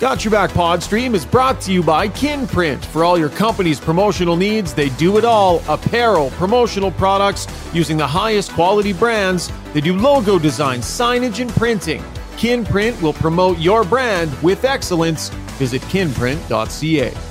Got 0.00 0.24
Your 0.24 0.30
Back 0.30 0.50
Podstream 0.50 1.12
is 1.14 1.26
brought 1.26 1.60
to 1.62 1.72
you 1.72 1.82
by 1.82 2.06
Kinprint. 2.06 2.84
For 2.84 3.02
all 3.02 3.18
your 3.18 3.30
company's 3.30 3.80
promotional 3.80 4.36
needs, 4.36 4.72
they 4.72 4.90
do 4.90 5.18
it 5.18 5.24
all 5.24 5.60
apparel, 5.68 6.30
promotional 6.30 6.92
products 6.92 7.48
using 7.74 7.96
the 7.96 8.06
highest 8.06 8.52
quality 8.52 8.92
brands. 8.92 9.50
They 9.72 9.80
do 9.80 9.96
logo 9.96 10.38
design, 10.38 10.82
signage, 10.82 11.40
and 11.40 11.50
printing. 11.50 12.00
Kinprint 12.36 13.02
will 13.02 13.12
promote 13.12 13.58
your 13.58 13.82
brand 13.82 14.32
with 14.40 14.64
excellence. 14.64 15.30
Visit 15.58 15.82
kinprint.ca. 15.82 17.27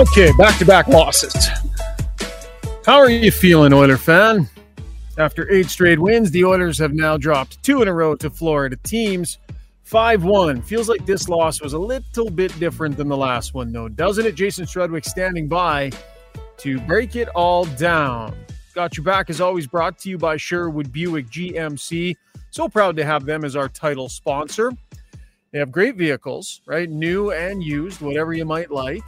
Okay, 0.00 0.32
back 0.38 0.58
to 0.58 0.64
back 0.64 0.88
losses. 0.88 1.34
How 2.86 2.96
are 2.96 3.10
you 3.10 3.30
feeling, 3.30 3.74
Oiler 3.74 3.98
fan? 3.98 4.48
After 5.18 5.52
eight 5.52 5.68
straight 5.68 5.98
wins, 5.98 6.30
the 6.30 6.42
Oilers 6.42 6.78
have 6.78 6.94
now 6.94 7.18
dropped 7.18 7.62
two 7.62 7.82
in 7.82 7.88
a 7.88 7.92
row 7.92 8.14
to 8.14 8.30
Florida 8.30 8.76
teams. 8.82 9.36
5 9.82 10.24
1. 10.24 10.62
Feels 10.62 10.88
like 10.88 11.04
this 11.04 11.28
loss 11.28 11.60
was 11.60 11.74
a 11.74 11.78
little 11.78 12.30
bit 12.30 12.58
different 12.58 12.96
than 12.96 13.08
the 13.08 13.16
last 13.16 13.52
one, 13.52 13.72
though, 13.72 13.88
doesn't 13.88 14.24
it? 14.24 14.36
Jason 14.36 14.64
Strudwick 14.64 15.04
standing 15.04 15.48
by 15.48 15.90
to 16.56 16.80
break 16.80 17.14
it 17.14 17.28
all 17.34 17.66
down. 17.66 18.34
Got 18.74 18.96
Your 18.96 19.04
Back 19.04 19.28
is 19.28 19.42
always 19.42 19.66
brought 19.66 19.98
to 19.98 20.08
you 20.08 20.16
by 20.16 20.38
Sherwood 20.38 20.90
Buick 20.90 21.26
GMC. 21.26 22.16
So 22.48 22.70
proud 22.70 22.96
to 22.96 23.04
have 23.04 23.26
them 23.26 23.44
as 23.44 23.54
our 23.54 23.68
title 23.68 24.08
sponsor. 24.08 24.72
They 25.50 25.58
have 25.58 25.70
great 25.70 25.96
vehicles, 25.96 26.62
right? 26.64 26.88
New 26.88 27.32
and 27.32 27.62
used, 27.62 28.00
whatever 28.00 28.32
you 28.32 28.46
might 28.46 28.70
like 28.70 29.02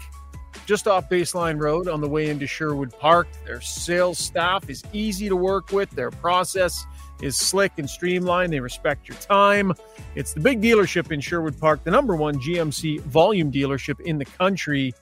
just 0.66 0.86
off 0.86 1.08
Baseline 1.08 1.60
Road 1.60 1.88
on 1.88 2.00
the 2.00 2.08
way 2.08 2.30
into 2.30 2.46
Sherwood 2.46 2.96
Park. 2.98 3.28
Their 3.44 3.60
sales 3.60 4.18
staff 4.18 4.69
is 4.70 4.82
easy 4.92 5.28
to 5.28 5.36
work 5.36 5.72
with. 5.72 5.91
Their 5.91 6.10
process 6.10 6.86
is 7.20 7.36
slick 7.36 7.72
and 7.78 7.88
streamlined. 7.88 8.52
They 8.52 8.60
respect 8.60 9.08
your 9.08 9.19
time. 9.19 9.72
It's 10.14 10.34
the 10.34 10.41
big 10.41 10.60
dealership 10.60 11.10
in 11.10 11.20
Sherwood 11.20 11.58
Park, 11.58 11.84
the 11.84 11.91
number 11.91 12.14
one 12.16 12.38
GMC 12.38 13.00
volume 13.02 13.50
dealership 13.50 14.00
in 14.00 14.19
the 14.19 14.24
country. 14.24 14.94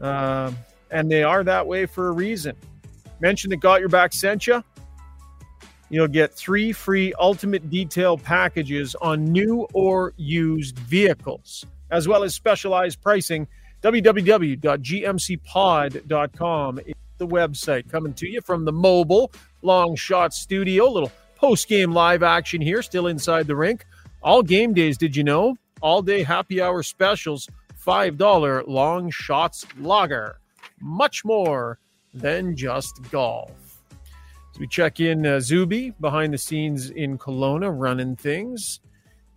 Uh, 0.00 0.52
and 0.90 1.10
they 1.10 1.22
are 1.22 1.42
that 1.44 1.66
way 1.66 1.86
for 1.86 2.08
a 2.08 2.12
reason. 2.12 2.54
Mention 3.20 3.50
that 3.50 3.58
Got 3.58 3.80
Your 3.80 3.88
Back 3.88 4.12
sent 4.12 4.46
you. 4.46 4.62
You'll 5.88 6.08
get 6.08 6.32
three 6.32 6.72
free 6.72 7.12
ultimate 7.20 7.68
detail 7.68 8.16
packages 8.16 8.94
on 8.96 9.24
new 9.24 9.66
or 9.74 10.14
used 10.16 10.78
vehicles, 10.78 11.66
as 11.90 12.08
well 12.08 12.24
as 12.24 12.34
specialized 12.34 13.02
pricing 13.02 13.46
www.gmcpod.com 13.82 16.78
is 16.78 16.94
the 17.18 17.26
website 17.26 17.90
coming 17.90 18.14
to 18.14 18.28
you 18.28 18.40
from 18.40 18.64
the 18.64 18.72
mobile 18.72 19.32
long 19.62 19.96
shot 19.96 20.32
studio. 20.32 20.88
Little 20.88 21.10
post 21.36 21.66
game 21.68 21.92
live 21.92 22.22
action 22.22 22.60
here, 22.60 22.80
still 22.82 23.08
inside 23.08 23.48
the 23.48 23.56
rink. 23.56 23.84
All 24.22 24.42
game 24.42 24.72
days, 24.72 24.96
did 24.96 25.16
you 25.16 25.24
know? 25.24 25.56
All 25.80 26.00
day 26.00 26.22
happy 26.22 26.62
hour 26.62 26.84
specials, 26.84 27.48
$5 27.84 28.68
long 28.68 29.10
shots 29.10 29.66
lager. 29.80 30.38
Much 30.80 31.24
more 31.24 31.80
than 32.14 32.56
just 32.56 33.02
golf. 33.10 33.50
So 34.52 34.60
we 34.60 34.68
check 34.68 35.00
in 35.00 35.26
uh, 35.26 35.40
Zuby 35.40 35.90
behind 36.00 36.32
the 36.32 36.38
scenes 36.38 36.90
in 36.90 37.18
Kelowna 37.18 37.76
running 37.76 38.14
things 38.14 38.78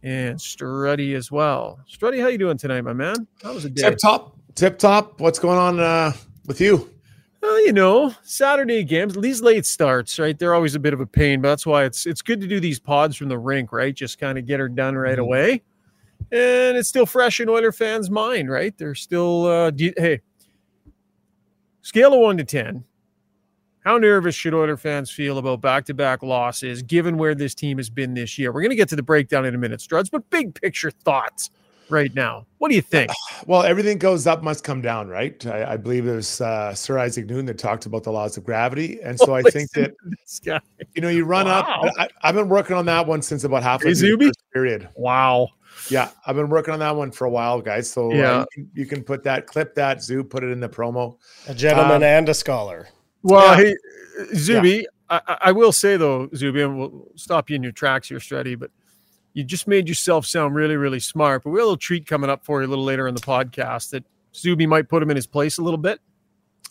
and 0.05 0.37
Struddy 0.37 1.15
as 1.15 1.31
well. 1.31 1.79
Struddy, 1.89 2.21
how 2.21 2.27
you 2.27 2.37
doing 2.37 2.57
tonight, 2.57 2.81
my 2.81 2.93
man? 2.93 3.27
How 3.41 3.53
was 3.53 3.65
day? 3.65 3.89
Tip 3.89 3.97
top, 3.97 4.37
tip 4.53 4.77
top. 4.77 5.19
What's 5.19 5.39
going 5.39 5.57
on 5.57 5.79
uh, 5.79 6.13
with 6.45 6.61
you? 6.61 6.89
Well, 7.41 7.65
you 7.65 7.73
know, 7.73 8.13
Saturday 8.23 8.83
games, 8.83 9.15
these 9.15 9.41
late 9.41 9.65
starts, 9.65 10.17
right? 10.19 10.37
They're 10.37 10.53
always 10.53 10.75
a 10.75 10.79
bit 10.79 10.93
of 10.93 10.99
a 10.99 11.05
pain, 11.05 11.41
but 11.41 11.49
that's 11.49 11.65
why 11.65 11.85
it's 11.85 12.05
it's 12.05 12.21
good 12.21 12.39
to 12.41 12.47
do 12.47 12.59
these 12.59 12.79
pods 12.79 13.15
from 13.17 13.29
the 13.29 13.37
rink, 13.37 13.71
right? 13.71 13.93
Just 13.93 14.19
kind 14.19 14.37
of 14.37 14.45
get 14.45 14.59
her 14.59 14.69
done 14.69 14.95
right 14.95 15.13
mm-hmm. 15.13 15.21
away, 15.21 15.51
and 16.31 16.77
it's 16.77 16.87
still 16.87 17.07
fresh 17.07 17.39
in 17.39 17.49
Oiler 17.49 17.71
fans' 17.71 18.09
mind, 18.09 18.49
right? 18.49 18.77
They're 18.77 18.95
still, 18.95 19.47
uh, 19.47 19.71
hey, 19.75 20.21
scale 21.81 22.13
of 22.13 22.19
one 22.19 22.37
to 22.37 22.43
ten. 22.43 22.83
How 23.85 23.99
nervous 23.99 24.33
should 24.33 24.55
Oiler 24.55 24.77
fans 24.77 25.11
feel 25.11 25.37
about 25.37 25.61
back-to-back 25.61 26.23
losses, 26.23 26.81
given 26.81 27.17
where 27.17 27.35
this 27.35 27.53
team 27.53 27.77
has 27.77 27.87
been 27.87 28.15
this 28.15 28.35
year? 28.35 28.51
We're 28.51 28.61
going 28.61 28.71
to 28.71 28.75
get 28.75 28.89
to 28.89 28.95
the 28.95 29.03
breakdown 29.03 29.45
in 29.45 29.53
a 29.53 29.59
minute, 29.59 29.79
Struds, 29.79 30.09
but 30.09 30.27
big 30.31 30.59
picture 30.59 30.89
thoughts 30.89 31.51
right 31.89 32.11
now. 32.15 32.47
What 32.57 32.69
do 32.69 32.75
you 32.75 32.81
think? 32.81 33.11
Well, 33.47 33.61
everything 33.61 33.99
goes 33.99 34.25
up 34.25 34.41
must 34.41 34.63
come 34.63 34.81
down, 34.81 35.07
right? 35.07 35.45
I, 35.45 35.73
I 35.73 35.77
believe 35.77 36.03
there's 36.05 36.41
uh, 36.41 36.73
Sir 36.73 36.97
Isaac 36.97 37.27
Newton 37.27 37.45
that 37.45 37.59
talked 37.59 37.85
about 37.85 38.03
the 38.03 38.11
laws 38.11 38.37
of 38.37 38.43
gravity, 38.43 38.99
and 39.03 39.19
so 39.19 39.33
oh, 39.33 39.35
I 39.35 39.43
think 39.43 39.69
that 39.73 39.93
you 40.95 41.01
know 41.01 41.09
you 41.09 41.25
run 41.25 41.45
wow. 41.45 41.59
up. 41.59 41.93
I, 41.99 42.07
have 42.21 42.33
been 42.33 42.49
working 42.49 42.75
on 42.75 42.87
that 42.87 43.05
one 43.05 43.21
since 43.21 43.43
about 43.43 43.61
half 43.61 43.83
of 43.85 43.95
the 43.95 44.33
period. 44.51 44.89
Wow. 44.95 45.49
Yeah, 45.89 46.09
I've 46.25 46.35
been 46.35 46.49
working 46.49 46.73
on 46.73 46.79
that 46.79 46.95
one 46.95 47.11
for 47.11 47.25
a 47.25 47.29
while, 47.29 47.61
guys. 47.61 47.91
So 47.91 48.11
uh, 48.11 48.15
yeah, 48.15 48.31
uh, 48.31 48.39
you, 48.39 48.47
can, 48.53 48.71
you, 48.73 48.85
can, 48.87 49.03
put 49.03 49.21
that, 49.25 49.45
clip 49.45 49.75
that, 49.75 50.01
Zoo, 50.01 50.23
put 50.23 50.43
it 50.43 50.49
in 50.49 50.59
the 50.59 50.69
promo. 50.69 51.17
A 51.47 51.53
gentleman 51.53 51.97
um, 51.97 52.03
and 52.03 52.29
a 52.29 52.33
scholar. 52.33 52.87
Well, 53.25 53.59
yeah. 53.59 53.65
hey, 53.65 53.75
Zuby, 54.35 54.69
yeah. 54.69 55.19
I, 55.27 55.37
I, 55.45 55.51
will 55.51 55.71
say 55.71 55.97
though, 55.97 56.29
Zuby, 56.35 56.61
and 56.61 56.77
we'll 56.77 57.07
stop 57.15 57.49
you 57.49 57.55
in 57.55 57.63
your 57.63 57.71
tracks 57.71 58.07
here, 58.07 58.19
Stretty, 58.19 58.53
but 58.53 58.69
you 59.33 59.43
just 59.43 59.67
made 59.67 59.89
yourself 59.89 60.27
sound 60.27 60.53
really, 60.53 60.77
really 60.77 60.99
smart. 60.99 61.43
But 61.43 61.49
we 61.49 61.59
have 61.59 61.63
a 61.63 61.65
little 61.65 61.77
treat 61.77 62.05
coming 62.05 62.29
up 62.29 62.45
for 62.45 62.61
you 62.61 62.67
a 62.67 62.69
little 62.69 62.85
later 62.85 63.07
in 63.07 63.15
the 63.15 63.21
podcast 63.21 63.89
that 63.89 64.03
Zuby 64.35 64.67
might 64.67 64.89
put 64.89 65.01
him 65.01 65.09
in 65.09 65.15
his 65.15 65.25
place 65.25 65.57
a 65.57 65.63
little 65.63 65.79
bit. 65.79 66.01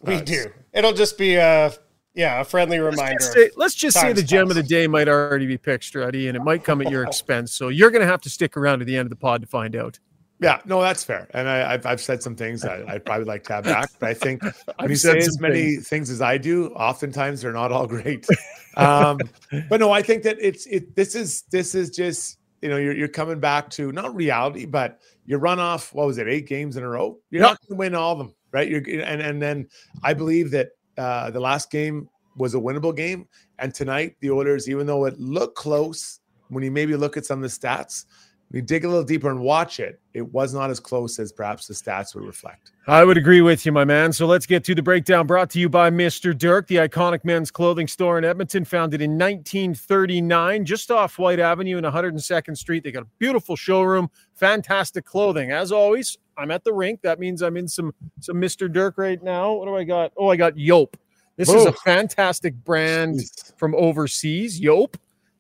We 0.03 0.15
uh, 0.15 0.21
do. 0.21 0.45
It'll 0.73 0.93
just 0.93 1.19
be 1.19 1.35
a 1.35 1.73
yeah, 2.15 2.41
a 2.41 2.45
friendly 2.45 2.79
reminder. 2.79 3.15
Let's 3.15 3.25
just 3.25 3.33
say, 3.33 3.51
let's 3.57 3.75
just 3.75 4.01
say 4.01 4.13
the 4.13 4.23
gem 4.23 4.49
of 4.49 4.55
the 4.55 4.63
day 4.63 4.87
might 4.87 5.09
already 5.09 5.47
be 5.47 5.59
picked, 5.59 5.83
Stretty, 5.83 6.29
and 6.29 6.37
it 6.37 6.45
might 6.45 6.63
come 6.63 6.81
at 6.81 6.89
your 6.89 7.03
expense. 7.07 7.53
So 7.53 7.69
you're 7.69 7.91
going 7.91 8.03
to 8.03 8.07
have 8.07 8.21
to 8.21 8.31
stick 8.31 8.57
around 8.57 8.79
to 8.79 8.85
the 8.85 8.97
end 8.97 9.07
of 9.07 9.11
the 9.11 9.17
pod 9.17 9.41
to 9.41 9.49
find 9.49 9.75
out. 9.75 9.99
Yeah, 10.45 10.61
no, 10.67 10.83
that's 10.83 11.03
fair. 11.03 11.27
And 11.33 11.49
I, 11.49 11.73
have 11.73 11.87
I've 11.87 12.03
said 12.03 12.23
some 12.23 12.37
things 12.37 12.61
that 12.61 12.87
I'd 12.87 13.03
probably 13.03 13.25
like 13.25 13.45
to 13.45 13.55
have 13.55 13.65
back, 13.65 13.89
but 13.99 14.11
I 14.11 14.13
think 14.13 14.43
when 14.79 14.91
you 14.91 14.97
say 14.97 15.17
as 15.17 15.41
many 15.41 15.77
things. 15.77 15.89
things. 15.89 16.11
as 16.11 16.21
I 16.21 16.37
do, 16.37 16.69
oftentimes 16.73 17.41
they're 17.41 17.53
not 17.53 17.73
all 17.73 17.87
great. 17.87 18.27
Um, 18.77 19.21
but 19.69 19.79
no, 19.79 19.93
I 19.93 20.03
think 20.03 20.25
that 20.25 20.37
it's 20.41 20.67
it. 20.67 20.97
This 20.97 21.15
is 21.15 21.43
this 21.53 21.77
is 21.77 21.91
just 21.91 22.39
you 22.61 22.69
know 22.69 22.77
you're 22.77 22.97
you're 22.97 23.07
coming 23.07 23.39
back 23.39 23.71
to 23.71 23.93
not 23.93 24.13
reality, 24.17 24.67
but 24.67 24.99
you 25.27 25.37
run 25.37 25.61
off 25.61 25.95
what 25.95 26.09
was 26.09 26.19
it 26.19 26.27
eight 26.27 26.49
games 26.49 26.77
in 26.77 26.83
a 26.83 26.89
row. 26.89 27.17
You're 27.31 27.43
yep. 27.43 27.51
not 27.51 27.61
going 27.61 27.77
to 27.77 27.79
win 27.79 27.95
all 27.95 28.11
of 28.11 28.19
them, 28.19 28.35
right? 28.51 28.69
You're 28.69 28.83
and 29.05 29.23
and 29.23 29.41
then 29.41 29.69
I 30.03 30.13
believe 30.13 30.51
that 30.51 30.71
uh, 30.99 31.31
the 31.31 31.39
last 31.39 31.71
game 31.71 32.09
was 32.37 32.57
a 32.57 32.59
winnable 32.59 32.97
game, 32.97 33.29
and 33.61 33.73
tonight 33.73 34.17
the 34.19 34.33
Oilers, 34.33 34.69
even 34.69 34.89
though 34.89 35.05
it 35.05 35.21
looked 35.21 35.55
close, 35.55 36.19
when 36.49 36.65
you 36.65 36.73
maybe 36.73 36.97
look 36.97 37.17
at 37.17 37.25
some 37.25 37.45
of 37.45 37.49
the 37.49 37.57
stats 37.57 38.07
we 38.55 38.61
dig 38.61 38.85
a 38.85 38.89
little 38.89 39.03
deeper 39.03 39.29
and 39.31 39.41
watch 39.41 39.81
it, 39.81 40.01
it 40.13 40.23
was 40.33 40.55
not 40.55 40.71
as 40.71 40.79
close 40.79 41.19
as 41.19 41.33
perhaps 41.33 41.67
the 41.67 41.75
stats 41.75 42.15
would 42.15 42.25
reflect. 42.25 42.71
I 42.87 43.05
would 43.05 43.19
agree 43.19 43.41
with 43.41 43.67
you, 43.67 43.73
my 43.73 43.85
man. 43.85 44.13
So 44.13 44.27
let's 44.27 44.47
get 44.47 44.63
to 44.65 44.77
the 44.77 44.83
breakdown 44.83 45.27
brought 45.27 45.51
to 45.51 45.59
you 45.59 45.69
by 45.69 45.91
Mr. 45.91 46.39
Dirk, 46.39 46.69
the 46.69 46.77
iconic 46.77 47.25
men's 47.25 47.51
clothing 47.51 47.89
store 47.89 48.17
in 48.17 48.25
Edmonton, 48.25 48.65
founded 48.65 49.03
in 49.03 49.19
1939, 49.19 50.65
just 50.65 50.93
off 50.93 51.19
White 51.19 51.41
Avenue 51.41 51.79
and 51.79 51.85
102nd 51.85 52.57
Street. 52.57 52.85
They 52.85 52.93
got 52.93 53.03
a 53.03 53.09
beautiful 53.19 53.57
showroom, 53.57 54.09
fantastic 54.35 55.05
clothing. 55.05 55.51
As 55.51 55.73
always, 55.73 56.17
I'm 56.39 56.53
at 56.53 56.63
the 56.63 56.73
rink. 56.73 57.03
That 57.03 57.19
means 57.19 57.43
I'm 57.43 57.57
in 57.57 57.67
some 57.67 57.93
some 58.21 58.37
Mr. 58.37 58.73
Dirk 58.73 58.99
right 58.99 59.21
now. 59.21 59.53
What 59.55 59.67
do 59.67 59.75
I 59.75 59.83
got? 59.83 60.13
Oh, 60.17 60.29
I 60.29 60.37
got 60.37 60.55
Yope. 60.55 60.95
This 61.37 61.49
is 61.49 61.67
a 61.67 61.73
fantastic 61.73 62.55
brand 62.63 63.17
Jeez. 63.17 63.57
from 63.57 63.75
overseas, 63.75 64.61
Yope. 64.61 64.95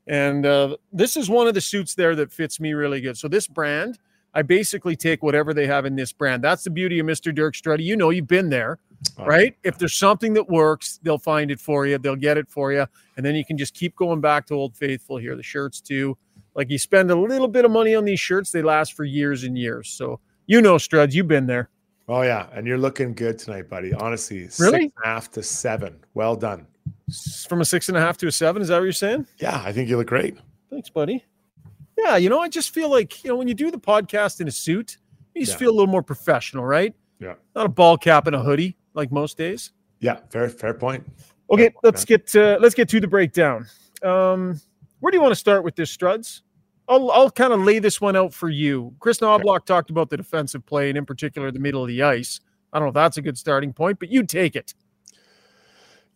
And 0.06 0.44
uh, 0.44 0.76
this 0.92 1.16
is 1.16 1.30
one 1.30 1.46
of 1.46 1.54
the 1.54 1.60
suits 1.60 1.94
there 1.94 2.14
that 2.16 2.32
fits 2.32 2.60
me 2.60 2.72
really 2.72 3.00
good. 3.00 3.16
So 3.16 3.28
this 3.28 3.46
brand, 3.46 3.98
I 4.34 4.42
basically 4.42 4.96
take 4.96 5.22
whatever 5.22 5.54
they 5.54 5.66
have 5.66 5.86
in 5.86 5.96
this 5.96 6.12
brand. 6.12 6.42
That's 6.42 6.64
the 6.64 6.70
beauty 6.70 6.98
of 6.98 7.06
Mr. 7.06 7.34
Dirk 7.34 7.54
Struddy. 7.54 7.84
You 7.84 7.96
know, 7.96 8.10
you've 8.10 8.26
been 8.26 8.50
there, 8.50 8.78
oh, 9.18 9.24
right? 9.24 9.56
If 9.62 9.78
there's 9.78 9.94
something 9.94 10.34
that 10.34 10.48
works, 10.48 10.98
they'll 11.02 11.18
find 11.18 11.50
it 11.50 11.60
for 11.60 11.86
you. 11.86 11.96
They'll 11.98 12.16
get 12.16 12.36
it 12.36 12.48
for 12.48 12.72
you, 12.72 12.86
and 13.16 13.24
then 13.24 13.34
you 13.34 13.44
can 13.44 13.56
just 13.56 13.74
keep 13.74 13.96
going 13.96 14.20
back 14.20 14.46
to 14.46 14.54
Old 14.54 14.76
Faithful 14.76 15.16
here. 15.16 15.36
The 15.36 15.42
shirts 15.42 15.80
too. 15.80 16.18
Like 16.54 16.70
you 16.70 16.78
spend 16.78 17.10
a 17.10 17.16
little 17.16 17.48
bit 17.48 17.64
of 17.64 17.70
money 17.70 17.94
on 17.94 18.04
these 18.04 18.20
shirts, 18.20 18.50
they 18.50 18.62
last 18.62 18.92
for 18.92 19.04
years 19.04 19.44
and 19.44 19.56
years. 19.56 19.88
So 19.88 20.20
you 20.46 20.60
know, 20.60 20.76
Struds, 20.76 21.14
you've 21.14 21.28
been 21.28 21.46
there. 21.46 21.70
Oh 22.08 22.22
yeah, 22.22 22.48
and 22.52 22.66
you're 22.66 22.78
looking 22.78 23.14
good 23.14 23.38
tonight, 23.38 23.70
buddy. 23.70 23.94
Honestly, 23.94 24.38
really, 24.38 24.48
six 24.48 24.72
and 24.72 24.92
a 25.04 25.06
half 25.06 25.30
to 25.32 25.42
seven. 25.42 25.96
Well 26.12 26.36
done 26.36 26.66
from 27.48 27.60
a 27.60 27.64
six 27.64 27.88
and 27.88 27.96
a 27.96 28.00
half 28.00 28.16
to 28.18 28.26
a 28.26 28.32
seven. 28.32 28.62
Is 28.62 28.68
that 28.68 28.76
what 28.76 28.84
you're 28.84 28.92
saying? 28.92 29.26
Yeah, 29.38 29.62
I 29.64 29.72
think 29.72 29.88
you 29.88 29.96
look 29.96 30.06
great. 30.06 30.36
Thanks, 30.70 30.90
buddy. 30.90 31.24
Yeah, 31.98 32.16
you 32.16 32.28
know, 32.28 32.40
I 32.40 32.48
just 32.48 32.74
feel 32.74 32.90
like 32.90 33.22
you 33.22 33.30
know 33.30 33.36
when 33.36 33.48
you 33.48 33.54
do 33.54 33.70
the 33.70 33.78
podcast 33.78 34.40
in 34.40 34.48
a 34.48 34.50
suit, 34.50 34.98
you 35.34 35.42
just 35.42 35.54
yeah. 35.54 35.58
feel 35.58 35.70
a 35.70 35.76
little 35.76 35.86
more 35.86 36.02
professional, 36.02 36.64
right? 36.64 36.94
Yeah. 37.20 37.34
Not 37.54 37.66
a 37.66 37.68
ball 37.68 37.96
cap 37.96 38.26
and 38.26 38.34
a 38.34 38.42
hoodie 38.42 38.76
like 38.94 39.12
most 39.12 39.38
days. 39.38 39.72
Yeah, 40.00 40.18
fair 40.30 40.48
fair 40.48 40.74
point. 40.74 41.06
Okay, 41.50 41.64
fair 41.64 41.72
let's 41.82 42.04
point. 42.04 42.26
get 42.32 42.36
uh, 42.36 42.58
let's 42.60 42.74
get 42.74 42.88
to 42.90 43.00
the 43.00 43.06
breakdown. 43.06 43.66
Um, 44.02 44.60
where 45.00 45.10
do 45.10 45.16
you 45.16 45.22
want 45.22 45.32
to 45.32 45.36
start 45.36 45.64
with 45.64 45.76
this, 45.76 45.94
Struds? 45.94 46.42
I'll 46.88 47.10
I'll 47.10 47.30
kind 47.30 47.52
of 47.52 47.60
lay 47.60 47.78
this 47.78 48.00
one 48.00 48.16
out 48.16 48.34
for 48.34 48.48
you. 48.48 48.94
Chris 48.98 49.18
Knoblauch 49.18 49.64
talked 49.64 49.90
about 49.90 50.10
the 50.10 50.16
defensive 50.16 50.66
play 50.66 50.88
and 50.88 50.98
in 50.98 51.06
particular 51.06 51.50
the 51.50 51.58
middle 51.58 51.82
of 51.82 51.88
the 51.88 52.02
ice. 52.02 52.40
I 52.72 52.78
don't 52.78 52.86
know 52.86 52.90
if 52.90 52.94
that's 52.94 53.16
a 53.16 53.22
good 53.22 53.38
starting 53.38 53.72
point, 53.72 54.00
but 54.00 54.10
you 54.10 54.24
take 54.24 54.56
it. 54.56 54.74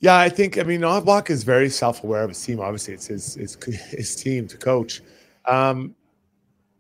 Yeah, 0.01 0.17
I 0.17 0.29
think 0.29 0.59
I 0.59 0.63
mean 0.63 0.81
Knoblauch 0.81 1.29
is 1.29 1.43
very 1.43 1.69
self-aware 1.69 2.23
of 2.23 2.31
his 2.31 2.43
team. 2.43 2.61
Obviously, 2.61 2.95
it's 2.95 3.07
his 3.07 3.35
his, 3.35 3.57
his 3.91 4.17
team 4.17 4.47
to 4.49 4.57
coach. 4.57 5.03
Um, 5.47 5.95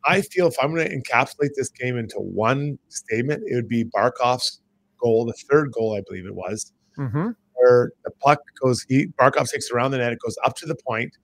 I 0.04 0.22
feel 0.22 0.46
if 0.46 0.54
I'm 0.62 0.74
going 0.74 0.88
to 0.88 0.96
encapsulate 0.96 1.50
this 1.56 1.68
game 1.68 1.98
into 1.98 2.16
one 2.18 2.78
statement, 2.88 3.42
it 3.46 3.54
would 3.54 3.68
be 3.68 3.84
Barkov's 3.84 4.60
goal, 4.98 5.24
the 5.24 5.34
third 5.50 5.72
goal, 5.72 5.96
I 5.96 6.02
believe 6.06 6.26
it 6.26 6.34
was, 6.34 6.72
mm-hmm. 6.96 7.30
where 7.54 7.92
the 8.04 8.10
puck 8.22 8.40
goes. 8.60 8.84
He, 8.88 9.08
Barkov 9.20 9.50
takes 9.50 9.70
around 9.70 9.90
the 9.90 9.98
net, 9.98 10.12
it 10.12 10.18
goes 10.24 10.36
up 10.44 10.56
to 10.56 10.66
the 10.66 10.76
point, 10.76 11.16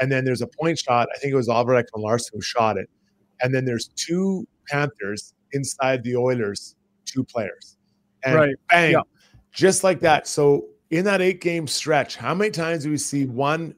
and 0.00 0.10
then 0.10 0.24
there's 0.24 0.42
a 0.42 0.46
point 0.46 0.78
shot. 0.78 1.08
I 1.14 1.18
think 1.18 1.32
it 1.32 1.36
was 1.36 1.48
Albert 1.48 1.86
Ekman 1.86 2.02
Larsson 2.02 2.32
who 2.34 2.42
shot 2.42 2.78
it, 2.78 2.88
and 3.42 3.54
then 3.54 3.64
there's 3.64 3.88
two 3.96 4.46
Panthers 4.68 5.34
inside 5.52 6.02
the 6.02 6.16
Oilers, 6.16 6.74
two 7.04 7.22
players, 7.22 7.76
and 8.24 8.34
right. 8.34 8.56
bang, 8.68 8.92
yeah. 8.92 9.00
just 9.52 9.84
like 9.84 10.00
that. 10.00 10.26
So 10.26 10.66
in 10.90 11.04
that 11.04 11.20
eight 11.20 11.40
game 11.40 11.66
stretch, 11.66 12.16
how 12.16 12.34
many 12.34 12.50
times 12.50 12.84
do 12.84 12.90
we 12.90 12.96
see 12.96 13.26
one 13.26 13.74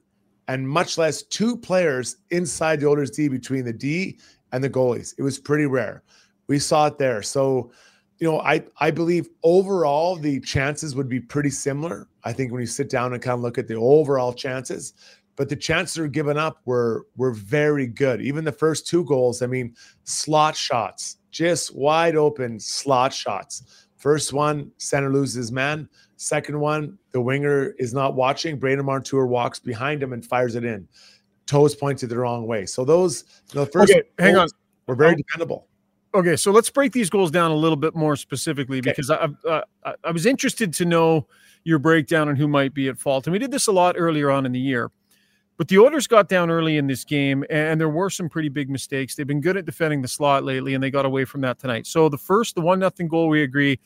and 0.47 0.67
much 0.67 0.97
less 0.97 1.23
two 1.23 1.55
players 1.57 2.17
inside 2.31 2.79
the 2.79 2.87
Oilers 2.87 3.11
D 3.11 3.27
between 3.27 3.65
the 3.65 3.73
D 3.73 4.19
and 4.51 4.63
the 4.63 4.69
goalies? 4.69 5.13
It 5.17 5.23
was 5.23 5.39
pretty 5.39 5.65
rare. 5.65 6.03
We 6.47 6.59
saw 6.59 6.87
it 6.87 6.97
there. 6.97 7.21
So, 7.21 7.71
you 8.19 8.29
know, 8.29 8.39
I 8.41 8.63
I 8.79 8.91
believe 8.91 9.29
overall 9.43 10.15
the 10.15 10.39
chances 10.41 10.95
would 10.95 11.09
be 11.09 11.19
pretty 11.19 11.49
similar. 11.49 12.07
I 12.23 12.33
think 12.33 12.51
when 12.51 12.61
you 12.61 12.67
sit 12.67 12.89
down 12.89 13.13
and 13.13 13.21
kind 13.21 13.35
of 13.35 13.41
look 13.41 13.57
at 13.57 13.67
the 13.67 13.75
overall 13.75 14.33
chances, 14.33 14.93
but 15.35 15.47
the 15.47 15.55
chances 15.55 15.97
are 15.97 16.07
given 16.07 16.37
up 16.37 16.59
were 16.65 17.05
were 17.15 17.31
very 17.31 17.87
good. 17.87 18.21
Even 18.21 18.43
the 18.43 18.51
first 18.51 18.87
two 18.87 19.05
goals, 19.05 19.41
I 19.41 19.47
mean, 19.47 19.73
slot 20.03 20.55
shots, 20.55 21.17
just 21.31 21.73
wide 21.75 22.15
open 22.15 22.59
slot 22.59 23.13
shots. 23.13 23.87
First 23.95 24.33
one, 24.33 24.71
center 24.77 25.11
loses 25.11 25.51
man. 25.51 25.87
Second 26.21 26.59
one, 26.59 26.97
the 27.11 27.21
winger 27.21 27.73
is 27.79 27.93
not 27.93 28.13
watching. 28.13 28.59
Brandon 28.59 28.85
Montour 28.85 29.25
walks 29.25 29.57
behind 29.57 30.03
him 30.03 30.11
and 30.11 30.25
fires 30.25 30.55
it 30.55 30.65
in. 30.65 30.85
Toes 31.45 31.75
pointed 31.75 32.09
the 32.09 32.17
wrong 32.17 32.45
way. 32.45 32.65
So 32.65 32.83
those, 32.83 33.23
the 33.53 33.65
first 33.65 33.93
okay, 33.93 34.03
hang 34.19 34.35
on, 34.35 34.49
were 34.85 34.95
very 34.95 35.15
dependable. 35.15 35.67
Okay, 36.13 36.35
so 36.35 36.51
let's 36.51 36.69
break 36.69 36.91
these 36.91 37.09
goals 37.09 37.31
down 37.31 37.51
a 37.51 37.55
little 37.55 37.77
bit 37.77 37.95
more 37.95 38.17
specifically 38.17 38.79
okay. 38.79 38.89
because 38.91 39.09
I, 39.09 39.29
uh, 39.47 39.61
I 40.03 40.11
was 40.11 40.25
interested 40.25 40.73
to 40.73 40.83
know 40.83 41.25
your 41.63 41.79
breakdown 41.79 42.27
on 42.27 42.35
who 42.35 42.49
might 42.49 42.73
be 42.73 42.89
at 42.89 42.97
fault, 42.97 43.25
and 43.25 43.31
we 43.31 43.39
did 43.39 43.51
this 43.51 43.67
a 43.67 43.71
lot 43.71 43.95
earlier 43.97 44.29
on 44.29 44.45
in 44.45 44.51
the 44.51 44.59
year. 44.59 44.91
But 45.55 45.69
the 45.69 45.79
Oilers 45.79 46.05
got 46.05 46.27
down 46.27 46.49
early 46.49 46.75
in 46.75 46.87
this 46.87 47.05
game, 47.05 47.45
and 47.49 47.79
there 47.79 47.87
were 47.87 48.09
some 48.09 48.27
pretty 48.27 48.49
big 48.49 48.69
mistakes. 48.69 49.15
They've 49.15 49.25
been 49.25 49.39
good 49.39 49.55
at 49.55 49.65
defending 49.65 50.01
the 50.01 50.07
slot 50.09 50.43
lately, 50.43 50.73
and 50.73 50.83
they 50.83 50.91
got 50.91 51.05
away 51.05 51.23
from 51.23 51.39
that 51.41 51.59
tonight. 51.59 51.87
So 51.87 52.09
the 52.09 52.17
first, 52.17 52.55
the 52.55 52.61
one 52.61 52.79
nothing 52.79 53.07
goal, 53.07 53.29
we 53.29 53.43
agree 53.43 53.79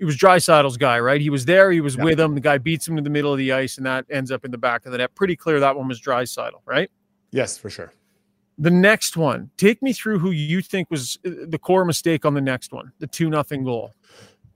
it 0.00 0.06
was 0.06 0.16
Draisaitl's 0.16 0.78
guy, 0.78 0.98
right? 0.98 1.20
He 1.20 1.28
was 1.28 1.44
there, 1.44 1.70
he 1.70 1.82
was 1.82 1.96
with 1.98 2.18
him. 2.18 2.34
The 2.34 2.40
guy 2.40 2.56
beats 2.56 2.88
him 2.88 2.96
to 2.96 3.02
the 3.02 3.10
middle 3.10 3.32
of 3.32 3.38
the 3.38 3.52
ice, 3.52 3.76
and 3.76 3.84
that 3.84 4.06
ends 4.10 4.32
up 4.32 4.46
in 4.46 4.50
the 4.50 4.58
back 4.58 4.86
of 4.86 4.92
the 4.92 4.98
net. 4.98 5.14
Pretty 5.14 5.36
clear 5.36 5.60
that 5.60 5.76
one 5.76 5.86
was 5.88 6.00
Draisaitl, 6.00 6.62
right? 6.64 6.90
Yes, 7.32 7.58
for 7.58 7.68
sure. 7.68 7.92
The 8.56 8.70
next 8.70 9.18
one, 9.18 9.50
take 9.58 9.82
me 9.82 9.92
through 9.92 10.18
who 10.18 10.30
you 10.30 10.62
think 10.62 10.90
was 10.90 11.18
uh, 11.26 11.30
the 11.48 11.58
core 11.58 11.84
mistake 11.84 12.24
on 12.24 12.32
the 12.32 12.40
next 12.40 12.72
one, 12.72 12.92
the 12.98 13.06
two 13.06 13.28
nothing 13.28 13.62
goal. 13.62 13.92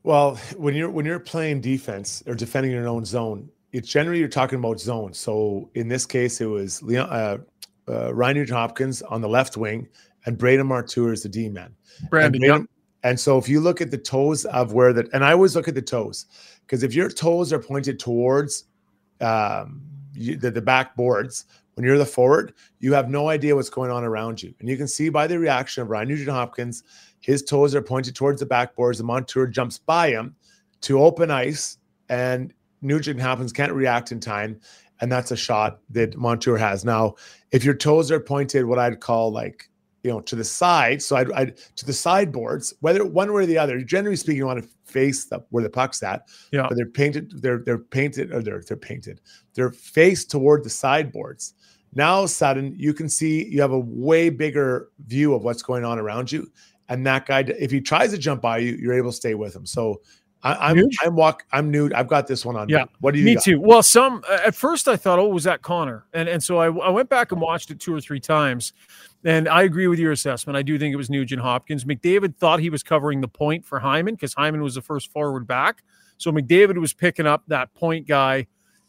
Well, 0.03 0.37
when 0.57 0.75
you're 0.75 0.91
when 0.91 1.05
you're 1.05 1.21
playing 1.21 1.61
defense 1.61 2.23
or 2.27 2.35
defending 2.35 2.73
your 2.73 2.89
own 2.89 3.05
zone, 3.05 3.51
it's 3.73 3.89
generally 3.89 4.21
you're 4.21 4.29
talking 4.29 4.59
about 4.59 4.81
zone. 4.81 5.13
So 5.13 5.71
in 5.75 5.89
this 5.89 6.07
case, 6.07 6.41
it 6.41 6.47
was 6.47 6.83
Leon 6.83 7.09
uh, 7.11 7.39
uh, 7.87 8.15
Ryan 8.15 8.49
Hopkins 8.49 9.03
on 9.03 9.21
the 9.21 9.29
left 9.29 9.59
wing, 9.59 9.89
and 10.25 10.39
Brandon 10.39 10.67
Montour 10.67 11.13
is 11.13 11.23
the 11.23 11.29
D 11.29 11.51
man. 11.51 11.75
Brandon, 12.09 12.41
Brandon, 12.41 12.69
and 13.05 13.21
so 13.21 13.37
if 13.39 13.49
you 13.49 13.61
look 13.61 13.81
at 13.81 13.91
the 13.91 13.99
toes 13.99 14.47
of 14.47 14.73
where 14.73 14.93
the, 14.95 15.09
and 15.13 15.25
I 15.25 15.33
always 15.33 15.55
look 15.55 15.69
at 15.69 15.75
the 15.75 15.83
toes, 15.83 16.27
because 16.63 16.83
if 16.83 16.95
your 16.95 17.11
toes 17.11 17.53
are 17.53 17.59
pointed 17.59 17.99
towards 18.01 18.65
um, 19.21 19.83
you, 20.15 20.37
the, 20.37 20.51
the 20.51 20.63
back 20.63 20.97
boards, 20.97 21.45
when 21.75 21.85
you're 21.85 21.99
the 21.99 22.07
forward, 22.07 22.55
you 22.81 22.95
have 22.95 23.11
no 23.11 23.29
idea 23.29 23.55
what's 23.55 23.69
going 23.69 23.91
on 23.91 24.05
around 24.05 24.43
you. 24.43 24.55
And 24.59 24.69
you 24.69 24.77
can 24.77 24.89
see 24.89 25.11
by 25.11 25.27
the 25.27 25.39
reaction 25.39 25.83
of 25.83 25.91
Ryan 25.91 26.09
Nugent 26.09 26.31
Hopkins, 26.31 26.83
his 27.21 27.43
toes 27.43 27.75
are 27.75 27.83
pointed 27.83 28.15
towards 28.15 28.41
the 28.41 28.47
backboards. 28.47 28.99
The 28.99 29.05
Montour 29.05 29.49
jumps 29.49 29.79
by 29.79 30.09
him 30.09 30.35
to 30.83 31.03
open 31.03 31.31
ice, 31.31 31.79
and 32.09 32.55
Nugent 32.81 33.21
Hopkins, 33.21 33.53
can't 33.53 33.73
react 33.73 34.13
in 34.13 34.21
time. 34.21 34.61
And 35.01 35.11
that's 35.13 35.31
a 35.31 35.37
shot 35.37 35.81
that 35.91 36.17
Montour 36.17 36.57
has. 36.57 36.85
Now, 36.85 37.17
if 37.51 37.65
your 37.65 37.75
toes 37.75 38.11
are 38.11 38.21
pointed, 38.21 38.65
what 38.65 38.79
I'd 38.79 39.01
call 39.01 39.33
like 39.33 39.69
you 40.05 40.11
know, 40.11 40.21
to 40.21 40.37
the 40.37 40.45
side. 40.45 41.03
So 41.03 41.17
I'd, 41.17 41.33
I'd, 41.33 41.57
to 41.77 41.87
the 41.87 41.93
sideboards, 41.93 42.75
whether 42.81 43.05
one 43.05 43.33
way 43.33 43.43
or 43.43 43.47
the 43.47 43.59
other. 43.59 43.81
Generally 43.81 44.17
speaking, 44.17 44.37
you 44.37 44.47
want 44.47 44.63
to 44.63 44.69
face 44.85 45.25
the, 45.25 45.43
where 45.49 45.65
the 45.65 45.71
puck's 45.71 46.03
at. 46.03 46.29
Yeah. 46.53 46.67
But 46.69 46.77
they're 46.77 46.87
painted. 46.87 47.43
They're 47.43 47.59
they're 47.59 47.79
painted 47.79 48.33
or 48.33 48.43
they're 48.43 48.63
they're 48.69 48.77
painted. 48.77 49.21
They're 49.55 49.73
faced 49.73 50.31
toward 50.31 50.63
the 50.63 50.71
sideboards. 50.71 51.55
Now, 51.95 52.27
sudden, 52.27 52.75
you 52.77 52.93
can 52.93 53.09
see 53.09 53.47
you 53.47 53.61
have 53.61 53.73
a 53.73 53.79
way 53.79 54.29
bigger 54.29 54.91
view 55.07 55.35
of 55.35 55.43
what's 55.43 55.63
going 55.63 55.85
on 55.85 55.99
around 55.99 56.31
you. 56.31 56.51
And 56.89 57.07
that 57.07 57.27
guy, 57.27 57.41
if 57.41 57.71
he 57.71 57.81
tries 57.81 58.11
to 58.11 58.19
jump 58.19 58.43
by 58.43 58.59
you, 58.59 58.73
you're 58.73 58.93
able 58.93 59.11
to 59.11 59.17
stay 59.17 59.35
with 59.35 59.57
him. 59.57 59.65
So 59.65 60.03
I, 60.45 60.71
am 60.71 60.79
I'm, 60.79 60.89
I'm 61.03 61.17
walk 61.17 61.45
I'm 61.53 61.71
new. 61.71 61.91
I've 61.95 62.09
got 62.09 62.27
this 62.27 62.45
one 62.45 62.57
on. 62.57 62.69
Yeah. 62.69 62.85
What 63.01 63.15
do 63.15 63.21
you? 63.21 63.25
Me 63.25 63.35
got? 63.35 63.45
too. 63.45 63.61
Well, 63.61 63.83
some 63.83 64.23
at 64.29 64.55
first 64.55 64.87
I 64.89 64.97
thought, 64.97 65.19
oh, 65.19 65.29
was 65.29 65.45
that 65.45 65.63
Connor? 65.63 66.05
And 66.13 66.29
and 66.29 66.43
so 66.43 66.59
I, 66.59 66.67
I 66.67 66.91
went 66.91 67.09
back 67.09 67.33
and 67.33 67.41
watched 67.41 67.71
it 67.71 67.81
two 67.81 67.95
or 67.95 68.01
three 68.01 68.21
times, 68.21 68.75
and 69.25 69.49
I 69.49 69.63
agree 69.63 69.87
with 69.87 69.99
your 69.99 70.13
assessment. 70.13 70.57
I 70.57 70.63
do 70.63 70.79
think 70.79 70.93
it 70.93 70.97
was 70.97 71.09
Nugent 71.09 71.41
Hopkins. 71.41 71.85
McDavid 71.85 72.37
thought 72.37 72.61
he 72.61 72.71
was 72.71 72.83
covering 72.83 73.21
the 73.21 73.29
point 73.29 73.65
for 73.65 73.79
Hyman 73.79 74.15
because 74.15 74.35
Hyman 74.35 74.63
was 74.63 74.75
the 74.75 74.83
first 74.83 75.11
forward 75.11 75.47
back. 75.47 75.83
So 76.19 76.31
McDavid 76.31 76.79
was 76.79 76.93
picking 76.93 77.27
up 77.27 77.43
that 77.49 77.73
point 77.75 78.07
guy. 78.07 78.47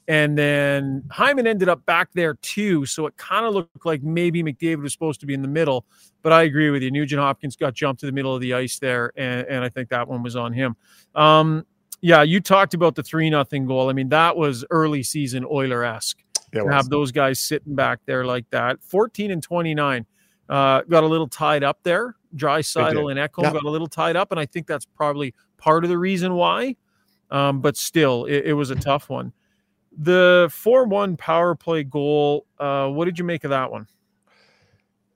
And 0.08 0.38
then 0.38 1.04
Hyman 1.10 1.48
ended 1.48 1.68
up 1.68 1.84
back 1.86 2.10
there 2.14 2.36
too. 2.36 2.86
So 2.86 3.08
it 3.08 3.18
kind 3.18 3.46
of 3.46 3.54
looked 3.54 3.86
like 3.86 4.04
maybe 4.04 4.44
McDavid 4.44 4.82
was 4.82 4.94
supposed 4.94 5.20
to 5.22 5.26
be 5.26 5.34
in 5.34 5.42
the 5.42 5.48
middle. 5.48 5.86
But 6.22 6.32
I 6.32 6.44
agree 6.44 6.70
with 6.70 6.84
you. 6.84 6.92
Nugent 6.92 7.20
Hopkins 7.20 7.56
got 7.56 7.74
jumped 7.74 8.02
to 8.02 8.06
the 8.06 8.12
middle 8.12 8.36
of 8.36 8.42
the 8.42 8.54
ice 8.54 8.78
there. 8.78 9.12
And, 9.16 9.48
and 9.48 9.64
I 9.64 9.70
think 9.70 9.90
that 9.90 10.08
one 10.08 10.22
was 10.22 10.36
on 10.36 10.54
him. 10.54 10.76
Um, 11.16 11.66
yeah, 12.02 12.22
you 12.22 12.40
talked 12.40 12.76
about 12.76 12.94
the 12.94 13.02
3 13.02 13.30
nothing 13.32 13.66
goal. 13.66 13.90
I 13.90 13.94
mean, 13.94 14.10
that 14.10 14.36
was 14.36 14.64
early 14.70 15.02
season 15.02 15.46
Oiler 15.50 15.84
esque. 15.84 16.22
to 16.68 16.74
have 16.74 16.90
those 16.90 17.12
guys 17.12 17.40
sitting 17.40 17.74
back 17.74 18.00
there 18.06 18.26
like 18.26 18.46
that. 18.52 18.84
14 18.84 19.32
and 19.32 19.42
29. 19.42 20.06
Uh, 20.50 20.82
got 20.84 21.04
a 21.04 21.08
little 21.08 21.28
tied 21.28 21.64
up 21.64 21.80
there. 21.84 22.16
Draisaitl 22.36 23.12
and 23.12 23.20
Ekholm 23.20 23.54
got 23.54 23.64
a 23.64 23.70
little 23.70 23.88
tied 23.88 24.16
up, 24.16 24.32
and 24.32 24.40
I 24.40 24.46
think 24.46 24.68
that's 24.68 24.86
probably 24.86 25.34
part 25.58 25.84
of 25.84 25.90
the 25.90 25.98
reason 25.98 26.34
why. 26.34 26.76
Um, 27.32 27.62
but 27.62 27.76
still, 27.76 28.26
it, 28.26 28.46
it, 28.46 28.54
was 28.54 28.70
a 28.70 28.76
tough 28.76 29.10
one. 29.10 29.34
The 29.98 30.48
four-one 30.52 31.18
power 31.18 31.56
play 31.56 31.84
goal. 31.84 32.46
Uh, 32.60 32.90
what 32.90 33.06
did 33.06 33.18
you 33.18 33.26
make 33.26 33.44
of 33.44 33.50
that 33.50 33.72
one? 33.72 33.88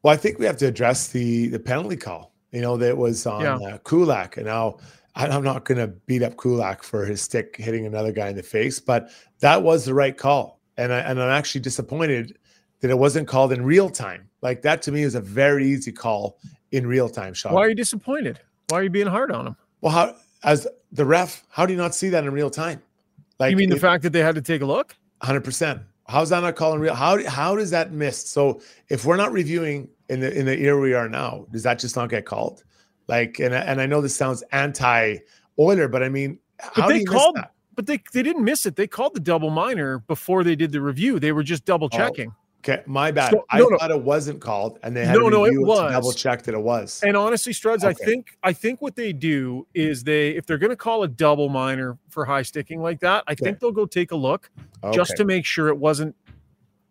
Well, 0.02 0.14
I 0.14 0.18
think 0.18 0.40
we 0.40 0.46
have 0.46 0.58
to 0.58 0.68
address 0.68 1.10
the 1.10 1.48
the 1.50 1.60
penalty 1.60 1.98
call. 1.98 2.34
You 2.52 2.62
know 2.62 2.78
that 2.78 2.98
was 2.98 3.28
on 3.28 3.42
yeah. 3.42 3.58
uh, 3.58 3.78
Kulak, 3.80 4.38
and 4.38 4.48
now 4.48 4.78
I'm 5.16 5.44
not 5.44 5.66
going 5.66 5.78
to 5.78 5.88
beat 5.88 6.24
up 6.24 6.38
Kulak 6.38 6.82
for 6.82 7.06
his 7.06 7.22
stick 7.22 7.58
hitting 7.58 7.86
another 7.86 8.12
guy 8.12 8.30
in 8.30 8.36
the 8.36 8.44
face, 8.44 8.80
but 8.80 9.10
that 9.40 9.62
was 9.62 9.86
the 9.86 9.94
right 9.94 10.18
call, 10.18 10.60
and 10.78 10.92
I, 10.92 11.00
and 11.00 11.22
I'm 11.22 11.30
actually 11.30 11.62
disappointed 11.62 12.38
that 12.82 12.90
it 12.90 12.98
wasn't 12.98 13.28
called 13.28 13.52
in 13.52 13.64
real 13.64 13.90
time. 13.90 14.30
Like 14.42 14.62
that 14.62 14.82
to 14.84 14.92
me 14.92 15.04
is 15.04 15.16
a 15.16 15.22
very 15.22 15.68
easy 15.68 15.92
call 15.92 16.38
in 16.72 16.88
real 16.88 17.10
time. 17.10 17.34
Sean. 17.34 17.54
Why 17.54 17.62
are 17.62 17.70
you 17.70 17.76
disappointed? 17.76 18.40
Why 18.70 18.80
are 18.80 18.84
you 18.84 18.90
being 18.90 19.08
hard 19.08 19.32
on 19.32 19.48
him? 19.48 19.56
Well, 19.82 19.92
how 19.92 20.16
as 20.44 20.68
the 20.92 21.06
ref, 21.06 21.44
how 21.50 21.66
do 21.66 21.74
you 21.74 21.78
not 21.78 21.94
see 21.94 22.10
that 22.10 22.24
in 22.24 22.32
real 22.32 22.50
time? 22.50 22.82
Like 23.40 23.52
you 23.52 23.58
mean 23.58 23.70
the 23.70 23.80
fact 23.80 24.04
that 24.04 24.12
they 24.14 24.20
had 24.20 24.36
to 24.36 24.42
take 24.42 24.62
a 24.62 24.66
look? 24.66 24.96
Hundred 25.22 25.44
percent. 25.44 25.82
How's 26.08 26.30
that 26.30 26.42
not 26.42 26.56
calling 26.56 26.80
real? 26.80 26.96
How 26.96 27.24
how 27.28 27.56
does 27.56 27.72
that 27.72 27.92
miss? 27.92 28.30
So 28.30 28.62
if 28.90 29.06
we're 29.06 29.18
not 29.18 29.32
reviewing 29.32 29.90
in 30.10 30.20
the 30.20 30.38
in 30.38 30.46
the 30.46 30.58
era 30.58 30.80
we 30.80 30.94
are 30.94 31.08
now, 31.08 31.46
does 31.52 31.64
that 31.64 31.80
just 31.80 31.96
not 31.96 32.10
get 32.10 32.26
called? 32.26 32.64
Like, 33.08 33.40
and 33.40 33.54
and 33.54 33.82
I 33.82 33.86
know 33.86 34.02
this 34.02 34.16
sounds 34.16 34.44
anti 34.52 35.18
Oiler, 35.58 35.88
but 35.88 36.04
I 36.04 36.10
mean, 36.10 36.40
but 36.76 36.88
they 36.88 37.04
called, 37.04 37.38
but 37.76 37.86
they 37.86 38.02
they 38.14 38.24
didn't 38.24 38.44
miss 38.44 38.66
it. 38.66 38.76
They 38.76 38.88
called 38.88 39.14
the 39.14 39.20
double 39.20 39.50
minor 39.50 40.00
before 40.00 40.44
they 40.44 40.56
did 40.56 40.72
the 40.72 40.82
review. 40.82 41.20
They 41.20 41.32
were 41.32 41.44
just 41.44 41.66
double 41.66 41.90
oh. 41.92 41.98
checking. 41.98 42.30
Oh. 42.30 42.39
Okay, 42.62 42.84
my 42.86 43.10
bad. 43.10 43.32
So, 43.32 43.38
no, 43.38 43.44
I 43.50 43.60
no. 43.60 43.78
thought 43.78 43.92
it 43.92 44.02
wasn't 44.02 44.42
called, 44.42 44.80
and 44.84 44.94
they 44.96 45.06
had 45.06 45.16
no, 45.16 45.30
no, 45.30 45.46
it 45.46 45.58
was 45.58 45.92
double 45.92 46.12
check 46.12 46.44
that 46.44 46.54
it 46.54 46.62
was. 46.62 47.02
And 47.04 47.16
honestly, 47.16 47.54
Struds, 47.54 47.86
okay. 47.86 47.88
I 47.88 47.94
think 47.94 48.38
I 48.44 48.52
think 48.52 48.82
what 48.82 48.98
they 48.98 49.14
do 49.14 49.66
is 49.74 50.04
they 50.04 50.32
if 50.32 50.46
they're 50.46 50.58
going 50.58 50.72
to 50.72 50.76
call 50.76 51.04
a 51.04 51.08
double 51.08 51.48
minor 51.48 51.98
for 52.10 52.26
high 52.26 52.42
sticking 52.42 52.82
like 52.82 53.00
that, 53.00 53.24
I 53.28 53.32
okay. 53.32 53.46
think 53.46 53.60
they'll 53.60 53.72
go 53.72 53.86
take 53.86 54.12
a 54.12 54.16
look 54.16 54.52
okay. 54.84 54.94
just 54.94 55.16
to 55.16 55.26
make 55.26 55.46
sure 55.46 55.70
it 55.70 55.78
wasn't 55.78 56.14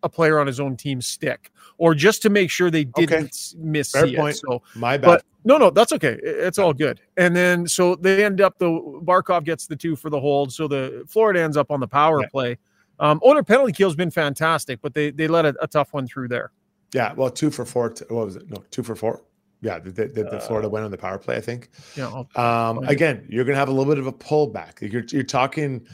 a 0.01 0.09
player 0.09 0.39
on 0.39 0.47
his 0.47 0.59
own 0.59 0.75
team 0.75 1.01
stick, 1.01 1.51
or 1.77 1.93
just 1.93 2.23
to 2.23 2.31
make 2.31 2.49
sure 2.49 2.71
they 2.71 2.85
didn't 2.85 3.53
miss 3.57 3.91
Fair 3.91 4.11
point. 4.11 4.37
It. 4.37 4.39
So 4.39 4.63
my 4.73 4.97
bad. 4.97 5.05
But 5.05 5.25
no, 5.45 5.59
no, 5.59 5.69
that's 5.69 5.93
okay. 5.93 6.17
It's 6.23 6.57
all 6.57 6.73
good. 6.73 6.99
And 7.15 7.35
then 7.35 7.67
so 7.67 7.95
they 7.95 8.25
end 8.25 8.41
up 8.41 8.57
the 8.57 8.69
Barkov 9.03 9.43
gets 9.43 9.67
the 9.67 9.75
two 9.75 9.95
for 9.95 10.09
the 10.09 10.19
hold, 10.19 10.51
so 10.51 10.67
the 10.67 11.05
Florida 11.07 11.41
ends 11.41 11.57
up 11.57 11.69
on 11.69 11.79
the 11.79 11.87
power 11.87 12.21
yeah. 12.21 12.29
play. 12.29 12.57
Um, 12.99 13.21
Oiler 13.25 13.43
penalty 13.43 13.71
kill 13.71 13.89
has 13.89 13.95
been 13.95 14.11
fantastic, 14.11 14.81
but 14.81 14.93
they 14.93 15.11
they 15.11 15.27
let 15.27 15.45
a, 15.45 15.55
a, 15.61 15.67
tough 15.67 15.93
one 15.93 16.07
through 16.07 16.27
there. 16.27 16.51
Yeah, 16.93 17.13
well, 17.13 17.29
two 17.29 17.49
for 17.49 17.65
four. 17.65 17.89
T- 17.89 18.05
what 18.09 18.25
was 18.25 18.35
it? 18.35 18.49
No, 18.49 18.63
two 18.71 18.83
for 18.83 18.95
four. 18.95 19.23
Yeah, 19.61 19.79
the, 19.79 19.91
the, 19.91 20.07
the 20.07 20.37
uh, 20.37 20.39
Florida 20.39 20.69
went 20.69 20.85
on 20.85 20.91
the 20.91 20.97
power 20.97 21.17
play. 21.17 21.35
I 21.35 21.41
think. 21.41 21.69
Yeah. 21.95 22.23
Um, 22.35 22.79
again, 22.79 23.25
you're 23.29 23.43
going 23.45 23.55
to 23.55 23.59
have 23.59 23.69
a 23.69 23.71
little 23.71 23.91
bit 23.91 23.99
of 23.99 24.07
a 24.07 24.13
pullback. 24.13 24.81
You're 24.91 25.03
you're 25.09 25.23
talking. 25.23 25.85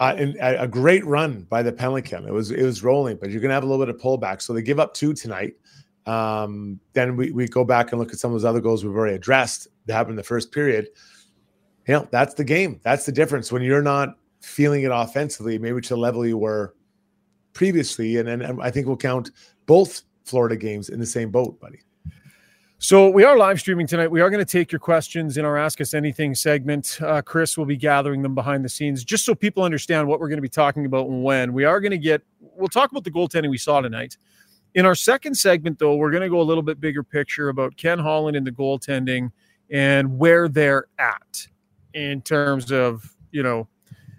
Uh, 0.00 0.14
in, 0.16 0.36
a 0.40 0.68
great 0.68 1.04
run 1.04 1.42
by 1.50 1.60
the 1.60 1.72
Pelican. 1.72 2.24
It 2.24 2.32
was 2.32 2.52
it 2.52 2.62
was 2.62 2.84
rolling, 2.84 3.16
but 3.16 3.30
you're 3.30 3.40
going 3.40 3.48
to 3.48 3.54
have 3.54 3.64
a 3.64 3.66
little 3.66 3.84
bit 3.84 3.92
of 3.92 4.00
pullback. 4.00 4.40
So 4.40 4.52
they 4.52 4.62
give 4.62 4.78
up 4.78 4.94
two 4.94 5.12
tonight. 5.12 5.56
Um, 6.06 6.78
then 6.92 7.16
we, 7.16 7.32
we 7.32 7.48
go 7.48 7.64
back 7.64 7.90
and 7.90 8.00
look 8.00 8.12
at 8.12 8.18
some 8.20 8.30
of 8.30 8.36
those 8.36 8.44
other 8.44 8.60
goals 8.60 8.84
we've 8.84 8.94
already 8.94 9.16
addressed 9.16 9.66
that 9.86 9.94
happened 9.94 10.12
in 10.12 10.16
the 10.16 10.22
first 10.22 10.52
period. 10.52 10.88
You 11.88 11.94
know, 11.94 12.08
that's 12.12 12.34
the 12.34 12.44
game. 12.44 12.80
That's 12.84 13.06
the 13.06 13.12
difference 13.12 13.50
when 13.50 13.62
you're 13.62 13.82
not 13.82 14.16
feeling 14.40 14.82
it 14.82 14.90
offensively, 14.92 15.58
maybe 15.58 15.80
to 15.80 15.88
the 15.90 15.96
level 15.96 16.26
you 16.26 16.38
were 16.38 16.74
previously. 17.52 18.16
And, 18.18 18.28
and 18.28 18.62
I 18.62 18.70
think 18.70 18.86
we'll 18.86 18.96
count 18.96 19.30
both 19.66 20.02
Florida 20.24 20.56
games 20.56 20.88
in 20.88 21.00
the 21.00 21.06
same 21.06 21.30
boat, 21.30 21.58
buddy. 21.60 21.80
So 22.80 23.10
we 23.10 23.24
are 23.24 23.36
live 23.36 23.58
streaming 23.58 23.88
tonight. 23.88 24.08
We 24.08 24.20
are 24.20 24.30
going 24.30 24.44
to 24.44 24.50
take 24.50 24.70
your 24.70 24.78
questions 24.78 25.36
in 25.36 25.44
our 25.44 25.58
Ask 25.58 25.80
Us 25.80 25.94
Anything 25.94 26.36
segment. 26.36 26.96
Uh, 27.02 27.20
Chris 27.20 27.58
will 27.58 27.66
be 27.66 27.76
gathering 27.76 28.22
them 28.22 28.36
behind 28.36 28.64
the 28.64 28.68
scenes, 28.68 29.04
just 29.04 29.24
so 29.24 29.34
people 29.34 29.64
understand 29.64 30.06
what 30.06 30.20
we're 30.20 30.28
going 30.28 30.38
to 30.38 30.42
be 30.42 30.48
talking 30.48 30.86
about 30.86 31.08
and 31.08 31.24
when. 31.24 31.52
We 31.52 31.64
are 31.64 31.80
going 31.80 31.90
to 31.90 31.98
get. 31.98 32.22
We'll 32.40 32.68
talk 32.68 32.92
about 32.92 33.02
the 33.02 33.10
goaltending 33.10 33.50
we 33.50 33.58
saw 33.58 33.80
tonight. 33.80 34.16
In 34.74 34.86
our 34.86 34.94
second 34.94 35.34
segment, 35.34 35.80
though, 35.80 35.96
we're 35.96 36.12
going 36.12 36.22
to 36.22 36.28
go 36.28 36.40
a 36.40 36.42
little 36.42 36.62
bit 36.62 36.80
bigger 36.80 37.02
picture 37.02 37.48
about 37.48 37.76
Ken 37.76 37.98
Holland 37.98 38.36
and 38.36 38.46
the 38.46 38.52
goaltending 38.52 39.32
and 39.70 40.16
where 40.16 40.48
they're 40.48 40.86
at 41.00 41.48
in 41.94 42.22
terms 42.22 42.70
of 42.70 43.12
you 43.32 43.42
know 43.42 43.66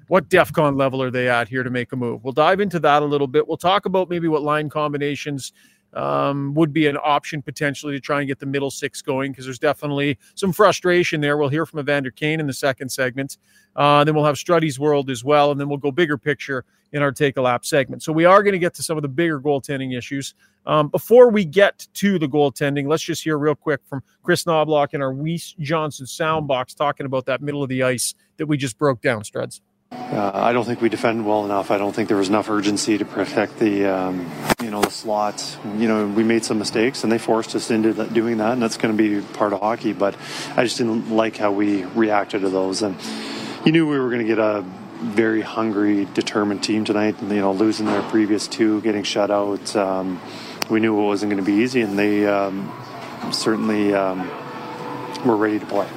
what 0.09 0.27
DEFCON 0.27 0.75
level 0.75 1.01
are 1.03 1.11
they 1.11 1.29
at 1.29 1.47
here 1.47 1.61
to 1.61 1.69
make 1.69 1.91
a 1.93 1.95
move? 1.95 2.23
We'll 2.23 2.33
dive 2.33 2.59
into 2.59 2.79
that 2.79 3.03
a 3.03 3.05
little 3.05 3.27
bit. 3.27 3.47
We'll 3.47 3.57
talk 3.57 3.85
about 3.85 4.09
maybe 4.09 4.27
what 4.27 4.41
line 4.41 4.67
combinations 4.67 5.53
um, 5.93 6.53
would 6.55 6.73
be 6.73 6.87
an 6.87 6.97
option 7.03 7.43
potentially 7.43 7.93
to 7.93 7.99
try 7.99 8.19
and 8.19 8.27
get 8.27 8.39
the 8.39 8.45
middle 8.47 8.71
six 8.71 9.03
going 9.03 9.31
because 9.31 9.45
there's 9.45 9.59
definitely 9.59 10.17
some 10.33 10.51
frustration 10.51 11.21
there. 11.21 11.37
We'll 11.37 11.49
hear 11.49 11.65
from 11.65 11.79
Evander 11.79 12.09
Kane 12.09 12.39
in 12.39 12.47
the 12.47 12.53
second 12.53 12.89
segment. 12.89 13.37
Uh, 13.75 14.03
then 14.03 14.15
we'll 14.15 14.25
have 14.25 14.35
Struddy's 14.35 14.79
World 14.79 15.11
as 15.11 15.23
well. 15.23 15.51
And 15.51 15.59
then 15.59 15.69
we'll 15.69 15.77
go 15.77 15.91
bigger 15.91 16.17
picture 16.17 16.65
in 16.91 17.03
our 17.03 17.11
Take 17.11 17.37
a 17.37 17.41
Lap 17.41 17.63
segment. 17.63 18.01
So 18.01 18.11
we 18.11 18.25
are 18.25 18.41
going 18.41 18.53
to 18.53 18.59
get 18.59 18.73
to 18.75 18.83
some 18.83 18.97
of 18.97 19.03
the 19.03 19.07
bigger 19.07 19.39
goaltending 19.39 19.95
issues. 19.95 20.33
Um, 20.65 20.87
before 20.87 21.29
we 21.29 21.45
get 21.45 21.87
to 21.93 22.17
the 22.17 22.27
goaltending, 22.27 22.87
let's 22.87 23.03
just 23.03 23.23
hear 23.23 23.37
real 23.37 23.53
quick 23.53 23.81
from 23.85 24.01
Chris 24.23 24.43
Knoblauch 24.43 24.95
in 24.95 25.03
our 25.03 25.13
Weiss 25.13 25.53
Johnson 25.59 26.07
soundbox 26.07 26.75
talking 26.75 27.05
about 27.05 27.27
that 27.27 27.43
middle 27.43 27.61
of 27.61 27.69
the 27.69 27.83
ice 27.83 28.15
that 28.37 28.47
we 28.47 28.57
just 28.57 28.77
broke 28.79 29.01
down, 29.01 29.21
Struds. 29.21 29.61
Uh, 29.91 30.31
I 30.33 30.53
don't 30.53 30.65
think 30.65 30.81
we 30.81 30.89
defended 30.89 31.25
well 31.25 31.45
enough. 31.45 31.71
I 31.71 31.77
don't 31.77 31.93
think 31.93 32.09
there 32.09 32.17
was 32.17 32.29
enough 32.29 32.49
urgency 32.49 32.97
to 32.97 33.05
protect 33.05 33.59
the, 33.59 33.85
um, 33.85 34.31
you 34.61 34.69
know, 34.71 34.81
the 34.81 34.89
slots. 34.89 35.57
You 35.77 35.87
know, 35.87 36.07
we 36.07 36.23
made 36.23 36.43
some 36.43 36.57
mistakes, 36.57 37.03
and 37.03 37.11
they 37.11 37.17
forced 37.17 37.55
us 37.55 37.71
into 37.71 37.93
doing 38.07 38.37
that, 38.37 38.53
and 38.53 38.61
that's 38.61 38.77
going 38.77 38.95
to 38.95 39.01
be 39.01 39.25
part 39.33 39.53
of 39.53 39.61
hockey. 39.61 39.93
But 39.93 40.15
I 40.57 40.63
just 40.63 40.77
didn't 40.77 41.11
like 41.11 41.37
how 41.37 41.51
we 41.51 41.85
reacted 41.85 42.41
to 42.41 42.49
those, 42.49 42.81
and 42.81 42.95
you 43.65 43.71
knew 43.71 43.87
we 43.87 43.99
were 43.99 44.09
going 44.09 44.21
to 44.21 44.27
get 44.27 44.39
a 44.39 44.63
very 45.01 45.41
hungry, 45.41 46.05
determined 46.13 46.63
team 46.63 46.85
tonight. 46.85 47.15
You 47.21 47.27
know, 47.35 47.51
losing 47.51 47.85
their 47.85 48.01
previous 48.03 48.47
two, 48.47 48.81
getting 48.81 49.03
shut 49.03 49.31
out. 49.31 49.75
Um, 49.75 50.19
we 50.69 50.79
knew 50.79 50.99
it 50.99 51.05
wasn't 51.05 51.31
going 51.31 51.43
to 51.43 51.51
be 51.51 51.63
easy, 51.63 51.81
and 51.81 51.97
they 51.97 52.27
um, 52.27 52.71
certainly 53.31 53.93
um, 53.93 54.27
were 55.25 55.37
ready 55.37 55.59
to 55.59 55.65
play. 55.65 55.87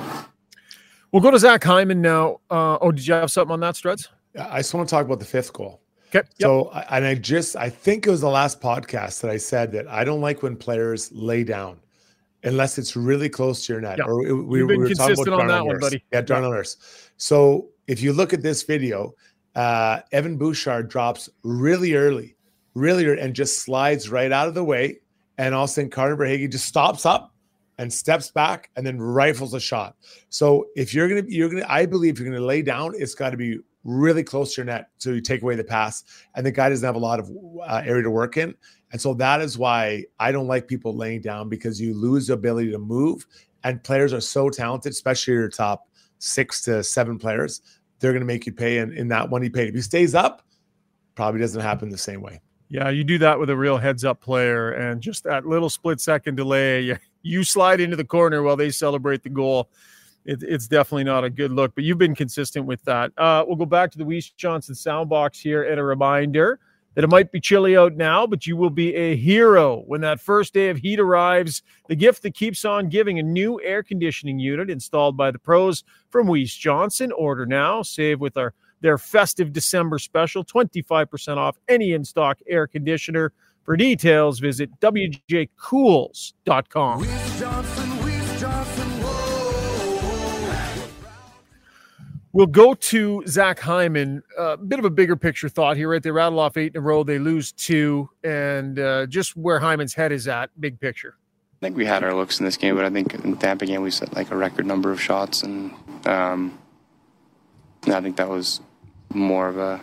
We'll 1.13 1.23
go 1.23 1.31
to 1.31 1.39
Zach 1.39 1.63
Hyman 1.63 2.01
now. 2.01 2.41
Uh, 2.51 2.79
oh, 2.81 2.91
did 2.91 3.07
you 3.07 3.13
have 3.13 3.31
something 3.31 3.53
on 3.53 3.61
that, 3.61 3.75
Struds? 3.75 4.09
I 4.39 4.59
just 4.59 4.73
want 4.73 4.89
to 4.89 4.95
talk 4.95 5.05
about 5.05 5.19
the 5.19 5.27
fifth 5.27 5.53
goal. 5.53 5.83
Okay. 6.09 6.19
Yep. 6.19 6.29
So, 6.41 6.71
and 6.91 7.05
I 7.05 7.15
just, 7.15 7.55
I 7.55 7.69
think 7.69 8.07
it 8.07 8.11
was 8.11 8.23
the 8.23 8.31
last 8.31 8.61
podcast 8.61 9.21
that 9.21 9.31
I 9.31 9.37
said 9.37 9.73
that 9.73 9.89
I 9.89 10.05
don't 10.05 10.23
like 10.23 10.43
when 10.43 10.57
players 10.57 11.13
lay 11.13 11.45
down 11.45 11.79
unless 12.45 12.79
it's 12.79 12.97
really 12.97 13.29
close 13.29 13.67
to 13.67 13.75
your 13.75 13.83
net. 13.83 13.99
Yep. 13.99 14.07
Or 14.07 14.19
we, 14.19 14.59
been 14.61 14.67
we 14.69 14.77
were 14.77 14.95
talking 14.95 15.29
about 15.29 15.41
on 15.41 15.47
that 15.49 15.65
one, 15.65 15.79
buddy. 15.79 16.03
Yeah, 16.13 16.23
Darnell 16.23 16.51
Nurse. 16.51 16.77
So 17.19 17.69
if 17.87 18.01
you 18.03 18.13
look 18.15 18.33
at 18.33 18.43
this 18.43 18.63
video, 18.63 19.15
uh, 19.55 20.01
Evan 20.13 20.39
Bouchard 20.39 20.89
drops 20.89 21.29
really 21.43 21.95
early, 21.95 22.37
really 22.75 23.07
early, 23.07 23.21
and 23.21 23.35
just 23.35 23.61
slides 23.61 24.09
right 24.09 24.33
out 24.33 24.49
of 24.49 24.55
the 24.55 24.65
way. 24.65 25.01
And 25.39 25.55
all 25.55 25.65
of 25.65 25.71
a 25.71 25.73
sudden, 25.73 25.91
Carter 25.91 26.17
Verhaeghe 26.17 26.51
just 26.51 26.67
stops 26.67 27.05
up 27.05 27.32
and 27.79 27.93
steps 27.93 28.31
back 28.31 28.71
and 28.77 28.87
then 28.87 29.01
rifles 29.01 29.55
a 29.55 29.61
shot. 29.61 29.97
So 30.29 30.67
if 30.77 30.95
you're 30.95 31.09
gonna, 31.09 31.25
you're 31.27 31.49
gonna, 31.49 31.67
I 31.69 31.87
believe 31.87 32.19
you're 32.19 32.29
gonna 32.29 32.45
lay 32.45 32.63
down, 32.63 32.93
it's 32.97 33.15
got 33.15 33.31
to 33.31 33.37
be 33.37 33.59
really 33.85 34.23
close 34.23 34.55
to 34.55 34.61
your 34.61 34.67
net 34.67 34.91
so 34.99 35.11
you 35.11 35.21
take 35.21 35.43
away 35.43 35.57
the 35.57 35.65
pass, 35.65 36.05
and 36.35 36.47
the 36.47 36.53
guy 36.53 36.69
doesn't 36.69 36.87
have 36.87 36.95
a 36.97 36.99
lot 36.99 37.19
of 37.19 37.31
uh, 37.67 37.83
area 37.85 38.03
to 38.03 38.11
work 38.11 38.37
in. 38.37 38.55
And 38.93 39.01
so 39.01 39.15
that 39.15 39.41
is 39.41 39.57
why 39.57 40.05
I 40.21 40.33
don't 40.33 40.47
like 40.47 40.69
people 40.69 40.95
laying 40.95 41.23
down 41.23 41.49
because 41.49 41.81
you 41.81 41.95
lose 41.95 42.27
the 42.27 42.35
ability 42.35 42.71
to 42.73 42.79
move. 42.79 43.27
And 43.65 43.83
players 43.83 44.13
are 44.13 44.21
so 44.21 44.51
talented, 44.51 44.93
especially 44.93 45.35
your 45.35 45.49
top 45.49 45.89
six 46.19 46.63
to 46.63 46.83
seven 46.83 47.19
players. 47.19 47.63
They're 47.99 48.13
going 48.13 48.21
to 48.21 48.27
make 48.27 48.45
you 48.45 48.53
pay 48.53 48.79
in, 48.79 48.93
in 48.93 49.09
that 49.09 49.31
one 49.31 49.43
he 49.43 49.49
paid. 49.49 49.69
If 49.69 49.75
he 49.75 49.81
stays 49.81 50.15
up, 50.15 50.47
probably 51.15 51.41
doesn't 51.41 51.61
happen 51.61 51.89
the 51.89 51.99
same 51.99 52.21
way. 52.21 52.41
Yeah, 52.69 52.91
you 52.91 53.05
do 53.05 53.19
that 53.19 53.39
with 53.39 53.51
a 53.51 53.57
real 53.57 53.77
heads 53.77 54.05
up 54.05 54.21
player, 54.21 54.73
and 54.73 55.01
just 55.01 55.25
that 55.25 55.47
little 55.47 55.69
split 55.69 56.01
second 56.01 56.37
delay, 56.37 56.99
you, 57.23 57.45
slide 57.45 57.81
into 57.81 57.97
the 57.97 58.05
corner 58.05 58.43
while 58.43 58.57
they 58.57 58.71
celebrate 58.71 59.23
the 59.23 59.31
goal. 59.31 59.69
It, 60.25 60.43
it's 60.43 60.69
definitely 60.69 61.05
not 61.05 61.25
a 61.25 61.31
good 61.31 61.51
look, 61.51 61.75
but 61.75 61.85
you've 61.85 61.99
been 61.99 62.15
consistent 62.15 62.67
with 62.67 62.83
that. 62.85 63.13
Uh, 63.17 63.45
we'll 63.47 63.57
go 63.57 63.67
back 63.67 63.91
to 63.93 63.99
the 63.99 64.05
Weiss 64.05 64.31
Johnson 64.31 64.75
soundbox 64.75 65.41
here 65.41 65.65
and 65.65 65.81
a 65.81 65.85
reminder 65.85 66.61
that 66.95 67.05
it 67.05 67.09
might 67.09 67.33
be 67.33 67.41
chilly 67.41 67.77
out 67.77 67.97
now, 67.97 68.27
but 68.27 68.47
you 68.47 68.57
will 68.57 68.71
be 68.71 68.95
a 68.95 69.17
hero 69.17 69.83
when 69.87 70.03
that 70.03 70.21
first 70.21 70.53
day 70.53 70.69
of 70.69 70.77
heat 70.77 71.01
arrives. 71.01 71.63
The 71.89 71.97
gift 71.97 72.23
that 72.23 72.35
keeps 72.35 72.65
on 72.65 72.89
giving 72.89 73.19
a 73.19 73.23
new 73.23 73.61
air 73.63 73.83
conditioning 73.83 74.39
unit 74.39 74.71
installed 74.71 75.17
by 75.17 75.31
the 75.31 75.39
pros 75.39 75.85
from 76.11 76.27
Weiss 76.27 76.55
Johnson. 76.55 77.11
Order 77.13 77.47
now, 77.47 77.83
save 77.83 78.21
with 78.21 78.37
our 78.37 78.55
their 78.83 78.99
festive 78.99 79.53
December 79.53 79.99
special, 79.99 80.45
25% 80.45 81.37
off 81.37 81.57
any 81.69 81.93
in 81.93 82.05
stock 82.05 82.39
air 82.49 82.67
conditioner. 82.67 83.33
For 83.65 83.77
details, 83.77 84.41
visit 84.41 84.71
wjcools.com. 84.81 85.53
We'll 92.35 92.47
go 92.47 92.73
to 92.73 93.23
Zach 93.27 93.61
Hyman. 93.61 94.23
A 94.39 94.41
uh, 94.41 94.57
bit 94.57 94.79
of 94.79 94.87
a 94.87 94.91
bigger 94.91 95.17
picture 95.17 95.51
thought 95.51 95.77
here, 95.77 95.91
right? 95.91 96.03
They 96.03 96.11
rattle 96.11 96.39
off 96.39 96.57
eight 96.57 96.73
in 96.75 96.79
a 96.79 96.81
row, 96.81 97.05
they 97.05 97.19
lose 97.19 97.53
two, 97.53 98.09
and 98.25 98.79
uh, 98.79 99.05
just 99.07 99.37
where 99.37 99.61
Hyman's 99.61 99.93
head 99.93 100.13
is 100.13 100.27
at, 100.27 100.49
big 100.59 100.81
picture. 100.81 101.17
I 101.61 101.67
think 101.67 101.77
we 101.77 101.85
had 101.85 102.03
our 102.03 102.15
looks 102.15 102.41
in 102.41 102.47
this 102.47 102.57
game, 102.57 102.75
but 102.75 102.87
I 102.87 102.91
think 102.91 103.13
in 103.15 103.37
Tampa 103.37 103.67
game 103.67 103.83
we 103.83 103.91
set 103.91 104.15
like 104.15 104.31
a 104.31 104.37
record 104.37 104.65
number 104.65 104.91
of 104.91 105.01
shots, 105.01 105.43
and 105.43 105.73
um, 106.07 106.59
I 107.87 108.01
think 108.01 108.17
that 108.17 108.31
was 108.31 108.63
more 109.13 109.49
of 109.49 109.59
a, 109.59 109.79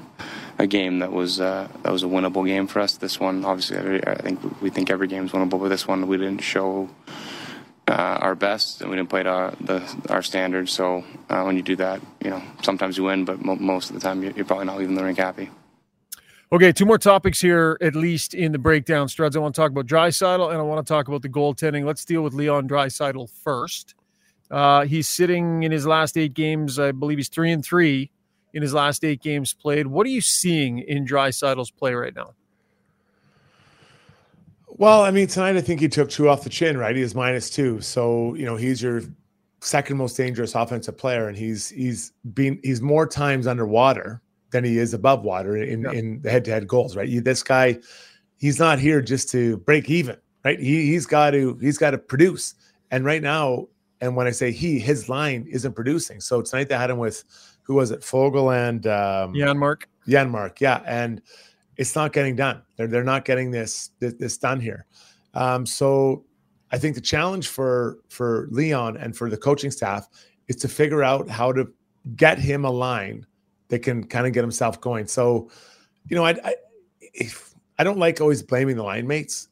a 0.59 0.67
game 0.67 0.99
that 0.99 1.11
was 1.11 1.39
uh, 1.39 1.69
that 1.83 1.91
was 1.91 2.03
a 2.03 2.05
winnable 2.05 2.45
game 2.45 2.67
for 2.67 2.81
us. 2.81 2.97
This 2.97 3.19
one, 3.19 3.45
obviously, 3.45 4.03
I 4.05 4.15
think 4.15 4.61
we 4.61 4.69
think 4.69 4.91
every 4.91 5.07
game 5.07 5.25
is 5.25 5.31
winnable, 5.31 5.59
but 5.59 5.69
this 5.69 5.87
one 5.87 6.05
we 6.07 6.17
didn't 6.17 6.41
show 6.41 6.89
uh, 7.87 8.19
our 8.21 8.35
best 8.35 8.81
and 8.81 8.89
we 8.89 8.97
didn't 8.97 9.09
play 9.09 9.23
to 9.23 9.29
our, 9.29 9.51
the, 9.61 9.81
our 10.09 10.21
standards. 10.21 10.71
So 10.71 11.05
uh, 11.29 11.43
when 11.43 11.55
you 11.55 11.63
do 11.63 11.77
that, 11.77 12.01
you 12.21 12.29
know 12.29 12.43
sometimes 12.61 12.97
you 12.97 13.05
win, 13.05 13.23
but 13.23 13.43
mo- 13.43 13.55
most 13.55 13.89
of 13.89 13.95
the 13.95 14.01
time 14.01 14.21
you're 14.21 14.45
probably 14.45 14.65
not 14.65 14.77
leaving 14.77 14.95
the 14.95 15.03
rink 15.03 15.17
happy. 15.17 15.49
Okay, 16.51 16.71
two 16.71 16.85
more 16.85 16.97
topics 16.97 17.39
here, 17.39 17.77
at 17.79 17.95
least 17.95 18.33
in 18.33 18.51
the 18.51 18.57
breakdown. 18.57 19.07
Struds, 19.07 19.35
I 19.35 19.39
want 19.39 19.53
to 19.55 19.61
talk 19.61 19.71
about 19.71 19.85
Draisaitl 19.85 20.49
and 20.49 20.57
I 20.57 20.63
want 20.63 20.85
to 20.85 20.91
talk 20.91 21.07
about 21.07 21.21
the 21.21 21.29
goaltending. 21.29 21.85
Let's 21.85 22.03
deal 22.03 22.23
with 22.23 22.33
Leon 22.33 22.67
Draisaitl 22.67 23.29
first. 23.43 23.93
Uh, 24.49 24.83
he's 24.85 25.07
sitting 25.07 25.61
in 25.61 25.71
his 25.71 25.85
last 25.85 26.17
eight 26.17 26.33
games. 26.33 26.79
I 26.79 26.91
believe 26.91 27.19
he's 27.19 27.29
three 27.29 27.51
and 27.51 27.63
three 27.63 28.11
in 28.53 28.61
his 28.61 28.73
last 28.73 29.03
eight 29.03 29.21
games 29.21 29.53
played. 29.53 29.87
What 29.87 30.05
are 30.05 30.09
you 30.09 30.21
seeing 30.21 30.79
in 30.79 31.05
Draisaitl's 31.05 31.71
play 31.71 31.93
right 31.93 32.15
now? 32.15 32.33
Well, 34.67 35.01
I 35.01 35.11
mean, 35.11 35.27
tonight 35.27 35.57
I 35.57 35.61
think 35.61 35.81
he 35.81 35.89
took 35.89 36.09
two 36.09 36.29
off 36.29 36.43
the 36.43 36.49
chin, 36.49 36.77
right? 36.77 36.95
He 36.95 37.01
is 37.01 37.13
minus 37.13 37.49
two. 37.49 37.81
So, 37.81 38.33
you 38.35 38.45
know, 38.45 38.55
he's 38.55 38.81
your 38.81 39.01
second 39.61 39.97
most 39.97 40.15
dangerous 40.15 40.55
offensive 40.55 40.97
player, 40.97 41.27
and 41.27 41.37
he's 41.37 41.67
he's 41.67 42.13
been 42.33 42.59
he's 42.63 42.81
more 42.81 43.05
times 43.05 43.45
underwater 43.45 44.21
than 44.51 44.63
he 44.63 44.77
is 44.77 44.93
above 44.93 45.23
water 45.23 45.57
in, 45.57 45.81
yeah. 45.81 45.91
in 45.91 46.21
the 46.21 46.31
head-to-head 46.31 46.67
goals, 46.67 46.95
right? 46.95 47.09
You, 47.09 47.21
this 47.21 47.43
guy, 47.43 47.77
he's 48.37 48.57
not 48.57 48.79
here 48.79 49.01
just 49.01 49.29
to 49.31 49.57
break 49.57 49.89
even, 49.89 50.15
right? 50.45 50.59
He 50.59 50.87
he's 50.87 51.05
got 51.05 51.31
to 51.31 51.57
he's 51.59 51.77
got 51.77 51.91
to 51.91 51.97
produce. 51.97 52.55
And 52.89 53.03
right 53.03 53.21
now, 53.21 53.67
and 53.99 54.15
when 54.15 54.27
I 54.27 54.31
say 54.31 54.51
he, 54.51 54.79
his 54.79 55.09
line 55.09 55.45
isn't 55.51 55.73
producing. 55.73 56.21
So 56.21 56.41
tonight 56.41 56.69
they 56.69 56.77
had 56.77 56.89
him 56.89 56.99
with 56.99 57.25
who 57.69 57.75
was 57.75 57.91
it? 57.91 58.01
Foegele 58.01 58.67
and 58.67 58.87
um, 58.87 59.35
Janmark. 59.35 59.83
Janmark, 60.07 60.59
yeah, 60.59 60.81
and 60.87 61.21
it's 61.77 61.95
not 61.95 62.13
getting 62.13 62.35
done. 62.35 62.63
They're 62.75 62.87
they're 62.87 63.03
not 63.03 63.25
getting 63.25 63.51
this 63.51 63.91
this, 63.99 64.15
this 64.15 64.37
done 64.37 64.59
here. 64.59 64.87
Um, 65.35 65.67
so 65.67 66.25
I 66.71 66.79
think 66.79 66.95
the 66.95 67.01
challenge 67.01 67.47
for 67.47 67.99
for 68.09 68.47
Leon 68.49 68.97
and 68.97 69.15
for 69.15 69.29
the 69.29 69.37
coaching 69.37 69.69
staff 69.69 70.09
is 70.47 70.55
to 70.57 70.67
figure 70.67 71.03
out 71.03 71.29
how 71.29 71.51
to 71.51 71.71
get 72.15 72.39
him 72.39 72.65
a 72.65 72.71
line 72.71 73.23
that 73.67 73.79
can 73.79 74.03
kind 74.03 74.25
of 74.25 74.33
get 74.33 74.43
himself 74.43 74.81
going. 74.81 75.05
So, 75.05 75.51
you 76.07 76.15
know, 76.15 76.25
I 76.25 76.31
I, 76.43 76.55
if, 77.13 77.53
I 77.77 77.83
don't 77.83 77.99
like 77.99 78.19
always 78.19 78.41
blaming 78.41 78.77
the 78.77 78.83
line 78.83 79.05
mates, 79.05 79.47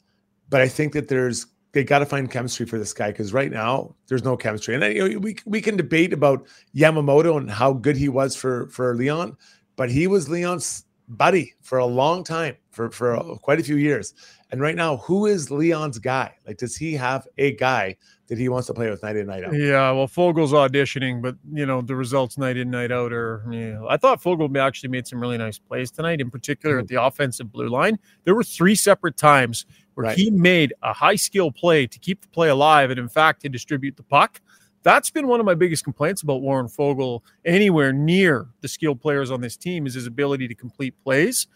but 0.50 0.60
I 0.60 0.66
think 0.66 0.92
that 0.94 1.06
there's 1.06 1.46
they 1.72 1.84
got 1.84 1.98
to 1.98 2.06
find 2.06 2.30
chemistry 2.30 2.66
for 2.66 2.78
this 2.78 2.92
guy 2.92 3.10
because 3.10 3.32
right 3.32 3.50
now 3.50 3.94
there's 4.06 4.24
no 4.24 4.36
chemistry. 4.36 4.74
And 4.74 4.82
then, 4.82 4.96
you 4.96 5.08
know, 5.08 5.18
we 5.18 5.36
we 5.44 5.60
can 5.60 5.76
debate 5.76 6.12
about 6.12 6.46
Yamamoto 6.74 7.36
and 7.36 7.50
how 7.50 7.72
good 7.72 7.96
he 7.96 8.08
was 8.08 8.34
for 8.34 8.68
for 8.68 8.94
Leon, 8.94 9.36
but 9.76 9.90
he 9.90 10.06
was 10.06 10.28
Leon's 10.28 10.84
buddy 11.08 11.54
for 11.62 11.78
a 11.78 11.86
long 11.86 12.22
time, 12.22 12.56
for 12.70 12.90
for 12.90 13.18
quite 13.42 13.60
a 13.60 13.62
few 13.62 13.76
years. 13.76 14.14
And 14.50 14.62
right 14.62 14.76
now, 14.76 14.96
who 14.98 15.26
is 15.26 15.50
Leon's 15.50 15.98
guy? 15.98 16.32
Like, 16.46 16.56
does 16.56 16.74
he 16.74 16.94
have 16.94 17.26
a 17.36 17.54
guy 17.56 17.96
that 18.28 18.38
he 18.38 18.48
wants 18.48 18.66
to 18.68 18.74
play 18.74 18.88
with 18.88 19.02
night 19.02 19.16
in 19.16 19.26
night 19.26 19.44
out? 19.44 19.52
Yeah, 19.52 19.90
well, 19.90 20.08
Foegele's 20.08 20.52
auditioning, 20.52 21.20
but 21.20 21.36
you 21.52 21.66
know 21.66 21.82
the 21.82 21.96
results 21.96 22.38
night 22.38 22.56
in 22.56 22.70
night 22.70 22.92
out 22.92 23.12
are. 23.12 23.44
Yeah. 23.50 23.80
I 23.88 23.96
thought 23.96 24.22
Foegele 24.22 24.58
actually 24.58 24.90
made 24.90 25.06
some 25.06 25.20
really 25.20 25.38
nice 25.38 25.58
plays 25.58 25.90
tonight, 25.90 26.20
in 26.20 26.30
particular 26.30 26.76
mm-hmm. 26.76 26.82
at 26.82 26.88
the 26.88 27.02
offensive 27.02 27.52
blue 27.52 27.68
line. 27.68 27.98
There 28.24 28.34
were 28.34 28.44
three 28.44 28.74
separate 28.74 29.16
times 29.16 29.66
where 29.98 30.06
right. 30.06 30.16
he 30.16 30.30
made 30.30 30.72
a 30.84 30.92
high 30.92 31.16
skill 31.16 31.50
play 31.50 31.84
to 31.84 31.98
keep 31.98 32.20
the 32.20 32.28
play 32.28 32.50
alive, 32.50 32.90
and 32.90 33.00
in 33.00 33.08
fact 33.08 33.42
to 33.42 33.48
distribute 33.48 33.96
the 33.96 34.02
puck. 34.04 34.40
That's 34.84 35.10
been 35.10 35.26
one 35.26 35.40
of 35.40 35.44
my 35.44 35.56
biggest 35.56 35.82
complaints 35.82 36.22
about 36.22 36.40
Warren 36.40 36.68
Foegele 36.68 37.20
anywhere 37.44 37.92
near 37.92 38.46
the 38.60 38.68
skilled 38.68 39.00
players 39.00 39.32
on 39.32 39.40
this 39.40 39.56
team 39.56 39.88
is 39.88 39.94
his 39.94 40.06
ability 40.06 40.46
to 40.46 40.54
complete 40.54 40.94
plays. 41.02 41.48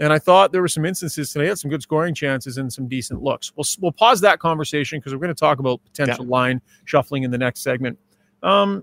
And 0.00 0.12
I 0.12 0.18
thought 0.18 0.50
there 0.50 0.60
were 0.60 0.66
some 0.66 0.84
instances 0.84 1.32
today, 1.32 1.46
had 1.46 1.56
some 1.60 1.70
good 1.70 1.82
scoring 1.82 2.16
chances 2.16 2.58
and 2.58 2.72
some 2.72 2.88
decent 2.88 3.22
looks. 3.22 3.52
We'll, 3.54 3.64
we'll 3.80 3.92
pause 3.92 4.20
that 4.22 4.40
conversation 4.40 4.98
because 4.98 5.12
we're 5.12 5.20
going 5.20 5.28
to 5.28 5.38
talk 5.38 5.60
about 5.60 5.80
potential 5.84 6.24
yeah. 6.24 6.32
line 6.32 6.62
shuffling 6.86 7.22
in 7.22 7.30
the 7.30 7.38
next 7.38 7.62
segment. 7.62 7.96
Um, 8.42 8.82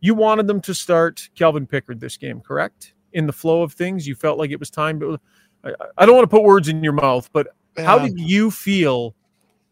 you 0.00 0.14
wanted 0.14 0.48
them 0.48 0.60
to 0.62 0.74
start 0.74 1.30
Calvin 1.36 1.64
Pickard 1.64 2.00
this 2.00 2.16
game, 2.16 2.40
correct? 2.40 2.94
In 3.12 3.28
the 3.28 3.32
flow 3.32 3.62
of 3.62 3.74
things, 3.74 4.08
you 4.08 4.16
felt 4.16 4.36
like 4.36 4.50
it 4.50 4.58
was 4.58 4.68
time. 4.68 4.98
But 4.98 5.20
I, 5.62 5.74
I 5.96 6.06
don't 6.06 6.16
want 6.16 6.28
to 6.28 6.36
put 6.36 6.42
words 6.42 6.66
in 6.66 6.82
your 6.82 6.92
mouth, 6.92 7.30
but 7.32 7.46
yeah. 7.78 7.86
how 7.86 7.98
did 7.98 8.18
you 8.18 8.50
feel 8.50 9.14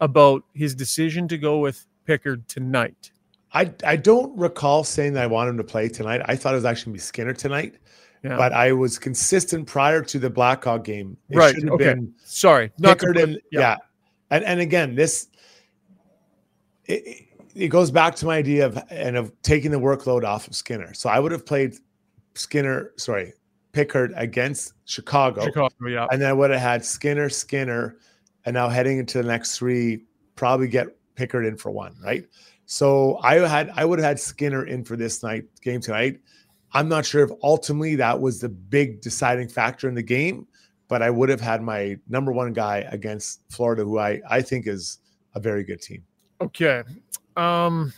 about 0.01 0.45
his 0.55 0.75
decision 0.75 1.29
to 1.29 1.39
go 1.39 1.59
with 1.59 1.87
Pickard 2.05 2.49
tonight? 2.49 3.11
I, 3.53 3.73
I 3.85 3.97
don't 3.97 4.37
recall 4.37 4.85
saying 4.85 5.15
that 5.15 5.23
I 5.23 5.27
want 5.27 5.49
him 5.49 5.57
to 5.57 5.65
play 5.65 5.89
tonight. 5.89 6.21
I 6.27 6.37
thought 6.37 6.53
it 6.53 6.57
was 6.57 6.65
actually 6.65 6.95
be 6.95 6.99
Skinner 6.99 7.33
tonight. 7.33 7.77
Yeah. 8.23 8.37
But 8.37 8.53
I 8.53 8.73
was 8.73 8.99
consistent 8.99 9.67
prior 9.67 10.03
to 10.03 10.19
the 10.19 10.29
Blackhawk 10.29 10.85
game. 10.85 11.17
It 11.31 11.37
right. 11.37 11.55
Okay. 11.57 11.85
Been 11.85 12.13
Sorry. 12.25 12.73
Not 12.79 12.99
put, 12.99 13.17
and, 13.17 13.35
yeah. 13.53 13.61
yeah. 13.61 13.77
And 14.31 14.45
and 14.45 14.61
again, 14.61 14.95
this 14.97 15.29
it, 16.87 17.27
it 17.55 17.69
goes 17.69 17.91
back 17.91 18.17
to 18.17 18.27
my 18.27 18.37
idea 18.37 18.67
of 18.67 18.83
and 18.91 19.17
of 19.17 19.33
taking 19.43 19.71
the 19.71 19.79
workload 19.79 20.25
off 20.25 20.49
of 20.49 20.57
Skinner. 20.57 20.93
So 20.95 21.09
I 21.09 21.21
would 21.21 21.33
have 21.33 21.47
played 21.47 21.77
Skinner, 22.35 22.93
sorry, 22.97 23.33
Pickard 23.77 24.15
against 24.17 24.73
Chicago. 24.87 25.45
Chicago, 25.45 25.75
yeah. 25.87 26.07
And 26.11 26.23
then 26.23 26.31
I 26.31 26.33
would 26.33 26.51
have 26.51 26.61
had 26.61 26.83
Skinner, 26.83 27.29
Skinner, 27.29 27.99
and 28.47 28.55
now 28.55 28.71
heading 28.71 28.97
into 28.97 29.19
the 29.19 29.29
next 29.29 29.59
three, 29.59 30.05
probably 30.35 30.67
get 30.67 30.87
Pickard 31.15 31.45
in 31.45 31.59
for 31.59 31.71
one, 31.71 31.95
right? 32.03 32.27
So 32.65 33.19
I 33.23 33.35
had 33.47 33.71
I 33.77 33.85
would 33.85 33.99
have 33.99 34.07
had 34.07 34.19
Skinner 34.19 34.65
in 34.65 34.83
for 34.83 34.97
this 34.97 35.23
night 35.23 35.45
game 35.61 35.83
tonight. 35.83 36.21
I'm 36.73 36.89
not 36.89 37.05
sure 37.05 37.23
if 37.23 37.31
ultimately 37.43 37.97
that 37.97 38.19
was 38.19 38.41
the 38.41 38.49
big 38.49 39.03
deciding 39.03 39.49
factor 39.49 39.91
in 39.91 39.95
the 39.95 40.03
game, 40.03 40.47
but 40.89 41.03
I 41.03 41.11
would 41.11 41.29
have 41.29 41.43
had 41.43 41.61
my 41.61 41.99
number 42.09 42.33
one 42.33 42.55
guy 42.55 42.89
against 42.91 43.43
Florida, 43.51 43.85
who 43.85 43.99
I, 43.99 44.23
I 44.31 44.41
think 44.41 44.67
is 44.67 45.01
a 45.35 45.41
very 45.41 45.65
good 45.65 45.83
team. 45.83 46.03
Okay. 46.41 46.83
Um, 47.37 47.93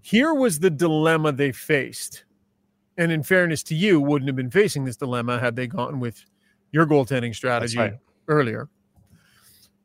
here 0.00 0.32
was 0.32 0.60
the 0.60 0.70
dilemma 0.70 1.32
they 1.32 1.50
faced. 1.50 2.22
And 3.00 3.10
in 3.10 3.22
fairness 3.22 3.62
to 3.64 3.74
you, 3.74 3.98
wouldn't 3.98 4.28
have 4.28 4.36
been 4.36 4.50
facing 4.50 4.84
this 4.84 4.96
dilemma 4.96 5.40
had 5.40 5.56
they 5.56 5.66
gone 5.66 6.00
with 6.00 6.22
your 6.70 6.84
goaltending 6.84 7.34
strategy 7.34 7.78
right. 7.78 7.98
earlier. 8.28 8.68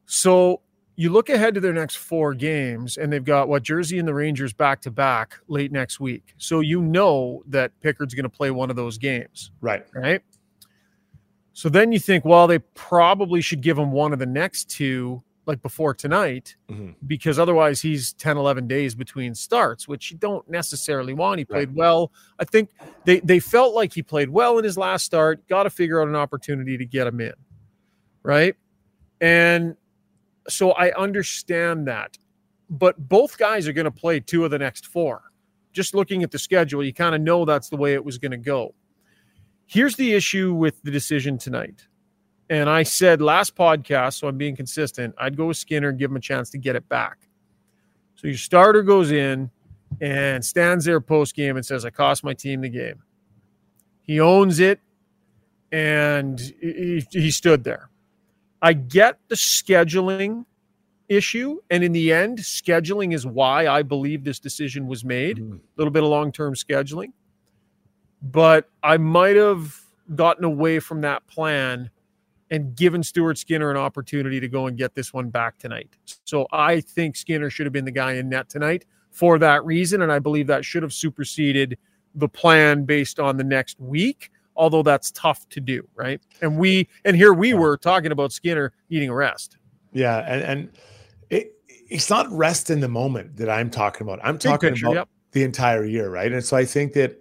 So 0.06 0.60
you 0.98 1.10
look 1.10 1.30
ahead 1.30 1.54
to 1.54 1.62
their 1.62 1.72
next 1.72 1.96
four 1.96 2.34
games, 2.34 2.98
and 2.98 3.14
they've 3.14 3.24
got 3.24 3.48
what 3.48 3.64
Jersey 3.64 4.00
and 4.00 4.08
the 4.08 4.14
Rangers 4.14 4.52
back 4.52 4.82
to 4.82 4.92
back 4.92 5.40
late 5.48 5.72
next 5.72 6.02
week. 6.02 6.34
So 6.38 6.60
you 6.60 6.82
know 6.82 7.42
that 7.48 7.72
Pickard's 7.80 8.14
going 8.14 8.24
to 8.24 8.30
play 8.30 8.52
one 8.52 8.70
of 8.70 8.76
those 8.76 8.98
games. 8.98 9.52
Right. 9.62 9.86
Right. 9.94 10.22
So 11.54 11.70
then 11.70 11.94
you 11.94 12.00
think, 12.00 12.26
well, 12.26 12.48
they 12.48 12.60
probably 12.60 13.40
should 13.40 13.62
give 13.62 13.78
him 13.78 13.94
one 13.94 14.12
of 14.12 14.20
the 14.20 14.26
next 14.26 14.70
two, 14.70 15.24
like 15.46 15.62
before 15.62 15.94
tonight, 15.94 16.56
mm-hmm. 16.70 16.92
because 17.06 17.40
otherwise 17.40 17.82
he's 17.82 18.14
10, 18.14 18.38
11 18.38 18.68
days 18.68 18.96
between 18.96 19.36
starts, 19.36 19.88
which 19.88 20.12
you 20.12 20.18
don't 20.18 20.48
necessarily 20.50 21.14
want. 21.14 21.40
He 21.40 21.46
played 21.46 21.70
right. 21.70 21.78
well. 21.78 22.12
I 22.40 22.46
think 22.46 22.70
they, 23.06 23.20
they 23.20 23.40
felt 23.40 23.74
like 23.74 23.94
he 23.94 24.04
played 24.04 24.30
well 24.30 24.58
in 24.58 24.64
his 24.64 24.78
last 24.78 25.06
start, 25.06 25.48
got 25.48 25.64
to 25.64 25.70
figure 25.70 26.02
out 26.02 26.08
an 26.08 26.16
opportunity 26.16 26.78
to 26.78 26.86
get 26.86 27.08
him 27.08 27.20
in. 27.20 27.34
Right. 28.24 28.56
And 29.22 29.76
so 30.48 30.72
I 30.72 30.94
understand 30.94 31.88
that. 31.88 32.18
But 32.70 32.98
both 32.98 33.38
guys 33.38 33.68
are 33.68 33.74
going 33.74 33.86
to 33.86 33.92
play 33.92 34.20
two 34.20 34.44
of 34.44 34.52
the 34.52 34.58
next 34.58 34.88
four. 34.88 35.22
Just 35.72 35.94
looking 35.94 36.24
at 36.24 36.32
the 36.32 36.40
schedule, 36.40 36.84
you 36.84 36.94
kind 36.94 37.14
of 37.14 37.22
know 37.22 37.46
that's 37.46 37.70
the 37.70 37.78
way 37.78 37.94
it 37.94 38.04
was 38.04 38.18
going 38.18 38.32
to 38.32 38.38
go. 38.38 38.74
Here's 39.68 39.96
the 39.96 40.14
issue 40.14 40.54
with 40.54 40.82
the 40.84 40.92
decision 40.92 41.38
tonight. 41.38 41.88
And 42.50 42.70
I 42.70 42.84
said 42.84 43.22
last 43.22 43.56
podcast, 43.56 44.20
so 44.20 44.28
I'm 44.28 44.38
being 44.38 44.56
consistent, 44.56 45.16
I'd 45.18 45.36
go 45.36 45.48
with 45.48 45.58
Skinner 45.58 45.90
and 45.90 45.98
give 45.98 46.12
him 46.12 46.18
a 46.18 46.22
chance 46.22 46.50
to 46.52 46.58
get 46.58 46.76
it 46.76 46.88
back. 46.88 47.28
So 48.16 48.28
your 48.28 48.38
starter 48.38 48.84
goes 48.84 49.12
in 49.12 49.50
and 50.00 50.44
stands 50.44 50.86
there 50.86 51.02
post 51.02 51.36
game 51.36 51.58
and 51.58 51.66
says, 51.66 51.86
I 51.86 51.90
cost 51.90 52.24
my 52.24 52.34
team 52.34 52.62
the 52.62 52.70
game. 52.70 53.02
He 54.02 54.20
owns 54.20 54.60
it 54.60 54.80
and 55.72 56.40
he, 56.40 57.06
he 57.12 57.32
stood 57.32 57.64
there. 57.64 57.90
I 58.62 58.74
get 58.74 59.20
the 59.28 59.36
scheduling 59.36 60.46
issue. 61.10 61.60
And 61.70 61.84
in 61.84 61.92
the 61.92 62.14
end, 62.14 62.40
scheduling 62.40 63.14
is 63.14 63.26
why 63.26 63.68
I 63.68 63.82
believe 63.82 64.24
this 64.24 64.40
decision 64.40 64.88
was 64.88 65.04
made. 65.04 65.38
Mm-hmm. 65.38 65.56
A 65.56 65.60
little 65.78 65.92
bit 65.92 66.04
of 66.04 66.10
long 66.10 66.32
term 66.32 66.54
scheduling. 66.54 67.12
But 68.22 68.70
I 68.82 68.98
might 68.98 69.36
have 69.36 69.76
gotten 70.16 70.44
away 70.44 70.80
from 70.80 71.02
that 71.02 71.26
plan 71.28 71.90
and 72.56 72.76
given 72.76 73.04
Stuart 73.04 73.38
Skinner 73.38 73.70
an 73.70 73.78
opportunity 73.78 74.40
to 74.40 74.48
go 74.48 74.68
and 74.68 74.78
get 74.78 74.96
this 74.96 75.14
one 75.14 75.30
back 75.30 75.58
tonight. 75.58 75.90
So 76.24 76.48
I 76.52 76.82
think 76.82 77.16
Skinner 77.16 77.50
should 77.50 77.66
have 77.66 77.74
been 77.74 77.86
the 77.86 77.92
guy 77.92 78.14
in 78.14 78.30
net 78.30 78.50
tonight 78.50 78.86
for 79.12 79.38
that 79.40 79.66
reason. 79.66 80.02
And 80.02 80.12
I 80.12 80.20
believe 80.20 80.48
that 80.48 80.66
should 80.66 80.84
have 80.84 80.94
superseded 80.94 81.78
the 82.16 82.30
plan 82.30 82.86
based 82.86 83.20
on 83.20 83.38
the 83.38 83.44
next 83.44 83.80
week 83.80 84.32
although 84.56 84.84
that's 84.84 85.12
tough 85.12 85.48
to 85.50 85.60
do, 85.60 85.88
right? 85.96 86.22
And 86.42 86.58
we 86.58 86.88
and 87.04 87.16
here 87.16 87.34
we 87.34 87.54
were 87.54 87.78
talking 87.78 88.12
about 88.12 88.32
Skinner 88.32 88.74
needing 88.90 89.10
a 89.10 89.14
rest. 89.14 89.58
Yeah, 89.92 90.20
and 90.28 90.44
and 90.44 90.72
it, 91.30 91.54
it's 91.90 92.10
not 92.10 92.30
rest 92.32 92.70
in 92.70 92.80
the 92.80 92.88
moment 92.88 93.38
that 93.38 93.50
I'm 93.50 93.70
talking 93.70 94.08
about. 94.08 94.20
I'm 94.24 94.38
talking 94.38 94.72
picture, 94.72 94.88
about 94.88 94.96
yep. 94.96 95.10
the 95.32 95.44
entire 95.44 95.86
year, 95.86 96.10
right? 96.10 96.32
And 96.32 96.44
so 96.44 96.58
I 96.58 96.66
think 96.66 96.94
that 96.94 97.20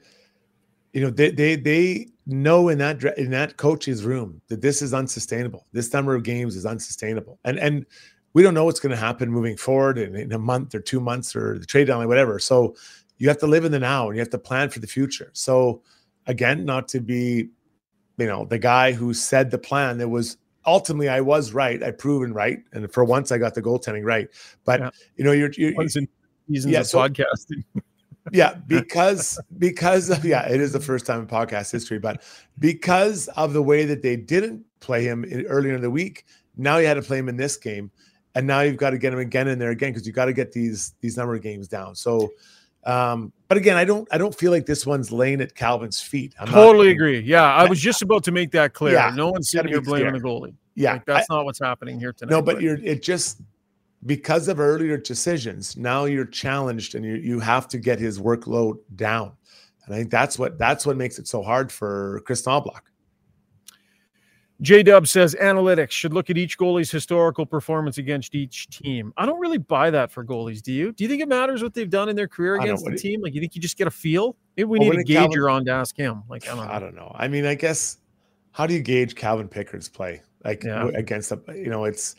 you 0.93 1.01
know 1.01 1.11
they 1.11 1.31
they 1.31 1.57
they 1.57 2.09
know 2.27 2.69
in 2.69 2.79
that 2.79 3.03
in 3.19 3.31
that 3.31 3.57
coach's 3.57 4.05
room 4.05 4.41
that 4.49 4.63
this 4.63 4.83
is 4.83 4.95
unsustainable. 4.95 5.67
This 5.73 5.93
number 5.93 6.15
of 6.15 6.23
games 6.23 6.57
is 6.57 6.67
unsustainable, 6.67 7.39
and 7.45 7.59
and 7.59 7.87
we 8.35 8.43
don't 8.43 8.55
know 8.55 8.65
what's 8.65 8.81
going 8.81 8.91
to 8.91 8.97
happen 8.97 9.31
moving 9.31 9.57
forward 9.57 9.97
in, 9.97 10.15
in 10.17 10.33
a 10.33 10.39
month 10.39 10.75
or 10.75 10.81
two 10.81 11.01
months 11.01 11.35
or 11.35 11.59
the 11.59 11.67
trade 11.67 11.87
deadline, 11.87 12.09
whatever. 12.09 12.39
So 12.39 12.75
you 13.19 13.29
have 13.29 13.39
to 13.39 13.47
live 13.47 13.65
in 13.65 13.73
the 13.73 13.79
now 13.79 14.09
and 14.09 14.17
you 14.17 14.21
have 14.21 14.31
to 14.31 14.39
plan 14.39 14.71
for 14.71 14.81
the 14.81 14.89
future. 14.89 15.31
So 15.33 15.83
again, 16.27 16.65
not 16.65 16.89
to 16.89 17.01
be, 17.01 17.49
you 18.19 18.27
know, 18.27 18.45
the 18.45 18.59
guy 18.59 18.93
who 18.93 19.15
said 19.15 19.53
the 19.53 19.59
plan 19.59 19.99
that 19.99 20.09
was 20.09 20.37
ultimately 20.67 21.09
I 21.09 21.21
was 21.21 21.53
right. 21.53 21.81
I 21.83 21.93
proven 21.93 22.33
right, 22.35 22.59
and 22.73 22.93
for 22.93 23.05
once 23.05 23.31
I 23.31 23.39
got 23.39 23.55
the 23.55 23.63
goaltending 23.63 24.05
right. 24.05 24.29
But 24.65 24.81
yeah. 24.81 24.91
you 25.17 25.25
know, 25.25 25.33
you're, 25.33 25.51
you're 25.53 25.75
once 25.75 25.97
in 25.97 26.09
seasons 26.49 26.73
yeah, 26.73 26.81
of 26.81 26.87
so, 26.87 26.99
podcasting. 26.99 27.65
yeah, 28.33 28.55
because 28.67 29.39
because 29.59 30.11
of, 30.11 30.25
yeah, 30.25 30.49
it 30.49 30.61
is 30.61 30.73
the 30.73 30.81
first 30.81 31.07
time 31.07 31.21
in 31.21 31.27
podcast 31.27 31.71
history, 31.71 31.99
but 31.99 32.23
because 32.59 33.29
of 33.29 33.53
the 33.53 33.63
way 33.63 33.85
that 33.85 34.03
they 34.03 34.17
didn't 34.17 34.65
play 34.81 35.05
him 35.05 35.25
in, 35.25 35.47
earlier 35.47 35.75
in 35.75 35.83
the 35.83 35.91
week, 35.91 36.25
now 36.57 36.79
you 36.79 36.87
had 36.87 36.95
to 36.95 37.03
play 37.03 37.19
him 37.19 37.29
in 37.29 37.37
this 37.37 37.57
game, 37.57 37.91
and 38.35 38.47
now 38.47 38.61
you've 38.61 38.77
got 38.77 38.91
to 38.91 38.99
get 38.99 39.13
him 39.13 39.19
again 39.19 39.49
in 39.49 39.59
there 39.59 39.71
again 39.71 39.93
because 39.93 40.07
you 40.07 40.13
got 40.13 40.27
to 40.27 40.33
get 40.33 40.53
these 40.53 40.95
these 41.01 41.17
number 41.17 41.35
of 41.35 41.43
games 41.43 41.69
down. 41.69 41.95
So 41.95 42.31
um, 42.87 43.33
but 43.49 43.57
again, 43.57 43.77
I 43.77 43.85
don't 43.85 44.07
I 44.13 44.19
don't 44.19 44.35
feel 44.35 44.51
like 44.51 44.67
this 44.67 44.87
one's 44.87 45.11
laying 45.11 45.41
at 45.41 45.55
Calvin's 45.55 46.01
feet. 46.01 46.35
I'm 46.39 46.49
totally 46.49 46.89
not, 46.89 46.93
agree. 46.93 47.21
Yeah, 47.21 47.43
I 47.43 47.69
was 47.69 47.81
just 47.81 48.03
about 48.03 48.25
to 48.25 48.33
make 48.33 48.51
that 48.53 48.75
clear. 48.75 48.95
Yeah, 48.95 49.13
no 49.15 49.31
one's 49.31 49.51
sitting 49.51 49.69
here 49.69 49.81
blaming 49.81 50.13
the 50.13 50.21
goalie. 50.21 50.55
Yeah, 50.75 50.95
like, 50.95 51.07
that's 51.07 51.27
I, 51.31 51.37
not 51.37 51.45
what's 51.45 51.61
happening 51.61 51.99
here 51.99 52.13
tonight. 52.13 52.31
No, 52.31 52.43
but, 52.43 52.57
but 52.57 52.63
you're 52.63 52.77
it 52.77 53.03
just 53.03 53.41
because 54.07 54.49
of 54.49 54.61
earlier 54.61 54.97
decisions. 54.97 55.77
Now 55.77 56.05
you're 56.05 56.25
challenged, 56.25 56.95
and 56.95 57.05
you 57.05 57.15
you 57.15 57.41
have 57.41 57.69
to 57.69 57.79
get 57.79 57.99
his 57.99 58.19
workload 58.19 58.79
down. 58.97 59.33
And 59.87 59.95
I 59.95 59.99
think 59.99 60.11
that's 60.11 60.39
what 60.39 60.59
that's 60.59 60.87
what 60.87 60.97
makes 60.97 61.19
it 61.19 61.27
so 61.27 61.43
hard 61.43 61.71
for 61.71 62.23
Chris 62.27 62.43
Knoblauch. 62.43 62.81
J 64.61 64.83
Dub 64.83 65.09
says 65.09 65.35
analytics 65.43 65.91
should 65.91 66.15
look 66.15 66.31
at 66.31 66.39
each 66.39 66.57
goalie's 66.57 66.91
historical 66.91 67.45
performance 67.45 67.99
against 67.99 68.35
each 68.35 68.69
team. 68.69 69.13
I 69.17 69.27
don't 69.27 69.41
really 69.41 69.59
buy 69.59 69.91
that 69.91 70.13
for 70.13 70.25
goalies. 70.25 70.63
Do 70.63 70.73
you? 70.73 70.93
Do 70.93 71.03
you 71.03 71.11
think 71.11 71.23
it 71.23 71.29
matters 71.29 71.63
what 71.63 71.75
they've 71.75 71.91
done 71.91 72.09
in 72.09 72.15
their 72.15 72.29
career 72.29 72.57
against 72.57 72.85
the 72.85 72.97
team? 72.97 73.21
Like, 73.21 73.35
you 73.35 73.41
think 73.41 73.57
you 73.57 73.61
just 73.61 73.77
get 73.77 73.89
a 73.89 73.91
feel? 73.91 74.37
Maybe 74.57 74.67
we 74.67 74.79
well, 74.79 74.91
need 74.91 75.01
a 75.01 75.05
gauger 75.05 75.51
on 75.51 75.65
to 75.65 75.73
ask 75.73 75.97
him. 75.97 76.23
Like, 76.29 76.49
I 76.49 76.55
don't 76.55 76.67
know. 76.67 76.73
I 76.73 76.79
don't 76.79 76.95
know. 76.95 77.13
I 77.17 77.27
mean, 77.27 77.47
I 77.47 77.57
guess 77.57 77.99
how 78.53 78.67
do 78.67 78.75
you 78.75 78.81
gauge 78.81 79.17
Calvin 79.17 79.49
Pickard's 79.49 79.89
play? 79.89 80.23
Like 80.45 80.63
yeah. 80.63 80.89
against 80.95 81.31
the, 81.31 81.41
you 81.53 81.69
know, 81.69 81.85
it's 81.85 82.15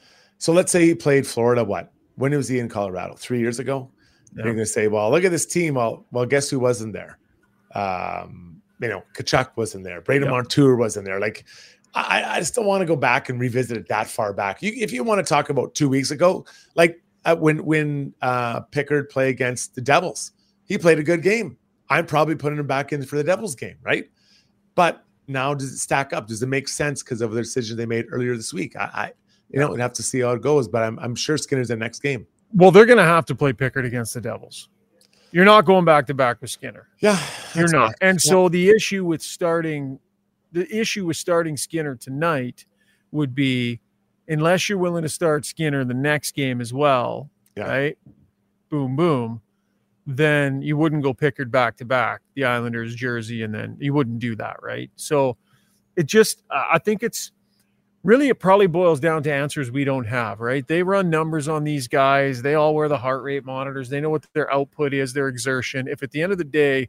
so 0.45 0.53
let's 0.53 0.71
say 0.71 0.85
he 0.85 0.93
played 0.93 1.25
Florida, 1.25 1.63
what 1.63 1.91
when 2.17 2.31
was 2.31 2.47
he 2.47 2.59
in 2.59 2.69
Colorado? 2.69 3.15
Three 3.15 3.39
years 3.39 3.57
ago. 3.57 3.89
Yeah. 4.35 4.43
You're 4.43 4.53
going 4.53 4.63
to 4.63 4.71
say, 4.71 4.87
well, 4.87 5.09
look 5.09 5.23
at 5.23 5.31
this 5.31 5.47
team. 5.47 5.73
Well, 5.73 6.05
well, 6.11 6.27
guess 6.27 6.51
who 6.51 6.59
wasn't 6.59 6.93
there? 6.93 7.17
Um, 7.73 8.61
you 8.79 8.87
know, 8.87 9.01
Tkachuk 9.15 9.57
wasn't 9.57 9.85
there. 9.85 10.01
Brandon 10.01 10.29
Montour 10.29 10.75
wasn't 10.75 11.05
there. 11.07 11.19
Like, 11.19 11.45
I, 11.95 12.23
I 12.23 12.37
just 12.37 12.53
don't 12.53 12.67
want 12.67 12.81
to 12.81 12.85
go 12.85 12.95
back 12.95 13.27
and 13.27 13.39
revisit 13.39 13.75
it 13.75 13.87
that 13.87 14.05
far 14.05 14.33
back. 14.33 14.61
You, 14.61 14.71
if 14.75 14.91
you 14.91 15.03
want 15.03 15.17
to 15.17 15.27
talk 15.27 15.49
about 15.49 15.73
two 15.73 15.89
weeks 15.89 16.11
ago, 16.11 16.45
like 16.75 17.01
uh, 17.25 17.35
when 17.35 17.65
when 17.65 18.13
uh, 18.21 18.59
Pickard 18.59 19.09
played 19.09 19.29
against 19.29 19.73
the 19.73 19.81
Devils, 19.81 20.33
he 20.65 20.77
played 20.77 20.99
a 20.99 21.03
good 21.03 21.23
game. 21.23 21.57
I'm 21.89 22.05
probably 22.05 22.35
putting 22.35 22.59
him 22.59 22.67
back 22.67 22.93
in 22.93 23.03
for 23.03 23.15
the 23.15 23.23
Devils 23.23 23.55
game, 23.55 23.77
right? 23.81 24.11
But 24.75 25.05
now 25.27 25.55
does 25.55 25.73
it 25.73 25.79
stack 25.79 26.13
up? 26.13 26.27
Does 26.27 26.43
it 26.43 26.49
make 26.49 26.67
sense 26.67 27.01
because 27.01 27.21
of 27.21 27.31
the 27.31 27.41
decision 27.41 27.77
they 27.77 27.87
made 27.87 28.05
earlier 28.11 28.35
this 28.35 28.53
week? 28.53 28.75
I, 28.75 28.83
I 28.93 29.11
you 29.49 29.59
know, 29.59 29.69
we'd 29.69 29.79
have 29.79 29.93
to 29.93 30.03
see 30.03 30.21
how 30.21 30.31
it 30.31 30.41
goes, 30.41 30.67
but 30.67 30.83
I'm, 30.83 30.99
I'm 30.99 31.15
sure 31.15 31.37
Skinner's 31.37 31.69
the 31.69 31.75
next 31.75 31.99
game. 31.99 32.27
Well, 32.53 32.71
they're 32.71 32.85
going 32.85 32.97
to 32.97 33.03
have 33.03 33.25
to 33.25 33.35
play 33.35 33.53
Pickard 33.53 33.85
against 33.85 34.13
the 34.13 34.21
Devils. 34.21 34.69
You're 35.31 35.45
not 35.45 35.65
going 35.65 35.83
back 35.83 36.07
to 36.07 36.13
back 36.13 36.39
with 36.41 36.49
Skinner. 36.49 36.87
Yeah, 36.99 37.21
you're 37.53 37.67
not. 37.67 37.87
Right. 37.87 37.95
And 38.01 38.19
yeah. 38.23 38.31
so 38.31 38.49
the 38.49 38.69
issue 38.69 39.03
with 39.03 39.21
starting, 39.21 39.99
the 40.51 40.65
issue 40.73 41.05
with 41.05 41.17
starting 41.17 41.57
Skinner 41.57 41.95
tonight 41.95 42.65
would 43.11 43.35
be, 43.35 43.81
unless 44.27 44.69
you're 44.69 44.77
willing 44.77 45.03
to 45.03 45.09
start 45.09 45.45
Skinner 45.45 45.83
the 45.83 45.93
next 45.93 46.31
game 46.35 46.61
as 46.61 46.73
well, 46.73 47.29
yeah. 47.57 47.67
right? 47.67 47.97
Boom, 48.69 48.95
boom. 48.95 49.41
Then 50.07 50.61
you 50.61 50.77
wouldn't 50.77 51.03
go 51.03 51.13
Pickard 51.13 51.51
back 51.51 51.77
to 51.77 51.85
back, 51.85 52.21
the 52.35 52.45
Islanders 52.45 52.95
jersey, 52.95 53.43
and 53.43 53.53
then 53.53 53.75
you 53.79 53.93
wouldn't 53.93 54.19
do 54.19 54.35
that, 54.35 54.57
right? 54.61 54.89
So 54.95 55.35
it 55.95 56.05
just, 56.05 56.43
I 56.49 56.79
think 56.79 57.03
it's 57.03 57.31
really 58.05 58.29
it 58.29 58.39
probably 58.39 58.67
boils 58.67 58.99
down 58.99 59.23
to 59.23 59.33
answers 59.33 59.71
we 59.71 59.83
don't 59.83 60.05
have, 60.05 60.39
right? 60.39 60.65
They 60.67 60.83
run 60.83 61.09
numbers 61.09 61.47
on 61.47 61.63
these 61.63 61.87
guys. 61.87 62.41
They 62.41 62.53
all 62.53 62.75
wear 62.75 62.87
the 62.87 62.99
heart 62.99 63.23
rate 63.23 63.43
monitors. 63.43 63.89
They 63.89 63.99
know 63.99 64.11
what 64.11 64.25
their 64.33 64.51
output 64.53 64.93
is, 64.93 65.11
their 65.11 65.27
exertion. 65.27 65.87
If 65.87 66.03
at 66.03 66.11
the 66.11 66.21
end 66.21 66.31
of 66.31 66.37
the 66.37 66.43
day, 66.43 66.87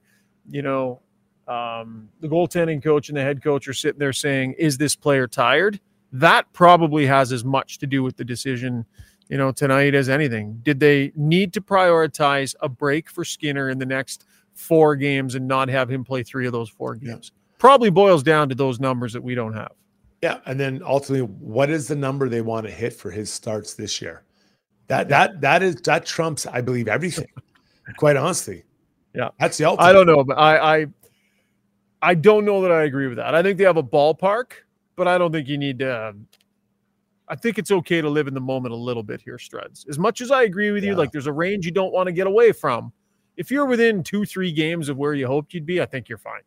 you 0.49 0.63
know, 0.63 1.01
um, 1.49 2.11
the 2.21 2.29
goaltending 2.29 2.83
coach 2.83 3.09
and 3.09 3.17
the 3.17 3.23
head 3.23 3.43
coach 3.43 3.67
are 3.67 3.73
sitting 3.73 3.99
there 3.99 4.13
saying, 4.13 4.55
"Is 4.59 4.77
this 4.77 4.95
player 4.95 5.27
tired?" 5.27 5.81
That 6.13 6.53
probably 6.53 7.07
has 7.07 7.33
as 7.33 7.45
much 7.45 7.79
to 7.79 7.87
do 7.87 8.03
with 8.03 8.17
the 8.17 8.25
decision, 8.25 8.85
you 9.29 9.39
know, 9.39 9.53
tonight 9.53 9.95
as 9.95 10.09
anything. 10.09 10.61
Did 10.63 10.81
they 10.81 11.13
need 11.17 11.53
to 11.55 11.61
prioritize 11.61 12.55
a 12.61 12.69
break 12.69 13.09
for 13.09 13.25
Skinner 13.25 13.71
in 13.71 13.79
the 13.79 13.87
next 13.87 14.27
four 14.55 14.97
games 14.97 15.35
and 15.35 15.49
not 15.49 15.69
have 15.69 15.91
him 15.91 16.05
play 16.05 16.23
three 16.23 16.47
of 16.47 16.53
those 16.53 16.69
four 16.69 16.95
games? 16.95 17.33
Yeah. 17.33 17.59
Probably 17.59 17.91
boils 17.91 18.23
down 18.23 18.49
to 18.51 18.55
those 18.55 18.79
numbers 18.81 19.15
that 19.15 19.23
we 19.23 19.35
don't 19.35 19.55
have. 19.55 19.73
Yeah, 20.23 20.39
and 20.47 20.59
then 20.59 20.83
ultimately, 20.85 21.27
what 21.27 21.71
is 21.71 21.89
the 21.89 21.97
number 21.97 22.29
they 22.29 22.41
want 22.41 22.67
to 22.67 22.73
hit 22.73 22.93
for 22.93 23.11
his 23.11 23.31
starts 23.31 23.75
this 23.75 24.01
year? 24.01 24.23
That 24.89 25.09
that 25.09 25.41
that 25.41 25.63
is 25.63 25.77
that 25.83 26.07
trumps, 26.07 26.47
I 26.47 26.61
believe, 26.61 26.89
everything. 26.89 27.29
quite 27.99 28.17
honestly, 28.17 28.65
yeah, 29.15 29.31
that's 29.39 29.59
the 29.59 29.65
ultimate. 29.67 29.85
I 29.85 29.93
don't 29.93 30.07
know, 30.07 30.25
but 30.25 30.39
I, 30.39 30.79
I 30.79 30.87
I 32.03 32.15
don't 32.15 32.45
know 32.45 32.63
that 32.63 32.73
I 32.73 32.85
agree 32.85 33.09
with 33.09 33.17
that. 33.17 33.35
I 33.35 33.43
think 33.43 33.59
they 33.59 33.65
have 33.65 33.77
a 33.77 33.83
ballpark, 33.83 34.53
but 34.97 35.09
I 35.09 35.19
don't 35.19 35.33
think 35.33 35.49
you 35.49 35.59
need 35.59 35.79
to. 35.81 36.15
I 37.29 37.35
think 37.35 37.59
it's 37.59 37.73
okay 37.73 38.01
to 38.01 38.09
live 38.09 38.29
in 38.29 38.35
the 38.35 38.41
moment 38.41 38.73
a 38.73 38.77
little 38.77 39.03
bit 39.03 39.21
here, 39.21 39.37
Struds. 39.37 39.89
As 39.89 39.99
much 39.99 40.21
as 40.21 40.31
I 40.31 40.45
agree 40.45 40.71
with 40.71 40.85
you, 40.85 40.95
like 40.95 41.11
there's 41.11 41.27
a 41.27 41.33
range 41.33 41.67
you 41.67 41.73
don't 41.73 41.93
want 41.93 42.07
to 42.07 42.13
get 42.13 42.29
away 42.29 42.53
from. 42.53 42.93
If 43.37 43.51
you're 43.51 43.67
within 43.67 44.03
two, 44.03 44.25
three 44.25 44.53
games 44.53 44.89
of 44.89 44.97
where 44.97 45.13
you 45.13 45.27
hoped 45.27 45.53
you'd 45.53 45.67
be, 45.67 45.83
I 45.83 45.87
think 45.87 46.09
you're 46.09 46.19
fine. 46.19 46.43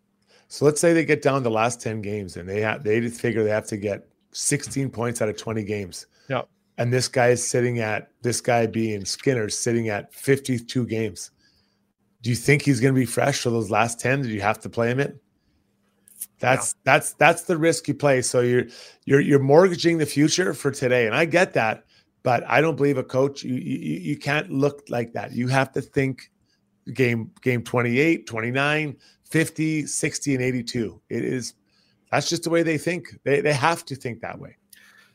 So 0.50 0.66
let's 0.66 0.82
say 0.82 0.94
they 0.94 1.06
get 1.06 1.22
down 1.22 1.44
the 1.44 1.52
last 1.52 1.80
10 1.80 2.02
games 2.02 2.36
and 2.36 2.50
they 2.50 2.60
have 2.62 2.84
they 2.84 3.08
figure 3.08 3.44
they 3.44 3.52
have 3.52 3.68
to 3.68 3.78
get 3.78 4.08
16 4.32 4.90
points 4.90 5.22
out 5.22 5.30
of 5.30 5.38
20 5.38 5.64
games. 5.64 6.08
Yeah. 6.28 6.42
And 6.80 6.92
this 6.92 7.08
guy 7.08 7.28
is 7.28 7.46
sitting 7.46 7.80
at 7.80 8.10
this 8.24 8.42
guy 8.42 8.66
being 8.66 9.06
Skinner 9.06 9.50
sitting 9.50 9.90
at 9.90 10.14
52 10.14 10.88
games. 10.88 11.32
Do 12.22 12.32
you 12.32 12.36
think 12.36 12.64
he's 12.64 12.80
going 12.80 12.94
to 12.94 13.00
be 13.00 13.06
fresh 13.06 13.42
for 13.42 13.52
those 13.52 13.70
last 13.70 14.00
10? 14.00 14.24
Did 14.24 14.32
you 14.32 14.42
have 14.42 14.60
to 14.62 14.70
play 14.70 14.90
him 14.90 15.00
in? 15.00 15.20
That's 16.40 16.74
yeah. 16.74 16.94
that's 16.94 17.14
that's 17.14 17.44
the 17.44 17.58
risk 17.58 17.88
you 17.88 17.94
play. 17.94 18.22
So 18.22 18.42
you're 18.42 18.66
you're 19.06 19.20
you're 19.20 19.40
mortgaging 19.40 20.00
the 20.00 20.06
future 20.06 20.54
for 20.54 20.72
today. 20.72 21.06
And 21.06 21.16
I 21.16 21.26
get 21.26 21.54
that, 21.54 21.84
but 22.24 22.44
I 22.48 22.60
don't 22.60 22.76
believe 22.76 22.98
a 22.98 23.04
coach 23.04 23.44
you 23.44 23.56
you, 23.56 24.00
you 24.00 24.18
can't 24.18 24.50
look 24.50 24.84
like 24.90 25.14
that. 25.14 25.34
You 25.34 25.48
have 25.48 25.72
to 25.74 25.82
think 25.82 26.32
game 26.94 27.32
game 27.42 27.64
28, 27.64 28.26
29, 28.26 28.98
50, 29.30 29.86
60, 29.86 30.36
and 30.36 30.44
82. 30.44 31.02
It 31.10 31.26
is 31.26 31.54
that's 32.12 32.30
just 32.30 32.44
the 32.44 32.50
way 32.50 32.64
they 32.64 32.78
think. 32.78 33.20
They, 33.24 33.42
they 33.42 33.54
have 33.54 33.86
to 33.86 33.96
think 33.96 34.22
that 34.22 34.40
way. 34.40 34.56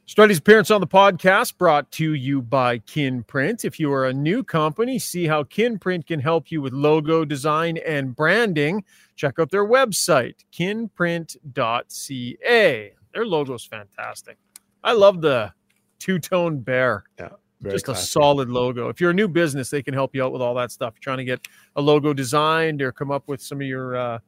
Struddy's 0.06 0.38
appearance 0.38 0.70
on 0.70 0.82
the 0.82 0.86
podcast 0.86 1.56
brought 1.56 1.90
to 1.92 2.12
you 2.12 2.42
by 2.42 2.78
Kinprint. 2.80 3.64
If 3.64 3.80
you 3.80 3.90
are 3.90 4.06
a 4.06 4.12
new 4.12 4.44
company, 4.44 4.98
see 4.98 5.26
how 5.26 5.44
Kinprint 5.44 6.06
can 6.06 6.20
help 6.20 6.50
you 6.50 6.60
with 6.60 6.74
logo 6.74 7.24
design 7.24 7.78
and 7.78 8.14
branding. 8.14 8.84
Check 9.16 9.38
out 9.38 9.50
their 9.50 9.66
website, 9.66 10.44
kinprint.ca. 10.52 12.92
Their 13.14 13.26
logo 13.26 13.54
is 13.54 13.64
fantastic. 13.64 14.36
I 14.82 14.92
love 14.92 15.22
the 15.22 15.54
two 15.98 16.18
tone 16.18 16.60
bear. 16.60 17.04
Yeah. 17.18 17.30
Just 17.70 17.86
classic. 17.86 18.04
a 18.04 18.06
solid 18.06 18.48
logo. 18.48 18.88
If 18.88 19.00
you're 19.00 19.10
a 19.10 19.14
new 19.14 19.28
business, 19.28 19.70
they 19.70 19.82
can 19.82 19.94
help 19.94 20.14
you 20.14 20.24
out 20.24 20.32
with 20.32 20.42
all 20.42 20.54
that 20.54 20.70
stuff. 20.70 20.94
You're 20.96 21.02
trying 21.02 21.18
to 21.18 21.24
get 21.24 21.46
a 21.76 21.82
logo 21.82 22.12
designed 22.12 22.82
or 22.82 22.92
come 22.92 23.10
up 23.10 23.26
with 23.26 23.42
some 23.42 23.60
of 23.60 23.66
your 23.66 23.96
uh, 23.96 24.18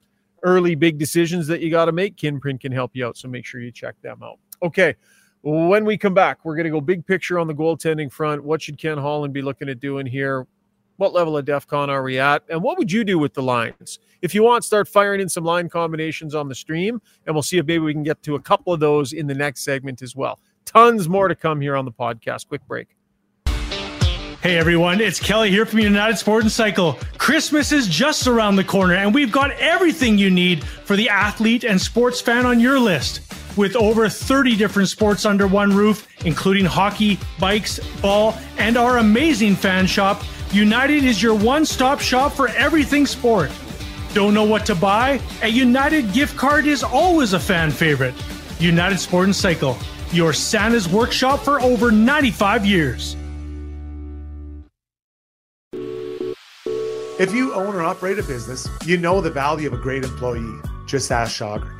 early 0.42 0.75
big 0.75 0.99
decisions 0.99 1.46
that 1.49 1.61
you 1.61 1.70
got 1.70 1.87
to 1.87 1.92
make, 1.92 2.16
Kinprint 2.16 2.61
can 2.61 2.72
help 2.72 2.92
you 2.94 3.07
out. 3.07 3.16
So 3.16 3.29
make 3.29 3.44
sure 3.44 3.61
you 3.61 3.72
check 3.72 4.01
them 4.03 4.22
out. 4.22 4.38
Okay. 4.62 4.94
When 5.42 5.85
we 5.85 5.96
come 5.96 6.14
back, 6.14 6.44
we're 6.44 6.57
going 6.57 6.64
to 6.64 6.70
go 6.70 6.81
big 6.81 7.07
picture 7.07 7.38
on 7.38 7.46
the 7.46 7.55
goaltending 7.55 8.11
front. 8.11 8.42
What 8.42 8.62
should 8.62 8.79
Ken 8.79 8.99
Holland 8.99 9.33
be 9.33 9.42
looking 9.42 9.68
at 9.68 9.81
doing 9.81 10.07
here? 10.07 10.46
What 10.96 11.12
level 11.12 11.37
of 11.37 11.44
DEFCON 11.44 11.88
are 11.88 12.03
we 12.03 12.18
at? 12.18 12.42
And 12.49 12.62
what 12.62 12.79
would 12.79 12.90
you 12.90 13.05
do 13.05 13.18
with 13.18 13.35
the 13.35 13.42
lines? 13.42 13.99
If 14.22 14.35
you 14.35 14.42
want, 14.42 14.64
start 14.64 14.88
firing 14.88 15.20
in 15.20 15.29
some 15.29 15.44
line 15.44 15.68
combinations 15.68 16.35
on 16.35 16.49
the 16.49 16.55
stream, 16.55 17.03
and 17.27 17.35
we'll 17.35 17.42
see 17.42 17.59
if 17.59 17.66
maybe 17.66 17.81
we 17.81 17.92
can 17.92 18.03
get 18.03 18.22
to 18.22 18.35
a 18.35 18.40
couple 18.40 18.72
of 18.72 18.81
those 18.81 19.12
in 19.12 19.27
the 19.27 19.35
next 19.35 19.62
segment 19.62 20.01
as 20.01 20.16
well. 20.16 20.40
Tons 20.64 21.09
more 21.09 21.29
to 21.29 21.35
come 21.35 21.61
here 21.61 21.77
on 21.77 21.85
the 21.85 21.92
podcast. 21.92 22.49
Quick 22.49 22.66
break. 22.66 22.95
Hey 24.46 24.59
everyone, 24.59 25.00
it's 25.00 25.18
Kelly 25.18 25.50
here 25.50 25.66
from 25.66 25.80
United 25.80 26.18
Sport 26.18 26.44
and 26.44 26.52
Cycle. 26.52 27.00
Christmas 27.18 27.72
is 27.72 27.88
just 27.88 28.28
around 28.28 28.54
the 28.54 28.62
corner, 28.62 28.94
and 28.94 29.12
we've 29.12 29.32
got 29.32 29.50
everything 29.50 30.18
you 30.18 30.30
need 30.30 30.62
for 30.62 30.94
the 30.94 31.09
athlete 31.09 31.64
and 31.64 31.80
sports 31.80 32.20
fan 32.20 32.46
on 32.46 32.61
your 32.61 32.78
list. 32.78 33.22
With 33.56 33.74
over 33.74 34.09
30 34.09 34.54
different 34.54 34.88
sports 34.88 35.26
under 35.26 35.48
one 35.48 35.74
roof, 35.74 36.06
including 36.24 36.64
hockey, 36.64 37.18
bikes, 37.40 37.80
ball, 38.00 38.38
and 38.56 38.76
our 38.76 38.98
amazing 38.98 39.56
fan 39.56 39.85
shop, 39.85 40.22
United 40.52 41.02
is 41.02 41.20
your 41.20 41.35
one 41.35 41.66
stop 41.66 41.98
shop 41.98 42.30
for 42.30 42.46
everything 42.50 43.04
sport. 43.04 43.50
Don't 44.14 44.32
know 44.32 44.44
what 44.44 44.64
to 44.66 44.76
buy? 44.76 45.20
A 45.42 45.48
United 45.48 46.12
gift 46.12 46.37
card 46.37 46.68
is 46.68 46.85
always 46.85 47.32
a 47.32 47.40
fan 47.40 47.72
favorite. 47.72 48.14
United 48.61 49.00
Sport 49.00 49.24
and 49.24 49.35
Cycle, 49.35 49.76
your 50.12 50.32
Santa's 50.32 50.88
workshop 50.88 51.40
for 51.40 51.61
over 51.61 51.90
95 51.90 52.64
years. 52.64 53.16
If 57.18 57.33
you 57.33 57.55
own 57.55 57.74
or 57.74 57.83
operate 57.83 58.18
a 58.18 58.22
business, 58.22 58.68
you 58.85 58.98
know 58.98 59.22
the 59.22 59.31
value 59.31 59.66
of 59.68 59.72
a 59.72 59.79
great 59.79 60.05
employee. 60.05 60.61
Just 60.85 61.11
ask 61.11 61.35
Shogger. 61.35 61.72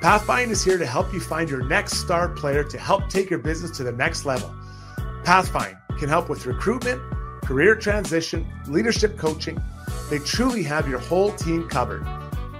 Pathfind 0.00 0.50
is 0.50 0.64
here 0.64 0.76
to 0.76 0.86
help 0.86 1.12
you 1.12 1.20
find 1.20 1.48
your 1.48 1.62
next 1.62 1.98
star 1.98 2.28
player 2.28 2.64
to 2.64 2.78
help 2.78 3.08
take 3.08 3.30
your 3.30 3.38
business 3.38 3.76
to 3.76 3.84
the 3.84 3.92
next 3.92 4.24
level. 4.24 4.52
Pathfind 5.22 5.76
can 6.00 6.08
help 6.08 6.28
with 6.28 6.46
recruitment, 6.46 7.00
career 7.44 7.76
transition, 7.76 8.44
leadership 8.66 9.16
coaching. 9.16 9.62
They 10.10 10.18
truly 10.18 10.64
have 10.64 10.88
your 10.88 10.98
whole 10.98 11.30
team 11.32 11.68
covered. 11.68 12.04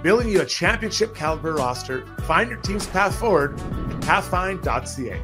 Building 0.01 0.29
you 0.29 0.39
a 0.39 0.45
championship 0.45 1.13
caliber 1.13 1.55
roster, 1.55 2.05
find 2.21 2.49
your 2.49 2.59
team's 2.59 2.87
path 2.87 3.19
forward 3.19 3.59
at 3.59 4.01
pathfind.ca. 4.01 5.21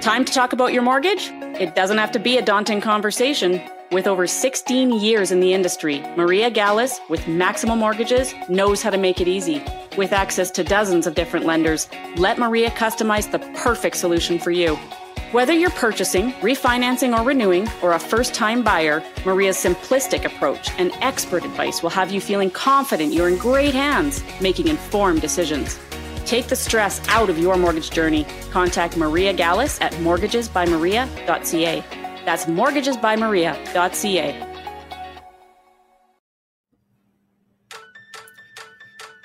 Time 0.00 0.24
to 0.24 0.32
talk 0.32 0.52
about 0.52 0.72
your 0.72 0.82
mortgage? 0.82 1.32
It 1.60 1.74
doesn't 1.74 1.98
have 1.98 2.12
to 2.12 2.18
be 2.18 2.38
a 2.38 2.42
daunting 2.42 2.80
conversation. 2.80 3.60
With 3.92 4.06
over 4.06 4.26
16 4.26 4.92
years 4.92 5.30
in 5.30 5.40
the 5.40 5.52
industry, 5.52 6.00
Maria 6.16 6.50
Gallus 6.50 6.98
with 7.10 7.28
Maximum 7.28 7.80
Mortgages 7.80 8.32
knows 8.48 8.80
how 8.80 8.88
to 8.88 8.96
make 8.96 9.20
it 9.20 9.28
easy. 9.28 9.62
With 9.98 10.14
access 10.14 10.50
to 10.52 10.64
dozens 10.64 11.06
of 11.06 11.14
different 11.14 11.44
lenders, 11.44 11.86
let 12.16 12.38
Maria 12.38 12.70
customize 12.70 13.30
the 13.30 13.40
perfect 13.62 13.96
solution 13.96 14.38
for 14.38 14.50
you. 14.50 14.76
Whether 15.32 15.52
you're 15.52 15.68
purchasing, 15.68 16.32
refinancing, 16.40 17.14
or 17.14 17.22
renewing, 17.22 17.68
or 17.82 17.92
a 17.92 17.98
first 17.98 18.32
time 18.32 18.62
buyer, 18.62 19.02
Maria's 19.26 19.58
simplistic 19.58 20.24
approach 20.24 20.70
and 20.78 20.90
expert 21.02 21.44
advice 21.44 21.82
will 21.82 21.90
have 21.90 22.10
you 22.10 22.22
feeling 22.22 22.50
confident 22.50 23.12
you're 23.12 23.28
in 23.28 23.36
great 23.36 23.74
hands, 23.74 24.24
making 24.40 24.68
informed 24.68 25.20
decisions. 25.20 25.78
Take 26.30 26.46
the 26.46 26.54
stress 26.54 27.02
out 27.08 27.28
of 27.28 27.40
your 27.40 27.56
mortgage 27.56 27.90
journey. 27.90 28.24
Contact 28.52 28.96
Maria 28.96 29.32
Gallus 29.32 29.80
at 29.80 29.92
mortgagesbymaria.ca. 29.94 31.84
That's 32.24 32.44
mortgagesbymaria.ca. 32.44 34.46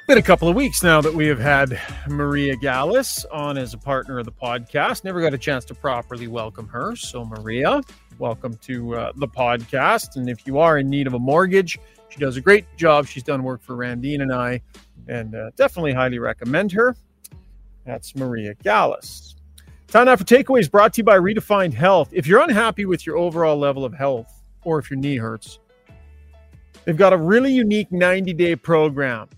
Been 0.08 0.18
a 0.18 0.22
couple 0.24 0.50
of 0.50 0.56
weeks 0.56 0.82
now 0.82 1.00
that 1.00 1.14
we 1.14 1.28
have 1.28 1.38
had 1.38 1.80
Maria 2.08 2.56
Gallus 2.56 3.24
on 3.26 3.60
as 3.60 3.76
a 3.76 3.78
partner 3.78 4.18
of 4.18 4.26
the 4.26 4.32
podcast. 4.32 5.04
Never 5.04 5.22
got 5.22 5.36
a 5.36 5.38
chance 5.38 5.64
to 5.66 5.76
properly 5.76 6.28
welcome 6.28 6.68
her. 6.70 6.96
So, 6.96 7.24
Maria, 7.24 7.82
welcome 8.18 8.58
to 8.64 8.96
uh, 8.96 9.12
the 9.16 9.28
podcast. 9.28 10.16
And 10.16 10.28
if 10.28 10.48
you 10.48 10.58
are 10.58 10.80
in 10.80 10.90
need 10.90 11.06
of 11.06 11.14
a 11.14 11.20
mortgage, 11.20 11.78
she 12.10 12.20
does 12.20 12.38
a 12.38 12.42
great 12.42 12.66
job. 12.78 13.08
She's 13.08 13.24
done 13.24 13.44
work 13.44 13.62
for 13.62 13.76
Randine 13.76 14.22
and 14.22 14.34
I, 14.34 14.62
and 15.08 15.36
uh, 15.36 15.52
definitely 15.56 15.94
highly 15.94 16.20
recommend 16.20 16.72
her. 16.72 16.96
That's 17.86 18.16
Maria 18.16 18.56
Gallus. 18.56 19.36
Time 19.88 20.06
now 20.06 20.16
for 20.16 20.24
takeaways 20.24 20.70
brought 20.70 20.94
to 20.94 21.00
you 21.00 21.04
by 21.04 21.18
Redefined 21.18 21.74
Health. 21.74 22.10
If 22.12 22.28
you're 22.28 22.42
unhappy 22.42 22.86
with 22.86 23.06
your 23.06 23.18
overall 23.18 23.58
level 23.58 23.86
of 23.86 23.94
health, 23.94 24.42
or 24.64 24.80
if 24.80 24.90
your 24.90 25.00
knee 25.00 25.18
hurts, 25.18 25.60
they've 26.84 26.98
got 26.98 27.14
a 27.14 27.18
really 27.18 27.52
unique 27.52 27.92
90 27.92 28.34
day 28.34 28.56
program 28.56 29.30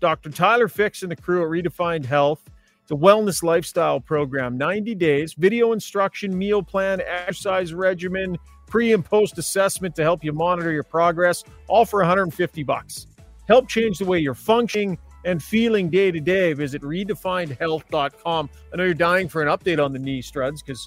Dr. 0.00 0.30
Tyler 0.30 0.68
Fix 0.68 1.02
and 1.02 1.12
the 1.12 1.16
crew 1.16 1.42
at 1.42 1.48
Redefined 1.48 2.06
Health. 2.06 2.42
It's 2.82 2.90
a 2.90 2.94
wellness 2.94 3.42
lifestyle 3.42 4.00
program, 4.00 4.56
90 4.56 4.94
days, 4.94 5.34
video 5.34 5.72
instruction, 5.72 6.36
meal 6.36 6.62
plan, 6.62 7.02
exercise 7.06 7.74
regimen, 7.74 8.38
pre 8.66 8.92
and 8.92 9.04
post 9.04 9.36
assessment 9.36 9.94
to 9.96 10.02
help 10.02 10.24
you 10.24 10.32
monitor 10.32 10.72
your 10.72 10.82
progress, 10.82 11.44
all 11.68 11.84
for 11.84 12.00
150 12.00 12.62
bucks. 12.62 13.06
Help 13.46 13.68
change 13.68 13.98
the 13.98 14.04
way 14.04 14.18
you're 14.18 14.34
functioning 14.34 14.98
and 15.24 15.42
feeling 15.42 15.90
day 15.90 16.10
to 16.10 16.20
day. 16.20 16.52
Visit 16.52 16.82
redefinedhealth.com. 16.82 18.50
I 18.72 18.76
know 18.76 18.84
you're 18.84 18.94
dying 18.94 19.28
for 19.28 19.42
an 19.42 19.48
update 19.48 19.84
on 19.84 19.92
the 19.92 19.98
knee 19.98 20.22
struds 20.22 20.64
because 20.64 20.86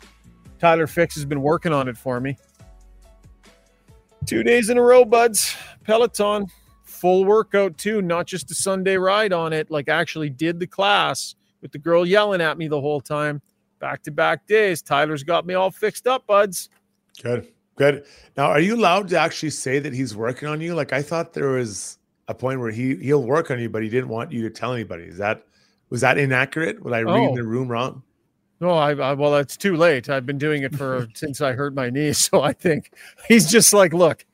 Tyler 0.59 0.87
Fix 0.87 1.15
has 1.15 1.25
been 1.25 1.41
working 1.41 1.73
on 1.73 1.87
it 1.87 1.97
for 1.97 2.19
me. 2.19 2.37
Two 4.25 4.43
days 4.43 4.69
in 4.69 4.77
a 4.77 4.81
row, 4.81 5.03
buds. 5.03 5.55
Peloton 5.83 6.47
full 7.03 7.25
workout 7.25 7.77
too, 7.77 8.01
not 8.01 8.25
just 8.25 8.49
a 8.49 8.55
Sunday 8.55 8.95
ride 8.95 9.33
on 9.33 9.51
it, 9.51 9.69
like 9.69 9.89
actually 9.89 10.29
did 10.29 10.57
the 10.57 10.65
class 10.65 11.35
with 11.61 11.73
the 11.73 11.77
girl 11.77 12.05
yelling 12.05 12.39
at 12.39 12.57
me 12.57 12.69
the 12.69 12.79
whole 12.79 13.01
time. 13.01 13.41
Back 13.79 14.03
to 14.03 14.11
back 14.11 14.47
days. 14.47 14.81
Tyler's 14.81 15.23
got 15.23 15.45
me 15.45 15.53
all 15.53 15.69
fixed 15.69 16.07
up, 16.07 16.25
buds. 16.25 16.69
Good. 17.21 17.49
Good. 17.75 18.05
Now, 18.37 18.45
are 18.45 18.61
you 18.61 18.75
allowed 18.75 19.09
to 19.09 19.19
actually 19.19 19.49
say 19.49 19.79
that 19.79 19.93
he's 19.93 20.15
working 20.15 20.47
on 20.47 20.61
you? 20.61 20.75
Like 20.75 20.93
I 20.93 21.01
thought 21.01 21.33
there 21.33 21.49
was 21.49 21.97
a 22.27 22.33
point 22.33 22.59
where 22.59 22.71
he 22.71 22.95
he'll 22.95 23.23
work 23.23 23.51
on 23.51 23.59
you, 23.59 23.69
but 23.69 23.83
he 23.83 23.89
didn't 23.89 24.09
want 24.09 24.31
you 24.31 24.41
to 24.43 24.49
tell 24.49 24.73
anybody. 24.73 25.03
Is 25.03 25.17
that 25.17 25.45
was 25.89 26.01
that 26.01 26.17
inaccurate? 26.17 26.83
Was 26.83 26.93
I 26.93 26.99
reading 26.99 27.29
oh. 27.31 27.35
the 27.35 27.43
room 27.43 27.67
wrong? 27.67 28.03
No, 28.59 28.71
I, 28.71 28.91
I 28.93 29.13
well, 29.13 29.35
it's 29.35 29.57
too 29.57 29.75
late. 29.75 30.09
I've 30.09 30.25
been 30.25 30.37
doing 30.37 30.63
it 30.63 30.75
for 30.75 31.07
since 31.15 31.41
I 31.41 31.53
hurt 31.53 31.73
my 31.73 31.89
knee, 31.89 32.13
so 32.13 32.41
I 32.41 32.53
think 32.53 32.91
he's 33.27 33.51
just 33.51 33.73
like, 33.73 33.93
look, 33.93 34.25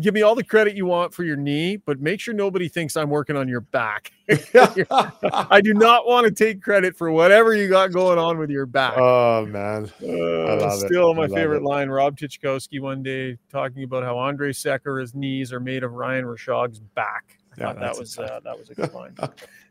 give 0.00 0.12
me 0.12 0.22
all 0.22 0.34
the 0.34 0.42
credit 0.42 0.76
you 0.76 0.86
want 0.86 1.14
for 1.14 1.22
your 1.22 1.36
knee, 1.36 1.76
but 1.76 2.00
make 2.00 2.20
sure 2.20 2.34
nobody 2.34 2.68
thinks 2.68 2.96
I'm 2.96 3.10
working 3.10 3.36
on 3.36 3.48
your 3.48 3.60
back. 3.60 4.10
I 4.28 5.60
do 5.62 5.72
not 5.72 6.06
want 6.06 6.26
to 6.26 6.32
take 6.32 6.60
credit 6.60 6.96
for 6.96 7.10
whatever 7.12 7.54
you 7.54 7.68
got 7.68 7.92
going 7.92 8.18
on 8.18 8.38
with 8.38 8.50
your 8.50 8.66
back. 8.66 8.94
Oh 8.96 9.46
man, 9.46 9.84
uh, 10.02 10.70
still 10.70 11.14
my 11.14 11.28
favorite 11.28 11.58
it. 11.58 11.62
line. 11.62 11.88
Rob 11.88 12.18
Tychkowski 12.18 12.80
one 12.80 13.02
day 13.02 13.38
talking 13.50 13.84
about 13.84 14.02
how 14.02 14.18
Andre 14.18 14.52
Sekera's 14.52 15.14
knees 15.14 15.52
are 15.52 15.60
made 15.60 15.84
of 15.84 15.92
Ryan 15.92 16.24
Rishaug's 16.24 16.80
back. 16.80 17.35
Yeah, 17.58 17.72
that 17.72 17.98
was 17.98 18.18
uh, 18.18 18.40
that 18.44 18.58
was 18.58 18.70
a 18.70 18.74
good 18.74 18.92
line. 18.92 19.14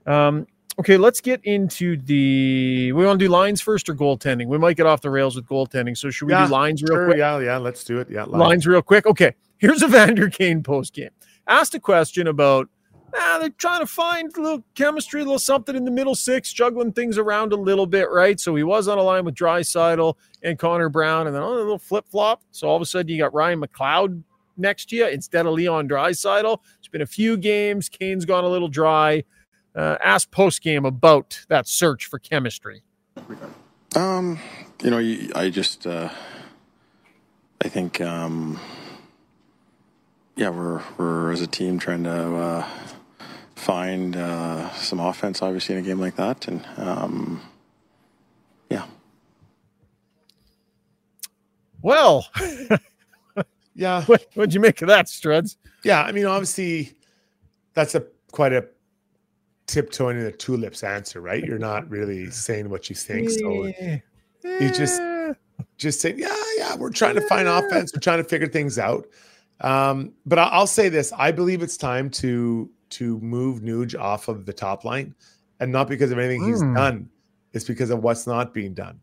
Um, 0.07 0.45
okay, 0.79 0.97
let's 0.97 1.19
get 1.19 1.41
into 1.45 1.97
the. 1.97 2.91
We 2.91 3.03
want 3.03 3.19
to 3.19 3.25
do 3.25 3.27
lines 3.27 3.59
first 3.59 3.89
or 3.89 3.95
goaltending? 3.95 4.45
We 4.45 4.59
might 4.59 4.77
get 4.77 4.85
off 4.85 5.01
the 5.01 5.09
rails 5.09 5.35
with 5.35 5.47
goaltending. 5.47 5.97
So 5.97 6.11
should 6.11 6.27
we 6.27 6.33
yeah, 6.33 6.45
do 6.45 6.51
lines 6.51 6.83
real 6.83 6.97
sure, 6.97 7.05
quick? 7.07 7.17
Yeah, 7.17 7.39
yeah, 7.39 7.57
let's 7.57 7.83
do 7.83 7.97
it. 7.97 8.07
Yeah, 8.07 8.25
lines. 8.25 8.33
lines 8.33 8.67
real 8.67 8.83
quick. 8.83 9.07
Okay. 9.07 9.33
Here's 9.57 9.81
Evander 9.81 10.29
Kane 10.29 10.61
post 10.61 10.93
game. 10.93 11.09
Asked 11.47 11.73
a 11.73 11.79
question 11.79 12.27
about 12.27 12.69
ah, 13.15 13.37
they're 13.39 13.49
trying 13.49 13.79
to 13.79 13.87
find 13.87 14.35
a 14.35 14.41
little 14.41 14.63
chemistry, 14.75 15.21
a 15.21 15.23
little 15.23 15.39
something 15.39 15.75
in 15.75 15.85
the 15.85 15.91
middle 15.91 16.15
six, 16.15 16.51
juggling 16.51 16.91
things 16.91 17.17
around 17.17 17.53
a 17.53 17.55
little 17.55 17.85
bit, 17.85 18.09
right? 18.11 18.39
So 18.39 18.55
he 18.55 18.63
was 18.63 18.87
on 18.87 18.97
a 18.97 19.01
line 19.01 19.25
with 19.25 19.35
Draisaitl 19.35 20.15
and 20.43 20.59
Connor 20.59 20.89
Brown, 20.89 21.27
and 21.27 21.35
then 21.35 21.41
oh, 21.41 21.53
a 21.53 21.55
little 21.55 21.79
flip 21.79 22.05
flop. 22.09 22.41
So 22.51 22.67
all 22.67 22.75
of 22.75 22.81
a 22.81 22.85
sudden 22.85 23.09
you 23.09 23.17
got 23.17 23.33
Ryan 23.33 23.61
McLeod 23.61 24.23
next 24.57 24.89
to 24.89 24.95
you 24.95 25.07
instead 25.07 25.45
of 25.45 25.53
Leon 25.53 25.87
Draisaitl. 25.87 26.59
It's 26.95 26.99
been 26.99 27.01
a 27.01 27.05
few 27.05 27.35
games. 27.35 27.89
Kane's 27.89 28.23
gone 28.23 28.45
a 28.45 28.47
little 28.47 28.69
dry. 28.69 29.25
Uh, 29.75 29.97
asked 30.01 30.31
post 30.31 30.61
game 30.61 30.85
about 30.85 31.41
that 31.49 31.67
search 31.67 32.05
for 32.05 32.19
chemistry. 32.19 32.83
Um, 33.97 34.39
you 34.81 34.91
know, 34.91 34.99
I 35.35 35.49
just, 35.49 35.85
uh, 35.85 36.07
I 37.61 37.67
think. 37.67 37.99
Um, 37.99 38.61
yeah, 40.37 40.47
we're 40.47 40.81
we're 40.97 41.33
as 41.33 41.41
a 41.41 41.47
team 41.47 41.79
trying 41.79 42.05
to 42.05 42.35
uh, 42.35 42.67
find 43.55 44.15
uh, 44.15 44.71
some 44.75 45.01
offense, 45.01 45.41
obviously, 45.41 45.75
in 45.75 45.83
a 45.83 45.85
game 45.85 45.99
like 45.99 46.15
that, 46.15 46.47
and 46.47 46.65
um, 46.77 47.41
yeah. 48.69 48.85
Well, 51.81 52.29
yeah. 53.75 54.05
What, 54.05 54.27
what'd 54.33 54.53
you 54.53 54.61
make 54.61 54.81
of 54.81 54.87
that, 54.87 55.07
Struds? 55.07 55.57
Yeah, 55.85 56.01
I 56.01 56.11
mean, 56.11 56.25
obviously, 56.25 56.93
that's 57.75 57.93
a 57.93 58.03
quite 58.31 58.53
a 58.53 58.67
tiptoeing 59.67 60.17
in 60.17 60.23
the 60.23 60.31
tulips 60.31 60.83
answer, 60.83 61.21
right? 61.21 61.43
You're 61.43 61.59
not 61.59 61.87
really 61.89 62.31
saying 62.31 62.69
what 62.71 62.89
you 62.89 62.95
think, 62.95 63.29
so 63.29 63.71
you 64.43 64.71
just 64.71 64.99
just 65.77 66.01
say, 66.01 66.15
yeah, 66.17 66.35
yeah, 66.57 66.75
we're 66.75 66.89
trying 66.89 67.13
to 67.15 67.21
find 67.21 67.47
offense, 67.47 67.93
we're 67.93 67.99
trying 67.99 68.17
to 68.17 68.27
figure 68.27 68.47
things 68.47 68.79
out. 68.79 69.05
Um, 69.61 70.13
but 70.25 70.39
I'll 70.39 70.65
say 70.65 70.89
this: 70.89 71.13
I 71.13 71.31
believe 71.31 71.61
it's 71.61 71.77
time 71.77 72.09
to 72.11 72.67
to 72.89 73.19
move 73.19 73.61
Nuge 73.61 73.97
off 73.97 74.27
of 74.27 74.47
the 74.47 74.53
top 74.53 74.85
line, 74.85 75.13
and 75.59 75.71
not 75.71 75.87
because 75.87 76.11
of 76.11 76.17
anything 76.17 76.41
mm. 76.41 76.49
he's 76.49 76.61
hmm. 76.61 76.73
done. 76.73 77.09
It's 77.53 77.65
because 77.65 77.91
of 77.91 78.01
what's 78.01 78.25
not 78.25 78.55
being 78.55 78.73
done. 78.73 78.99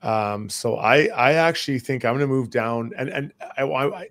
Um, 0.00 0.48
so 0.48 0.76
I 0.76 1.08
I 1.08 1.34
actually 1.34 1.80
think 1.80 2.06
I'm 2.06 2.12
going 2.12 2.20
to 2.20 2.26
move 2.26 2.48
down, 2.48 2.92
and 2.96 3.10
and 3.10 3.32
I, 3.58 3.64
I, 3.64 4.08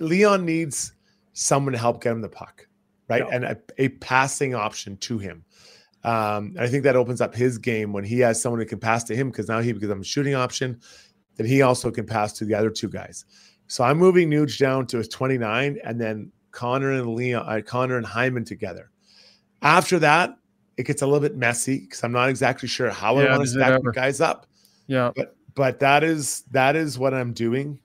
Leon 0.00 0.44
needs 0.44 0.92
someone 1.32 1.72
to 1.72 1.78
help 1.78 2.02
get 2.02 2.12
him 2.12 2.20
the 2.20 2.28
puck, 2.28 2.66
right, 3.08 3.22
yeah. 3.26 3.34
and 3.34 3.44
a, 3.44 3.56
a, 3.78 3.88
passing 3.88 4.54
option 4.54 4.96
to 4.98 5.18
him. 5.18 5.44
Um, 6.04 6.56
I 6.58 6.66
think 6.66 6.84
that 6.84 6.96
opens 6.96 7.20
up 7.20 7.34
his 7.34 7.58
game 7.58 7.92
when 7.92 8.04
he 8.04 8.20
has 8.20 8.40
someone 8.40 8.60
who 8.60 8.66
can 8.66 8.80
pass 8.80 9.04
to 9.04 9.16
him 9.16 9.30
because 9.30 9.48
now 9.48 9.60
he 9.60 9.72
becomes 9.72 10.06
a 10.06 10.08
shooting 10.08 10.34
option. 10.34 10.80
Then 11.36 11.46
he 11.46 11.62
also 11.62 11.90
can 11.90 12.06
pass 12.06 12.32
to 12.34 12.44
the 12.44 12.54
other 12.54 12.70
two 12.70 12.88
guys. 12.88 13.24
So 13.66 13.84
I'm 13.84 13.98
moving 13.98 14.30
Nuge 14.30 14.58
down 14.58 14.86
to 14.88 15.02
29, 15.04 15.78
and 15.84 16.00
then 16.00 16.32
Connor 16.50 16.92
and 16.92 17.14
Leon, 17.14 17.44
uh, 17.46 17.60
Connor 17.64 17.96
and 17.96 18.06
Hyman 18.06 18.44
together. 18.44 18.90
After 19.62 19.98
that, 20.00 20.36
it 20.76 20.86
gets 20.86 21.02
a 21.02 21.06
little 21.06 21.20
bit 21.20 21.36
messy 21.36 21.80
because 21.80 22.02
I'm 22.02 22.12
not 22.12 22.28
exactly 22.30 22.68
sure 22.68 22.90
how 22.90 23.18
yeah, 23.18 23.26
I 23.26 23.30
want 23.30 23.42
to 23.42 23.48
stack 23.48 23.82
the 23.82 23.92
guys 23.92 24.20
up. 24.20 24.46
Yeah, 24.86 25.12
but 25.14 25.36
but 25.54 25.78
that 25.80 26.02
is 26.02 26.42
that 26.50 26.76
is 26.76 26.98
what 26.98 27.14
I'm 27.14 27.32
doing. 27.32 27.78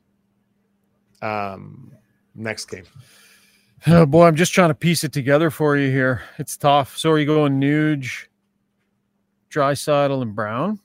Um, 1.22 1.92
next 2.34 2.66
game. 2.66 2.86
Oh 3.88 4.06
boy, 4.06 4.26
I'm 4.26 4.36
just 4.36 4.54
trying 4.54 4.70
to 4.70 4.76
piece 4.76 5.04
it 5.04 5.14
together 5.14 5.52
for 5.52 5.78
you 5.78 5.92
here. 5.92 6.24
It's 6.40 6.58
tough. 6.58 6.98
So 6.98 7.12
are 7.12 7.20
you 7.20 7.26
going 7.26 7.60
Nuge, 7.60 8.28
Draisaitl, 9.52 10.22
and 10.22 10.34
Brown? 10.34 10.80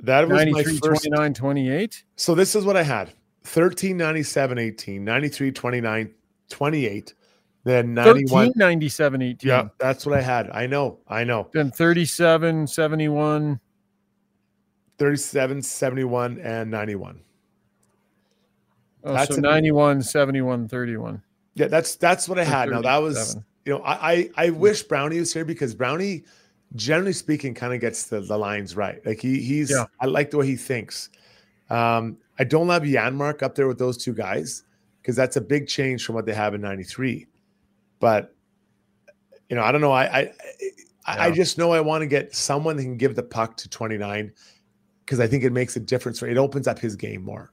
That 0.00 0.28
was 0.28 0.46
my 0.46 0.62
first 0.62 1.02
29, 1.04 1.34
28. 1.34 2.04
So 2.14 2.36
this 2.36 2.54
is 2.54 2.64
what 2.64 2.76
I 2.76 2.84
had. 2.84 3.12
13, 3.42 3.96
97, 3.96 4.58
18, 4.58 5.04
93, 5.04 5.50
29, 5.50 6.14
28, 6.48 7.14
then 7.64 7.94
91. 7.94 8.46
13, 8.46 8.52
97, 8.56 9.22
18. 9.22 9.48
Yeah, 9.48 9.68
that's 9.78 10.06
what 10.06 10.16
I 10.16 10.20
had. 10.20 10.50
I 10.50 10.66
know. 10.66 10.98
I 11.08 11.24
know. 11.24 11.48
Then 11.52 11.72
37, 11.72 12.68
71. 12.68 13.58
37, 14.98 15.62
71, 15.62 16.38
and 16.40 16.70
91. 16.70 17.20
Oh, 19.04 19.12
that's 19.12 19.34
so 19.34 19.40
91, 19.40 20.02
71, 20.02 20.68
31. 20.68 21.22
Yeah, 21.58 21.66
that's 21.66 21.96
that's 21.96 22.28
what 22.28 22.38
I 22.38 22.44
had. 22.44 22.70
Now 22.70 22.82
that 22.82 22.98
was 22.98 23.36
you 23.64 23.72
know, 23.72 23.82
I, 23.82 24.12
I 24.12 24.30
I 24.46 24.50
wish 24.50 24.82
Brownie 24.84 25.18
was 25.18 25.32
here 25.32 25.44
because 25.44 25.74
Brownie, 25.74 26.24
generally 26.76 27.12
speaking, 27.12 27.52
kind 27.52 27.74
of 27.74 27.80
gets 27.80 28.04
the, 28.04 28.20
the 28.20 28.38
lines 28.38 28.76
right. 28.76 29.04
Like 29.04 29.20
he 29.20 29.40
he's 29.42 29.70
yeah. 29.70 29.86
I 30.00 30.06
like 30.06 30.30
the 30.30 30.38
way 30.38 30.46
he 30.46 30.56
thinks. 30.56 31.10
Um, 31.68 32.16
I 32.38 32.44
don't 32.44 32.68
have 32.68 32.82
Janmark 32.84 33.42
up 33.42 33.56
there 33.56 33.66
with 33.66 33.78
those 33.78 33.98
two 33.98 34.14
guys 34.14 34.62
because 35.02 35.16
that's 35.16 35.36
a 35.36 35.40
big 35.40 35.66
change 35.66 36.04
from 36.06 36.14
what 36.14 36.26
they 36.26 36.32
have 36.32 36.54
in 36.54 36.60
93. 36.60 37.26
But 37.98 38.34
you 39.50 39.56
know, 39.56 39.62
I 39.62 39.72
don't 39.72 39.80
know. 39.80 39.92
I 39.92 40.04
I, 40.04 40.20
yeah. 40.22 40.32
I 41.06 41.30
just 41.32 41.58
know 41.58 41.72
I 41.72 41.80
want 41.80 42.02
to 42.02 42.06
get 42.06 42.34
someone 42.36 42.76
that 42.76 42.84
can 42.84 42.96
give 42.96 43.16
the 43.16 43.22
puck 43.22 43.56
to 43.58 43.68
29 43.68 44.32
because 45.04 45.18
I 45.18 45.26
think 45.26 45.42
it 45.42 45.52
makes 45.52 45.74
a 45.74 45.80
difference. 45.80 46.22
It 46.22 46.38
opens 46.38 46.68
up 46.68 46.78
his 46.78 46.94
game 46.94 47.24
more. 47.24 47.52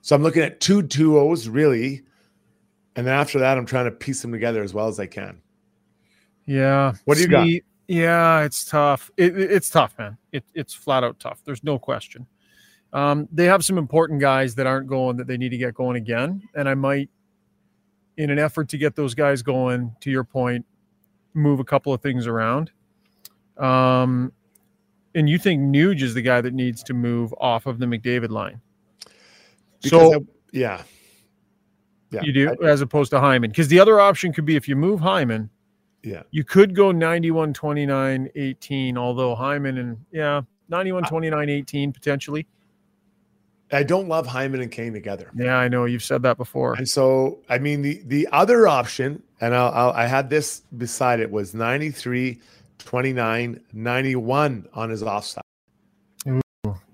So 0.00 0.16
I'm 0.16 0.22
looking 0.22 0.42
at 0.42 0.60
two 0.60 0.80
duos 0.82 1.48
really, 1.48 2.02
and 2.96 3.06
then 3.06 3.14
after 3.14 3.38
that, 3.40 3.58
I'm 3.58 3.66
trying 3.66 3.86
to 3.86 3.90
piece 3.90 4.22
them 4.22 4.32
together 4.32 4.62
as 4.62 4.74
well 4.74 4.88
as 4.88 5.00
I 5.00 5.06
can. 5.06 5.40
Yeah. 6.46 6.94
What 7.04 7.16
do 7.16 7.22
you 7.22 7.28
got? 7.28 7.48
Yeah, 7.86 8.40
it's 8.42 8.64
tough. 8.64 9.10
It, 9.16 9.38
it's 9.38 9.68
tough, 9.68 9.94
man. 9.98 10.16
It, 10.32 10.44
it's 10.54 10.72
flat 10.72 11.04
out 11.04 11.18
tough. 11.18 11.40
There's 11.44 11.62
no 11.64 11.78
question. 11.78 12.26
Um, 12.92 13.28
they 13.32 13.44
have 13.44 13.64
some 13.64 13.76
important 13.76 14.20
guys 14.20 14.54
that 14.54 14.66
aren't 14.66 14.86
going 14.86 15.16
that 15.16 15.26
they 15.26 15.36
need 15.36 15.50
to 15.50 15.58
get 15.58 15.74
going 15.74 15.96
again. 15.96 16.42
And 16.54 16.68
I 16.68 16.74
might, 16.74 17.10
in 18.16 18.30
an 18.30 18.38
effort 18.38 18.68
to 18.70 18.78
get 18.78 18.94
those 18.94 19.14
guys 19.14 19.42
going, 19.42 19.94
to 20.00 20.10
your 20.10 20.24
point, 20.24 20.64
move 21.34 21.60
a 21.60 21.64
couple 21.64 21.92
of 21.92 22.00
things 22.00 22.26
around. 22.26 22.70
Um, 23.58 24.32
and 25.14 25.28
you 25.28 25.38
think 25.38 25.60
Nuge 25.60 26.02
is 26.02 26.14
the 26.14 26.22
guy 26.22 26.40
that 26.40 26.54
needs 26.54 26.82
to 26.84 26.94
move 26.94 27.34
off 27.38 27.66
of 27.66 27.78
the 27.78 27.86
McDavid 27.86 28.30
line? 28.30 28.60
Because 29.82 30.12
so 30.12 30.14
I- 30.14 30.24
yeah, 30.52 30.82
yeah, 32.14 32.22
you 32.22 32.32
do, 32.32 32.56
I- 32.62 32.66
as 32.66 32.80
opposed 32.80 33.10
to 33.10 33.20
Hyman, 33.20 33.50
because 33.50 33.68
the 33.68 33.78
other 33.80 34.00
option 34.00 34.32
could 34.32 34.44
be 34.44 34.56
if 34.56 34.68
you 34.68 34.76
move 34.76 35.00
Hyman, 35.00 35.50
yeah. 36.02 36.22
you 36.30 36.44
could 36.44 36.74
go 36.74 36.92
91 36.92 37.54
29 37.54 38.28
18 38.34 38.98
although 38.98 39.34
hyman 39.34 39.78
and 39.78 39.96
yeah 40.12 40.42
91 40.68 41.04
29 41.04 41.48
18 41.48 41.92
potentially 41.92 42.46
I 43.72 43.82
don't 43.82 44.06
love 44.08 44.26
Hyman 44.26 44.60
and 44.60 44.70
Kane 44.70 44.92
together. 44.92 45.30
yeah 45.34 45.56
i 45.56 45.66
know 45.68 45.86
you've 45.86 46.02
said 46.02 46.20
that 46.22 46.36
before 46.36 46.74
And 46.74 46.86
so, 46.88 47.38
I 47.48 47.56
mean, 47.58 47.80
the 47.80 48.02
the 48.06 48.28
other 48.32 48.68
option, 48.68 49.22
and 49.40 49.54
I'll, 49.54 49.72
I'll, 49.72 49.90
I 49.92 50.06
had 50.06 50.28
this 50.28 50.60
beside 50.76 51.20
it, 51.20 51.30
was 51.30 51.54
93, 51.54 52.38
29, 52.78 53.60
91 53.72 54.68
on 54.74 54.90
his 54.90 55.02
offside. 55.02 55.42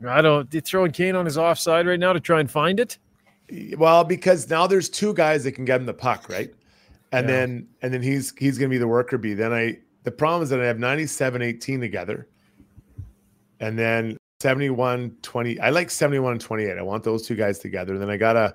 i 0.08 0.22
don't 0.22 0.48
throwing 0.64 0.92
kane 0.92 1.16
on 1.16 1.24
his 1.26 1.36
offside 1.36 1.86
right 1.86 1.98
now 2.00 2.12
to 2.12 2.20
try 2.20 2.38
and 2.40 2.48
find 2.50 2.78
it 2.78 2.98
Well, 3.76 4.04
because 4.04 4.48
now 4.48 4.66
there's 4.66 4.88
two 4.88 5.12
guys 5.14 5.44
that 5.44 5.52
can 5.52 5.64
get 5.64 5.80
him 5.80 5.86
the 5.86 5.94
puck, 5.94 6.28
right? 6.28 6.52
And 7.12 7.28
Yeah. 7.28 7.34
then 7.34 7.68
and 7.82 7.92
then 7.92 8.02
he's 8.02 8.32
he's 8.38 8.58
gonna 8.58 8.68
be 8.68 8.78
the 8.78 8.88
worker 8.88 9.18
bee. 9.18 9.34
Then 9.34 9.52
I 9.52 9.78
the 10.04 10.10
problem 10.12 10.42
is 10.42 10.48
that 10.50 10.60
I 10.60 10.66
have 10.66 10.78
97, 10.78 11.42
18 11.42 11.80
together. 11.80 12.26
And 13.60 13.78
then 13.78 14.16
71, 14.40 15.16
20. 15.20 15.60
I 15.60 15.68
like 15.70 15.90
71 15.90 16.32
and 16.32 16.40
28. 16.40 16.78
I 16.78 16.82
want 16.82 17.04
those 17.04 17.26
two 17.26 17.34
guys 17.34 17.58
together. 17.58 17.98
Then 17.98 18.08
I 18.10 18.16
gotta 18.16 18.54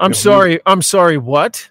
i'm 0.00 0.10
who- 0.12 0.14
sorry 0.14 0.60
i'm 0.64 0.80
sorry 0.80 1.18
what 1.18 1.68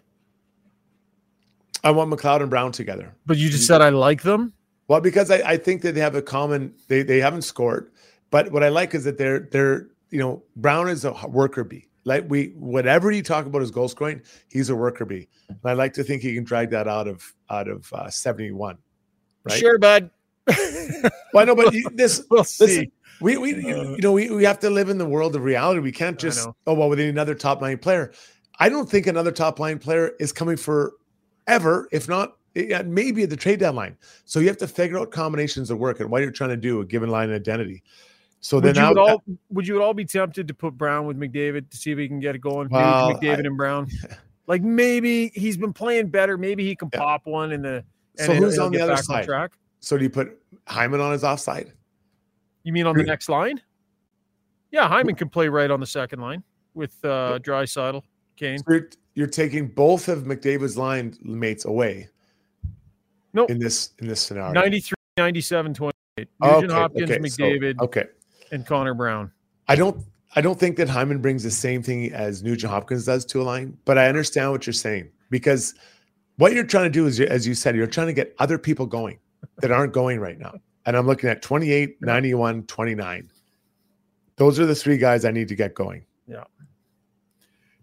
I 1.84 1.92
want 1.92 2.12
McLeod 2.12 2.42
and 2.42 2.50
Brown 2.50 2.72
together. 2.72 3.14
but 3.26 3.38
you 3.38 3.50
just 3.50 3.66
said 3.68 3.82
i 3.82 3.90
like 3.90 4.22
them 4.24 4.52
Well, 4.90 5.00
because 5.02 5.32
I, 5.32 5.38
I 5.38 5.58
think 5.58 5.82
that 5.84 5.96
they 5.96 6.02
have 6.02 6.16
a 6.16 6.22
common 6.22 6.74
they 6.90 7.02
they 7.04 7.20
haven't 7.20 7.44
scored, 7.44 7.92
but 8.30 8.52
what 8.52 8.64
I 8.64 8.70
like 8.70 8.94
is 8.94 9.04
that 9.06 9.18
they're 9.18 9.40
they're 9.52 9.88
you 10.10 10.20
know 10.20 10.44
Brown 10.58 10.90
is 10.90 11.06
a 11.06 11.14
worker 11.28 11.64
bee. 11.64 11.87
Like 12.08 12.24
we 12.30 12.54
whatever 12.56 13.12
you 13.12 13.22
talk 13.22 13.46
about 13.46 13.60
his 13.60 13.70
goal 13.70 13.90
scoring, 13.90 14.22
he's 14.48 14.70
a 14.70 14.76
worker 14.76 15.04
bee. 15.04 15.28
And 15.50 15.60
I 15.66 15.74
like 15.74 15.92
to 15.94 16.06
think 16.06 16.22
he 16.22 16.34
can 16.34 16.46
drag 16.46 16.70
that 16.70 16.88
out 16.88 17.06
of 17.06 17.22
out 17.50 17.68
of 17.68 17.92
uh, 17.92 18.10
seventy 18.10 18.52
one. 18.52 18.78
Right. 19.44 19.60
sure 19.60 19.78
bud 19.78 20.10
Well, 21.34 21.46
no, 21.46 21.54
but 21.54 21.74
you- 21.74 21.90
this 21.94 22.26
we'll 22.32 22.46
see 22.46 22.66
listen, 22.66 22.92
we 23.20 23.36
we 23.36 23.56
you 23.56 23.96
you 23.96 23.98
know 23.98 24.14
we, 24.14 24.30
we 24.30 24.46
have 24.46 24.60
to 24.60 24.70
live 24.70 24.88
in 24.88 24.98
the 24.98 25.06
world 25.06 25.36
of 25.36 25.44
reality. 25.44 25.82
We 25.82 25.92
can't 25.92 26.18
just 26.18 26.48
oh 26.66 26.74
well, 26.74 26.88
we 26.88 26.96
need 26.96 27.10
another 27.10 27.36
top 27.36 27.62
line 27.62 27.78
player. 27.78 28.14
I 28.58 28.70
don't 28.70 28.90
think 28.90 29.06
another 29.06 29.34
top 29.34 29.60
line 29.60 29.78
player 29.78 30.14
is 30.18 30.32
coming 30.32 30.56
for 30.56 30.94
ever, 31.46 31.90
if 31.92 32.08
not 32.08 32.38
maybe 32.56 33.24
at 33.24 33.30
the 33.30 33.36
trade 33.36 33.60
deadline. 33.60 33.98
So 34.24 34.40
you 34.40 34.48
have 34.48 34.58
to 34.58 34.68
figure 34.68 34.98
out 34.98 35.12
combinations 35.12 35.68
that 35.68 35.76
work 35.76 36.00
and 36.00 36.10
what 36.10 36.22
you're 36.22 36.32
trying 36.32 36.50
to 36.52 36.58
do 36.58 36.80
a 36.80 36.86
given 36.86 37.10
line 37.10 37.32
identity. 37.32 37.84
So 38.40 38.60
then 38.60 38.76
would 38.76 38.78
you, 38.78 38.88
would 38.90 38.98
all, 38.98 39.24
would 39.50 39.68
you 39.68 39.84
all 39.84 39.94
be 39.94 40.06
tempted 40.06 40.48
to 40.48 40.54
put 40.54 40.78
Brown 40.78 41.06
with 41.06 41.18
McDavid 41.20 41.70
to 41.70 41.78
see 41.78 41.92
if 41.92 41.98
he 41.98 42.08
can 42.08 42.20
get 42.20 42.36
it 42.36 42.40
going? 42.40 42.70
Well, 42.70 43.14
McDavid 43.16 43.38
I- 43.46 43.48
and 43.48 43.58
Brown. 43.58 43.88
Like 44.50 44.62
maybe 44.64 45.30
he's 45.36 45.58
been 45.58 45.74
playing 45.74 46.08
better. 46.08 46.38
Maybe 46.38 46.64
he 46.64 46.74
can 46.74 46.90
Yeah. 46.94 47.00
pop 47.02 47.26
one 47.26 47.52
in 47.52 47.62
the. 47.62 47.84
And 48.18 48.28
so 48.28 48.34
who's 48.34 48.58
on 48.58 48.72
the 48.72 48.80
other 48.80 48.96
side? 48.96 49.26
track. 49.26 49.52
So 49.82 49.98
do 49.98 50.04
you 50.06 50.10
put 50.10 50.42
Hyman 50.68 51.02
on 51.02 51.12
his 51.12 51.26
offside? 51.26 51.74
You 52.64 52.72
mean 52.72 52.86
on 52.88 52.96
the 52.96 53.04
next 53.04 53.28
line? 53.28 53.60
Yeah, 54.72 54.88
Hyman 54.88 55.16
can 55.16 55.28
play 55.28 55.50
right 55.50 55.70
on 55.70 55.82
the 55.82 55.86
second 55.86 56.22
line 56.22 56.44
with 56.76 56.96
uh 57.04 57.40
Draisaitl, 57.40 58.02
Kane. 58.38 58.60
So 58.60 58.64
you're, 58.70 58.90
you're 59.16 59.28
taking 59.28 59.68
both 59.68 60.08
of 60.08 60.24
McDavid's 60.24 60.78
line 60.78 61.14
mates 61.22 61.66
away. 61.66 62.08
Nope. 63.34 63.50
In 63.52 63.60
this 63.60 63.90
in 64.00 64.08
this 64.08 64.22
scenario. 64.22 64.54
93, 64.54 64.94
97, 65.18 65.74
28. 65.74 65.94
Nugent 66.42 66.64
Okay, 66.72 66.74
Hopkins, 66.74 67.12
okay, 67.12 67.28
so- 67.28 67.44
McDavid, 67.44 67.80
okay. 67.82 68.06
And 68.52 68.66
Connor 68.66 68.94
Brown. 68.94 69.32
I 69.68 69.76
don't 69.76 70.04
I 70.36 70.42
don't 70.42 70.60
think 70.60 70.78
that 70.78 70.90
Hyman 70.90 71.22
brings 71.22 71.44
the 71.44 71.52
same 71.52 71.82
thing 71.82 72.12
as 72.14 72.44
Nugent 72.44 72.72
Hopkins 72.72 73.06
does 73.06 73.26
to 73.26 73.42
a 73.42 73.44
line, 73.44 73.78
but 73.86 73.98
I 73.98 74.08
understand 74.08 74.52
what 74.52 74.68
you're 74.68 74.74
saying 74.74 75.10
because 75.30 75.74
what 76.38 76.54
you're 76.54 76.64
trying 76.64 76.86
to 76.86 76.90
do 76.90 77.08
is, 77.08 77.20
as 77.20 77.48
you 77.48 77.56
said, 77.56 77.76
you're 77.76 77.88
trying 77.88 78.08
to 78.08 78.14
get 78.14 78.36
other 78.40 78.58
people 78.58 78.86
going 78.86 79.20
that 79.60 79.72
aren't 79.72 79.94
going 79.94 80.20
right 80.20 80.38
now. 80.38 80.54
And 80.86 80.96
I'm 80.96 81.08
looking 81.08 81.30
at 81.30 81.42
28, 81.42 82.02
91, 82.02 82.64
29. 82.64 83.30
Those 84.36 84.60
are 84.60 84.66
the 84.66 84.76
three 84.76 84.98
guys 84.98 85.26
I 85.26 85.32
need 85.32 85.48
to 85.48 85.56
get 85.56 85.74
going. 85.74 86.06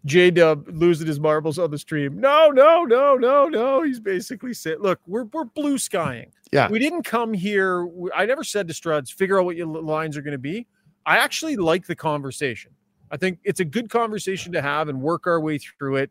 J 0.05 0.31
Dub 0.31 0.69
losing 0.69 1.07
his 1.07 1.19
marbles 1.19 1.59
on 1.59 1.71
the 1.71 1.79
stream. 1.79 2.21
No, 2.21 2.49
no, 2.49 2.85
no, 2.85 3.15
no, 3.15 3.49
no. 3.49 3.83
He's 3.83 4.01
basically 4.01 4.53
said, 4.53 4.81
look, 4.81 5.01
we're 5.07 5.25
we're 5.25 5.45
blue 5.45 5.79
skying. 5.79 6.31
Yeah. 6.53 6.69
We 6.69 6.79
didn't 6.79 7.05
come 7.05 7.33
here. 7.33 7.89
I 8.15 8.27
never 8.27 8.45
said 8.45 8.69
to 8.69 8.75
Struds, 8.75 9.13
figure 9.13 9.41
out 9.41 9.45
what 9.45 9.57
your 9.57 9.67
lines 9.67 10.17
are 10.17 10.23
going 10.23 10.33
to 10.33 10.39
be. 10.39 10.67
I 11.07 11.17
actually 11.19 11.57
like 11.57 11.87
the 11.87 11.97
conversation. 11.97 12.71
I 13.11 13.17
think 13.17 13.39
it's 13.45 13.61
a 13.61 13.65
good 13.65 13.91
conversation 13.91 14.53
to 14.53 14.63
have 14.63 14.89
and 14.89 15.01
work 15.01 15.27
our 15.27 15.41
way 15.41 15.59
through 15.59 15.97
it. 15.97 16.11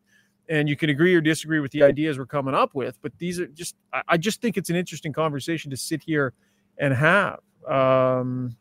And 0.49 0.67
you 0.67 0.75
can 0.75 0.89
agree 0.89 1.15
or 1.15 1.21
disagree 1.21 1.61
with 1.61 1.71
the 1.71 1.83
ideas 1.83 2.17
we're 2.17 2.25
coming 2.25 2.53
up 2.53 2.75
with, 2.75 2.97
but 3.01 3.17
these 3.17 3.39
are 3.39 3.47
just, 3.47 3.75
I, 3.93 4.01
I 4.09 4.17
just 4.17 4.41
think 4.41 4.57
it's 4.57 4.69
an 4.69 4.75
interesting 4.75 5.13
conversation 5.13 5.71
to 5.71 5.77
sit 5.77 6.03
here 6.03 6.33
and 6.77 6.93
have. 6.93 7.39
Um, 7.65 8.57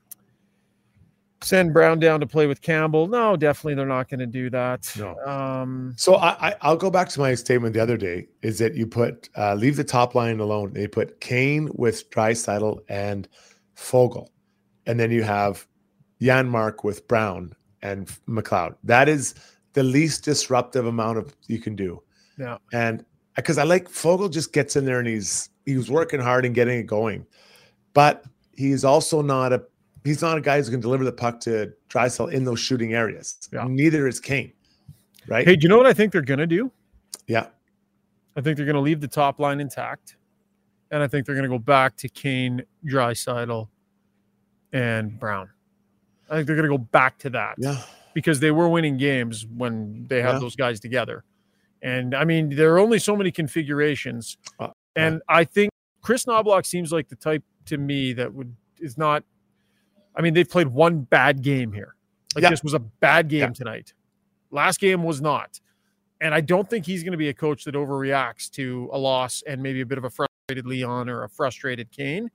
send 1.42 1.72
Brown 1.72 1.98
down 1.98 2.20
to 2.20 2.26
play 2.26 2.46
with 2.46 2.62
Campbell. 2.62 3.06
No, 3.06 3.36
definitely 3.36 3.74
they're 3.74 3.86
not 3.86 4.08
going 4.08 4.20
to 4.20 4.26
do 4.26 4.50
that. 4.50 4.90
No. 4.98 5.16
Um, 5.26 5.94
So 5.96 6.16
I, 6.16 6.48
I 6.48 6.54
I'll 6.62 6.76
go 6.76 6.90
back 6.90 7.08
to 7.10 7.20
my 7.20 7.34
statement 7.34 7.74
the 7.74 7.80
other 7.80 7.96
day 7.96 8.28
is 8.42 8.58
that 8.58 8.74
you 8.74 8.86
put 8.86 9.28
uh, 9.36 9.54
leave 9.54 9.76
the 9.76 9.84
top 9.84 10.14
line 10.14 10.40
alone. 10.40 10.72
They 10.72 10.86
put 10.86 11.20
Kane 11.20 11.70
with 11.74 12.08
Draisaitl 12.10 12.80
and 12.88 13.28
Foegele, 13.76 14.28
and 14.86 14.98
then 14.98 15.10
you 15.10 15.22
have 15.22 15.66
Janmark 16.20 16.84
with 16.84 17.06
Brown 17.08 17.54
and 17.82 18.06
McLeod. 18.28 18.76
That 18.84 19.08
is 19.08 19.34
the 19.72 19.82
least 19.82 20.24
disruptive 20.24 20.86
amount 20.86 21.18
of 21.18 21.34
you 21.48 21.58
can 21.58 21.74
do. 21.74 22.02
Yeah. 22.38 22.58
And 22.72 23.04
because 23.36 23.58
I 23.58 23.64
like 23.64 23.88
Foegele 23.88 24.30
just 24.30 24.52
gets 24.52 24.76
in 24.76 24.84
there 24.84 24.98
and 24.98 25.08
he's 25.08 25.48
he 25.66 25.76
was 25.76 25.90
working 25.90 26.20
hard 26.20 26.44
and 26.44 26.54
getting 26.54 26.78
it 26.78 26.86
going, 26.86 27.26
but 27.94 28.24
he's 28.54 28.84
also 28.84 29.22
not 29.22 29.52
a 29.52 29.62
he's 30.04 30.22
not 30.22 30.36
a 30.38 30.40
guy 30.40 30.56
who's 30.56 30.68
going 30.68 30.80
to 30.80 30.84
deliver 30.84 31.04
the 31.04 31.12
puck 31.12 31.40
to 31.40 31.72
Draisaitl 31.88 32.32
in 32.32 32.44
those 32.44 32.60
shooting 32.60 32.94
areas. 32.94 33.48
Yeah. 33.52 33.66
Neither 33.68 34.06
is 34.06 34.20
Kane. 34.20 34.52
Right. 35.28 35.46
hey, 35.46 35.54
do 35.56 35.62
you 35.64 35.68
know 35.68 35.76
what 35.76 35.86
I 35.86 35.92
think 35.92 36.12
they're 36.12 36.20
going 36.22 36.40
to 36.40 36.46
do? 36.46 36.72
Yeah. 37.28 37.46
I 38.36 38.40
think 38.40 38.56
they're 38.56 38.66
going 38.66 38.74
to 38.74 38.80
leave 38.80 39.00
the 39.00 39.06
top 39.08 39.38
line 39.38 39.60
intact, 39.60 40.16
and 40.90 41.02
I 41.02 41.06
think 41.06 41.26
they're 41.26 41.34
going 41.36 41.48
to 41.48 41.54
go 41.54 41.58
back 41.60 41.96
to 41.98 42.08
Kane, 42.08 42.62
Draisaitl, 42.86 43.68
and 44.72 45.18
Brown. 45.20 45.50
I 46.30 46.36
think 46.36 46.46
they're 46.46 46.56
going 46.56 46.68
to 46.70 46.76
go 46.76 46.82
back 46.82 47.18
to 47.18 47.30
that 47.30 47.56
Yeah. 47.58 47.82
because 48.14 48.40
they 48.40 48.50
were 48.50 48.68
winning 48.68 48.96
games 48.96 49.46
when 49.46 50.06
they 50.08 50.22
had 50.22 50.32
Yeah. 50.34 50.38
those 50.38 50.56
guys 50.56 50.80
together. 50.80 51.24
And 51.82 52.14
I 52.14 52.24
mean, 52.24 52.48
there 52.56 52.72
are 52.74 52.78
only 52.78 52.98
so 52.98 53.14
many 53.16 53.30
configurations, 53.30 54.36
Uh, 54.58 54.68
and 54.96 55.20
I 55.28 55.44
think 55.44 55.70
Kris 56.00 56.24
Knoblauch 56.24 56.64
seems 56.66 56.90
like 56.92 57.08
the 57.08 57.16
type 57.16 57.42
to 57.66 57.76
me 57.78 58.12
that 58.14 58.32
would 58.32 58.54
is 58.80 58.96
not. 58.98 59.24
I 60.14 60.22
mean, 60.22 60.34
they've 60.34 60.48
played 60.48 60.68
one 60.68 61.00
bad 61.00 61.42
game 61.42 61.72
here. 61.72 61.94
Like 62.34 62.42
Yeah. 62.42 62.50
this 62.50 62.62
was 62.62 62.74
a 62.74 62.78
bad 62.78 63.28
game 63.28 63.40
Yeah. 63.40 63.48
tonight. 63.50 63.94
Last 64.50 64.80
game 64.80 65.02
was 65.02 65.20
not. 65.20 65.60
And 66.20 66.34
I 66.34 66.40
don't 66.40 66.68
think 66.70 66.86
he's 66.86 67.02
going 67.02 67.12
to 67.12 67.18
be 67.18 67.28
a 67.28 67.34
coach 67.34 67.64
that 67.64 67.74
overreacts 67.74 68.50
to 68.52 68.88
a 68.92 68.98
loss 68.98 69.42
and 69.46 69.62
maybe 69.62 69.80
a 69.80 69.86
bit 69.86 69.98
of 69.98 70.04
a 70.04 70.10
frustrated 70.10 70.66
Leon 70.66 71.08
or 71.08 71.24
a 71.24 71.28
frustrated 71.28 71.90
Kane. 71.90 72.30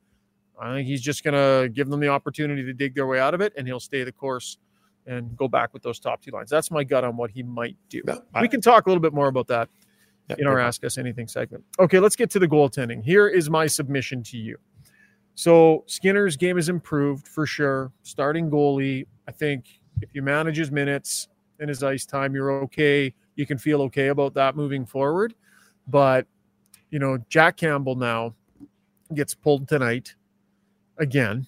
I 0.60 0.74
think 0.74 0.88
he's 0.88 1.02
just 1.02 1.24
going 1.24 1.36
to 1.36 1.70
give 1.70 1.88
them 1.88 2.00
the 2.00 2.08
opportunity 2.10 2.64
to 2.64 2.74
dig 2.74 2.96
their 2.96 3.06
way 3.06 3.20
out 3.20 3.34
of 3.36 3.42
it, 3.42 3.54
and 3.56 3.68
he'll 3.68 3.80
stay 3.80 4.04
the 4.04 4.12
course 4.12 4.58
and 5.06 5.38
go 5.38 5.48
back 5.48 5.72
with 5.74 5.84
those 5.84 6.00
top 6.00 6.22
two 6.22 6.32
lines. 6.32 6.50
That's 6.50 6.72
my 6.72 6.84
gut 6.84 7.04
on 7.04 7.16
what 7.16 7.30
he 7.32 7.44
might 7.44 7.78
do. 7.90 8.02
I- 8.34 8.42
we 8.42 8.50
can 8.50 8.60
talk 8.60 8.88
a 8.88 8.90
little 8.90 9.02
bit 9.02 9.14
more 9.14 9.28
about 9.28 9.48
that 9.48 9.70
Yeah, 10.30 10.36
in 10.40 10.48
our 10.48 10.60
Ask 10.60 10.84
Us 10.84 10.98
Anything 10.98 11.28
segment. 11.28 11.64
Okay, 11.80 12.00
let's 12.00 12.16
get 12.18 12.30
to 12.32 12.40
the 12.40 12.48
goaltending. 12.48 13.04
Here 13.04 13.28
is 13.30 13.50
my 13.50 13.68
submission 13.68 14.22
to 14.24 14.38
you. 14.38 14.58
So 15.38 15.84
Skinner's 15.86 16.36
game 16.36 16.56
has 16.56 16.68
improved 16.68 17.28
for 17.28 17.46
sure. 17.46 17.92
Starting 18.02 18.50
goalie, 18.50 19.06
I 19.28 19.32
think 19.32 19.80
if 20.02 20.10
you 20.16 20.24
manage 20.24 20.58
his 20.58 20.72
minutes 20.72 21.28
and 21.60 21.70
his 21.70 21.84
ice 21.84 22.08
time, 22.08 22.34
you're 22.34 22.64
okay. 22.64 23.14
You 23.36 23.46
can 23.46 23.60
feel 23.60 23.84
okay 23.84 24.08
about 24.08 24.34
that 24.34 24.56
moving 24.56 24.84
forward. 24.84 25.36
But 25.88 26.26
you 26.90 26.98
know, 26.98 27.20
Jack 27.30 27.56
Campbell 27.56 27.96
now 27.96 28.34
gets 29.14 29.36
pulled 29.36 29.68
tonight 29.68 30.16
again. 30.98 31.46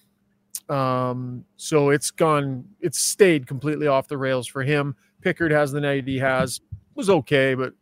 Um, 0.68 1.44
so 1.56 1.90
it's 1.90 2.12
gone, 2.12 2.64
it's 2.80 3.00
stayed 3.00 3.48
completely 3.48 3.88
off 3.88 4.06
the 4.06 4.18
rails 4.18 4.46
for 4.46 4.62
him. 4.62 4.94
Pickard 5.20 5.50
has 5.50 5.72
the 5.72 5.80
night 5.80 6.06
he 6.06 6.18
has, 6.18 6.60
was 6.94 7.10
okay, 7.10 7.54
but 7.54 7.72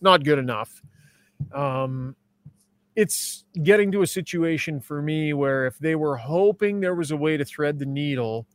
not 0.00 0.24
good 0.24 0.38
enough. 0.38 0.80
Um, 1.52 2.16
it's 2.96 3.44
getting 3.62 3.90
to 3.92 4.02
a 4.02 4.06
situation 4.06 4.80
for 4.80 5.02
me 5.02 5.32
where 5.32 5.66
if 5.66 5.78
they 5.78 5.94
were 5.96 6.16
hoping 6.16 6.80
there 6.80 6.94
was 6.94 7.10
a 7.10 7.16
way 7.16 7.36
to 7.36 7.44
thread 7.44 7.78
the 7.78 7.86
needle 7.86 8.46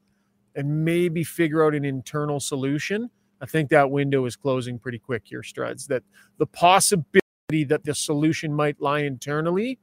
and 0.55 0.85
maybe 0.85 1.23
figure 1.23 1.63
out 1.65 1.75
an 1.75 1.85
internal 1.85 2.39
solution, 2.39 3.09
I 3.41 3.45
think 3.45 3.69
that 3.69 3.91
window 3.91 4.25
is 4.25 4.35
closing 4.35 4.79
pretty 4.79 4.99
quick 4.99 5.23
here, 5.25 5.41
Struds. 5.41 5.87
That 5.87 6.03
the 6.37 6.47
possibility 6.47 7.65
that 7.67 7.83
the 7.83 7.93
solution 7.95 8.53
might 8.53 8.79
lie 8.81 9.01
internally 9.01 9.79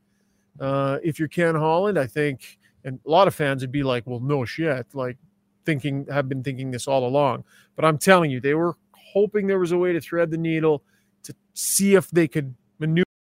Uh, 0.58 0.98
if 1.02 1.18
you're 1.18 1.28
Ken 1.28 1.54
Holland, 1.54 1.98
I 1.98 2.06
think, 2.06 2.58
and 2.84 2.98
a 3.06 3.10
lot 3.10 3.28
of 3.28 3.34
fans 3.34 3.62
would 3.62 3.72
be 3.72 3.82
like, 3.82 4.06
well, 4.06 4.20
no 4.20 4.44
shit, 4.46 4.86
like 4.94 5.18
thinking, 5.66 6.06
have 6.10 6.28
been 6.28 6.42
thinking 6.42 6.70
this 6.70 6.88
all 6.88 7.06
along. 7.06 7.44
But 7.74 7.84
I'm 7.84 7.98
telling 7.98 8.30
you, 8.30 8.40
they 8.40 8.54
were 8.54 8.74
hoping 8.92 9.46
there 9.46 9.58
was 9.58 9.72
a 9.72 9.78
way 9.78 9.92
to 9.92 10.00
thread 10.00 10.30
the 10.30 10.38
needle 10.38 10.82
to 11.24 11.34
see 11.52 11.94
if 11.94 12.10
they 12.10 12.28
could 12.28 12.54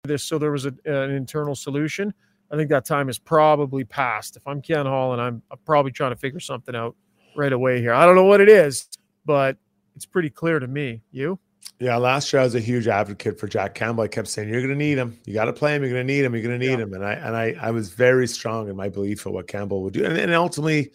this 0.04 0.22
so 0.22 0.38
there 0.38 0.52
was 0.52 0.66
a, 0.66 0.74
an 0.84 1.10
internal 1.10 1.54
solution. 1.54 2.12
I 2.50 2.56
think 2.56 2.68
that 2.70 2.84
time 2.84 3.08
is 3.08 3.18
probably 3.18 3.84
past. 3.84 4.36
If 4.36 4.46
I'm 4.46 4.60
Ken 4.60 4.86
Holland, 4.86 5.20
I'm, 5.20 5.42
I'm 5.50 5.58
probably 5.64 5.92
trying 5.92 6.12
to 6.12 6.16
figure 6.16 6.40
something 6.40 6.76
out 6.76 6.94
right 7.36 7.52
away 7.52 7.80
here. 7.80 7.92
I 7.92 8.04
don't 8.04 8.14
know 8.14 8.24
what 8.24 8.40
it 8.40 8.48
is, 8.48 8.88
but 9.24 9.56
it's 9.96 10.06
pretty 10.06 10.30
clear 10.30 10.58
to 10.58 10.68
me. 10.68 11.02
You? 11.10 11.38
Yeah, 11.80 11.96
last 11.96 12.32
year 12.32 12.40
I 12.40 12.44
was 12.44 12.54
a 12.54 12.60
huge 12.60 12.86
advocate 12.86 13.40
for 13.40 13.48
Jack 13.48 13.74
Campbell. 13.74 14.04
I 14.04 14.08
kept 14.08 14.28
saying, 14.28 14.48
"You're 14.48 14.60
going 14.60 14.70
to 14.70 14.76
need 14.76 14.98
him. 14.98 15.18
You 15.24 15.34
got 15.34 15.46
to 15.46 15.52
play 15.52 15.74
him. 15.74 15.82
You're 15.82 15.92
going 15.92 16.06
to 16.06 16.12
need 16.12 16.24
him. 16.24 16.34
You're 16.34 16.42
going 16.42 16.58
to 16.60 16.64
need 16.64 16.78
yeah. 16.78 16.84
him." 16.84 16.92
And 16.92 17.04
I 17.04 17.12
and 17.14 17.36
I 17.36 17.56
I 17.60 17.70
was 17.70 17.88
very 17.88 18.28
strong 18.28 18.68
in 18.68 18.76
my 18.76 18.88
belief 18.88 19.26
of 19.26 19.32
what 19.32 19.48
Campbell 19.48 19.82
would 19.82 19.94
do. 19.94 20.04
And, 20.04 20.16
and 20.16 20.32
ultimately, 20.34 20.92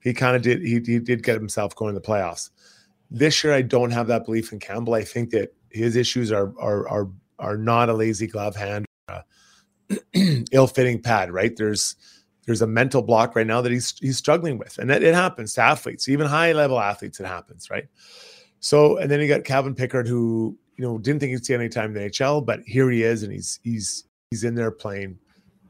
he 0.00 0.12
kind 0.12 0.36
of 0.36 0.42
did. 0.42 0.60
He, 0.60 0.80
he 0.84 0.98
did 0.98 1.22
get 1.22 1.36
himself 1.36 1.74
going 1.76 1.94
to 1.94 2.00
the 2.00 2.06
playoffs. 2.06 2.50
This 3.10 3.42
year, 3.42 3.54
I 3.54 3.62
don't 3.62 3.92
have 3.92 4.08
that 4.08 4.26
belief 4.26 4.52
in 4.52 4.58
Campbell. 4.58 4.94
I 4.94 5.04
think 5.04 5.30
that 5.30 5.54
his 5.70 5.96
issues 5.96 6.32
are 6.32 6.52
are 6.58 6.88
are 6.88 7.08
are 7.38 7.56
not 7.56 7.88
a 7.88 7.94
lazy 7.94 8.26
glove 8.26 8.56
hand, 8.56 8.86
ill-fitting 10.52 11.02
pad. 11.02 11.32
Right? 11.32 11.56
There's 11.56 11.96
there's 12.46 12.62
a 12.62 12.66
mental 12.66 13.02
block 13.02 13.36
right 13.36 13.46
now 13.46 13.60
that 13.60 13.72
he's 13.72 13.98
he's 13.98 14.16
struggling 14.16 14.58
with, 14.58 14.78
and 14.78 14.90
it, 14.90 15.02
it 15.02 15.14
happens 15.14 15.54
to 15.54 15.62
athletes, 15.62 16.08
even 16.08 16.26
high-level 16.26 16.78
athletes. 16.80 17.20
It 17.20 17.26
happens, 17.26 17.70
right? 17.70 17.86
So, 18.60 18.96
and 18.96 19.10
then 19.10 19.20
you 19.20 19.28
got 19.28 19.44
Calvin 19.44 19.74
Pickard, 19.74 20.08
who 20.08 20.56
you 20.76 20.84
know 20.84 20.98
didn't 20.98 21.20
think 21.20 21.32
he'd 21.32 21.44
see 21.44 21.54
any 21.54 21.68
time 21.68 21.94
in 21.96 22.02
the 22.02 22.08
NHL, 22.08 22.44
but 22.44 22.60
here 22.66 22.90
he 22.90 23.02
is, 23.02 23.22
and 23.22 23.32
he's 23.32 23.60
he's 23.62 24.04
he's 24.30 24.44
in 24.44 24.54
there 24.54 24.70
playing. 24.70 25.18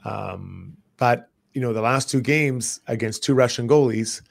Um, 0.04 0.76
but 0.96 1.30
you 1.52 1.60
know, 1.60 1.72
the 1.72 1.80
last 1.80 2.08
two 2.08 2.20
games 2.20 2.80
against 2.86 3.24
two 3.24 3.34
Russian 3.34 3.68
goalies, 3.68 4.22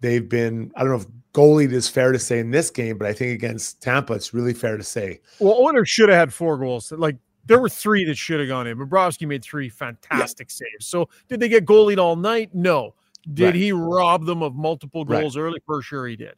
they've 0.00 0.28
been 0.28 0.72
I 0.76 0.80
don't 0.80 0.90
know 0.90 0.98
if 0.98 1.06
goalie 1.36 1.70
is 1.70 1.88
fair 1.88 2.12
to 2.12 2.18
say 2.18 2.38
in 2.38 2.50
this 2.50 2.70
game, 2.70 2.98
but 2.98 3.06
I 3.06 3.12
think 3.12 3.32
against 3.32 3.82
Tampa, 3.82 4.14
it's 4.14 4.32
really 4.32 4.54
fair 4.54 4.76
to 4.76 4.82
say. 4.82 5.20
Well, 5.38 5.54
Oilers 5.54 5.88
should 5.88 6.08
have 6.08 6.18
had 6.18 6.32
four 6.32 6.56
goals. 6.58 6.90
Like 6.92 7.16
there 7.44 7.60
were 7.60 7.68
three 7.68 8.04
that 8.04 8.16
should 8.16 8.40
have 8.40 8.48
gone 8.48 8.66
in. 8.66 8.78
Bobrovsky 8.78 9.26
made 9.26 9.44
three 9.44 9.68
fantastic 9.68 10.48
yeah. 10.48 10.66
saves. 10.66 10.86
So 10.86 11.08
did 11.28 11.40
they 11.40 11.48
get 11.48 11.66
goalied 11.66 11.98
all 11.98 12.16
night? 12.16 12.54
No. 12.54 12.94
Did 13.34 13.44
right. 13.44 13.54
he 13.54 13.72
rob 13.72 14.24
them 14.24 14.42
of 14.42 14.54
multiple 14.54 15.04
goals 15.04 15.36
right. 15.36 15.42
early? 15.42 15.60
For 15.66 15.82
sure, 15.82 16.06
he 16.06 16.16
did 16.16 16.36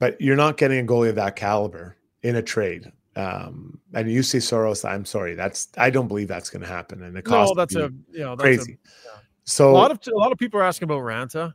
but 0.00 0.20
you're 0.20 0.34
not 0.34 0.56
getting 0.56 0.80
a 0.80 0.82
goalie 0.82 1.10
of 1.10 1.14
that 1.14 1.36
caliber 1.36 1.96
in 2.24 2.34
a 2.34 2.42
trade. 2.42 2.90
Um, 3.14 3.78
and 3.92 4.24
see 4.24 4.40
Saros. 4.40 4.84
I'm 4.84 5.04
sorry, 5.04 5.34
that's 5.34 5.68
I 5.76 5.90
don't 5.90 6.08
believe 6.08 6.26
that's 6.26 6.50
going 6.50 6.62
to 6.62 6.68
happen. 6.68 7.02
And 7.02 7.14
the 7.14 7.22
cost, 7.22 7.50
no, 7.50 7.54
that's 7.54 7.76
a 7.76 7.92
you 8.10 8.20
know, 8.20 8.30
that's 8.30 8.42
crazy. 8.42 8.72
A, 8.72 8.88
yeah. 9.04 9.20
So 9.44 9.70
a 9.70 9.72
lot 9.72 9.90
of 9.90 10.00
a 10.12 10.16
lot 10.16 10.32
of 10.32 10.38
people 10.38 10.58
are 10.58 10.64
asking 10.64 10.86
about 10.86 11.00
Raanta 11.00 11.52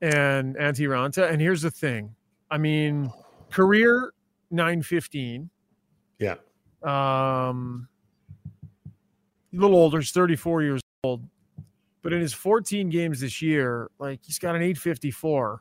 and 0.00 0.56
Antti 0.56 0.88
Raanta, 0.88 1.30
and 1.30 1.40
here's 1.40 1.62
the 1.62 1.70
thing. 1.70 2.14
I 2.50 2.58
mean, 2.58 3.12
career 3.50 4.12
915. 4.50 5.50
Yeah. 6.18 6.36
Um, 6.82 7.88
a 9.52 9.56
little 9.56 9.76
older, 9.76 9.98
he's 9.98 10.10
34 10.12 10.62
years 10.62 10.80
old, 11.04 11.22
but 12.02 12.12
in 12.12 12.20
his 12.20 12.32
14 12.32 12.88
games 12.88 13.20
this 13.20 13.42
year, 13.42 13.90
like 13.98 14.20
he's 14.22 14.38
got 14.38 14.54
an 14.54 14.62
854 14.62 15.60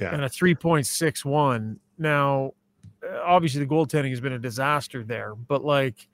yeah. 0.00 0.14
and 0.14 0.24
a 0.24 0.28
3.61. 0.28 1.76
Now, 1.98 2.52
obviously, 3.24 3.60
the 3.60 3.66
goaltending 3.66 4.10
has 4.10 4.20
been 4.20 4.32
a 4.32 4.38
disaster 4.38 5.02
there, 5.02 5.34
but 5.34 5.64
like, 5.64 6.08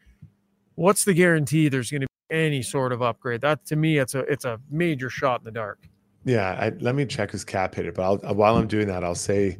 what's 0.74 1.04
the 1.04 1.14
guarantee 1.14 1.68
there's 1.68 1.90
going 1.90 2.02
to 2.02 2.06
be 2.28 2.36
any 2.36 2.62
sort 2.62 2.92
of 2.92 3.02
upgrade? 3.02 3.40
That 3.40 3.64
to 3.66 3.76
me, 3.76 3.98
it's 3.98 4.14
a 4.14 4.20
it's 4.20 4.44
a 4.44 4.60
major 4.70 5.10
shot 5.10 5.40
in 5.40 5.44
the 5.44 5.50
dark. 5.50 5.88
Yeah, 6.26 6.58
I, 6.60 6.68
let 6.80 6.96
me 6.96 7.06
check 7.06 7.30
his 7.30 7.44
cap 7.44 7.74
hitter. 7.74 7.92
But 7.92 8.02
I'll, 8.02 8.34
while 8.34 8.56
I'm 8.56 8.66
doing 8.66 8.88
that, 8.88 9.04
I'll 9.04 9.14
say 9.14 9.58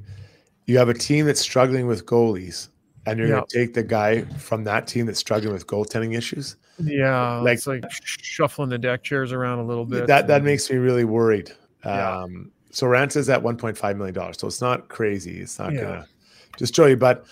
you 0.67 0.77
have 0.79 0.89
a 0.89 0.95
team 0.95 1.25
that's 1.25 1.41
struggling 1.41 1.87
with 1.87 2.05
goalies, 2.05 2.69
and 3.07 3.19
you're 3.19 3.29
going 3.29 3.45
to 3.47 3.59
take 3.59 3.73
the 3.73 3.85
guy 3.85 4.23
from 4.23 4.64
that 4.64 4.89
team 4.89 5.07
that's 5.07 5.21
struggling 5.21 5.53
with 5.53 5.67
goaltending 5.69 6.17
issues. 6.17 6.57
Yeah, 6.79 7.39
like 7.39 7.59
it's 7.59 7.67
like 7.69 7.85
shuffling 7.91 8.69
the 8.69 8.79
deck 8.79 9.05
chairs 9.05 9.33
around 9.33 9.61
a 9.61 9.64
little 9.64 9.87
bit. 9.87 10.09
That 10.09 10.27
that 10.27 10.43
makes 10.43 10.69
me 10.69 10.77
really 10.77 11.05
worried. 11.05 11.53
Yeah. 11.85 12.19
Um, 12.19 12.51
so 12.73 12.93
is 12.93 13.29
at 13.31 13.43
1.5 13.43 13.97
million 13.97 14.14
dollars. 14.14 14.39
So 14.39 14.47
it's 14.47 14.61
not 14.61 14.89
crazy. 14.89 15.41
It's 15.41 15.59
not 15.59 15.73
yeah. 15.73 15.81
gonna 15.81 16.09
destroy 16.59 16.89
you, 16.89 16.97
but 16.97 17.25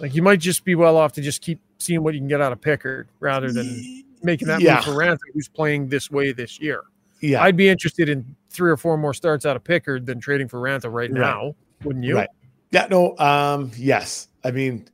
like 0.00 0.14
you 0.14 0.22
might 0.22 0.40
just 0.40 0.64
be 0.64 0.74
well 0.74 0.96
off 0.96 1.12
to 1.12 1.22
just 1.22 1.40
keep 1.40 1.60
seeing 1.78 2.02
what 2.02 2.14
you 2.14 2.20
can 2.20 2.28
get 2.28 2.42
out 2.42 2.52
of 2.52 2.60
Pickard 2.60 3.08
rather 3.20 3.50
than 3.50 4.04
making 4.22 4.48
that 4.48 4.60
yeah. 4.60 4.74
move 4.74 4.84
for 4.84 4.90
Raanta, 4.90 5.18
who's 5.32 5.48
playing 5.48 5.88
this 5.88 6.10
way 6.10 6.32
this 6.32 6.60
year. 6.60 6.82
Yeah, 7.20 7.42
I'd 7.42 7.56
be 7.56 7.68
interested 7.68 8.10
in 8.10 8.36
three 8.56 8.70
or 8.70 8.76
four 8.76 8.96
more 8.96 9.14
starts 9.14 9.46
out 9.46 9.56
of 9.56 9.62
Pickard 9.62 10.06
than 10.06 10.18
trading 10.18 10.48
for 10.48 10.60
Raanta 10.60 10.84
right, 10.84 11.10
right. 11.10 11.12
now, 11.12 11.54
wouldn't 11.84 12.04
you? 12.04 12.16
Right. 12.16 12.28
Yeah. 12.70 12.86
No. 12.90 13.16
Um. 13.18 13.70
Yes. 13.76 14.28
I 14.44 14.50
mean, 14.50 14.88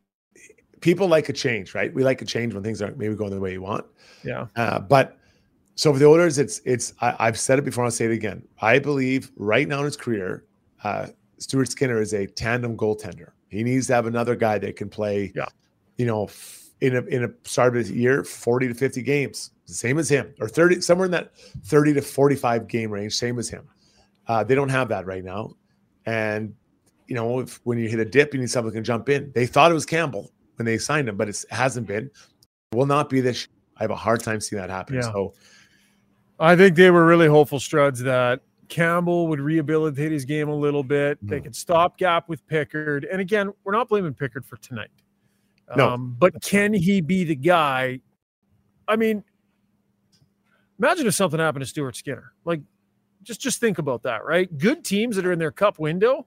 people 0.80 1.08
like 1.08 1.28
a 1.28 1.32
change, 1.32 1.74
right? 1.74 1.92
We 1.94 2.04
like 2.04 2.20
a 2.20 2.24
change 2.26 2.52
when 2.52 2.62
things 2.62 2.82
aren't 2.82 2.98
maybe 2.98 3.14
going 3.14 3.30
the 3.30 3.40
way 3.40 3.52
you 3.52 3.62
want. 3.62 3.86
Yeah. 4.22 4.46
Uh, 4.56 4.80
but 4.80 5.16
so 5.74 5.92
for 5.92 5.98
the 5.98 6.06
Oilers, 6.06 6.38
it's 6.38 6.60
it's 6.66 6.92
I, 7.00 7.24
have 7.24 7.38
said 7.38 7.58
it 7.58 7.64
before. 7.64 7.84
I'll 7.84 7.90
say 7.90 8.04
it 8.04 8.10
again. 8.10 8.46
I 8.60 8.78
believe 8.78 9.32
right 9.36 9.66
now 9.66 9.78
in 9.78 9.84
his 9.86 9.96
career, 9.96 10.44
uh, 10.84 11.06
Stuart 11.38 11.70
Skinner 11.70 12.00
is 12.00 12.12
a 12.12 12.26
tandem 12.26 12.76
goaltender. 12.76 13.30
He 13.48 13.62
needs 13.64 13.86
to 13.86 13.94
have 13.94 14.06
another 14.06 14.36
guy 14.36 14.58
that 14.58 14.76
can 14.76 14.88
play. 14.88 15.32
Yeah. 15.34 15.46
You 15.96 16.06
know, 16.06 16.28
in 16.82 16.96
a 16.96 17.02
in 17.02 17.24
a 17.24 17.28
start 17.44 17.76
of 17.76 17.86
the 17.86 17.94
year, 17.94 18.24
forty 18.24 18.66
to 18.66 18.74
fifty 18.74 19.02
games, 19.02 19.52
same 19.66 19.98
as 19.98 20.08
him, 20.08 20.34
or 20.40 20.48
thirty 20.48 20.80
somewhere 20.80 21.06
in 21.06 21.12
that 21.12 21.32
thirty 21.64 21.94
to 21.94 22.02
forty 22.02 22.34
five 22.34 22.66
game 22.66 22.90
range, 22.90 23.14
same 23.14 23.38
as 23.38 23.48
him. 23.48 23.68
Uh, 24.26 24.42
they 24.42 24.56
don't 24.56 24.68
have 24.68 24.88
that 24.88 25.06
right 25.06 25.24
now, 25.24 25.54
and 26.06 26.52
you 27.06 27.14
know, 27.14 27.38
if 27.38 27.60
when 27.62 27.78
you 27.78 27.88
hit 27.88 28.00
a 28.00 28.04
dip, 28.04 28.34
you 28.34 28.40
need 28.40 28.50
someone 28.50 28.72
who 28.72 28.76
can 28.76 28.84
jump 28.84 29.08
in. 29.08 29.30
They 29.32 29.46
thought 29.46 29.70
it 29.70 29.74
was 29.74 29.86
Campbell 29.86 30.32
when 30.56 30.66
they 30.66 30.76
signed 30.76 31.08
him, 31.08 31.16
but 31.16 31.28
it 31.28 31.44
hasn't 31.50 31.86
been. 31.86 32.06
It 32.06 32.76
will 32.76 32.86
not 32.86 33.08
be 33.08 33.20
this. 33.20 33.46
I 33.76 33.84
have 33.84 33.90
a 33.90 33.96
hard 33.96 34.20
time 34.20 34.40
seeing 34.40 34.60
that 34.60 34.70
happen. 34.70 34.96
Yeah. 34.96 35.02
So 35.02 35.34
I 36.40 36.56
think 36.56 36.74
they 36.74 36.90
were 36.90 37.06
really 37.06 37.28
hopeful, 37.28 37.60
Struds, 37.60 37.98
that 37.98 38.40
Campbell 38.68 39.28
would 39.28 39.40
rehabilitate 39.40 40.10
his 40.10 40.24
game 40.24 40.48
a 40.48 40.54
little 40.54 40.82
bit. 40.82 41.18
They 41.22 41.38
mm. 41.38 41.44
could 41.44 41.54
stop 41.56 41.96
gap 41.96 42.28
with 42.28 42.44
Pickard. 42.48 43.04
And 43.04 43.20
again, 43.20 43.52
we're 43.62 43.72
not 43.72 43.88
blaming 43.88 44.14
Pickard 44.14 44.44
for 44.44 44.56
tonight. 44.56 44.90
No, 45.76 45.90
um, 45.90 46.16
but 46.18 46.42
can 46.42 46.72
he 46.72 47.00
be 47.00 47.24
the 47.24 47.36
guy? 47.36 48.00
I 48.86 48.96
mean, 48.96 49.24
imagine 50.78 51.06
if 51.06 51.14
something 51.14 51.40
happened 51.40 51.62
to 51.62 51.68
Stuart 51.68 51.96
Skinner. 51.96 52.32
Like, 52.44 52.60
just 53.22 53.40
just 53.40 53.60
think 53.60 53.78
about 53.78 54.02
that, 54.02 54.24
right? 54.24 54.56
Good 54.58 54.84
teams 54.84 55.16
that 55.16 55.26
are 55.26 55.32
in 55.32 55.38
their 55.38 55.52
cup 55.52 55.78
window, 55.78 56.26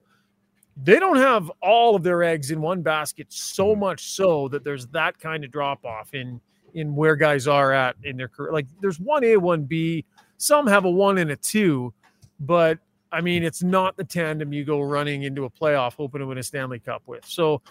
they 0.81 0.99
don't 0.99 1.17
have 1.17 1.51
all 1.61 1.95
of 1.95 2.03
their 2.03 2.23
eggs 2.23 2.51
in 2.51 2.61
one 2.61 2.81
basket 2.81 3.27
so 3.29 3.75
mm. 3.75 3.79
much 3.79 4.05
so 4.11 4.47
that 4.49 4.63
there's 4.63 4.87
that 4.87 5.19
kind 5.19 5.43
of 5.43 5.51
drop 5.51 5.85
off 5.85 6.13
in– 6.13 6.39
in 6.75 6.93
where 6.93 7.15
guys 7.15 7.47
are 7.47 7.71
at 7.71 7.95
in 8.03 8.17
their 8.17 8.27
career. 8.27 8.51
Like 8.51 8.67
there's 8.81 8.99
one 8.99 9.23
A, 9.23 9.37
one 9.37 9.63
B. 9.63 10.05
Some 10.37 10.67
have 10.67 10.85
a 10.85 10.89
one 10.89 11.17
and 11.17 11.31
a 11.31 11.35
two, 11.37 11.93
but 12.39 12.77
I 13.11 13.21
mean 13.21 13.43
it's 13.43 13.63
not 13.63 13.97
the 13.97 14.03
tandem 14.03 14.53
you 14.53 14.65
go 14.65 14.81
running 14.81 15.23
into 15.23 15.45
a 15.45 15.49
playoff 15.49 15.95
hoping 15.95 16.19
to 16.19 16.27
win 16.27 16.37
a 16.37 16.43
Stanley 16.43 16.79
Cup 16.79 17.01
with. 17.07 17.25
So 17.25 17.61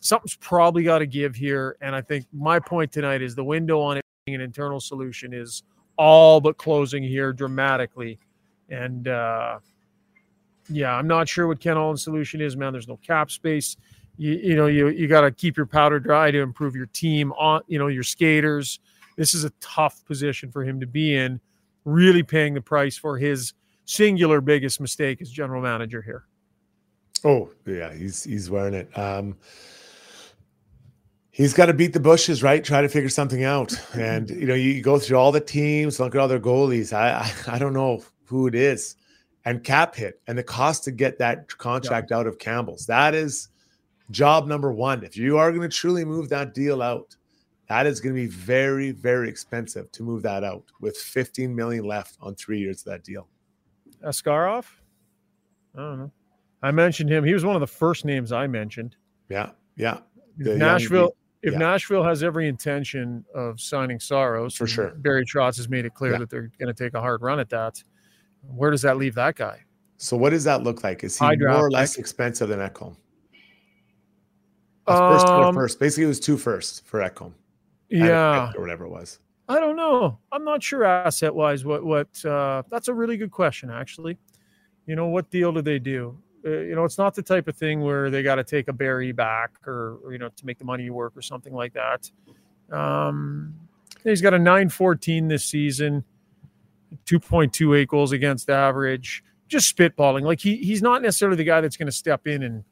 something's 0.00 0.36
probably 0.36 0.82
got 0.82 0.98
to 0.98 1.06
give 1.06 1.34
here. 1.34 1.76
And 1.80 1.94
I 1.94 2.00
think 2.00 2.26
my 2.32 2.58
point 2.58 2.92
tonight 2.92 3.22
is 3.22 3.34
the 3.34 3.44
window 3.44 3.80
on 3.80 3.98
it 3.98 4.04
being 4.26 4.34
an 4.34 4.40
internal 4.40 4.80
solution 4.80 5.32
is 5.32 5.62
all 5.96 6.40
but 6.40 6.56
closing 6.56 7.02
here 7.02 7.32
dramatically. 7.32 8.18
And 8.68 9.08
uh, 9.08 9.58
yeah, 10.68 10.94
I'm 10.94 11.06
not 11.06 11.28
sure 11.28 11.46
what 11.46 11.60
Ken 11.60 11.76
Holland's 11.76 12.02
solution 12.02 12.40
is, 12.40 12.56
man. 12.56 12.72
There's 12.72 12.88
no 12.88 12.96
cap 12.98 13.30
space 13.30 13.76
you, 14.20 14.32
you 14.32 14.54
know 14.54 14.66
you 14.66 14.88
you 14.88 15.08
got 15.08 15.22
to 15.22 15.30
keep 15.30 15.56
your 15.56 15.64
powder 15.64 15.98
dry 15.98 16.30
to 16.30 16.40
improve 16.40 16.76
your 16.76 16.86
team 16.86 17.32
on 17.32 17.62
you 17.68 17.78
know 17.78 17.86
your 17.86 18.02
skaters 18.02 18.78
this 19.16 19.32
is 19.32 19.44
a 19.44 19.50
tough 19.60 20.04
position 20.04 20.52
for 20.52 20.62
him 20.62 20.78
to 20.78 20.86
be 20.86 21.16
in 21.16 21.40
really 21.86 22.22
paying 22.22 22.52
the 22.52 22.60
price 22.60 22.98
for 22.98 23.16
his 23.16 23.54
singular 23.86 24.42
biggest 24.42 24.78
mistake 24.78 25.22
as 25.22 25.30
general 25.30 25.62
manager 25.62 26.02
here 26.02 26.24
oh 27.24 27.50
yeah 27.66 27.94
he's 27.94 28.22
he's 28.22 28.50
wearing 28.50 28.74
it 28.74 28.98
um 28.98 29.34
he's 31.40 31.54
got 31.54 31.66
to 31.66 31.74
beat 31.74 31.92
the 31.92 32.00
bushes 32.00 32.42
right 32.42 32.62
try 32.64 32.82
to 32.82 32.88
figure 32.88 33.08
something 33.08 33.44
out 33.44 33.72
and 33.94 34.30
you 34.30 34.46
know 34.46 34.54
you 34.54 34.82
go 34.82 34.98
through 34.98 35.16
all 35.16 35.32
the 35.32 35.40
teams 35.40 35.98
look 35.98 36.14
at 36.14 36.20
all 36.20 36.28
their 36.28 36.40
goalies 36.40 36.92
i 36.92 37.12
i, 37.12 37.54
I 37.54 37.58
don't 37.58 37.72
know 37.72 38.02
who 38.24 38.46
it 38.46 38.54
is 38.54 38.96
and 39.44 39.64
cap 39.64 39.94
hit 39.94 40.20
and 40.26 40.36
the 40.36 40.42
cost 40.42 40.84
to 40.84 40.90
get 40.90 41.18
that 41.18 41.56
contract 41.58 42.10
yeah. 42.10 42.18
out 42.18 42.26
of 42.26 42.38
campbell's 42.38 42.86
that 42.86 43.14
is 43.14 43.48
job 44.10 44.46
number 44.46 44.72
one. 44.72 45.04
If 45.04 45.16
you 45.16 45.38
are 45.38 45.50
going 45.50 45.68
to 45.68 45.74
truly 45.74 46.04
move 46.04 46.28
that 46.30 46.54
deal 46.54 46.82
out, 46.82 47.16
that 47.68 47.86
is 47.86 48.00
going 48.00 48.14
to 48.14 48.20
be 48.20 48.26
very, 48.26 48.90
very 48.90 49.28
expensive 49.28 49.90
to 49.92 50.02
move 50.02 50.22
that 50.22 50.42
out 50.42 50.64
with 50.80 50.96
15 50.96 51.54
million 51.54 51.84
left 51.84 52.16
on 52.20 52.34
three 52.34 52.58
years 52.58 52.80
of 52.80 52.92
that 52.92 53.04
deal. 53.04 53.28
Askarov? 54.04 54.64
I 55.76 55.78
don't 55.78 55.98
know. 55.98 56.12
I 56.62 56.72
mentioned 56.72 57.10
him. 57.10 57.24
He 57.24 57.32
was 57.32 57.44
one 57.44 57.54
of 57.54 57.60
the 57.60 57.66
first 57.66 58.04
names 58.04 58.32
I 58.32 58.46
mentioned. 58.46 58.96
Yeah. 59.28 59.50
Yeah. 59.76 59.98
The 60.38 60.56
Nashville. 60.56 61.14
If 61.42 61.52
Yeah. 61.52 61.58
Nashville 61.58 62.04
has 62.04 62.22
every 62.22 62.48
intention 62.48 63.24
of 63.34 63.60
signing 63.60 63.98
Saros, 63.98 64.54
For 64.56 64.66
sure. 64.66 64.90
Barry 64.96 65.24
Trotz 65.24 65.56
has 65.56 65.68
made 65.68 65.84
it 65.86 65.94
clear 65.94 66.12
Yeah. 66.12 66.18
that 66.18 66.30
they're 66.30 66.50
going 66.58 66.72
to 66.72 66.84
take 66.84 66.94
a 66.94 67.00
hard 67.00 67.22
run 67.22 67.40
at 67.40 67.48
that. 67.50 67.82
Where 68.42 68.70
does 68.70 68.82
that 68.82 68.96
leave 68.98 69.14
that 69.14 69.36
guy? 69.36 69.64
So 69.96 70.16
what 70.16 70.30
does 70.30 70.44
that 70.44 70.62
look 70.62 70.82
like? 70.84 71.02
Is 71.04 71.18
he 71.18 71.24
more 71.36 71.66
or 71.66 71.70
less 71.70 71.96
expensive 71.96 72.48
than 72.48 72.58
Ekholm? 72.60 72.96
A 74.86 74.96
first 74.96 75.26
Um, 75.26 75.54
first. 75.54 75.78
Basically, 75.78 76.04
it 76.04 76.08
was 76.08 76.20
two 76.20 76.36
firsts 76.36 76.80
for 76.80 77.00
Ekholm. 77.00 77.32
Yeah, 77.88 78.52
or 78.56 78.60
whatever 78.60 78.84
it 78.84 78.90
was. 78.90 79.18
I 79.48 79.58
don't 79.60 79.76
know. 79.76 80.18
I'm 80.32 80.44
not 80.44 80.62
sure 80.62 80.84
asset 80.84 81.34
wise 81.34 81.64
what 81.64 81.84
what. 81.84 82.24
Uh, 82.24 82.62
that's 82.70 82.88
a 82.88 82.94
really 82.94 83.16
good 83.16 83.30
question, 83.30 83.68
actually. 83.70 84.16
You 84.86 84.96
know, 84.96 85.08
what 85.08 85.28
deal 85.30 85.52
do 85.52 85.60
they 85.60 85.78
do? 85.78 86.16
Uh, 86.44 86.50
you 86.50 86.74
know, 86.74 86.84
it's 86.84 86.96
not 86.98 87.14
the 87.14 87.22
type 87.22 87.48
of 87.48 87.56
thing 87.56 87.80
where 87.82 88.08
they 88.10 88.22
got 88.22 88.36
to 88.36 88.44
take 88.44 88.68
a 88.68 88.72
berry 88.72 89.12
back 89.12 89.50
or, 89.66 89.98
or, 90.04 90.12
you 90.12 90.18
know 90.18 90.30
to 90.36 90.46
make 90.46 90.58
the 90.58 90.64
money 90.64 90.88
work 90.90 91.12
or 91.16 91.22
something 91.22 91.52
like 91.52 91.74
that. 91.74 92.10
Um, 92.70 93.54
he's 94.04 94.22
got 94.22 94.32
a 94.32 94.38
914 94.38 95.28
this 95.28 95.44
season, 95.44 96.04
2.28 97.06 97.86
goals 97.88 98.12
against 98.12 98.48
average. 98.50 99.22
Just 99.48 99.76
spitballing. 99.76 100.22
Like 100.22 100.40
he 100.40 100.56
he's 100.56 100.80
not 100.82 101.02
necessarily 101.02 101.36
the 101.36 101.44
guy 101.44 101.60
that's 101.60 101.76
going 101.76 101.86
to 101.86 101.92
step 101.92 102.26
in 102.26 102.42
and 102.42 102.64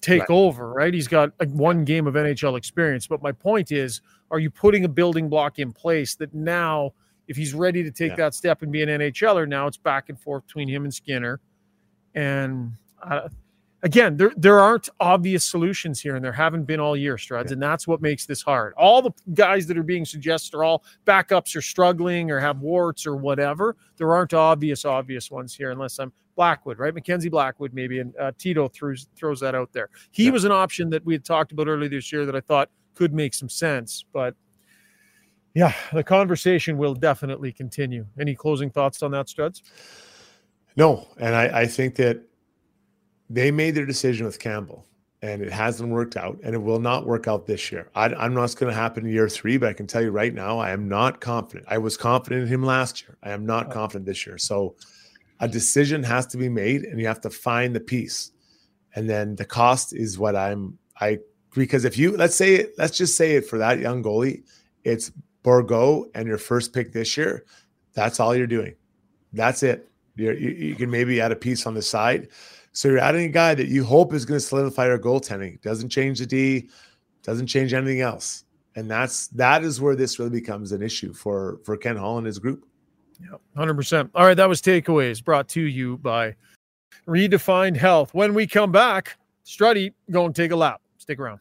take 0.00 0.20
Right. 0.22 0.30
over, 0.30 0.72
right? 0.72 0.92
He's 0.92 1.08
got 1.08 1.32
like 1.40 1.50
one 1.50 1.84
game 1.84 2.06
of 2.06 2.14
NHL 2.14 2.56
experience. 2.56 3.06
But 3.06 3.22
my 3.22 3.32
point 3.32 3.70
is, 3.72 4.00
are 4.30 4.38
you 4.38 4.50
putting 4.50 4.84
a 4.84 4.88
building 4.88 5.28
block 5.28 5.58
in 5.58 5.72
place 5.72 6.14
that 6.16 6.34
now, 6.34 6.92
if 7.28 7.36
he's 7.36 7.54
ready 7.54 7.82
to 7.84 7.90
take 7.90 8.10
Yeah. 8.10 8.16
that 8.16 8.34
step 8.34 8.62
and 8.62 8.72
be 8.72 8.82
an 8.82 8.88
NHLer, 8.88 9.48
now 9.48 9.66
it's 9.66 9.76
back 9.76 10.08
and 10.08 10.18
forth 10.20 10.44
between 10.46 10.68
him 10.68 10.84
and 10.84 10.92
Skinner. 10.92 11.40
And 12.14 12.72
uh, 13.02 13.28
again, 13.82 14.16
there 14.16 14.32
there 14.36 14.60
aren't 14.60 14.88
obvious 15.00 15.44
solutions 15.44 16.00
here, 16.00 16.16
and 16.16 16.24
there 16.24 16.32
haven't 16.32 16.64
been 16.64 16.80
all 16.80 16.96
year, 16.96 17.16
Struds, 17.16 17.52
and 17.52 17.62
that's 17.62 17.86
what 17.86 18.02
makes 18.02 18.26
this 18.26 18.42
hard. 18.42 18.74
All 18.76 19.02
the 19.02 19.12
guys 19.34 19.66
that 19.66 19.78
are 19.78 19.82
being 19.82 20.04
suggested 20.04 20.56
are 20.56 20.64
all 20.64 20.84
backups 21.06 21.54
are 21.56 21.62
struggling 21.62 22.30
or 22.30 22.38
have 22.40 22.60
warts 22.60 23.06
or 23.06 23.16
whatever. 23.16 23.76
There 23.96 24.14
aren't 24.14 24.34
obvious 24.34 24.84
obvious 24.84 25.30
ones 25.30 25.54
here, 25.54 25.70
unless 25.70 25.98
I'm 25.98 26.12
Blackwood, 26.36 26.78
right? 26.78 26.94
Mackenzie 26.94 27.28
Blackwood, 27.28 27.72
maybe, 27.74 27.98
and 28.00 28.14
uh, 28.16 28.32
Tito 28.38 28.68
throws 28.68 29.08
throws 29.16 29.40
that 29.40 29.54
out 29.54 29.72
there. 29.72 29.90
He 30.10 30.26
Yeah. 30.26 30.30
was 30.32 30.44
an 30.44 30.52
option 30.52 30.90
that 30.90 31.04
we 31.04 31.14
had 31.14 31.24
talked 31.24 31.52
about 31.52 31.68
earlier 31.68 31.88
this 31.88 32.12
year 32.12 32.26
that 32.26 32.36
I 32.36 32.40
thought 32.40 32.70
could 32.94 33.12
make 33.14 33.34
some 33.34 33.48
sense, 33.48 34.04
but 34.12 34.34
yeah, 35.54 35.72
the 35.92 36.04
conversation 36.04 36.76
will 36.78 36.94
definitely 36.94 37.52
continue. 37.52 38.06
Any 38.20 38.34
closing 38.34 38.70
thoughts 38.70 39.02
on 39.02 39.10
that, 39.12 39.26
Struds? 39.26 39.62
No, 40.76 41.08
and 41.18 41.34
I, 41.34 41.62
I 41.62 41.66
think 41.66 41.96
that 41.96 42.22
they 43.30 43.50
made 43.50 43.74
their 43.74 43.86
decision 43.86 44.26
with 44.26 44.38
Campbell, 44.38 44.86
and 45.22 45.42
it 45.42 45.52
hasn't 45.52 45.90
worked 45.90 46.16
out, 46.16 46.38
and 46.42 46.54
it 46.54 46.58
will 46.58 46.80
not 46.80 47.06
work 47.06 47.28
out 47.28 47.46
this 47.46 47.70
year. 47.70 47.90
I, 47.94 48.06
I'm 48.06 48.34
not 48.34 48.54
going 48.56 48.72
to 48.72 48.78
happen 48.78 49.06
in 49.06 49.12
year 49.12 49.28
three, 49.28 49.56
but 49.56 49.68
I 49.68 49.72
can 49.72 49.86
tell 49.86 50.02
you 50.02 50.10
right 50.10 50.32
now, 50.32 50.58
I 50.58 50.70
am 50.70 50.88
not 50.88 51.20
confident. 51.20 51.66
I 51.68 51.78
was 51.78 51.96
confident 51.96 52.42
in 52.42 52.48
him 52.48 52.62
last 52.62 53.02
year. 53.02 53.16
I 53.22 53.30
am 53.30 53.44
not 53.44 53.70
confident 53.70 54.06
this 54.06 54.26
year. 54.26 54.38
So, 54.38 54.76
a 55.40 55.46
decision 55.46 56.02
has 56.02 56.26
to 56.28 56.36
be 56.36 56.48
made, 56.48 56.84
and 56.84 57.00
you 57.00 57.06
have 57.06 57.20
to 57.20 57.30
find 57.30 57.74
the 57.74 57.80
piece, 57.80 58.32
and 58.94 59.08
then 59.08 59.36
the 59.36 59.44
cost 59.44 59.92
is 59.94 60.18
what 60.18 60.34
I'm. 60.34 60.78
I 61.00 61.18
because 61.54 61.84
if 61.84 61.96
you 61.96 62.16
let's 62.16 62.34
say 62.34 62.56
it, 62.56 62.74
let's 62.78 62.96
just 62.96 63.16
say 63.16 63.36
it 63.36 63.46
for 63.46 63.58
that 63.58 63.78
young 63.78 64.02
goalie, 64.02 64.42
it's 64.84 65.12
Borgo 65.42 66.06
and 66.14 66.26
your 66.26 66.38
first 66.38 66.72
pick 66.72 66.92
this 66.92 67.16
year. 67.16 67.44
That's 67.94 68.20
all 68.20 68.34
you're 68.34 68.46
doing. 68.46 68.74
That's 69.32 69.62
it. 69.62 69.88
You're, 70.16 70.34
you, 70.34 70.50
you 70.50 70.74
can 70.74 70.90
maybe 70.90 71.20
add 71.20 71.32
a 71.32 71.36
piece 71.36 71.66
on 71.66 71.74
the 71.74 71.82
side. 71.82 72.28
So 72.78 72.86
you're 72.86 73.00
adding 73.00 73.24
a 73.24 73.28
guy 73.28 73.56
that 73.56 73.66
you 73.66 73.82
hope 73.82 74.14
is 74.14 74.24
going 74.24 74.38
to 74.38 74.46
solidify 74.46 74.86
your 74.86 75.00
goaltending. 75.00 75.60
Doesn't 75.62 75.88
change 75.88 76.20
the 76.20 76.26
D, 76.26 76.68
doesn't 77.24 77.48
change 77.48 77.74
anything 77.74 78.02
else. 78.02 78.44
And 78.76 78.88
that's 78.88 79.26
that 79.28 79.64
is 79.64 79.80
where 79.80 79.96
this 79.96 80.20
really 80.20 80.30
becomes 80.30 80.70
an 80.70 80.80
issue 80.80 81.12
for 81.12 81.58
for 81.64 81.76
Ken 81.76 81.96
Holland 81.96 82.28
his 82.28 82.38
group. 82.38 82.64
Yeah, 83.20 83.38
hundred 83.56 83.74
percent. 83.74 84.12
All 84.14 84.24
right, 84.24 84.36
that 84.36 84.48
was 84.48 84.62
takeaways 84.62 85.24
brought 85.24 85.48
to 85.48 85.60
you 85.60 85.96
by 85.96 86.36
Redefined 87.08 87.76
Health. 87.76 88.14
When 88.14 88.32
we 88.32 88.46
come 88.46 88.70
back, 88.70 89.16
Strutty, 89.44 89.92
go 90.12 90.26
and 90.26 90.36
take 90.36 90.52
a 90.52 90.56
lap. 90.56 90.80
Stick 90.98 91.18
around. 91.18 91.40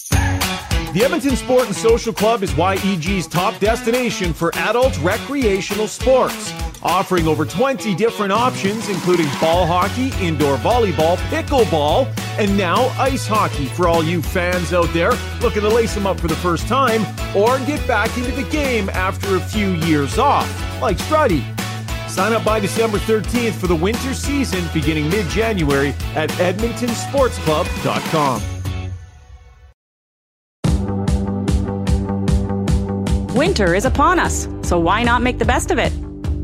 The 0.00 1.02
Edmonton 1.04 1.36
Sport 1.36 1.66
and 1.66 1.76
Social 1.76 2.14
Club 2.14 2.42
is 2.42 2.56
YEG's 2.56 3.26
top 3.26 3.60
destination 3.60 4.32
for 4.32 4.56
adult 4.56 4.98
recreational 5.02 5.86
sports, 5.86 6.50
offering 6.82 7.26
over 7.26 7.44
20 7.44 7.94
different 7.94 8.32
options, 8.32 8.88
including 8.88 9.26
ball 9.40 9.66
hockey, 9.66 10.12
indoor 10.24 10.56
volleyball, 10.58 11.16
pickleball, 11.28 12.06
and 12.38 12.56
now 12.56 12.86
ice 12.98 13.26
hockey 13.26 13.66
for 13.66 13.88
all 13.88 14.02
you 14.02 14.22
fans 14.22 14.72
out 14.72 14.90
there 14.92 15.12
looking 15.42 15.60
to 15.62 15.68
lace 15.68 15.94
them 15.94 16.06
up 16.06 16.18
for 16.18 16.28
the 16.28 16.36
first 16.36 16.66
time 16.68 17.02
or 17.36 17.58
get 17.66 17.86
back 17.86 18.16
into 18.16 18.32
the 18.32 18.48
game 18.50 18.88
after 18.90 19.36
a 19.36 19.40
few 19.40 19.72
years 19.86 20.18
off, 20.18 20.48
like 20.80 20.96
Strutty. 20.98 21.42
Sign 22.08 22.32
up 22.32 22.44
by 22.44 22.58
December 22.58 22.98
13th 22.98 23.52
for 23.52 23.68
the 23.68 23.76
winter 23.76 24.14
season 24.14 24.64
beginning 24.74 25.08
mid 25.10 25.28
January 25.28 25.90
at 26.14 26.30
EdmontonSportsClub.com. 26.30 28.42
Winter 33.34 33.74
is 33.74 33.84
upon 33.84 34.18
us, 34.18 34.48
so 34.62 34.78
why 34.78 35.02
not 35.02 35.20
make 35.22 35.38
the 35.38 35.44
best 35.44 35.70
of 35.70 35.78
it? 35.78 35.92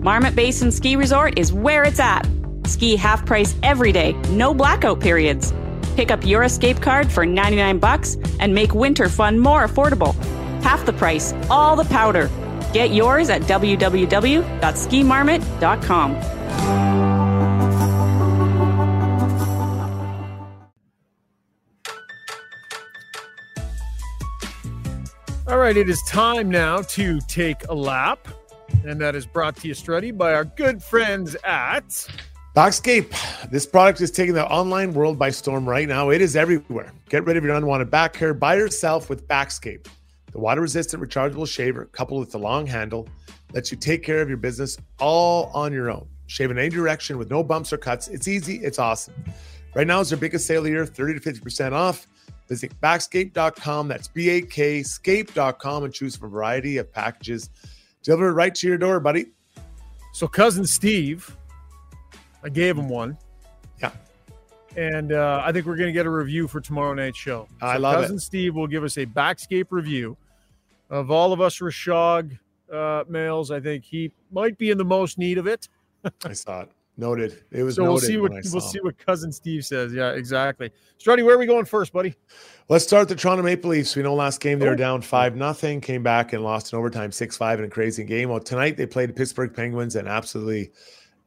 Marmot 0.07 0.34
Basin 0.36 0.70
Ski 0.70 0.94
Resort 0.94 1.36
is 1.36 1.52
where 1.52 1.82
it's 1.82 1.98
at. 1.98 2.24
Ski 2.64 2.94
half 2.94 3.26
price 3.26 3.57
every 3.64 3.90
day, 3.90 4.12
no 4.30 4.54
blackout 4.54 5.00
periods. 5.00 5.52
Pick 5.96 6.12
up 6.12 6.24
your 6.24 6.44
escape 6.44 6.80
card 6.80 7.11
for 7.11 7.26
99 7.26 7.80
bucks 7.80 8.16
and 8.38 8.54
make 8.54 8.72
winter 8.72 9.09
fun 9.09 9.36
more 9.36 9.66
affordable. 9.66 10.14
Half 10.62 10.86
the 10.86 10.92
price, 10.92 11.34
all 11.50 11.74
the 11.74 11.86
powder. 11.86 12.30
Get 12.72 12.92
yours 12.92 13.30
at 13.30 13.42
www.skimarmot.com. 13.42 16.16
All 25.48 25.59
right, 25.59 25.76
it 25.76 25.88
is 25.88 26.00
time 26.02 26.48
now 26.48 26.82
to 26.82 27.18
take 27.22 27.68
a 27.68 27.74
lap. 27.74 28.28
And 28.85 29.01
that 29.01 29.14
is 29.14 29.27
brought 29.27 29.57
to 29.57 29.69
you, 29.69 29.75
Strutty, 29.75 30.17
by 30.17 30.33
our 30.33 30.45
good 30.45 30.83
friends 30.83 31.37
at 31.45 32.09
Backscape. 32.55 33.51
This 33.51 33.67
product 33.67 34.01
is 34.01 34.11
taking 34.11 34.35
the 34.35 34.47
online 34.47 34.95
world 34.95 35.19
by 35.19 35.31
storm 35.31 35.69
right 35.69 35.87
now. 35.87 36.11
It 36.11 36.23
is 36.23 36.37
everywhere. 36.37 36.93
Get 37.09 37.25
rid 37.25 37.37
of 37.37 37.45
your 37.45 37.55
unwanted 37.55 37.91
back 37.91 38.17
hair 38.17 38.33
by 38.33 38.57
yourself 38.57 39.11
with 39.11 39.29
Backscape. 39.29 39.89
The 40.33 40.39
water 40.39 40.61
resistant 40.61 41.03
rechargeable 41.03 41.49
shaver, 41.49 41.87
coupled 41.87 42.21
with 42.21 42.33
the 42.33 42.39
long 42.39 42.67
handle, 42.67 43.09
lets 43.53 43.71
you 43.71 43.77
take 43.77 44.03
care 44.03 44.21
of 44.23 44.29
your 44.29 44.39
business 44.39 44.79
all 44.99 45.51
on 45.55 45.73
your 45.73 45.91
own. 45.91 46.09
Shave 46.27 46.51
in 46.51 46.59
any 46.59 46.69
direction 46.69 47.19
with 47.19 47.31
no 47.31 47.43
bumps 47.43 47.73
or 47.73 47.79
cuts. 47.79 48.09
It's 48.09 48.27
easy, 48.27 48.57
it's 48.57 48.79
awesome. 48.79 49.14
Right 49.75 49.87
now 49.87 50.01
is 50.01 50.09
their 50.09 50.19
biggest 50.19 50.47
sale 50.47 50.59
of 50.59 50.64
the 50.64 50.71
year 50.71 50.87
30 50.87 51.21
to 51.21 51.33
50% 51.33 51.73
off. 51.73 52.07
Visit 52.49 52.81
backscape.com. 52.81 53.89
That's 53.89 54.09
B 54.09 54.31
A 54.31 54.41
K 54.41 54.83
scape.com 54.83 55.85
and 55.85 55.93
choose 55.93 56.17
from 56.17 56.29
a 56.29 56.31
variety 56.31 56.79
of 56.79 56.93
packages 56.93 57.51
delivered 58.07 58.34
right 58.34 58.54
to 58.54 58.66
your 58.68 58.78
door, 58.78 59.00
buddy. 59.00 59.26
so 60.12 60.26
cousin 60.26 60.64
Steve. 60.64 61.36
I 62.42 62.48
gave 62.48 62.78
him 62.78 62.88
one. 62.88 63.18
Yeah. 63.82 63.90
And 64.76 65.11
uh, 65.12 65.42
I 65.44 65.50
think 65.52 65.66
we're 65.66 65.76
going 65.76 65.88
to 65.88 65.92
get 65.92 66.07
a 66.07 66.11
review 66.11 66.46
for 66.46 66.61
tomorrow 66.61 66.94
night's 66.94 67.18
show. 67.18 67.48
I 67.61 67.74
So 67.74 67.80
love 67.80 67.98
it. 67.98 68.02
cousin 68.02 68.18
Steve 68.20 68.54
will 68.54 68.68
give 68.68 68.84
us 68.84 68.96
a 68.98 69.07
backscape 69.07 69.66
review 69.70 70.16
of 70.88 71.11
all 71.11 71.32
of 71.32 71.40
us 71.40 71.59
Rishaug 71.59 72.38
uh, 72.72 73.02
males. 73.09 73.50
I 73.50 73.59
think 73.59 73.84
he 73.84 74.12
might 74.30 74.57
be 74.59 74.70
in 74.70 74.78
the 74.78 74.84
most 74.84 75.18
need 75.18 75.38
of 75.38 75.46
it. 75.48 75.68
I 76.24 76.32
saw 76.32 76.61
it. 76.62 76.70
Noted. 76.99 77.44
It 77.51 77.62
was 77.62 77.74
So 77.74 77.82
we'll 77.82 77.99
see 77.99 78.16
what 78.16 78.32
we'll 78.32 78.61
see 78.61 78.80
what 78.80 78.97
cousin 78.99 79.30
Steve 79.30 79.66
says. 79.66 79.92
Yeah, 79.92 80.12
exactly. 80.12 80.70
Strutty, 80.99 81.22
where 81.24 81.34
are 81.34 81.38
we 81.38 81.44
going 81.44 81.66
first, 81.66 81.92
buddy? 81.92 82.14
Let's 82.70 82.84
start 82.84 83.09
the 83.09 83.14
Toronto 83.14 83.42
Maple 83.42 83.70
Leafs. 83.70 83.94
We 83.94 84.03
know 84.03 84.14
last 84.14 84.40
game 84.40 84.59
they 84.59 84.66
were 84.66 84.72
Oh. 84.72 84.76
down 84.76 85.03
five 85.03 85.36
nothing, 85.36 85.80
came 85.82 86.03
back 86.03 86.32
and 86.32 86.42
lost 86.42 86.72
in 86.72 86.78
overtime 86.78 87.12
six 87.12 87.36
five 87.36 87.59
in 87.59 87.66
a 87.66 87.68
crazy 87.68 88.03
game. 88.03 88.30
Well, 88.30 88.40
tonight 88.40 88.78
they 88.78 88.86
played 88.86 89.11
the 89.11 89.12
Pittsburgh 89.12 89.55
Penguins 89.55 89.94
and 89.97 90.09
absolutely 90.09 90.72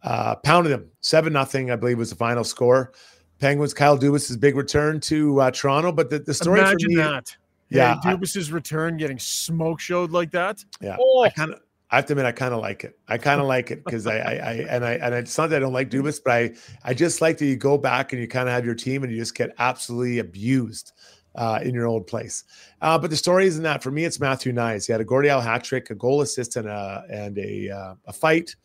uh, 0.02 0.36
pounded 0.38 0.74
them 0.74 0.90
seven 1.02 1.34
nothing. 1.34 1.70
I 1.70 1.76
believe 1.76 2.00
was 2.00 2.10
the 2.10 2.16
final 2.16 2.44
score. 2.44 2.92
Penguins. 3.40 3.74
Kyle 3.74 3.98
Dubas' 3.98 4.38
big 4.40 4.56
return 4.56 5.00
to 5.02 5.40
uh, 5.40 5.52
Toronto, 5.52 5.92
but 5.92 6.10
the, 6.10 6.20
the 6.20 6.34
story 6.34 6.60
Imagine 6.62 6.80
for 6.80 6.88
me, 6.90 6.96
that. 6.96 7.36
Yeah, 7.70 7.96
Yeah, 8.04 8.12
I- 8.12 8.16
Dubas's 8.16 8.52
return 8.52 8.98
getting 8.98 9.20
smoke 9.20 9.80
showed 9.80 10.10
like 10.12 10.32
that. 10.32 10.64
yeah, 10.82 10.98
Oh, 11.00 11.22
I 11.22 11.30
kind 11.30 11.52
of. 11.54 11.62
I 11.92 11.96
have 11.96 12.06
to 12.08 12.14
admit, 12.14 12.26
I 12.26 12.32
kind 12.32 12.54
of 12.54 12.62
like 12.62 12.84
it. 12.84 13.00
I 13.08 13.18
kind 13.18 13.42
of 13.42 13.48
like 13.48 13.72
it 13.72 13.84
because 13.84 14.06
I, 14.06 14.18
I, 14.18 14.32
I, 14.34 14.54
and 14.70 14.86
I, 14.86 14.92
and 14.94 15.16
it's 15.16 15.38
not 15.38 15.50
that 15.50 15.58
I 15.58 15.60
don't 15.60 15.74
like 15.74 15.90
Dubas, 15.90 16.22
but 16.24 16.34
I, 16.34 16.52
I 16.84 16.94
just 16.94 17.20
like 17.20 17.40
that 17.40 17.46
you 17.46 17.56
go 17.56 17.78
back 17.80 18.14
and 18.14 18.22
you 18.22 18.28
kind 18.28 18.48
of 18.48 18.54
have 18.54 18.64
your 18.64 18.76
team 18.76 19.04
and 19.04 19.12
you 19.12 19.18
just 19.18 19.34
get 19.34 19.56
absolutely 19.58 20.20
abused 20.20 20.94
uh, 21.36 21.60
in 21.64 21.74
your 21.74 21.88
old 21.88 22.06
place. 22.06 22.44
Uh, 22.82 22.98
but 22.98 23.10
the 23.10 23.18
story 23.18 23.48
isn't 23.48 23.64
that. 23.64 23.82
For 23.82 23.92
me, 23.92 24.06
it's 24.06 24.20
Matthew 24.20 24.52
Knies. 24.52 24.86
He 24.86 24.92
had 24.92 25.02
a 25.02 25.06
Gordie 25.06 25.30
Howe 25.30 25.40
hat 25.40 25.64
trick, 25.64 25.90
a 25.90 25.96
goal 25.96 26.22
assist, 26.22 26.56
and 26.58 26.68
a 26.68 27.04
and 27.10 27.38
a 27.38 27.70
uh, 27.70 27.96
a 28.06 28.14
fight 28.14 28.56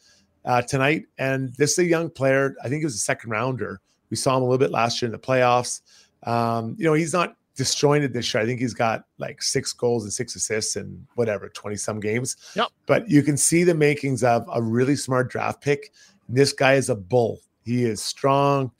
uh, 0.44 0.62
tonight. 0.62 1.04
And 1.18 1.54
this 1.54 1.72
is 1.72 1.78
a 1.78 1.84
young 1.84 2.10
player. 2.10 2.54
I 2.62 2.68
think 2.68 2.80
he 2.80 2.84
was 2.84 2.94
a 2.94 2.98
second 2.98 3.30
rounder. 3.30 3.80
We 4.10 4.16
saw 4.16 4.36
him 4.36 4.42
a 4.42 4.46
little 4.46 4.58
bit 4.58 4.70
last 4.70 5.00
year 5.00 5.06
in 5.06 5.12
the 5.12 5.18
playoffs. 5.18 5.80
Um, 6.24 6.76
you 6.78 6.84
know, 6.84 6.94
he's 6.94 7.12
not 7.12 7.36
disjointed 7.56 8.12
this 8.12 8.32
year. 8.32 8.42
I 8.42 8.46
think 8.46 8.60
he's 8.60 8.74
got 8.74 9.04
like 9.18 9.42
six 9.42 9.72
goals 9.72 10.04
and 10.04 10.12
six 10.12 10.34
assists 10.34 10.76
in 10.76 11.06
whatever, 11.14 11.48
20 11.48 11.76
some 11.76 12.00
games. 12.00 12.36
Yep. 12.56 12.68
But 12.86 13.08
you 13.08 13.22
can 13.22 13.36
see 13.36 13.64
the 13.64 13.74
makings 13.74 14.24
of 14.24 14.48
a 14.52 14.62
really 14.62 14.96
smart 14.96 15.30
draft 15.30 15.60
pick. 15.60 15.92
This 16.28 16.52
guy 16.52 16.74
is 16.74 16.90
a 16.90 16.94
bull. 16.94 17.40
He 17.64 17.84
is 17.84 18.02
strong. 18.02 18.70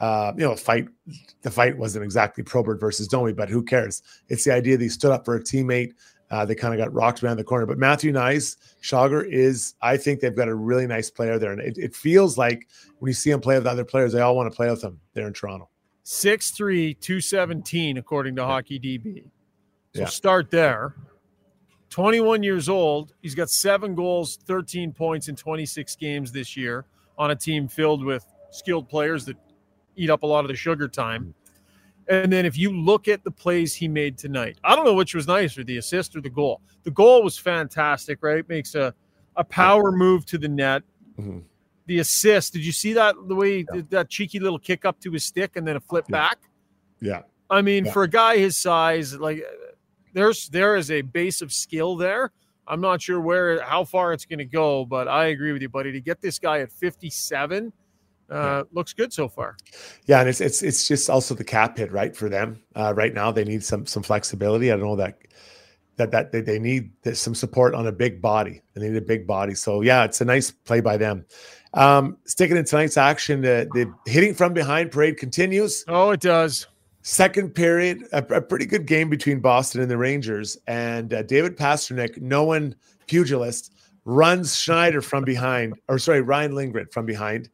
Uh, 0.00 0.32
you 0.36 0.44
know, 0.44 0.56
fight 0.56 0.88
the 1.42 1.50
fight 1.50 1.78
wasn't 1.78 2.04
exactly 2.04 2.42
Probert 2.42 2.80
versus 2.80 3.06
Domi, 3.06 3.32
but 3.32 3.48
who 3.48 3.62
cares? 3.62 4.02
It's 4.28 4.44
the 4.44 4.52
idea 4.52 4.76
that 4.76 4.82
he 4.82 4.88
stood 4.88 5.12
up 5.12 5.24
for 5.24 5.36
a 5.36 5.40
teammate. 5.40 5.92
Uh, 6.30 6.44
they 6.44 6.54
kind 6.54 6.74
of 6.74 6.78
got 6.78 6.92
rocked 6.92 7.22
around 7.22 7.36
the 7.36 7.44
corner. 7.44 7.64
But 7.64 7.78
Matthew 7.78 8.12
Knies, 8.12 8.56
Jagr 8.82 9.24
is, 9.30 9.74
I 9.82 9.96
think 9.96 10.20
they've 10.20 10.34
got 10.34 10.48
a 10.48 10.54
really 10.54 10.86
nice 10.86 11.10
player 11.10 11.38
there. 11.38 11.52
And 11.52 11.60
it, 11.60 11.78
it 11.78 11.94
feels 11.94 12.36
like 12.36 12.66
when 12.98 13.08
you 13.08 13.14
see 13.14 13.30
him 13.30 13.40
play 13.40 13.56
with 13.56 13.66
other 13.66 13.84
players, 13.84 14.12
they 14.12 14.20
all 14.20 14.34
want 14.34 14.50
to 14.50 14.56
play 14.56 14.68
with 14.68 14.82
him 14.82 15.00
there 15.12 15.26
in 15.26 15.32
Toronto. 15.32 15.68
6'3, 16.04 16.94
217, 17.00 17.96
according 17.98 18.36
to 18.36 18.44
Hockey 18.44 18.78
DB. 18.78 19.24
So 19.94 20.00
Yeah. 20.02 20.06
start 20.06 20.50
there. 20.50 20.94
21 21.90 22.42
years 22.42 22.68
old. 22.68 23.14
He's 23.22 23.34
got 23.34 23.48
seven 23.50 23.94
goals, 23.94 24.36
13 24.44 24.92
points 24.92 25.28
in 25.28 25.36
26 25.36 25.96
games 25.96 26.32
this 26.32 26.56
year 26.56 26.84
on 27.16 27.30
a 27.30 27.36
team 27.36 27.68
filled 27.68 28.04
with 28.04 28.26
skilled 28.50 28.88
players 28.88 29.24
that 29.26 29.36
eat 29.96 30.10
up 30.10 30.24
a 30.24 30.26
lot 30.26 30.44
of 30.44 30.48
the 30.48 30.56
sugar 30.56 30.88
time. 30.88 31.34
And 32.08 32.30
then 32.32 32.44
if 32.44 32.58
you 32.58 32.70
look 32.70 33.08
at 33.08 33.24
the 33.24 33.30
plays 33.30 33.74
he 33.74 33.88
made 33.88 34.18
tonight, 34.18 34.58
I 34.62 34.76
don't 34.76 34.84
know 34.84 34.92
which 34.94 35.14
was 35.14 35.26
nicer, 35.26 35.64
the 35.64 35.78
assist 35.78 36.14
or 36.16 36.20
the 36.20 36.28
goal. 36.28 36.60
The 36.82 36.90
goal 36.90 37.22
was 37.22 37.38
fantastic, 37.38 38.18
right? 38.22 38.46
Makes 38.48 38.74
a, 38.74 38.92
a 39.36 39.44
power 39.44 39.90
move 39.90 40.26
to 40.26 40.36
the 40.38 40.48
net. 40.48 40.82
Mhm. 41.18 41.44
The 41.86 41.98
assist, 41.98 42.52
did 42.54 42.64
you 42.64 42.72
see 42.72 42.94
that 42.94 43.14
the 43.28 43.34
way 43.34 43.58
he 43.58 43.66
did 43.72 43.90
that 43.90 44.08
cheeky 44.08 44.38
little 44.40 44.58
kick 44.58 44.84
up 44.84 45.00
to 45.00 45.10
his 45.12 45.24
stick 45.24 45.56
and 45.56 45.66
then 45.66 45.76
a 45.76 45.80
flip 45.80 46.06
Yeah. 46.08 46.12
back? 46.12 46.38
Yeah. 47.00 47.22
I 47.50 47.60
mean, 47.62 47.84
Yeah. 47.84 47.92
for 47.92 48.02
a 48.04 48.08
guy 48.08 48.38
his 48.38 48.56
size, 48.56 49.14
like 49.14 49.44
there's 50.14 50.48
there 50.48 50.76
is 50.76 50.90
a 50.90 51.02
base 51.02 51.42
of 51.42 51.52
skill 51.52 51.96
there. 51.96 52.32
I'm 52.66 52.80
not 52.80 53.02
sure 53.02 53.20
where 53.20 53.60
how 53.62 53.84
far 53.84 54.14
it's 54.14 54.24
going 54.24 54.38
to 54.38 54.46
go, 54.46 54.86
but 54.86 55.06
I 55.08 55.26
agree 55.26 55.52
with 55.52 55.60
you, 55.60 55.68
buddy. 55.68 55.92
To 55.92 56.00
get 56.00 56.22
this 56.22 56.38
guy 56.38 56.60
at 56.60 56.72
57 56.72 57.70
uh, 58.30 58.64
looks 58.72 58.94
good 58.94 59.12
so 59.12 59.28
far. 59.28 59.56
Yeah, 60.06 60.20
and 60.20 60.28
it's 60.30 60.40
it's 60.40 60.62
it's 60.62 60.88
just 60.88 61.10
also 61.10 61.34
the 61.34 61.44
cap 61.44 61.76
hit, 61.76 61.92
right? 61.92 62.16
For 62.16 62.30
them 62.30 62.62
uh, 62.74 62.94
right 62.96 63.12
now, 63.12 63.30
they 63.30 63.44
need 63.44 63.62
some 63.62 63.84
some 63.84 64.02
flexibility. 64.02 64.72
I 64.72 64.76
don't 64.76 64.86
know 64.86 64.96
that 64.96 65.18
that 65.96 66.10
that 66.12 66.32
they, 66.32 66.40
they 66.40 66.58
need 66.58 66.90
some 67.12 67.34
support 67.34 67.74
on 67.74 67.86
a 67.86 67.92
big 67.92 68.22
body. 68.22 68.62
and 68.74 68.82
They 68.82 68.88
need 68.88 68.96
a 68.96 69.02
big 69.02 69.26
body. 69.26 69.54
So 69.54 69.82
yeah, 69.82 70.04
it's 70.04 70.22
a 70.22 70.24
nice 70.24 70.50
play 70.50 70.80
by 70.80 70.96
them. 70.96 71.26
Um, 71.74 72.16
sticking 72.24 72.56
in 72.56 72.64
tonight's 72.64 72.96
action, 72.96 73.40
the, 73.40 73.68
the 73.74 73.92
hitting 74.10 74.34
from 74.34 74.54
behind 74.54 74.92
parade 74.92 75.16
continues. 75.16 75.84
Oh, 75.88 76.10
it 76.10 76.20
does. 76.20 76.66
Second 77.02 77.54
period, 77.54 78.04
a, 78.12 78.18
a 78.34 78.40
pretty 78.40 78.64
good 78.64 78.86
game 78.86 79.10
between 79.10 79.40
Boston 79.40 79.82
and 79.82 79.90
the 79.90 79.98
Rangers. 79.98 80.56
And 80.66 81.12
uh, 81.12 81.22
David 81.22 81.56
Pastrnak, 81.56 82.20
knowing 82.20 82.74
pugilist, 83.06 83.74
runs 84.04 84.56
Schneider 84.56 85.00
from 85.00 85.24
behind, 85.24 85.74
or 85.88 85.98
sorry, 85.98 86.22
Ryan 86.22 86.54
Lindgren 86.54 86.86
from 86.92 87.06
behind, 87.06 87.48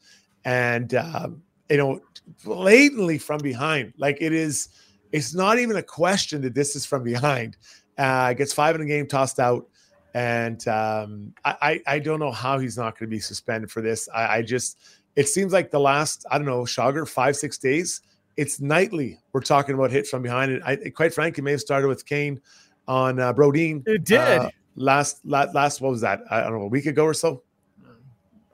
and 0.45 0.95
um, 0.95 1.43
you 1.68 1.77
know, 1.77 2.01
blatantly 2.45 3.18
from 3.18 3.39
behind. 3.39 3.93
Like 3.97 4.18
it 4.21 4.33
is, 4.33 4.68
it's 5.12 5.35
not 5.35 5.59
even 5.59 5.77
a 5.77 5.83
question 5.83 6.43
that 6.43 6.55
this 6.55 6.77
is 6.77 6.85
from 6.85 7.05
behind. 7.05 7.57
Uh, 7.99 8.33
gets 8.33 8.53
five 8.53 8.75
in 8.75 8.81
a 8.81 8.87
game, 8.87 9.07
tossed 9.07 9.39
out, 9.39 9.68
and 10.15 10.67
um, 10.69 11.35
I, 11.45 11.81
I 11.87 11.99
don't 11.99 12.21
know 12.21 12.33
how 12.33 12.59
he's 12.59 12.77
not 12.77 12.99
going 12.99 13.09
to 13.09 13.15
be 13.15 13.21
suspended 13.21 13.71
for 13.71 13.81
this. 13.81 14.09
I, 14.15 14.39
I 14.39 14.43
just, 14.43 14.79
it 15.17 15.29
seems 15.29 15.53
like 15.53 15.71
the 15.71 15.81
last 15.81 16.27
I 16.31 16.39
don't 16.39 16.47
know, 16.47 16.63
Shagar 16.63 17.09
five 17.09 17.37
six 17.37 17.59
days 17.59 18.03
it's 18.41 18.59
nightly. 18.59 19.19
We're 19.33 19.43
talking 19.43 19.75
about 19.75 19.91
hit 19.91 20.07
from 20.07 20.23
behind. 20.23 20.53
And 20.53 20.65
I, 20.65 20.77
quite 20.91 21.13
frankly, 21.13 21.43
may 21.43 21.51
have 21.51 21.61
started 21.61 21.89
with 21.89 22.07
Kane 22.07 22.41
on 22.89 23.21
uh, 23.21 23.35
Brodin. 23.35 23.83
It 23.87 24.05
did. 24.05 24.19
uh, 24.19 24.51
last, 24.77 25.21
last, 25.27 25.55
last, 25.55 25.81
what 25.83 25.91
was 25.91 26.01
that? 26.01 26.23
I 26.31 26.41
don't 26.41 26.53
know, 26.53 26.63
a 26.63 26.69
week 26.69 26.87
ago 26.87 27.05
or 27.05 27.13
so. 27.13 27.43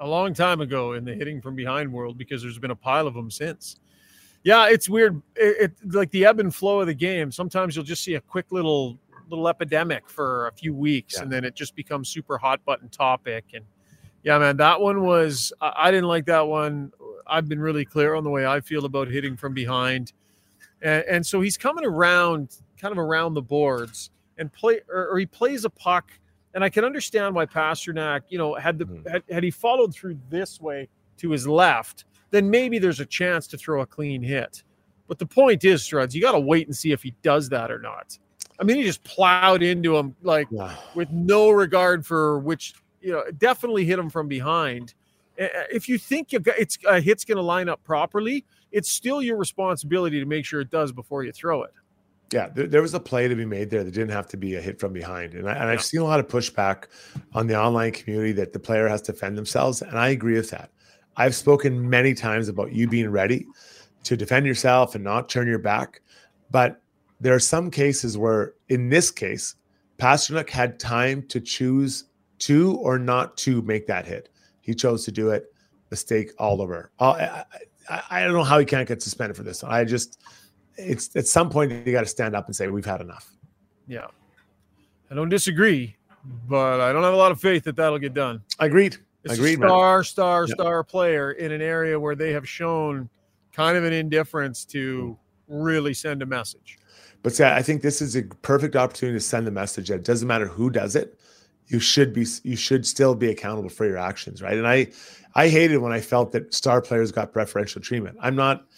a 0.01 0.07
long 0.07 0.35
time 0.35 0.61
ago 0.61 0.95
in 0.95 1.05
the 1.05 1.15
hitting 1.15 1.41
from 1.41 1.55
behind 1.55 1.93
world 1.93 2.19
because 2.19 2.43
there's 2.43 2.59
been 2.59 2.73
a 2.73 2.77
pile 2.77 3.07
of 3.07 3.15
them 3.15 3.31
since. 3.31 3.79
Yeah, 4.43 4.69
it's 4.69 4.89
weird. 4.89 5.23
It, 5.35 5.73
it 5.85 5.95
like 5.95 6.11
the 6.11 6.25
ebb 6.25 6.41
and 6.41 6.55
flow 6.55 6.81
of 6.81 6.87
the 6.87 6.95
game. 6.95 7.33
Sometimes 7.33 7.75
you'll 7.75 7.85
just 7.85 8.05
see 8.05 8.15
a 8.15 8.21
quick 8.21 8.47
little 8.51 8.99
little 9.29 9.49
epidemic 9.49 10.09
for 10.09 10.49
a 10.49 10.53
few 10.53 10.75
weeks, 10.75 11.15
Yeah. 11.17 11.23
and 11.23 11.33
then 11.33 11.45
it 11.45 11.55
just 11.55 11.75
becomes 11.75 12.09
super 12.09 12.39
hot 12.39 12.65
button 12.65 12.89
topic. 12.89 13.45
And 13.55 13.65
yeah, 14.23 14.39
man, 14.39 14.57
that 14.59 14.81
one 14.81 15.03
was 15.03 15.53
I, 15.61 15.91
didn't 15.91 16.09
like 16.09 16.27
that 16.27 16.47
one. 16.47 16.93
I've 17.27 17.49
been 17.49 17.61
really 17.61 17.85
clear 17.85 18.15
on 18.15 18.25
the 18.25 18.31
way 18.31 18.47
I 18.47 18.61
feel 18.61 18.85
about 18.85 19.09
hitting 19.09 19.37
from 19.37 19.53
behind, 19.55 20.13
and, 20.83 21.05
and 21.05 21.27
so 21.27 21.41
he's 21.41 21.57
coming 21.57 21.85
around, 21.85 22.57
kind 22.81 22.93
of 22.93 22.99
around 22.99 23.35
the 23.35 23.43
boards, 23.43 24.11
and 24.39 24.53
play 24.53 24.81
or, 24.89 25.09
or 25.09 25.19
he 25.19 25.27
plays 25.27 25.65
a 25.65 25.71
puck 25.71 26.11
and 26.55 26.65
I 26.65 26.71
can 26.71 26.85
understand 26.87 27.35
why 27.35 27.45
Pastrnak, 27.45 28.23
you 28.31 28.39
know, 28.39 28.55
had 28.55 28.79
the 28.79 28.87
Mhm. 28.87 29.11
had, 29.11 29.23
had 29.31 29.45
he 29.45 29.51
followed 29.51 29.93
through 29.95 30.19
this 30.31 30.59
way 30.61 30.89
to 31.19 31.31
his 31.31 31.47
left, 31.47 32.07
then 32.31 32.49
maybe 32.49 32.79
there's 32.79 33.01
a 33.01 33.05
chance 33.07 33.47
to 33.49 33.59
throw 33.59 33.83
a 33.83 33.87
clean 33.87 34.23
hit. 34.23 34.63
But 35.07 35.19
the 35.19 35.27
point 35.27 35.65
is, 35.65 35.83
Struds, 35.83 36.15
you 36.15 36.21
got 36.23 36.33
to 36.33 36.41
wait 36.41 36.67
and 36.67 36.75
see 36.77 36.93
if 36.93 37.03
he 37.03 37.15
does 37.23 37.49
that 37.51 37.71
or 37.71 37.79
not. 37.79 38.19
I 38.59 38.65
mean, 38.65 38.77
he 38.77 38.83
just 38.85 39.05
plowed 39.05 39.63
into 39.63 39.97
him 39.97 40.15
like 40.23 40.49
with 40.95 41.11
no 41.11 41.51
regard 41.51 42.07
for 42.07 42.39
which, 42.39 42.75
you 43.01 43.13
know, 43.13 43.25
definitely 43.39 43.85
hit 43.85 43.99
him 43.99 44.11
from 44.11 44.29
behind. 44.29 44.95
If 45.37 45.89
you 45.89 45.99
think 45.99 46.33
you 46.33 46.39
got, 46.39 46.59
it's 46.59 46.79
a 46.89 47.01
hit's 47.01 47.25
going 47.25 47.37
to 47.37 47.43
line 47.43 47.69
up 47.69 47.85
properly, 47.85 48.45
it's 48.73 48.89
still 48.91 49.21
your 49.21 49.37
responsibility 49.37 50.19
to 50.19 50.27
make 50.27 50.45
sure 50.45 50.61
it 50.61 50.71
does 50.71 50.93
before 50.93 51.25
you 51.25 51.33
throw 51.33 51.63
it. 51.63 51.73
Yeah, 52.33 52.49
there, 52.49 52.67
there 52.67 52.83
was 52.83 52.95
a 52.95 53.01
play 53.01 53.29
to 53.29 53.37
be 53.37 53.45
made 53.45 53.71
there 53.71 53.85
that 53.85 53.93
didn't 53.93 54.11
have 54.11 54.27
to 54.29 54.37
be 54.37 54.57
a 54.57 54.61
hit 54.61 54.81
from 54.81 54.93
behind, 54.93 55.35
and, 55.35 55.49
I, 55.49 55.53
and 55.53 55.65
Yeah. 55.65 55.71
I've 55.71 55.85
seen 55.85 56.01
a 56.01 56.05
lot 56.05 56.19
of 56.19 56.27
pushback 56.27 56.87
on 57.35 57.47
the 57.47 57.57
online 57.57 57.93
community 57.93 58.33
that 58.33 58.53
the 58.53 58.59
player 58.59 58.89
has 58.89 59.01
to 59.03 59.13
defend 59.13 59.39
themselves, 59.39 59.81
and 59.83 59.97
I 59.97 60.09
agree 60.09 60.35
with 60.35 60.51
that. 60.51 60.71
I've 61.17 61.37
spoken 61.37 61.89
many 61.89 62.15
times 62.15 62.49
about 62.49 62.73
you 62.73 62.89
being 62.89 63.11
ready 63.11 63.47
to 64.05 64.17
defend 64.17 64.45
yourself 64.47 64.95
and 64.95 65.05
not 65.05 65.29
turn 65.29 65.47
your 65.47 65.59
back, 65.59 66.01
but 66.51 66.83
there 67.21 67.35
are 67.35 67.41
some 67.41 67.71
cases 67.71 68.19
where, 68.19 68.55
in 68.69 68.89
this 68.89 69.11
case, 69.11 69.55
Pastrnak 69.99 70.51
had 70.51 70.79
time 70.79 71.23
to 71.29 71.41
choose 71.41 72.05
to 72.41 72.77
or 72.77 72.99
not 72.99 73.37
to 73.39 73.63
make 73.63 73.87
that 73.87 74.07
hit. 74.07 74.29
He 74.61 74.75
chose 74.75 75.05
to 75.05 75.13
do 75.13 75.31
it. 75.31 75.53
Mistake 75.91 76.33
all 76.39 76.61
over. 76.61 76.91
Uh, 76.99 77.05
I, 77.13 77.45
I, 77.89 78.03
I 78.11 78.25
don't 78.25 78.33
know 78.33 78.45
how 78.45 78.59
he 78.59 78.65
can't 78.65 78.89
get 78.89 79.01
suspended 79.01 79.37
for 79.37 79.45
this. 79.45 79.63
I 79.63 79.85
just 79.85 80.21
it's 80.77 81.15
at 81.17 81.27
some 81.27 81.49
point 81.49 81.73
you 81.87 81.93
got 81.93 82.01
to 82.01 82.07
stand 82.07 82.35
up 82.35 82.47
and 82.47 82.55
say 82.57 82.69
we've 82.69 82.85
had 82.85 83.01
enough. 83.01 83.31
Yeah. 83.87 84.07
I 85.11 85.15
don't 85.15 85.29
disagree, 85.29 85.97
but 86.49 86.81
I 86.81 86.93
don't 86.93 87.05
have 87.05 87.15
a 87.15 87.17
lot 87.17 87.33
of 87.33 87.41
faith 87.41 87.65
that 87.65 87.77
that'll 87.77 87.99
get 87.99 88.15
done. 88.15 88.43
Agreed. 88.59 88.97
It's 89.25 89.35
Agreed, 89.35 89.59
a 89.59 89.61
man. 89.61 89.69
star, 89.69 90.05
star, 90.05 90.47
star 90.49 90.85
player 90.85 91.33
in 91.33 91.53
an 91.53 91.63
area 91.63 91.99
where 91.99 92.15
they 92.15 92.33
have 92.33 92.49
shown 92.49 93.09
kind 93.53 93.77
of 93.77 93.85
an 93.85 93.93
indifference 93.93 94.65
to 94.67 95.17
really 95.49 95.95
send 95.95 96.23
a 96.23 96.27
message. 96.27 96.79
But 97.27 97.35
see, 97.35 97.43
I 97.43 97.61
think 97.61 97.83
this 97.83 98.01
is 98.01 98.15
a 98.15 98.23
perfect 98.23 98.77
opportunity 98.77 99.19
to 99.19 99.21
send 99.21 99.49
the 99.49 99.51
message 99.51 99.89
that 99.89 99.97
it 99.97 100.05
doesn't 100.05 100.29
matter 100.29 100.47
who 100.47 100.71
does 100.71 100.95
it. 100.95 101.19
You 101.67 101.81
should 101.81 102.13
be 102.13 102.25
you 102.45 102.55
should 102.55 102.87
still 102.87 103.17
be 103.17 103.31
accountable 103.31 103.69
for 103.69 103.85
your 103.85 103.99
actions, 103.99 104.41
right? 104.41 104.57
And 104.57 104.65
I 104.65 104.93
I 105.35 105.49
hated 105.49 105.79
when 105.79 105.91
I 105.91 106.01
felt 106.01 106.31
that 106.31 106.55
star 106.55 106.81
players 106.81 107.11
got 107.11 107.33
preferential 107.33 107.83
treatment. 107.83 108.17
I'm 108.21 108.37
not 108.37 108.69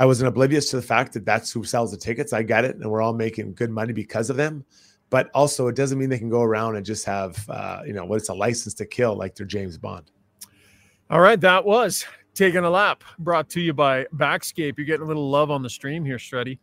I 0.00 0.06
wasn't 0.06 0.28
oblivious 0.28 0.70
to 0.70 0.76
the 0.76 0.82
fact 0.82 1.12
that 1.12 1.26
that's 1.26 1.52
who 1.52 1.62
sells 1.62 1.90
the 1.90 1.98
tickets. 1.98 2.32
I 2.32 2.42
get 2.42 2.64
it, 2.64 2.76
and 2.76 2.90
we're 2.90 3.02
all 3.02 3.12
making 3.12 3.52
good 3.52 3.68
money 3.70 3.92
because 3.92 4.30
of 4.30 4.38
them. 4.38 4.64
But 5.10 5.30
also, 5.34 5.68
it 5.68 5.76
doesn't 5.76 5.98
mean 5.98 6.08
they 6.08 6.18
can 6.18 6.30
go 6.30 6.40
around 6.40 6.76
and 6.76 6.86
just 6.86 7.04
have, 7.04 7.36
uh, 7.50 7.82
you 7.86 7.92
know, 7.92 8.06
what 8.06 8.16
it's 8.16 8.30
a 8.30 8.34
license 8.34 8.72
to 8.76 8.86
kill, 8.86 9.14
like 9.14 9.34
they're 9.34 9.44
James 9.44 9.76
Bond. 9.76 10.10
All 11.10 11.20
right, 11.20 11.40
that 11.42 11.66
was 11.66 12.06
taking 12.32 12.64
a 12.64 12.70
lap 12.70 13.04
brought 13.18 13.50
to 13.50 13.60
you 13.60 13.74
by 13.74 14.06
Backscape. 14.16 14.78
You're 14.78 14.86
getting 14.86 15.04
a 15.04 15.06
little 15.08 15.28
love 15.28 15.50
on 15.50 15.60
the 15.60 15.68
stream 15.68 16.02
here, 16.02 16.16
Struddy. 16.16 16.58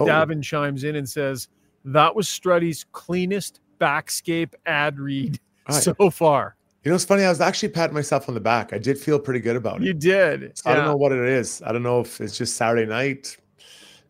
Oh, 0.00 0.06
Davin 0.06 0.42
chimes 0.42 0.84
in 0.84 0.96
and 0.96 1.08
says, 1.08 1.48
That 1.84 2.14
was 2.14 2.28
Struddy's 2.28 2.84
cleanest 2.92 3.60
Backscape 3.80 4.54
ad 4.66 4.98
read 4.98 5.38
right. 5.68 5.74
so 5.82 6.10
far. 6.10 6.56
you 6.84 6.90
know, 6.90 6.94
it's 6.94 7.04
funny. 7.04 7.24
I 7.24 7.28
was 7.28 7.40
actually 7.40 7.70
patting 7.70 7.94
myself 7.94 8.28
on 8.28 8.34
the 8.34 8.40
back. 8.40 8.72
I 8.72 8.78
did 8.78 8.98
feel 8.98 9.18
pretty 9.18 9.40
good 9.40 9.56
about 9.56 9.80
it. 9.80 9.84
You 9.86 9.94
did. 9.94 10.58
I 10.66 10.74
don't 10.74 10.84
know 10.86 10.96
what 10.96 11.12
it 11.12 11.18
is. 11.20 11.62
I 11.64 11.72
don't 11.72 11.82
know 11.82 12.00
if 12.00 12.20
it's 12.20 12.36
just 12.36 12.56
Saturday 12.56 12.86
night, 12.86 13.36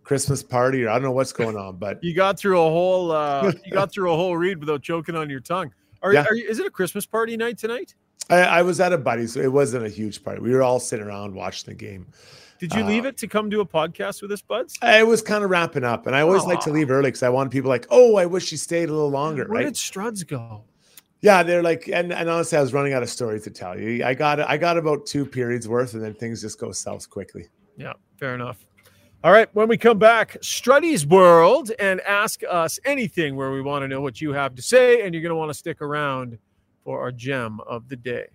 Christmas 0.03 0.43
party, 0.43 0.85
or 0.85 0.91
I 0.91 0.95
don't 0.95 1.03
know 1.03 1.13
what's 1.13 1.33
going 1.33 1.57
on. 1.57 1.77
But 1.77 2.03
You 2.03 2.15
got 2.15 2.39
through 2.39 2.59
a 2.61 2.69
whole 2.71 3.13
uh 3.13 3.53
you 3.65 3.73
got 3.73 3.93
through 3.93 4.13
a 4.13 4.17
whole 4.17 4.37
read 4.37 4.59
without 4.59 4.83
choking 4.83 5.15
on 5.17 5.29
your 5.31 5.41
tongue. 5.41 5.73
Are, 6.03 6.13
Yeah. 6.13 6.25
are 6.29 6.35
you, 6.35 6.49
is 6.49 6.59
it 6.59 6.67
a 6.67 6.71
Christmas 6.71 7.07
party 7.07 7.37
night 7.37 7.59
tonight? 7.59 7.95
I, 8.31 8.39
I 8.41 8.63
was 8.63 8.81
at 8.81 8.93
a 8.93 8.99
buddy's. 8.99 9.35
So 9.35 9.41
it 9.41 9.53
wasn't 9.53 9.85
a 9.85 9.89
huge 9.89 10.25
party. 10.25 10.41
We 10.41 10.53
were 10.53 10.63
all 10.63 10.81
sitting 10.81 11.05
around 11.07 11.35
watching 11.35 11.69
the 11.71 11.75
game. 11.75 12.07
Did 12.61 12.75
you 12.75 12.83
Uh, 12.83 12.87
leave 12.89 13.07
it 13.07 13.17
to 13.17 13.27
come 13.27 13.49
do 13.49 13.61
a 13.61 13.67
podcast 13.67 14.23
with 14.23 14.31
us, 14.31 14.43
buds? 14.43 14.79
I 14.83 15.03
was 15.03 15.23
kind 15.23 15.43
of 15.43 15.51
wrapping 15.51 15.83
up, 15.83 16.07
and 16.07 16.15
I 16.15 16.21
always 16.21 16.45
like 16.45 16.61
to 16.61 16.71
leave 16.71 16.91
early 16.91 17.09
because 17.09 17.23
I 17.23 17.31
want 17.31 17.51
people 17.51 17.71
like, 17.71 17.87
oh, 17.91 18.17
I 18.17 18.27
wish 18.27 18.53
you 18.53 18.59
stayed 18.59 18.91
a 18.91 18.93
little 18.93 19.11
longer, 19.11 19.47
Where 19.49 19.63
right? 19.63 19.65
did 19.65 19.75
Struds 19.75 20.27
go? 20.27 20.63
Yeah, 21.23 21.43
they're 21.43 21.63
like, 21.63 21.89
and, 21.89 22.13
and 22.13 22.29
honestly, 22.31 22.57
I 22.59 22.61
was 22.61 22.73
running 22.73 22.93
out 22.93 23.03
of 23.03 23.11
stories 23.11 23.43
to 23.45 23.51
tell 23.51 23.79
you. 23.79 24.05
I 24.05 24.15
got 24.15 24.41
I 24.41 24.57
got 24.57 24.77
about 24.79 25.05
two 25.07 25.25
periods 25.27 25.67
worth, 25.69 25.95
and 25.95 26.03
then 26.03 26.15
things 26.15 26.41
just 26.43 26.59
go 26.61 26.71
south 26.73 27.09
quickly. 27.11 27.47
Yeah, 27.77 27.95
fair 28.19 28.35
enough. 28.35 28.65
All 29.23 29.33
right, 29.33 29.49
when 29.55 29.69
we 29.69 29.77
come 29.77 29.99
back, 29.99 30.39
Struddy's 30.41 31.07
World 31.07 31.73
and 31.79 32.01
ask 32.03 32.43
us 32.49 32.79
anything 32.87 33.37
where 33.37 33.51
we 33.53 33.61
want 33.61 33.83
to 33.83 33.89
know 33.89 34.01
what 34.01 34.21
you 34.23 34.33
have 34.33 34.55
to 34.55 34.63
say, 34.63 35.03
and 35.03 35.15
you're 35.15 35.23
going 35.23 35.29
to 35.31 35.37
want 35.37 35.51
to 35.51 35.55
stick 35.59 35.83
around 35.83 36.39
for 36.85 37.01
our 37.03 37.13
gem 37.13 37.61
of 37.67 37.89
the 37.91 37.97
day. 37.97 38.29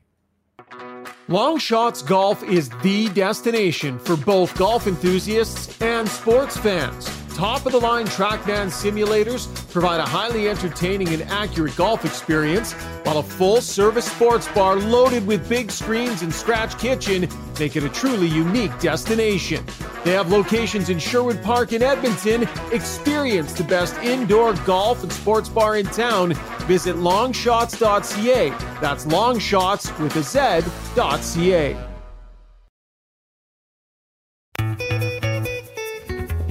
Long 1.28 1.58
Shots 1.58 2.02
Golf 2.02 2.44
is 2.44 2.70
the 2.82 3.10
destination 3.10 4.00
for 4.00 4.16
both 4.16 4.58
golf 4.58 4.88
enthusiasts 4.88 5.82
and 5.82 6.08
sports 6.08 6.58
fans. 6.58 7.25
Top 7.36 7.66
of 7.66 7.74
the 7.74 7.78
line 7.78 8.06
Trackman 8.06 8.68
simulators 8.68 9.50
provide 9.70 10.00
a 10.00 10.06
highly 10.06 10.48
entertaining 10.48 11.10
and 11.10 11.22
accurate 11.24 11.76
golf 11.76 12.06
experience, 12.06 12.72
while 13.04 13.18
a 13.18 13.24
full 13.24 13.60
service 13.60 14.06
sports 14.06 14.48
bar 14.56 14.78
loaded 14.78 15.28
with 15.28 15.50
big 15.50 15.70
screens 15.70 16.22
and 16.22 16.34
scratch 16.34 16.80
kitchen 16.80 17.28
make 17.60 17.76
it 17.76 17.84
a 17.84 17.90
truly 17.90 18.28
unique 18.28 18.72
destination. 18.80 19.66
They 20.06 20.12
have 20.12 20.32
locations 20.32 20.90
in 20.90 20.98
Sherwood 20.98 21.44
Park 21.44 21.74
and 21.74 21.84
Edmonton. 21.84 22.48
Experience 22.72 23.52
the 23.52 23.66
best 23.66 23.98
indoor 23.98 24.54
golf 24.66 25.04
and 25.04 25.12
sports 25.12 25.50
bar 25.50 25.76
in 25.76 25.88
town. 25.88 26.36
Visit 26.68 26.96
longshots.ca. 26.96 28.50
That's 28.80 29.06
longshots 29.08 30.00
with 30.00 30.16
a 30.16 30.24
Z.ca. 30.24 31.95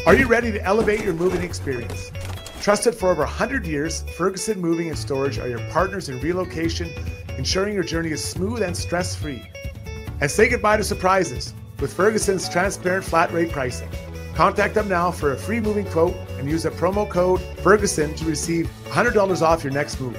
Are 0.06 0.14
you 0.14 0.26
ready 0.26 0.52
to 0.52 0.62
elevate 0.62 1.02
your 1.02 1.14
moving 1.14 1.40
experience? 1.40 2.12
Trusted 2.60 2.94
for 2.94 3.08
over 3.08 3.22
100 3.22 3.66
years, 3.66 4.02
Ferguson 4.18 4.60
Moving 4.60 4.90
and 4.90 4.98
Storage 4.98 5.38
are 5.38 5.48
your 5.48 5.66
partners 5.70 6.10
in 6.10 6.20
relocation, 6.20 6.90
ensuring 7.38 7.72
your 7.72 7.84
journey 7.84 8.10
is 8.10 8.22
smooth 8.22 8.60
and 8.60 8.76
stress 8.76 9.16
free. 9.16 9.50
And 10.20 10.30
say 10.30 10.50
goodbye 10.50 10.76
to 10.76 10.84
surprises 10.84 11.54
with 11.80 11.94
Ferguson's 11.94 12.50
transparent 12.50 13.06
flat 13.06 13.32
rate 13.32 13.50
pricing. 13.50 13.88
Contact 14.34 14.74
them 14.74 14.88
now 14.88 15.10
for 15.10 15.32
a 15.32 15.38
free 15.38 15.58
moving 15.58 15.86
quote 15.86 16.14
and 16.38 16.50
use 16.50 16.66
a 16.66 16.70
promo 16.70 17.08
code 17.08 17.40
Ferguson 17.62 18.14
to 18.16 18.26
receive 18.26 18.70
$100 18.88 19.40
off 19.40 19.64
your 19.64 19.72
next 19.72 19.98
move. 20.02 20.18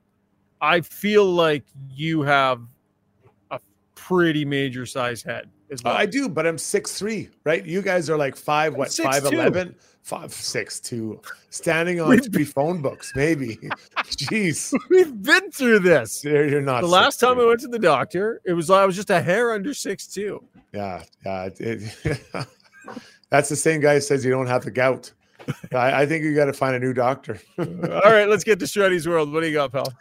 I 0.61 0.81
feel 0.81 1.25
like 1.25 1.65
you 1.89 2.23
have 2.23 2.63
a 3.51 3.61
pretty 3.95 4.45
major 4.45 4.87
size 4.87 5.23
head 5.23 5.49
as 5.71 5.81
oh, 5.85 5.91
well. 5.91 5.97
I 5.97 6.07
do, 6.07 6.29
but 6.29 6.47
I'm 6.47 6.59
six 6.59 6.99
three, 6.99 7.29
right? 7.45 7.65
You 7.65 7.83
guys 7.83 8.11
are 8.11 8.17
like 8.17 8.37
five, 8.37 8.75
what, 8.75 8.89
6'2". 8.89 9.03
five 9.03 9.25
eleven, 9.27 9.77
five 10.03 10.33
six 10.33 10.81
two, 10.81 11.21
standing 11.51 12.01
on 12.01 12.19
three 12.19 12.45
phone 12.45 12.83
books, 12.83 13.13
maybe. 13.15 13.57
Jeez, 13.97 14.73
We've 14.89 15.23
been 15.23 15.51
through 15.51 15.81
this. 15.81 16.21
there 16.23 16.49
you're 16.49 16.61
not. 16.63 16.81
The 16.83 16.87
last 16.89 17.19
time 17.21 17.39
I 17.39 17.45
went 17.45 17.61
to 17.61 17.69
the 17.69 17.79
doctor, 17.79 18.41
it 18.45 18.53
was 18.55 18.71
I 18.71 18.85
was 18.87 18.97
just 18.97 19.11
a 19.11 19.21
hair 19.23 19.53
under 19.53 19.73
six 19.75 20.07
two. 20.07 20.43
yeah, 20.73 21.03
yeah, 21.25 21.45
it, 21.45 21.61
it- 21.61 22.19
that's 23.31 23.49
the 23.49 23.57
same 23.57 23.81
guy 23.81 23.95
who 23.95 24.01
says 24.01 24.25
you 24.25 24.31
don't 24.31 24.47
have 24.49 24.65
the 24.65 24.71
gout. 24.71 25.13
I, 25.73 26.03
I 26.03 26.07
think 26.07 26.23
you 26.25 26.35
got 26.35 26.47
to 26.47 26.53
find 26.53 26.75
a 26.77 26.79
new 26.79 26.93
doctor. 26.93 27.41
All 27.59 27.65
right, 28.13 28.29
let's 28.29 28.45
get 28.45 28.59
to 28.61 28.67
Struddy's 28.67 29.09
world. 29.09 29.33
What 29.33 29.41
do 29.41 29.47
you 29.49 29.55
got, 29.55 29.73
pal? 29.73 29.93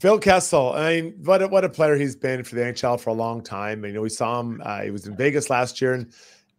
Phil 0.00 0.18
Kessel, 0.18 0.72
I 0.74 1.00
mean, 1.00 1.14
what 1.24 1.40
a, 1.42 1.48
what 1.48 1.64
a 1.64 1.68
player 1.68 1.96
he's 1.96 2.16
been 2.16 2.42
for 2.44 2.56
the 2.56 2.62
NHL 2.62 3.00
for 3.00 3.10
a 3.10 3.14
long 3.14 3.42
time. 3.42 3.84
You 3.84 3.92
know, 3.92 4.02
we 4.02 4.08
saw 4.08 4.40
him. 4.40 4.60
Uh, 4.64 4.82
he 4.82 4.90
was 4.90 5.06
in 5.06 5.16
Vegas 5.16 5.50
last 5.50 5.80
year, 5.80 5.94
and 5.94 6.12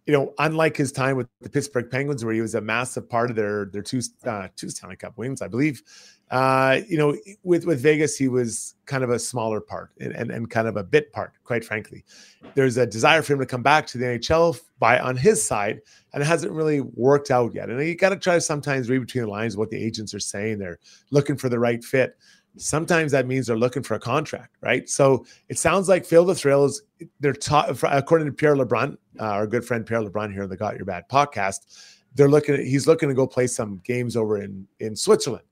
you 0.06 0.14
know, 0.14 0.34
unlike 0.38 0.78
his 0.78 0.92
time 0.92 1.18
with 1.18 1.28
the 1.42 1.50
Pittsburgh 1.50 1.90
Penguins, 1.90 2.24
where 2.24 2.34
he 2.34 2.42
was 2.42 2.54
a 2.54 2.62
massive 2.62 3.10
part 3.10 3.32
of 3.32 3.36
their 3.36 3.66
their 3.66 3.82
two 3.82 4.02
uh, 4.26 4.48
two 4.56 4.70
Stanley 4.70 4.96
Cup 4.96 5.18
wins, 5.18 5.42
I 5.42 5.48
believe. 5.48 5.82
Uh, 6.30 6.82
you 6.88 6.98
know, 6.98 7.16
with 7.44 7.66
with 7.66 7.82
Vegas, 7.82 8.16
he 8.16 8.28
was 8.28 8.76
kind 8.86 9.04
of 9.04 9.10
a 9.10 9.18
smaller 9.18 9.60
part 9.60 9.92
and, 10.00 10.14
and 10.14 10.30
and 10.30 10.50
kind 10.50 10.68
of 10.68 10.78
a 10.78 10.84
bit 10.84 11.12
part, 11.12 11.34
quite 11.44 11.66
frankly. 11.66 12.06
There's 12.54 12.78
a 12.78 12.86
desire 12.86 13.24
for 13.24 13.34
him 13.34 13.40
to 13.40 13.46
come 13.48 13.64
back 13.64 13.88
to 13.88 13.98
the 13.98 14.06
NHL 14.06 14.60
by 14.78 15.00
on 15.00 15.18
his 15.18 15.44
side, 15.44 15.82
and 16.14 16.22
it 16.22 16.28
hasn't 16.28 16.54
really 16.54 16.82
worked 16.82 17.32
out 17.32 17.56
yet. 17.56 17.70
And 17.70 17.82
you 17.88 17.96
got 17.96 18.10
to 18.10 18.18
try 18.18 18.36
to 18.36 18.42
sometimes 18.42 18.90
read 18.90 19.00
between 19.00 19.24
the 19.24 19.30
lines 19.30 19.58
what 19.58 19.72
the 19.72 19.84
agents 19.84 20.14
are 20.14 20.20
saying. 20.20 20.60
They're 20.60 20.80
looking 21.10 21.36
for 21.36 21.50
the 21.50 21.60
right 21.60 21.84
fit 21.84 22.16
sometimes 22.58 23.12
that 23.12 23.28
means 23.28 23.48
they're 23.48 23.58
looking 23.58 23.84
for 23.84 23.96
a 23.96 24.00
contract, 24.00 24.56
right? 24.62 24.90
So 24.90 25.26
it 25.50 25.58
sounds 25.58 25.90
like 25.90 26.06
Phil 26.06 26.26
the 26.26 26.36
Thrill 26.36 26.66
is 26.66 26.82
they're 27.20 27.34
taught 27.34 27.84
according 27.84 28.28
to 28.28 28.34
Pierre 28.34 28.56
LeBrun, 28.56 28.98
uh, 29.20 29.24
our 29.24 29.48
good 29.48 29.66
friend 29.66 29.86
Pierre 29.86 30.02
LeBrun 30.02 30.32
here 30.32 30.44
on 30.44 30.50
the 30.50 30.58
Got 30.58 30.76
Your 30.76 30.86
Bad 30.86 31.10
podcast. 31.10 31.82
They're 32.16 32.30
looking 32.30 32.56
at 32.56 32.62
he's 32.62 32.88
looking 32.88 33.10
to 33.10 33.16
go 33.16 33.28
play 33.28 33.48
some 33.48 33.82
games 33.84 34.16
over 34.16 34.42
in 34.42 34.68
in 34.80 34.96
Switzerland. 34.96 35.46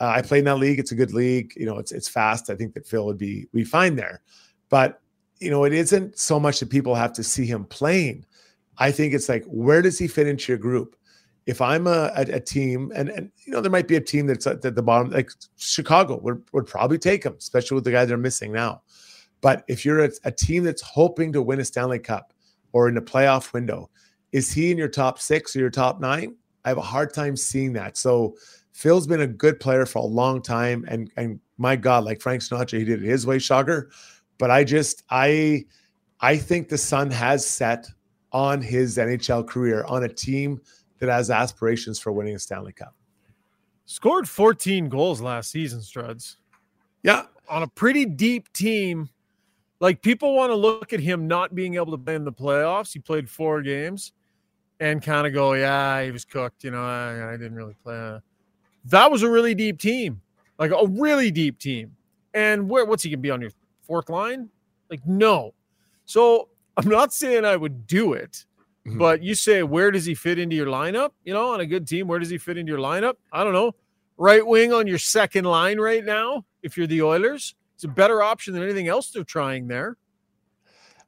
Uh, 0.00 0.12
I 0.16 0.22
played 0.22 0.40
in 0.40 0.44
that 0.46 0.58
league. 0.58 0.78
It's 0.78 0.92
a 0.92 0.96
good 0.96 1.12
league. 1.12 1.52
You 1.56 1.66
know, 1.66 1.78
it's 1.78 1.92
it's 1.92 2.08
fast. 2.08 2.50
I 2.50 2.56
think 2.56 2.74
that 2.74 2.86
Phil 2.86 3.06
would 3.06 3.18
be 3.18 3.46
be 3.52 3.64
fine 3.64 3.96
there, 3.96 4.22
but 4.68 5.00
you 5.38 5.50
know, 5.50 5.64
it 5.64 5.72
isn't 5.72 6.18
so 6.18 6.40
much 6.40 6.58
that 6.60 6.70
people 6.70 6.94
have 6.94 7.12
to 7.14 7.22
see 7.22 7.46
him 7.46 7.64
playing. 7.64 8.24
I 8.78 8.90
think 8.90 9.14
it's 9.14 9.28
like 9.28 9.44
where 9.46 9.82
does 9.82 9.98
he 9.98 10.08
fit 10.08 10.26
into 10.26 10.52
your 10.52 10.58
group? 10.58 10.96
If 11.48 11.62
I'm 11.62 11.86
a, 11.86 12.12
a, 12.14 12.34
a, 12.34 12.40
team, 12.40 12.92
and 12.94 13.08
and 13.08 13.32
you 13.46 13.52
know 13.54 13.62
there 13.62 13.70
might 13.70 13.88
be 13.88 13.96
a 13.96 14.02
team 14.02 14.26
that's 14.26 14.46
at 14.46 14.60
the 14.60 14.82
bottom, 14.82 15.10
like 15.10 15.30
Chicago 15.56 16.18
would 16.18 16.44
would 16.52 16.66
probably 16.66 16.98
take 16.98 17.24
him, 17.24 17.36
especially 17.38 17.74
with 17.76 17.84
the 17.84 17.90
guy 17.90 18.04
they're 18.04 18.18
missing 18.18 18.52
now. 18.52 18.82
But 19.40 19.64
if 19.66 19.82
you're 19.82 20.04
a, 20.04 20.10
a 20.24 20.30
team 20.30 20.62
that's 20.62 20.82
hoping 20.82 21.32
to 21.32 21.40
win 21.40 21.58
a 21.58 21.64
Stanley 21.64 22.00
Cup 22.00 22.34
or 22.72 22.86
in 22.86 22.94
the 22.94 23.00
playoff 23.00 23.54
window, 23.54 23.88
is 24.30 24.52
he 24.52 24.70
in 24.70 24.76
your 24.76 24.88
top 24.88 25.18
six 25.18 25.56
or 25.56 25.60
your 25.60 25.70
top 25.70 26.00
nine? 26.00 26.36
I 26.66 26.68
have 26.68 26.76
a 26.76 26.82
hard 26.82 27.14
time 27.14 27.34
seeing 27.34 27.72
that. 27.72 27.96
So 27.96 28.36
Phil's 28.72 29.06
been 29.06 29.22
a 29.22 29.26
good 29.26 29.58
player 29.58 29.86
for 29.86 30.00
a 30.00 30.06
long 30.06 30.42
time, 30.42 30.84
and 30.86 31.10
and 31.16 31.40
my 31.56 31.76
God, 31.76 32.04
like 32.04 32.20
Frank 32.20 32.42
Sinatra, 32.42 32.78
he 32.78 32.84
did 32.84 33.02
it 33.02 33.08
his 33.08 33.26
way, 33.26 33.38
Shogger. 33.38 33.86
But 34.36 34.50
I 34.50 34.64
just 34.64 35.02
I 35.08 35.64
I 36.20 36.36
think 36.36 36.68
the 36.68 36.76
sun 36.76 37.10
has 37.10 37.46
set 37.46 37.86
on 38.32 38.60
his 38.60 38.98
NHL 38.98 39.48
career 39.48 39.84
on 39.84 40.04
a 40.04 40.08
team 40.08 40.60
that 41.00 41.08
has 41.08 41.30
aspirations 41.30 41.98
for 41.98 42.12
winning 42.12 42.34
a 42.34 42.38
Stanley 42.38 42.72
Cup. 42.72 42.94
Scored 43.86 44.28
14 44.28 44.88
goals 44.88 45.20
last 45.20 45.50
season, 45.50 45.80
Struds. 45.80 46.36
Yeah. 47.02 47.24
On 47.48 47.62
a 47.62 47.68
pretty 47.68 48.04
deep 48.04 48.52
team 48.52 49.08
Like 49.80 50.02
people 50.02 50.34
want 50.34 50.50
to 50.50 50.56
look 50.56 50.92
at 50.92 51.00
him 51.00 51.28
not 51.28 51.54
being 51.54 51.76
able 51.76 51.92
to 51.92 51.98
play 51.98 52.16
in 52.16 52.24
the 52.24 52.32
playoffs. 52.32 52.92
He 52.92 52.98
played 52.98 53.30
four 53.30 53.62
games 53.62 54.12
and 54.80 55.02
kind 55.02 55.26
of 55.26 55.32
go, 55.32 55.54
yeah, 55.54 56.02
he 56.02 56.10
was 56.10 56.24
cooked. 56.24 56.64
You 56.64 56.72
know, 56.72 56.82
I, 56.84 57.34
I 57.34 57.36
didn't 57.36 57.54
really 57.54 57.76
play. 57.82 58.18
That 58.86 59.10
was 59.10 59.22
a 59.22 59.30
really 59.30 59.54
deep 59.54 59.78
team, 59.78 60.20
like 60.58 60.70
a 60.72 60.86
really 60.86 61.30
deep 61.30 61.58
team. 61.58 61.94
And 62.34 62.68
where 62.68 62.84
what's 62.84 63.02
he 63.02 63.10
gonna 63.10 63.20
be 63.22 63.30
on 63.30 63.40
your 63.40 63.52
fourth 63.82 64.08
line? 64.08 64.48
Like 64.90 65.06
no. 65.06 65.54
So 66.04 66.48
I'm 66.76 66.88
not 66.88 67.12
saying 67.12 67.44
I 67.44 67.56
would 67.56 67.86
do 67.86 68.12
it, 68.14 68.44
mm-hmm. 68.88 68.98
but 68.98 69.22
you 69.22 69.34
say 69.34 69.62
where 69.62 69.90
does 69.90 70.04
he 70.04 70.14
fit 70.14 70.38
into 70.38 70.56
your 70.56 70.66
lineup? 70.66 71.10
You 71.24 71.34
know, 71.34 71.52
on 71.52 71.60
a 71.60 71.66
good 71.66 71.86
team, 71.86 72.06
where 72.08 72.18
does 72.18 72.30
he 72.30 72.38
fit 72.38 72.58
into 72.58 72.70
your 72.70 72.80
lineup? 72.80 73.14
I 73.32 73.44
don't 73.44 73.52
know. 73.52 73.74
Right 74.16 74.44
wing 74.44 74.72
on 74.72 74.86
your 74.86 74.98
second 74.98 75.44
line 75.44 75.78
right 75.78 76.04
now, 76.04 76.44
if 76.62 76.76
you're 76.76 76.88
the 76.88 77.02
Oilers, 77.02 77.54
it's 77.74 77.84
a 77.84 77.88
better 77.88 78.22
option 78.22 78.54
than 78.54 78.62
anything 78.64 78.88
else 78.88 79.10
they're 79.10 79.22
trying 79.22 79.68
there. 79.68 79.96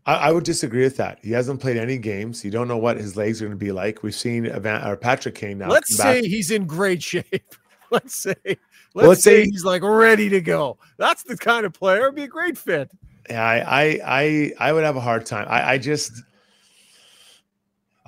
I, 0.07 0.15
I, 0.15 0.33
would 0.33 0.45
disagree 0.45 0.83
with 0.83 0.97
that. 0.97 1.19
He 1.23 1.33
hasn't 1.33 1.61
played 1.61 1.77
any 1.77 1.99
games. 1.99 2.45
You 2.45 2.51
don't 2.51 2.69
know 2.69 2.79
what 2.79 2.97
his 2.97 3.17
legs 3.17 3.43
are 3.43 3.47
going 3.47 3.59
to 3.59 3.65
be 3.65 3.73
like. 3.73 4.03
We've 4.03 4.15
seen 4.15 4.47
Evan, 4.47 4.87
or 4.87 4.97
Patrick 4.97 5.35
Kane 5.35 5.59
now. 5.59 5.69
Let's 5.69 5.95
say 5.95 6.23
back. 6.23 6.31
he's 6.31 6.51
in 6.51 6.67
great 6.67 7.03
shape. 7.03 7.55
let's 7.91 8.15
say 8.15 8.35
let's, 8.45 8.59
well, 8.95 9.09
let's 9.09 9.25
say, 9.25 9.45
say, 9.45 9.51
he's 9.51 9.65
like 9.65 9.83
ready 9.83 10.29
to 10.29 10.41
go. 10.41 10.79
That's 10.97 11.23
the 11.23 11.37
kind 11.37 11.67
of 11.67 11.73
player. 11.73 12.03
It'd 12.03 12.15
be 12.15 12.23
a 12.23 12.29
great 12.29 12.57
fit. 12.57 12.91
Yeah, 13.29 13.45
I 13.45 13.59
I 13.59 14.01
I, 14.05 14.53
I 14.69 14.73
would 14.73 14.85
have 14.85 14.97
a 14.97 15.01
hard 15.01 15.27
time. 15.27 15.47
I, 15.49 15.73
I 15.73 15.79
just 15.79 16.23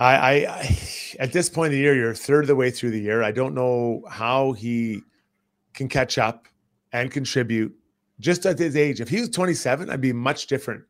I, 0.02 0.34
I, 0.34 0.78
at 1.20 1.32
this 1.32 1.48
point 1.48 1.68
of 1.68 1.72
the 1.72 1.78
year, 1.78 1.94
you're 1.94 2.10
a 2.10 2.14
third 2.14 2.44
of 2.44 2.48
the 2.48 2.56
way 2.56 2.70
through 2.70 2.90
the 2.90 3.00
year. 3.00 3.22
I 3.22 3.30
don't 3.30 3.54
know 3.54 4.02
how 4.08 4.52
he 4.52 5.02
can 5.74 5.88
catch 5.88 6.18
up 6.18 6.48
and 6.92 7.10
contribute 7.10 7.72
just 8.18 8.44
at 8.44 8.58
his 8.58 8.76
age. 8.76 9.00
If 9.00 9.08
he 9.08 9.20
was 9.20 9.28
27, 9.30 9.90
I'd 9.90 10.00
be 10.00 10.12
much 10.12 10.48
different 10.48 10.82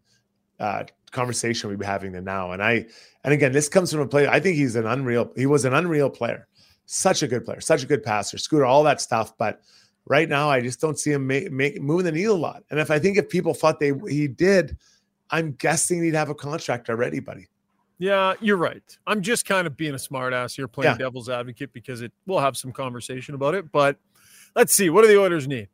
uh, 0.59 0.85
conversation 1.11 1.69
we'd 1.69 1.79
be 1.79 1.85
having 1.85 2.13
than 2.13 2.25
now. 2.25 2.53
And 2.53 2.63
I, 2.63 2.87
and 3.25 3.35
again, 3.35 3.53
this 3.53 3.69
comes 3.69 3.93
from 3.93 4.01
a 4.01 4.07
player. 4.07 4.29
I 4.31 4.41
think 4.41 4.57
he's 4.57 4.77
an 4.77 4.87
unreal. 4.87 5.31
He 5.37 5.47
was 5.47 5.65
an 5.65 5.75
unreal 5.75 6.09
player, 6.09 6.49
such 6.87 7.23
a 7.23 7.29
good 7.29 7.45
player, 7.45 7.61
such 7.61 7.83
a 7.83 7.87
good 7.87 8.03
passer, 8.03 8.39
scooter, 8.39 8.65
all 8.65 8.83
that 8.85 9.01
stuff. 9.01 9.37
But 9.37 9.61
right 10.07 10.29
now, 10.29 10.51
I 10.51 10.61
just 10.61 10.81
don't 10.81 10.99
see 10.99 11.13
him 11.13 11.27
make, 11.27 11.53
make 11.53 11.81
moving 11.83 12.07
the 12.07 12.13
needle 12.13 12.37
a 12.37 12.39
lot. 12.39 12.65
And 12.71 12.81
if 12.81 12.91
I 12.91 12.99
think 12.99 13.19
if 13.19 13.29
people 13.29 13.53
thought 13.53 13.79
they 13.79 13.93
he 14.09 14.27
did, 14.27 14.79
I'm 15.31 15.53
guessing 15.53 16.03
he'd 16.03 16.15
have 16.15 16.31
a 16.31 16.35
contract 16.35 16.89
already, 16.89 17.21
buddy. 17.21 17.49
Yeah, 18.03 18.35
you're 18.41 18.57
right. 18.57 18.83
I'm 19.07 19.23
just 19.23 19.47
kind 19.47 19.65
of 19.65 19.77
being 19.77 19.95
a 19.95 19.97
smartass 19.97 20.57
here, 20.57 20.67
playing 20.67 20.95
yeah. 20.95 20.99
devil's 20.99 21.29
advocate 21.29 21.73
because 21.73 22.03
it 22.03 22.11
we'll 22.27 22.41
have 22.41 22.57
some 22.57 22.73
conversation 22.73 23.37
about 23.37 23.55
it. 23.55 23.71
But 23.71 23.97
let's 24.57 24.75
see, 24.75 24.91
what 24.91 25.03
do 25.03 25.09
the 25.09 25.21
Oilers 25.21 25.47
need? 25.47 25.69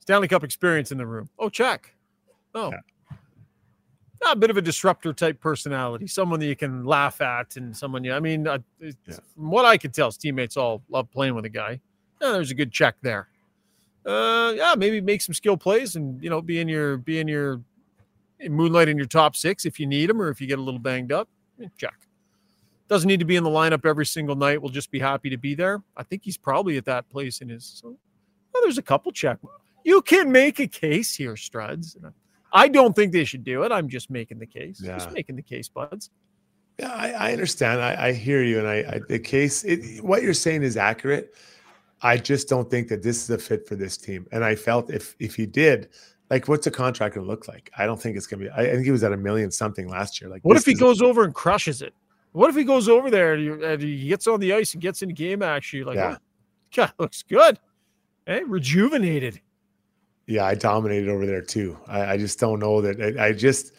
Stanley 0.00 0.26
Cup 0.26 0.44
experience 0.44 0.90
in 0.90 0.96
the 0.96 1.06
room. 1.06 1.28
Oh, 1.38 1.50
check. 1.50 1.94
Oh, 2.54 2.70
yeah 2.70 2.78
a 4.26 4.36
bit 4.36 4.50
of 4.50 4.56
a 4.56 4.62
disruptor 4.62 5.12
type 5.12 5.40
personality, 5.40 6.06
someone 6.06 6.40
that 6.40 6.46
you 6.46 6.56
can 6.56 6.84
laugh 6.84 7.20
at, 7.20 7.56
and 7.56 7.76
someone 7.76 8.04
you. 8.04 8.12
I 8.12 8.20
mean, 8.20 8.46
uh, 8.46 8.58
yeah. 8.80 8.92
from 9.06 9.50
what 9.50 9.64
I 9.64 9.76
can 9.76 9.90
tell, 9.90 10.08
his 10.08 10.16
teammates 10.16 10.56
all 10.56 10.82
love 10.88 11.10
playing 11.10 11.34
with 11.34 11.44
a 11.44 11.50
guy. 11.50 11.80
Yeah, 12.20 12.32
there's 12.32 12.50
a 12.50 12.54
good 12.54 12.72
check 12.72 12.96
there. 13.00 13.28
Uh, 14.04 14.54
yeah, 14.56 14.74
maybe 14.76 15.00
make 15.00 15.22
some 15.22 15.34
skill 15.34 15.56
plays, 15.56 15.96
and 15.96 16.22
you 16.22 16.30
know, 16.30 16.40
be 16.40 16.60
in 16.60 16.68
your 16.68 16.96
be 16.96 17.20
in 17.20 17.28
your 17.28 17.60
moonlight 18.48 18.88
in 18.88 18.96
your 18.96 19.06
top 19.06 19.36
six 19.36 19.64
if 19.64 19.80
you 19.80 19.86
need 19.86 20.10
him, 20.10 20.20
or 20.20 20.28
if 20.28 20.40
you 20.40 20.46
get 20.46 20.58
a 20.58 20.62
little 20.62 20.80
banged 20.80 21.12
up. 21.12 21.28
Eh, 21.62 21.66
check. 21.76 21.94
Doesn't 22.88 23.08
need 23.08 23.20
to 23.20 23.26
be 23.26 23.36
in 23.36 23.44
the 23.44 23.50
lineup 23.50 23.84
every 23.84 24.06
single 24.06 24.34
night. 24.34 24.62
We'll 24.62 24.72
just 24.72 24.90
be 24.90 24.98
happy 24.98 25.28
to 25.30 25.36
be 25.36 25.54
there. 25.54 25.82
I 25.96 26.02
think 26.02 26.22
he's 26.24 26.38
probably 26.38 26.78
at 26.78 26.86
that 26.86 27.08
place 27.10 27.40
in 27.40 27.48
his. 27.48 27.64
So, 27.64 27.88
well, 28.52 28.62
there's 28.62 28.78
a 28.78 28.82
couple 28.82 29.12
check. 29.12 29.38
You 29.84 30.00
can 30.02 30.32
make 30.32 30.58
a 30.58 30.66
case 30.66 31.14
here, 31.14 31.34
Struds. 31.34 31.96
I 32.52 32.68
don't 32.68 32.96
think 32.96 33.12
they 33.12 33.24
should 33.24 33.44
do 33.44 33.62
it. 33.64 33.72
I'm 33.72 33.88
just 33.88 34.10
making 34.10 34.38
the 34.38 34.46
case. 34.46 34.80
Yeah. 34.82 34.96
Just 34.96 35.12
making 35.12 35.36
the 35.36 35.42
case, 35.42 35.68
buds. 35.68 36.10
Yeah, 36.78 36.92
I, 36.92 37.10
I 37.10 37.32
understand. 37.32 37.82
I, 37.82 38.08
I, 38.08 38.12
hear 38.12 38.42
you, 38.42 38.58
and 38.58 38.68
I, 38.68 38.76
I 38.76 39.00
the 39.08 39.18
case. 39.18 39.64
It, 39.64 40.02
what 40.02 40.22
you're 40.22 40.32
saying 40.32 40.62
is 40.62 40.76
accurate. 40.76 41.34
I 42.00 42.16
just 42.16 42.48
don't 42.48 42.70
think 42.70 42.88
that 42.88 43.02
this 43.02 43.22
is 43.22 43.30
a 43.30 43.38
fit 43.38 43.66
for 43.66 43.74
this 43.74 43.96
team. 43.96 44.26
And 44.30 44.44
I 44.44 44.54
felt 44.54 44.90
if 44.90 45.16
if 45.18 45.34
he 45.34 45.44
did, 45.44 45.88
like, 46.30 46.48
what's 46.48 46.66
a 46.66 46.70
contract 46.70 47.14
to 47.14 47.22
look 47.22 47.48
like? 47.48 47.70
I 47.78 47.86
don't 47.86 48.00
think 48.00 48.16
it's 48.16 48.26
going 48.26 48.40
to 48.40 48.46
be. 48.46 48.50
I, 48.50 48.62
I, 48.62 48.72
think 48.72 48.84
he 48.84 48.90
was 48.90 49.04
at 49.04 49.12
a 49.12 49.16
million 49.16 49.50
something 49.50 49.88
last 49.88 50.20
year. 50.20 50.30
Like, 50.30 50.42
what 50.42 50.56
if 50.56 50.64
he 50.64 50.74
goes 50.74 51.00
over 51.00 51.24
and 51.24 51.34
crushes 51.34 51.82
it? 51.82 51.94
What 52.32 52.50
if 52.50 52.56
he 52.56 52.64
goes 52.64 52.88
over 52.88 53.10
there 53.10 53.34
and 53.34 53.82
he 53.82 54.08
gets 54.08 54.26
on 54.26 54.38
the 54.38 54.52
ice 54.52 54.74
and 54.74 54.82
gets 54.82 55.02
in 55.02 55.10
game 55.10 55.42
action? 55.42 55.84
Like, 55.84 55.96
yeah, 55.96 56.16
oh, 56.16 56.22
God, 56.74 56.92
looks 56.98 57.22
good. 57.22 57.58
Hey, 58.26 58.42
rejuvenated 58.44 59.40
yeah, 60.28 60.44
I 60.44 60.54
dominated 60.54 61.08
over 61.08 61.24
there 61.24 61.40
too. 61.40 61.76
I, 61.88 62.12
I 62.12 62.16
just 62.18 62.38
don't 62.38 62.60
know 62.60 62.82
that. 62.82 63.18
I, 63.18 63.28
I, 63.28 63.32
just, 63.32 63.72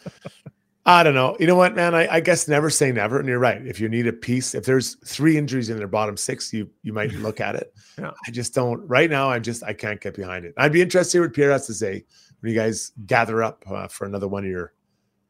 I 0.84 1.04
don't 1.04 1.14
know. 1.14 1.36
You 1.38 1.46
know 1.46 1.54
what, 1.54 1.76
man? 1.76 1.94
I, 1.94 2.16
I, 2.16 2.20
guess 2.20 2.48
never 2.48 2.70
say 2.70 2.90
never. 2.90 3.20
And 3.20 3.28
you're 3.28 3.38
right. 3.38 3.64
If 3.64 3.78
you 3.78 3.88
need 3.88 4.08
a 4.08 4.12
piece, 4.12 4.56
if 4.56 4.64
there's 4.64 4.96
three 5.06 5.38
injuries 5.38 5.70
in 5.70 5.78
their 5.78 5.86
bottom 5.86 6.16
six, 6.16 6.52
you 6.52 6.68
you 6.82 6.92
might 6.92 7.12
look 7.14 7.40
at 7.40 7.54
it. 7.54 7.72
Yeah. 7.98 8.12
I 8.26 8.30
just 8.30 8.54
don't. 8.54 8.80
Right 8.88 9.10
now, 9.10 9.28
I 9.28 9.38
just 9.38 9.62
I 9.62 9.74
can't 9.74 10.00
get 10.00 10.14
behind 10.14 10.46
it. 10.46 10.54
I'd 10.56 10.72
be 10.72 10.80
interested 10.80 11.12
to 11.12 11.18
hear 11.18 11.26
what 11.26 11.34
Pierre 11.34 11.50
has 11.50 11.66
to 11.66 11.74
say 11.74 12.06
when 12.40 12.52
you 12.52 12.58
guys 12.58 12.92
gather 13.06 13.42
up 13.42 13.64
uh, 13.70 13.88
for 13.88 14.06
another 14.06 14.28
one 14.28 14.44
of 14.44 14.50
your 14.50 14.72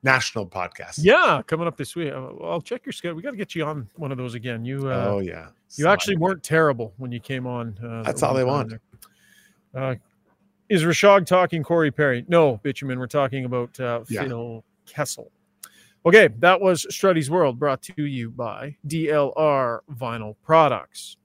national 0.03 0.47
podcasts. 0.47 0.99
Yeah, 1.01 1.43
coming 1.47 1.67
up 1.67 1.77
this 1.77 1.95
week. 1.95 2.13
Uh, 2.13 2.29
I'll 2.43 2.61
check 2.61 2.87
your 2.87 2.93
schedule. 2.93 3.17
We 3.17 3.23
got 3.23 3.33
to 3.33 3.37
get 3.37 3.55
you 3.55 3.65
on 3.65 3.89
one 3.97 4.13
of 4.13 4.19
those 4.19 4.35
again. 4.35 4.65
You. 4.65 4.89
Uh, 4.89 5.07
oh 5.09 5.19
yeah. 5.21 5.49
You 5.77 5.87
actually 5.87 6.17
weren't 6.17 6.43
terrible 6.43 6.95
when 6.97 7.13
you 7.13 7.21
came 7.21 7.47
on. 7.47 7.79
Uh, 7.83 8.03
That's 8.03 8.23
all 8.23 8.35
they 8.35 8.45
want. 8.45 8.73
Uh, 9.75 9.95
is 10.69 10.83
Rishaug 10.83 11.27
talking 11.27 11.63
Corey 11.63 11.91
Perry? 11.91 12.25
No, 12.29 12.59
Bitumen. 12.59 12.99
We're 12.99 13.07
talking 13.07 13.45
about 13.45 13.79
uh, 13.79 14.03
yeah. 14.09 14.25
Phil 14.25 14.65
Kessel. 14.87 15.31
Okay, 16.07 16.29
that 16.39 16.61
was 16.61 16.87
Struddy's 16.91 17.31
World 17.31 17.59
brought 17.59 17.83
to 17.83 18.07
you 18.07 18.31
by 18.31 18.75
DLR 18.87 19.81
Vinyl 19.93 20.35
Products. 20.43 21.19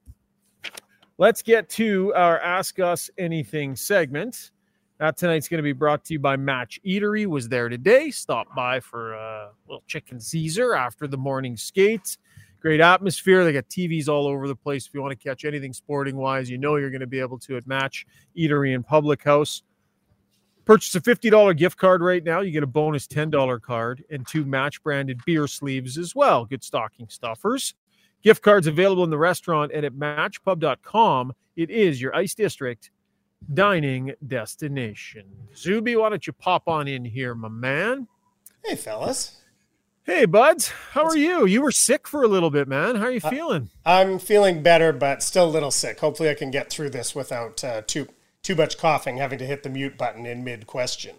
Let's 1.17 1.41
get 1.41 1.69
to 1.69 2.13
our 2.13 2.41
Ask 2.41 2.79
Us 2.79 3.09
Anything 3.17 3.77
segment. 3.77 4.51
That 4.97 5.17
tonight's 5.17 5.49
going 5.49 5.57
to 5.57 5.63
be 5.63 5.73
brought 5.73 6.05
to 6.05 6.13
you 6.13 6.19
by 6.19 6.37
Match 6.37 6.79
Eatery. 6.85 7.25
Was 7.25 7.49
there 7.49 7.67
today. 7.67 8.11
Stop 8.11 8.47
by 8.55 8.79
for 8.79 9.13
a 9.13 9.51
little 9.67 9.83
chicken 9.87 10.21
Caesar 10.21 10.73
after 10.73 11.05
the 11.05 11.17
morning 11.17 11.57
skates. 11.57 12.17
Great 12.61 12.79
atmosphere. 12.79 13.43
They 13.43 13.51
got 13.51 13.67
TVs 13.69 14.07
all 14.07 14.25
over 14.25 14.47
the 14.47 14.55
place. 14.55 14.87
If 14.87 14.93
you 14.93 15.01
want 15.01 15.11
to 15.11 15.21
catch 15.21 15.43
anything 15.43 15.73
sporting 15.73 16.15
wise, 16.15 16.49
you 16.49 16.57
know 16.57 16.77
you're 16.77 16.89
going 16.89 17.01
to 17.01 17.07
be 17.07 17.19
able 17.19 17.37
to 17.39 17.57
at 17.57 17.67
Match 17.67 18.05
Eatery 18.37 18.73
and 18.73 18.87
Public 18.87 19.21
House. 19.23 19.63
Purchase 20.63 20.95
a 20.95 21.01
$50 21.01 21.55
gift 21.57 21.77
card 21.77 22.01
right 22.01 22.23
now. 22.23 22.39
You 22.39 22.51
get 22.51 22.63
a 22.63 22.67
bonus 22.67 23.05
$10 23.05 23.61
card 23.61 24.03
and 24.09 24.25
two 24.25 24.45
match 24.45 24.81
branded 24.81 25.19
beer 25.25 25.45
sleeves 25.45 25.97
as 25.97 26.15
well. 26.15 26.45
Good 26.45 26.63
stocking 26.63 27.07
stuffers. 27.09 27.75
Gift 28.23 28.41
cards 28.41 28.65
available 28.65 29.03
in 29.03 29.11
the 29.11 29.17
restaurant 29.17 29.71
and 29.71 29.85
at 29.85 29.93
matchpub.com. 29.93 31.33
It 31.55 31.69
is 31.69 32.01
your 32.01 32.15
Ice 32.15 32.33
District 32.33 32.89
dining 33.53 34.13
destination. 34.25 35.25
Zuby, 35.55 35.95
why 35.95 36.09
don't 36.09 36.25
you 36.25 36.33
pop 36.33 36.67
on 36.67 36.87
in 36.87 37.05
here, 37.05 37.35
my 37.35 37.49
man? 37.49 38.07
Hey, 38.63 38.75
fellas. 38.75 39.41
Hey, 40.03 40.25
buds. 40.25 40.71
How 40.91 41.03
are 41.03 41.17
you? 41.17 41.47
You 41.47 41.63
were 41.63 41.71
sick 41.71 42.07
for 42.07 42.23
a 42.23 42.27
little 42.27 42.51
bit, 42.51 42.67
man. 42.67 42.95
How 42.95 43.05
are 43.05 43.11
you 43.11 43.19
feeling? 43.19 43.71
I'm 43.85 44.19
feeling 44.19 44.61
better, 44.61 44.93
but 44.93 45.23
still 45.23 45.45
a 45.45 45.49
little 45.49 45.71
sick. 45.71 45.99
Hopefully, 45.99 46.29
I 46.29 46.35
can 46.35 46.51
get 46.51 46.69
through 46.69 46.91
this 46.91 47.15
without 47.15 47.63
uh, 47.63 47.81
too 47.87 48.07
too 48.43 48.53
much 48.53 48.77
coughing, 48.77 49.17
having 49.17 49.39
to 49.39 49.45
hit 49.45 49.63
the 49.63 49.69
mute 49.69 49.97
button 49.97 50.27
in 50.27 50.43
mid 50.43 50.67
question. 50.67 51.15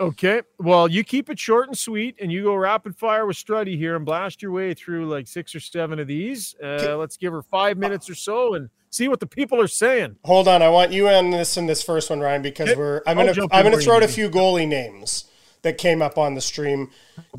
Okay. 0.00 0.40
Well, 0.58 0.88
you 0.88 1.04
keep 1.04 1.28
it 1.28 1.38
short 1.38 1.68
and 1.68 1.76
sweet, 1.76 2.16
and 2.20 2.32
you 2.32 2.44
go 2.44 2.54
rapid 2.54 2.96
fire 2.96 3.26
with 3.26 3.36
Struddy 3.36 3.76
here 3.76 3.96
and 3.96 4.06
blast 4.06 4.40
your 4.40 4.52
way 4.52 4.72
through 4.72 5.06
like 5.06 5.26
six 5.26 5.54
or 5.54 5.60
seven 5.60 5.98
of 5.98 6.06
these. 6.06 6.54
Uh, 6.62 6.96
let's 6.96 7.18
give 7.18 7.32
her 7.32 7.42
five 7.42 7.76
minutes 7.76 8.08
or 8.08 8.14
so 8.14 8.54
and 8.54 8.70
see 8.90 9.08
what 9.08 9.20
the 9.20 9.26
people 9.26 9.60
are 9.60 9.68
saying. 9.68 10.16
Hold 10.24 10.48
on, 10.48 10.62
I 10.62 10.68
want 10.68 10.92
you 10.92 11.08
on 11.08 11.30
this 11.30 11.56
in 11.56 11.66
this 11.66 11.82
first 11.82 12.10
one, 12.10 12.20
Ryan, 12.20 12.42
because 12.42 12.70
okay. 12.70 12.78
we're 12.78 13.02
I'm 13.06 13.16
gonna 13.16 13.34
I'm 13.50 13.64
gonna 13.64 13.78
throw 13.78 13.96
out 13.96 14.02
a 14.02 14.08
few 14.08 14.28
goalie 14.30 14.68
names 14.68 15.24
that 15.62 15.78
came 15.78 16.02
up 16.02 16.18
on 16.18 16.34
the 16.34 16.40
stream, 16.40 16.90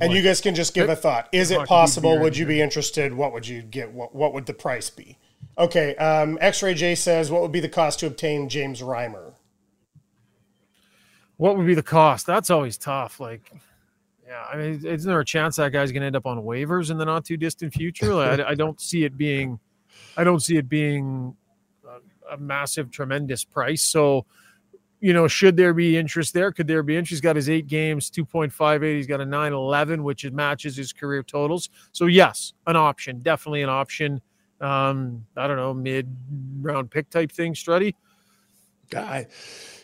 and 0.01 0.11
you 0.11 0.21
guys 0.21 0.41
can 0.41 0.55
just 0.55 0.73
give 0.73 0.89
a 0.89 0.95
thought. 0.95 1.29
Is 1.31 1.51
it 1.51 1.65
possible? 1.67 2.19
Would 2.19 2.37
you 2.37 2.45
be 2.45 2.61
interested? 2.61 3.13
What 3.13 3.33
would 3.33 3.47
you 3.47 3.61
get? 3.61 3.91
What 3.91 4.13
What 4.13 4.33
would 4.33 4.45
the 4.45 4.53
price 4.53 4.89
be? 4.89 5.17
Okay. 5.59 5.95
Um, 5.97 6.37
X-Ray 6.39 6.73
J 6.73 6.95
says, 6.95 7.29
what 7.29 7.41
would 7.41 7.51
be 7.51 7.59
the 7.59 7.69
cost 7.69 7.99
to 7.99 8.07
obtain 8.07 8.49
James 8.49 8.81
Reimer? 8.81 9.33
What 11.37 11.57
would 11.57 11.67
be 11.67 11.75
the 11.75 11.83
cost? 11.83 12.25
That's 12.25 12.49
always 12.49 12.77
tough. 12.77 13.19
Like, 13.19 13.51
yeah, 14.27 14.45
I 14.51 14.57
mean, 14.57 14.85
isn't 14.85 15.09
there 15.09 15.19
a 15.19 15.25
chance 15.25 15.57
that 15.57 15.71
guy's 15.71 15.91
going 15.91 16.01
to 16.01 16.07
end 16.07 16.15
up 16.15 16.25
on 16.25 16.39
waivers 16.39 16.91
in 16.91 16.97
the 16.97 17.05
not 17.05 17.25
too 17.25 17.37
distant 17.37 17.73
future? 17.73 18.13
Like, 18.13 18.39
I, 18.39 18.49
I, 18.49 18.55
don't 18.55 18.79
see 18.79 19.03
it 19.03 19.17
being, 19.17 19.59
I 20.17 20.23
don't 20.23 20.41
see 20.41 20.57
it 20.57 20.69
being 20.69 21.35
a, 21.87 22.33
a 22.33 22.37
massive, 22.37 22.91
tremendous 22.91 23.43
price. 23.43 23.81
So, 23.81 24.25
you 24.99 25.13
know, 25.13 25.27
should 25.27 25.55
there 25.55 25.73
be 25.73 25.97
interest 25.97 26.33
there? 26.33 26.51
Could 26.51 26.67
there 26.67 26.83
be 26.83 26.95
interest? 26.95 27.11
He's 27.11 27.21
got 27.21 27.35
his 27.35 27.49
eight 27.49 27.67
games, 27.67 28.11
2.58. 28.11 28.95
He's 28.95 29.07
got 29.07 29.21
a 29.21 29.25
9 29.25 29.53
11, 29.53 30.03
which 30.03 30.29
matches 30.31 30.75
his 30.75 30.91
career 30.91 31.23
totals. 31.23 31.69
So, 31.91 32.05
yes, 32.05 32.53
an 32.67 32.75
option. 32.75 33.19
Definitely 33.21 33.61
an 33.61 33.69
option. 33.69 34.21
Um, 34.61 35.25
I 35.37 35.47
don't 35.47 35.55
know, 35.55 35.73
mid 35.73 36.13
round 36.61 36.91
pick 36.91 37.09
type 37.09 37.31
thing, 37.31 37.53
Struddy. 37.53 37.93
I, 38.95 39.27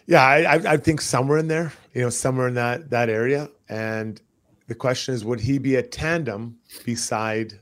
yeah, 0.05 0.23
I, 0.23 0.73
I 0.73 0.77
think 0.77 1.01
somewhere 1.01 1.37
in 1.37 1.47
there, 1.47 1.71
you 1.93 2.01
know, 2.01 2.09
somewhere 2.09 2.47
in 2.47 2.55
that 2.55 2.89
that 2.89 3.09
area. 3.09 3.49
And 3.69 4.21
the 4.67 4.75
question 4.75 5.13
is, 5.13 5.23
would 5.23 5.39
he 5.39 5.57
be 5.57 5.75
a 5.75 5.83
tandem 5.83 6.57
beside 6.83 7.59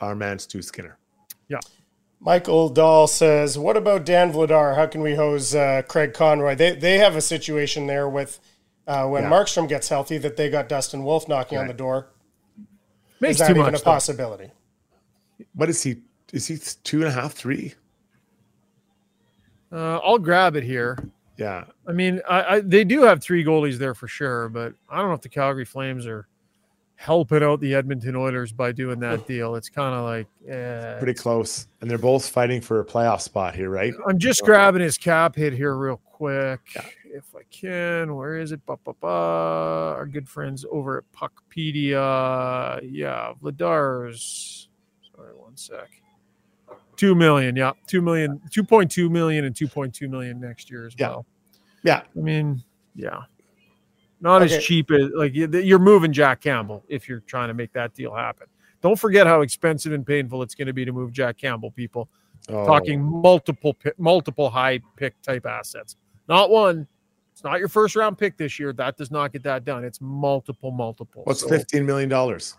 our 0.00 0.14
man 0.14 0.38
Stu 0.38 0.62
Skinner? 0.62 0.98
Yeah. 1.48 1.60
Michael 2.24 2.68
Dahl 2.68 3.08
says, 3.08 3.58
"What 3.58 3.76
about 3.76 4.04
Dan 4.04 4.32
Vladar? 4.32 4.76
How 4.76 4.86
can 4.86 5.00
we 5.00 5.16
hose 5.16 5.54
uh, 5.54 5.82
Craig 5.88 6.14
Conroy? 6.14 6.54
They 6.54 6.74
they 6.76 6.98
have 6.98 7.16
a 7.16 7.20
situation 7.20 7.88
there 7.88 8.08
with 8.08 8.38
uh, 8.86 9.08
when 9.08 9.24
yeah. 9.24 9.30
Markstrom 9.30 9.68
gets 9.68 9.88
healthy 9.88 10.18
that 10.18 10.36
they 10.36 10.48
got 10.48 10.68
Dustin 10.68 11.02
Wolf 11.02 11.28
knocking 11.28 11.58
right. 11.58 11.62
on 11.62 11.68
the 11.68 11.74
door. 11.74 12.10
Makes 13.20 13.32
is 13.32 13.38
that 13.38 13.46
too 13.48 13.60
even 13.60 13.72
much, 13.72 13.80
a 13.80 13.84
possibility? 13.84 14.52
What 15.54 15.68
is 15.68 15.82
he? 15.82 15.96
Is 16.32 16.46
he 16.46 16.58
two 16.84 16.98
and 16.98 17.08
a 17.08 17.12
half, 17.12 17.32
three? 17.32 17.74
Uh, 19.72 19.98
I'll 19.98 20.18
grab 20.18 20.54
it 20.54 20.62
here. 20.62 20.98
Yeah. 21.36 21.64
I 21.88 21.92
mean, 21.92 22.20
I, 22.28 22.42
I, 22.42 22.60
they 22.60 22.84
do 22.84 23.02
have 23.02 23.22
three 23.22 23.44
goalies 23.44 23.78
there 23.78 23.94
for 23.94 24.06
sure, 24.06 24.48
but 24.48 24.74
I 24.88 24.98
don't 24.98 25.08
know 25.08 25.14
if 25.14 25.22
the 25.22 25.28
Calgary 25.28 25.64
Flames 25.64 26.06
are 26.06 26.28
helping 27.02 27.42
out 27.42 27.58
the 27.58 27.74
Edmonton 27.74 28.14
Oilers 28.14 28.52
by 28.52 28.70
doing 28.70 29.00
that 29.00 29.26
deal. 29.28 29.56
It's 29.56 29.68
kind 29.68 29.94
of 29.94 30.04
like 30.04 30.28
eh, 30.48 30.98
pretty 30.98 31.14
close, 31.14 31.66
and 31.80 31.90
they're 31.90 31.98
both 31.98 32.28
fighting 32.28 32.60
for 32.60 32.80
a 32.80 32.84
playoff 32.84 33.20
spot 33.20 33.56
here, 33.56 33.70
right? 33.70 33.92
I'm 34.06 34.18
just 34.18 34.42
grabbing 34.42 34.82
his 34.82 34.96
cap 34.96 35.34
hit 35.34 35.52
here 35.52 35.74
real 35.74 36.00
quick, 36.12 36.60
yeah. 36.76 36.84
if 37.06 37.24
I 37.34 37.42
can. 37.50 38.14
Where 38.14 38.36
is 38.36 38.52
it? 38.52 38.64
Ba, 38.66 38.76
ba, 38.84 38.92
ba. 39.00 39.94
Our 39.96 40.06
good 40.06 40.28
friends 40.28 40.64
over 40.70 40.98
at 40.98 41.04
Puckpedia. 41.12 42.80
Yeah, 42.88 43.32
Vladar's. 43.42 44.68
Sorry, 45.14 45.34
one 45.34 45.56
sec. 45.56 45.90
Two 46.96 47.16
million, 47.16 47.56
yeah, 47.56 47.72
two 47.88 48.00
million, 48.00 48.40
two 48.50 48.62
point 48.62 48.90
two 48.90 49.10
million, 49.10 49.44
and 49.44 49.56
two 49.56 49.66
point 49.66 49.92
two 49.92 50.08
million 50.08 50.38
next 50.38 50.70
year 50.70 50.86
as 50.86 50.94
yeah. 50.96 51.08
well. 51.08 51.26
Yeah, 51.82 52.02
I 52.16 52.20
mean, 52.20 52.62
yeah, 52.94 53.22
not 54.22 54.40
okay. 54.42 54.56
as 54.56 54.64
cheap 54.64 54.90
as 54.90 55.10
like 55.14 55.34
you're 55.34 55.78
moving 55.78 56.12
Jack 56.12 56.40
Campbell 56.40 56.84
if 56.88 57.08
you're 57.08 57.20
trying 57.20 57.48
to 57.48 57.54
make 57.54 57.72
that 57.72 57.92
deal 57.92 58.14
happen. 58.14 58.46
Don't 58.80 58.98
forget 58.98 59.26
how 59.26 59.42
expensive 59.42 59.92
and 59.92 60.06
painful 60.06 60.42
it's 60.42 60.54
going 60.54 60.66
to 60.66 60.72
be 60.72 60.84
to 60.84 60.92
move 60.92 61.12
Jack 61.12 61.38
Campbell. 61.38 61.70
People 61.72 62.08
oh. 62.48 62.64
talking 62.64 63.02
multiple 63.02 63.76
multiple 63.98 64.48
high 64.48 64.80
pick 64.96 65.20
type 65.22 65.44
assets, 65.44 65.96
not 66.28 66.50
one. 66.50 66.86
It's 67.32 67.42
not 67.42 67.58
your 67.58 67.68
first 67.68 67.96
round 67.96 68.18
pick 68.18 68.36
this 68.36 68.58
year. 68.58 68.72
That 68.72 68.96
does 68.96 69.10
not 69.10 69.32
get 69.32 69.42
that 69.44 69.64
done. 69.64 69.84
It's 69.84 70.00
multiple, 70.00 70.70
multiple. 70.70 71.22
What's 71.24 71.40
so, 71.40 71.48
fifteen 71.48 71.84
million 71.84 72.08
dollars? 72.08 72.56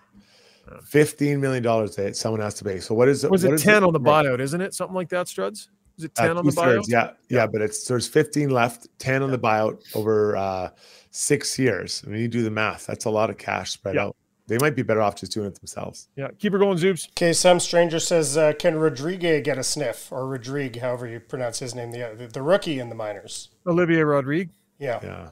Fifteen 0.83 1.39
million 1.39 1.61
dollars 1.61 1.95
that 1.95 2.15
someone 2.15 2.41
has 2.41 2.55
to 2.55 2.63
pay. 2.63 2.79
So 2.79 2.95
what 2.95 3.07
is 3.07 3.23
it? 3.23 3.31
Was 3.31 3.43
it 3.43 3.59
ten 3.59 3.83
it? 3.83 3.87
on 3.87 3.93
the 3.93 3.99
buyout? 3.99 4.39
Isn't 4.39 4.61
it 4.61 4.73
something 4.73 4.95
like 4.95 5.09
that, 5.09 5.27
Struds? 5.27 5.69
Is 5.97 6.05
it 6.05 6.15
ten 6.15 6.31
uh, 6.31 6.39
on 6.39 6.45
the 6.45 6.51
buyout? 6.51 6.85
Yeah, 6.87 7.11
yeah, 7.29 7.39
yeah, 7.39 7.47
but 7.47 7.61
it's 7.61 7.85
there's 7.87 8.07
fifteen 8.07 8.49
left, 8.49 8.87
ten 8.99 9.21
on 9.21 9.31
the 9.31 9.39
buyout 9.39 9.81
over 9.95 10.35
uh, 10.35 10.69
six 11.11 11.57
years. 11.59 12.03
I 12.05 12.09
mean, 12.09 12.21
you 12.21 12.27
do 12.27 12.43
the 12.43 12.51
math. 12.51 12.85
That's 12.85 13.05
a 13.05 13.09
lot 13.09 13.29
of 13.29 13.37
cash 13.37 13.71
spread 13.71 13.95
yeah. 13.95 14.05
out. 14.05 14.15
They 14.47 14.57
might 14.57 14.75
be 14.75 14.81
better 14.81 15.01
off 15.01 15.15
just 15.15 15.31
doing 15.31 15.47
it 15.47 15.55
themselves. 15.55 16.09
Yeah, 16.15 16.27
keep 16.37 16.51
her 16.51 16.59
going, 16.59 16.77
Zoobs. 16.77 17.07
Okay, 17.11 17.31
some 17.31 17.59
stranger 17.59 17.99
says, 17.99 18.35
uh, 18.35 18.53
can 18.59 18.75
Rodriguez 18.75 19.41
get 19.43 19.57
a 19.57 19.63
sniff 19.63 20.11
or 20.11 20.27
Rodrigue, 20.27 20.79
however 20.79 21.07
you 21.07 21.21
pronounce 21.21 21.59
his 21.59 21.73
name, 21.73 21.91
the 21.91 22.29
the 22.31 22.41
rookie 22.41 22.79
in 22.79 22.89
the 22.89 22.95
minors? 22.95 23.49
Olivier 23.65 24.01
Rodrigue. 24.01 24.49
Yeah. 24.79 24.99
Yeah. 25.01 25.29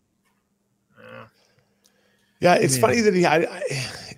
Yeah, 2.39 2.55
it's 2.55 2.73
I 2.73 2.75
mean, 2.77 2.81
funny 2.81 3.01
that 3.01 3.13
he. 3.13 3.25
I, 3.25 3.61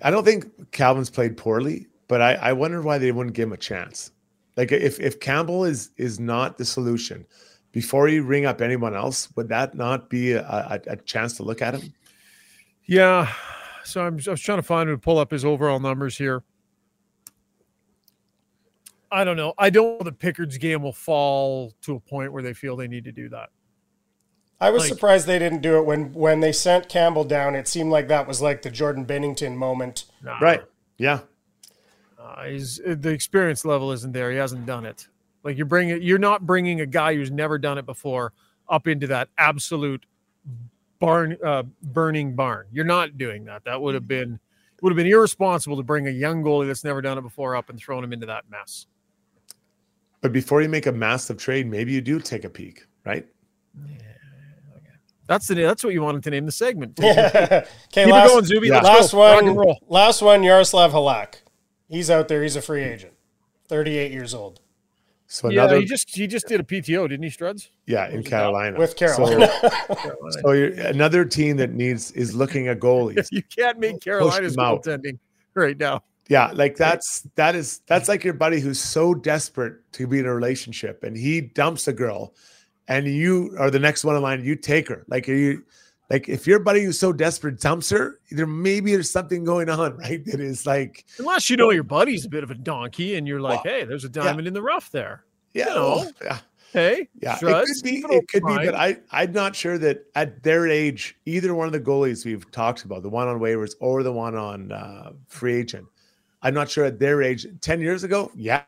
I 0.02 0.10
don't 0.10 0.24
think 0.24 0.72
Calvin's 0.72 1.10
played 1.10 1.36
poorly, 1.36 1.88
but 2.08 2.22
I, 2.22 2.34
I 2.34 2.52
wonder 2.54 2.80
why 2.80 2.96
they 2.96 3.12
wouldn't 3.12 3.36
give 3.36 3.48
him 3.48 3.52
a 3.52 3.58
chance. 3.58 4.12
Like 4.56 4.72
if 4.72 5.00
if 5.00 5.20
Campbell 5.20 5.64
is 5.64 5.90
is 5.96 6.20
not 6.20 6.58
the 6.58 6.64
solution, 6.64 7.26
before 7.72 8.08
you 8.08 8.22
ring 8.22 8.46
up 8.46 8.60
anyone 8.60 8.94
else, 8.94 9.28
would 9.36 9.48
that 9.48 9.74
not 9.74 10.08
be 10.08 10.32
a, 10.32 10.42
a, 10.42 10.80
a 10.92 10.96
chance 10.96 11.36
to 11.38 11.42
look 11.42 11.60
at 11.60 11.74
him? 11.74 11.92
Yeah. 12.86 13.32
So 13.84 14.00
I'm 14.02 14.18
I 14.26 14.30
was 14.30 14.40
trying 14.40 14.58
to 14.58 14.62
find 14.62 14.88
him 14.88 14.96
to 14.96 15.00
pull 15.00 15.18
up 15.18 15.30
his 15.30 15.44
overall 15.44 15.80
numbers 15.80 16.16
here. 16.16 16.44
I 19.10 19.24
don't 19.24 19.36
know. 19.36 19.54
I 19.58 19.70
don't 19.70 19.98
know 19.98 20.04
the 20.04 20.12
Pickard's 20.12 20.58
game 20.58 20.82
will 20.82 20.92
fall 20.92 21.72
to 21.82 21.96
a 21.96 22.00
point 22.00 22.32
where 22.32 22.42
they 22.42 22.52
feel 22.52 22.76
they 22.76 22.88
need 22.88 23.04
to 23.04 23.12
do 23.12 23.28
that. 23.30 23.50
I 24.60 24.70
was 24.70 24.82
like, 24.82 24.88
surprised 24.88 25.26
they 25.26 25.38
didn't 25.38 25.60
do 25.60 25.76
it 25.78 25.84
when 25.84 26.12
when 26.12 26.40
they 26.40 26.52
sent 26.52 26.88
Campbell 26.88 27.24
down. 27.24 27.54
It 27.54 27.68
seemed 27.68 27.90
like 27.90 28.08
that 28.08 28.26
was 28.26 28.40
like 28.40 28.62
the 28.62 28.70
Jordan 28.70 29.04
Binnington 29.04 29.56
moment. 29.56 30.06
Nah. 30.22 30.38
Right. 30.38 30.62
Yeah. 30.96 31.20
Uh, 32.24 32.44
he's 32.44 32.80
the 32.84 33.10
experience 33.10 33.64
level 33.64 33.92
isn't 33.92 34.12
there. 34.12 34.30
He 34.30 34.38
hasn't 34.38 34.64
done 34.64 34.86
it. 34.86 35.08
Like 35.42 35.58
you're 35.58 35.66
bringing, 35.66 36.02
you're 36.02 36.18
not 36.18 36.46
bringing 36.46 36.80
a 36.80 36.86
guy 36.86 37.14
who's 37.14 37.30
never 37.30 37.58
done 37.58 37.76
it 37.76 37.84
before 37.84 38.32
up 38.68 38.88
into 38.88 39.06
that 39.08 39.28
absolute 39.36 40.06
barn, 40.98 41.36
uh, 41.44 41.64
burning 41.82 42.34
barn. 42.34 42.66
You're 42.72 42.86
not 42.86 43.18
doing 43.18 43.44
that. 43.44 43.64
That 43.64 43.80
would 43.80 43.94
have 43.94 44.08
been 44.08 44.40
would 44.80 44.90
have 44.90 44.96
been 44.96 45.06
irresponsible 45.06 45.76
to 45.76 45.82
bring 45.82 46.08
a 46.08 46.10
young 46.10 46.42
goalie 46.42 46.66
that's 46.66 46.84
never 46.84 47.00
done 47.00 47.16
it 47.16 47.22
before 47.22 47.56
up 47.56 47.70
and 47.70 47.78
thrown 47.78 48.04
him 48.04 48.12
into 48.12 48.26
that 48.26 48.44
mess. 48.50 48.86
But 50.20 50.32
before 50.32 50.62
you 50.62 50.68
make 50.68 50.86
a 50.86 50.92
massive 50.92 51.38
trade, 51.38 51.66
maybe 51.66 51.92
you 51.92 52.00
do 52.00 52.20
take 52.20 52.44
a 52.44 52.50
peek, 52.50 52.86
right? 53.04 53.26
Yeah. 53.86 53.96
That's 55.26 55.46
the 55.46 55.54
that's 55.54 55.82
what 55.82 55.94
you 55.94 56.02
wanted 56.02 56.22
to 56.24 56.30
name 56.30 56.44
the 56.46 56.52
segment. 56.52 56.98
okay, 57.02 57.64
Keep 57.92 58.08
last, 58.08 58.28
going, 58.28 58.44
Zuby. 58.44 58.68
Yeah. 58.68 58.80
Last 58.80 59.12
go. 59.12 59.18
one, 59.18 59.76
last 59.88 60.20
one. 60.22 60.42
Yaroslav 60.42 60.92
Halak. 60.92 61.36
He's 61.88 62.10
out 62.10 62.28
there. 62.28 62.42
He's 62.42 62.56
a 62.56 62.62
free 62.62 62.82
agent. 62.82 63.12
Thirty-eight 63.68 64.12
years 64.12 64.34
old. 64.34 64.60
So 65.26 65.48
another, 65.48 65.76
yeah, 65.76 65.80
he 65.80 65.86
just 65.86 66.14
he 66.14 66.26
just 66.26 66.46
did 66.46 66.60
a 66.60 66.64
PTO, 66.64 67.08
didn't 67.08 67.22
he, 67.22 67.30
Struds? 67.30 67.70
Yeah, 67.86 68.08
in 68.08 68.22
Carolina 68.22 68.78
with 68.78 68.96
Carolina. 68.96 69.48
So, 69.88 70.30
so 70.30 70.50
another 70.50 71.24
team 71.24 71.56
that 71.56 71.72
needs 71.72 72.10
is 72.12 72.34
looking 72.34 72.68
at 72.68 72.78
goalies. 72.78 73.28
you 73.32 73.42
can't 73.42 73.78
make 73.78 74.00
Carolina's 74.00 74.56
goaltending 74.56 75.18
right 75.54 75.78
now. 75.78 76.02
Yeah, 76.28 76.50
like 76.54 76.76
that's 76.76 77.22
that 77.34 77.54
is 77.54 77.80
that's 77.86 78.08
like 78.08 78.24
your 78.24 78.34
buddy 78.34 78.60
who's 78.60 78.80
so 78.80 79.14
desperate 79.14 79.74
to 79.92 80.06
be 80.06 80.18
in 80.18 80.26
a 80.26 80.34
relationship 80.34 81.02
and 81.04 81.16
he 81.16 81.40
dumps 81.40 81.88
a 81.88 81.92
girl 81.92 82.34
and 82.88 83.06
you 83.06 83.54
are 83.58 83.70
the 83.70 83.78
next 83.78 84.04
one 84.04 84.16
in 84.16 84.22
line, 84.22 84.44
you 84.44 84.56
take 84.56 84.88
her. 84.88 85.04
Like 85.08 85.26
you 85.26 85.64
like 86.10 86.28
if 86.28 86.46
your 86.46 86.58
buddy 86.58 86.84
who's 86.84 86.98
so 86.98 87.12
desperate 87.12 87.60
dumps 87.60 87.90
her, 87.90 88.20
there 88.30 88.46
maybe 88.46 88.92
there's 88.92 89.10
something 89.10 89.44
going 89.44 89.68
on, 89.68 89.96
right? 89.98 90.24
That 90.26 90.40
is 90.40 90.66
like 90.66 91.04
unless 91.18 91.48
you 91.48 91.56
know 91.56 91.70
your 91.70 91.82
buddy's 91.82 92.24
a 92.24 92.28
bit 92.28 92.44
of 92.44 92.50
a 92.50 92.54
donkey 92.54 93.16
and 93.16 93.26
you're 93.26 93.40
like, 93.40 93.64
well, 93.64 93.74
hey, 93.74 93.84
there's 93.84 94.04
a 94.04 94.08
diamond 94.08 94.44
yeah. 94.44 94.48
in 94.48 94.54
the 94.54 94.62
rough 94.62 94.90
there. 94.90 95.24
Yeah. 95.52 95.68
You 95.68 95.74
know? 95.74 96.10
yeah. 96.22 96.38
Hey, 96.72 97.08
yeah, 97.22 97.38
it 97.40 97.40
could 97.40 97.82
be. 97.84 98.04
It 98.08 98.26
could 98.26 98.44
be, 98.44 98.56
but 98.56 98.74
I, 98.74 98.96
I'm 99.12 99.30
not 99.30 99.54
sure 99.54 99.78
that 99.78 100.06
at 100.16 100.42
their 100.42 100.66
age, 100.66 101.16
either 101.24 101.54
one 101.54 101.68
of 101.68 101.72
the 101.72 101.78
goalies 101.78 102.24
we've 102.24 102.50
talked 102.50 102.82
about, 102.82 103.04
the 103.04 103.08
one 103.08 103.28
on 103.28 103.38
waivers 103.38 103.74
or 103.78 104.02
the 104.02 104.12
one 104.12 104.34
on 104.34 104.72
uh, 104.72 105.12
free 105.28 105.54
agent, 105.54 105.86
I'm 106.42 106.52
not 106.52 106.68
sure 106.68 106.84
at 106.84 106.98
their 106.98 107.22
age. 107.22 107.46
Ten 107.60 107.80
years 107.80 108.02
ago, 108.02 108.32
yeah, 108.34 108.64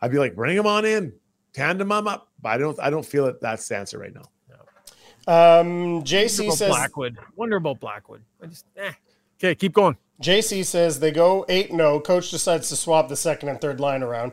I'd 0.00 0.12
be 0.12 0.18
like, 0.18 0.36
bring 0.36 0.56
them 0.56 0.68
on 0.68 0.84
in, 0.84 1.12
tandem 1.52 1.88
them 1.88 2.06
up. 2.06 2.28
But 2.40 2.50
I 2.50 2.58
don't 2.58 2.78
I 2.78 2.90
don't 2.90 3.04
feel 3.04 3.26
that 3.26 3.40
that's 3.40 3.66
the 3.66 3.76
answer 3.76 3.98
right 3.98 4.14
now. 4.14 4.30
Um, 5.26 6.02
JC 6.02 6.52
says 6.52 6.70
Blackwood. 6.70 7.18
Wonder 7.34 7.56
about 7.56 7.80
Blackwood. 7.80 8.22
I 8.42 8.46
just 8.46 8.66
eh. 8.76 8.92
Okay, 9.38 9.54
keep 9.54 9.72
going. 9.72 9.96
JC 10.22 10.64
says 10.64 11.00
they 11.00 11.10
go 11.10 11.44
8 11.48 11.70
0. 11.70 12.00
Coach 12.00 12.30
decides 12.30 12.68
to 12.70 12.76
swap 12.76 13.08
the 13.08 13.16
second 13.16 13.48
and 13.48 13.60
third 13.60 13.80
line 13.80 14.02
around. 14.02 14.32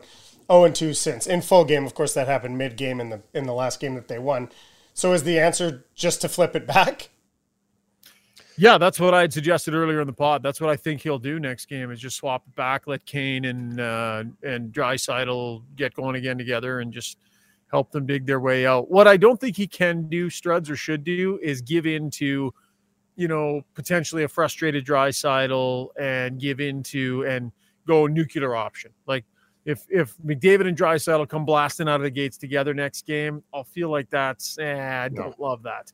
0 0.50 0.64
and 0.64 0.74
2 0.74 0.94
since. 0.94 1.26
In 1.26 1.42
full 1.42 1.64
game, 1.64 1.84
of 1.84 1.94
course, 1.94 2.14
that 2.14 2.26
happened 2.26 2.56
mid 2.56 2.76
game 2.76 3.00
in 3.00 3.10
the 3.10 3.22
in 3.32 3.44
the 3.44 3.54
last 3.54 3.80
game 3.80 3.94
that 3.94 4.08
they 4.08 4.18
won. 4.18 4.50
So 4.94 5.12
is 5.12 5.24
the 5.24 5.38
answer 5.38 5.84
just 5.94 6.20
to 6.20 6.28
flip 6.28 6.54
it 6.54 6.66
back? 6.66 7.10
Yeah, 8.56 8.78
that's 8.78 9.00
what 9.00 9.14
I 9.14 9.22
had 9.22 9.32
suggested 9.32 9.74
earlier 9.74 10.00
in 10.00 10.06
the 10.06 10.12
pod. 10.12 10.42
That's 10.42 10.60
what 10.60 10.70
I 10.70 10.76
think 10.76 11.02
he'll 11.02 11.18
do 11.18 11.40
next 11.40 11.66
game 11.66 11.90
is 11.90 11.98
just 11.98 12.16
swap 12.16 12.44
it 12.46 12.54
back, 12.54 12.86
let 12.86 13.04
Kane 13.04 13.46
and 13.46 13.80
uh, 13.80 14.24
and 14.44 14.72
Draisaitl 14.72 15.62
get 15.74 15.92
going 15.94 16.14
again 16.14 16.38
together, 16.38 16.78
and 16.78 16.92
just 16.92 17.18
help 17.74 17.90
them 17.90 18.06
dig 18.06 18.24
their 18.24 18.38
way 18.38 18.66
out. 18.66 18.88
What 18.88 19.08
I 19.08 19.16
don't 19.16 19.40
think 19.40 19.56
he 19.56 19.66
can 19.66 20.08
do, 20.08 20.28
Struds, 20.28 20.70
or 20.70 20.76
should 20.76 21.02
do, 21.02 21.40
is 21.42 21.60
give 21.60 21.86
in 21.86 22.08
to, 22.12 22.54
you 23.16 23.26
know, 23.26 23.62
potentially 23.74 24.22
a 24.22 24.28
frustrated 24.28 24.86
Draisaitl 24.86 25.88
and 25.98 26.38
give 26.38 26.60
in 26.60 26.84
to 26.84 27.26
and 27.26 27.50
go 27.84 28.06
nuclear 28.06 28.54
option. 28.54 28.92
Like 29.08 29.24
if 29.64 29.86
if 29.90 30.16
McDavid 30.18 30.68
and 30.68 30.78
Draisaitl 30.78 31.28
come 31.28 31.44
blasting 31.44 31.88
out 31.88 31.96
of 31.96 32.02
the 32.02 32.10
gates 32.10 32.38
together 32.38 32.74
next 32.74 33.06
game, 33.06 33.42
I'll 33.52 33.64
feel 33.64 33.90
like 33.90 34.08
that's 34.08 34.56
eh, 34.58 35.04
I 35.04 35.08
don't 35.08 35.36
no. 35.36 35.44
love 35.44 35.64
that. 35.64 35.92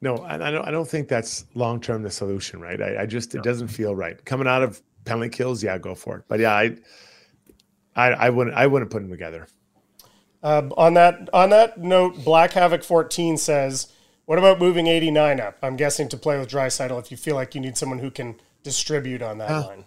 No, 0.00 0.18
I, 0.18 0.34
I, 0.34 0.50
don't. 0.52 0.68
I 0.68 0.70
don't 0.70 0.88
think 0.88 1.08
that's 1.08 1.46
long 1.54 1.80
term 1.80 2.04
the 2.04 2.10
solution, 2.12 2.60
right? 2.60 2.80
I, 2.80 3.02
I 3.02 3.06
just 3.06 3.34
it 3.34 3.38
no. 3.38 3.42
doesn't 3.42 3.68
feel 3.68 3.96
right 3.96 4.24
coming 4.24 4.46
out 4.46 4.62
of 4.62 4.80
penalty 5.04 5.30
kills. 5.30 5.64
Yeah, 5.64 5.78
go 5.78 5.96
for 5.96 6.18
it. 6.18 6.24
But 6.28 6.38
yeah, 6.38 6.52
I, 6.54 6.76
I, 7.96 8.10
I 8.10 8.30
wouldn't. 8.30 8.54
I 8.56 8.68
wouldn't 8.68 8.92
put 8.92 9.02
them 9.02 9.10
together. 9.10 9.48
Uh, 10.42 10.68
on 10.76 10.94
that 10.94 11.28
on 11.32 11.50
that 11.50 11.78
note, 11.78 12.24
Black 12.24 12.52
Havoc 12.52 12.84
14 12.84 13.36
says, 13.36 13.92
"What 14.26 14.38
about 14.38 14.58
moving 14.58 14.86
89 14.86 15.40
up? 15.40 15.58
I'm 15.62 15.76
guessing 15.76 16.08
to 16.10 16.16
play 16.16 16.38
with 16.38 16.48
Draisaitl 16.48 16.98
if 17.00 17.10
you 17.10 17.16
feel 17.16 17.34
like 17.34 17.54
you 17.54 17.60
need 17.60 17.76
someone 17.76 17.98
who 17.98 18.10
can 18.10 18.40
distribute 18.62 19.22
on 19.22 19.38
that 19.38 19.50
uh, 19.50 19.66
line." 19.66 19.84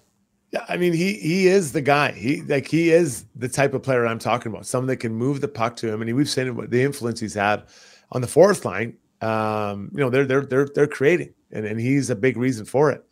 Yeah, 0.52 0.66
I 0.68 0.76
mean 0.76 0.92
he 0.92 1.14
he 1.14 1.48
is 1.48 1.72
the 1.72 1.82
guy. 1.82 2.12
He 2.12 2.42
like 2.42 2.68
he 2.68 2.90
is 2.90 3.26
the 3.36 3.48
type 3.48 3.74
of 3.74 3.84
player 3.84 4.06
I'm 4.06 4.20
talking 4.20 4.52
about. 4.52 4.66
Someone 4.66 4.88
that 4.88 4.98
can 4.98 5.14
move 5.14 5.40
the 5.40 5.48
puck 5.48 5.78
to 5.78 5.92
him, 5.92 6.02
and 6.02 6.16
we've 6.16 6.30
seen 6.30 6.54
the 6.70 6.84
influence 6.84 7.22
he's 7.22 7.36
had 7.36 7.64
on 8.12 8.20
the 8.20 8.28
fourth 8.28 8.66
line, 8.66 8.98
um, 9.22 9.92
you 9.94 10.00
know, 10.00 10.10
they're 10.10 10.26
they're 10.26 10.46
they're 10.46 10.68
they're 10.74 10.88
creating, 10.88 11.34
and 11.52 11.66
and 11.66 11.80
he's 11.80 12.10
a 12.10 12.16
big 12.16 12.38
reason 12.38 12.66
for 12.66 12.92
it. 12.92 13.06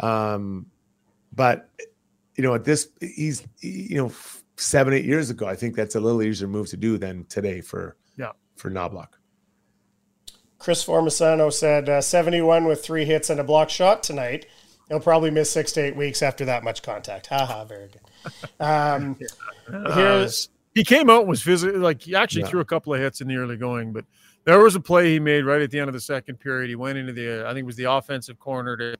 Um, 0.00 0.66
but 1.32 1.70
you 2.36 2.42
know, 2.42 2.54
at 2.54 2.64
this, 2.64 2.88
he's 3.00 3.46
you 3.60 3.96
know, 3.96 4.08
seven 4.56 4.94
eight 4.94 5.04
years 5.04 5.30
ago, 5.30 5.46
I 5.46 5.54
think 5.54 5.74
that's 5.74 5.94
a 5.94 6.00
little 6.00 6.22
easier 6.22 6.48
move 6.48 6.68
to 6.68 6.76
do 6.76 6.98
than 6.98 7.24
today 7.26 7.60
for 7.60 7.96
yeah 8.16 8.32
for 8.56 8.70
Knoblauch. 8.70 9.08
Chris 10.58 10.84
Formasano 10.84 11.52
said 11.52 11.88
uh, 11.88 12.00
71 12.00 12.64
with 12.64 12.82
three 12.82 13.04
hits 13.04 13.28
and 13.28 13.38
a 13.38 13.44
block 13.44 13.68
shot 13.68 14.02
tonight. 14.02 14.46
He'll 14.88 15.00
probably 15.00 15.30
miss 15.30 15.50
six 15.50 15.72
to 15.72 15.80
eight 15.82 15.96
weeks 15.96 16.22
after 16.22 16.44
that 16.46 16.64
much 16.64 16.82
contact. 16.82 17.26
Haha, 17.26 17.64
very 17.64 17.88
good. 17.88 18.34
Um, 18.58 19.16
here's 19.94 20.48
he 20.74 20.84
came 20.84 21.08
out 21.08 21.20
and 21.20 21.28
was 21.28 21.42
physically 21.42 21.78
like 21.78 22.02
he 22.02 22.14
actually 22.14 22.42
yeah. 22.42 22.48
threw 22.48 22.60
a 22.60 22.64
couple 22.64 22.94
of 22.94 23.00
hits 23.00 23.20
in 23.20 23.28
the 23.28 23.36
early 23.36 23.56
going, 23.56 23.92
but 23.92 24.04
there 24.44 24.60
was 24.60 24.74
a 24.74 24.80
play 24.80 25.12
he 25.12 25.18
made 25.18 25.44
right 25.44 25.62
at 25.62 25.70
the 25.70 25.80
end 25.80 25.88
of 25.88 25.94
the 25.94 26.00
second 26.00 26.38
period. 26.38 26.68
He 26.68 26.76
went 26.76 26.98
into 26.98 27.12
the 27.12 27.44
I 27.46 27.48
think 27.48 27.60
it 27.60 27.66
was 27.66 27.76
the 27.76 27.90
offensive 27.90 28.38
corner 28.38 28.76
to 28.76 28.90
you 28.90 28.96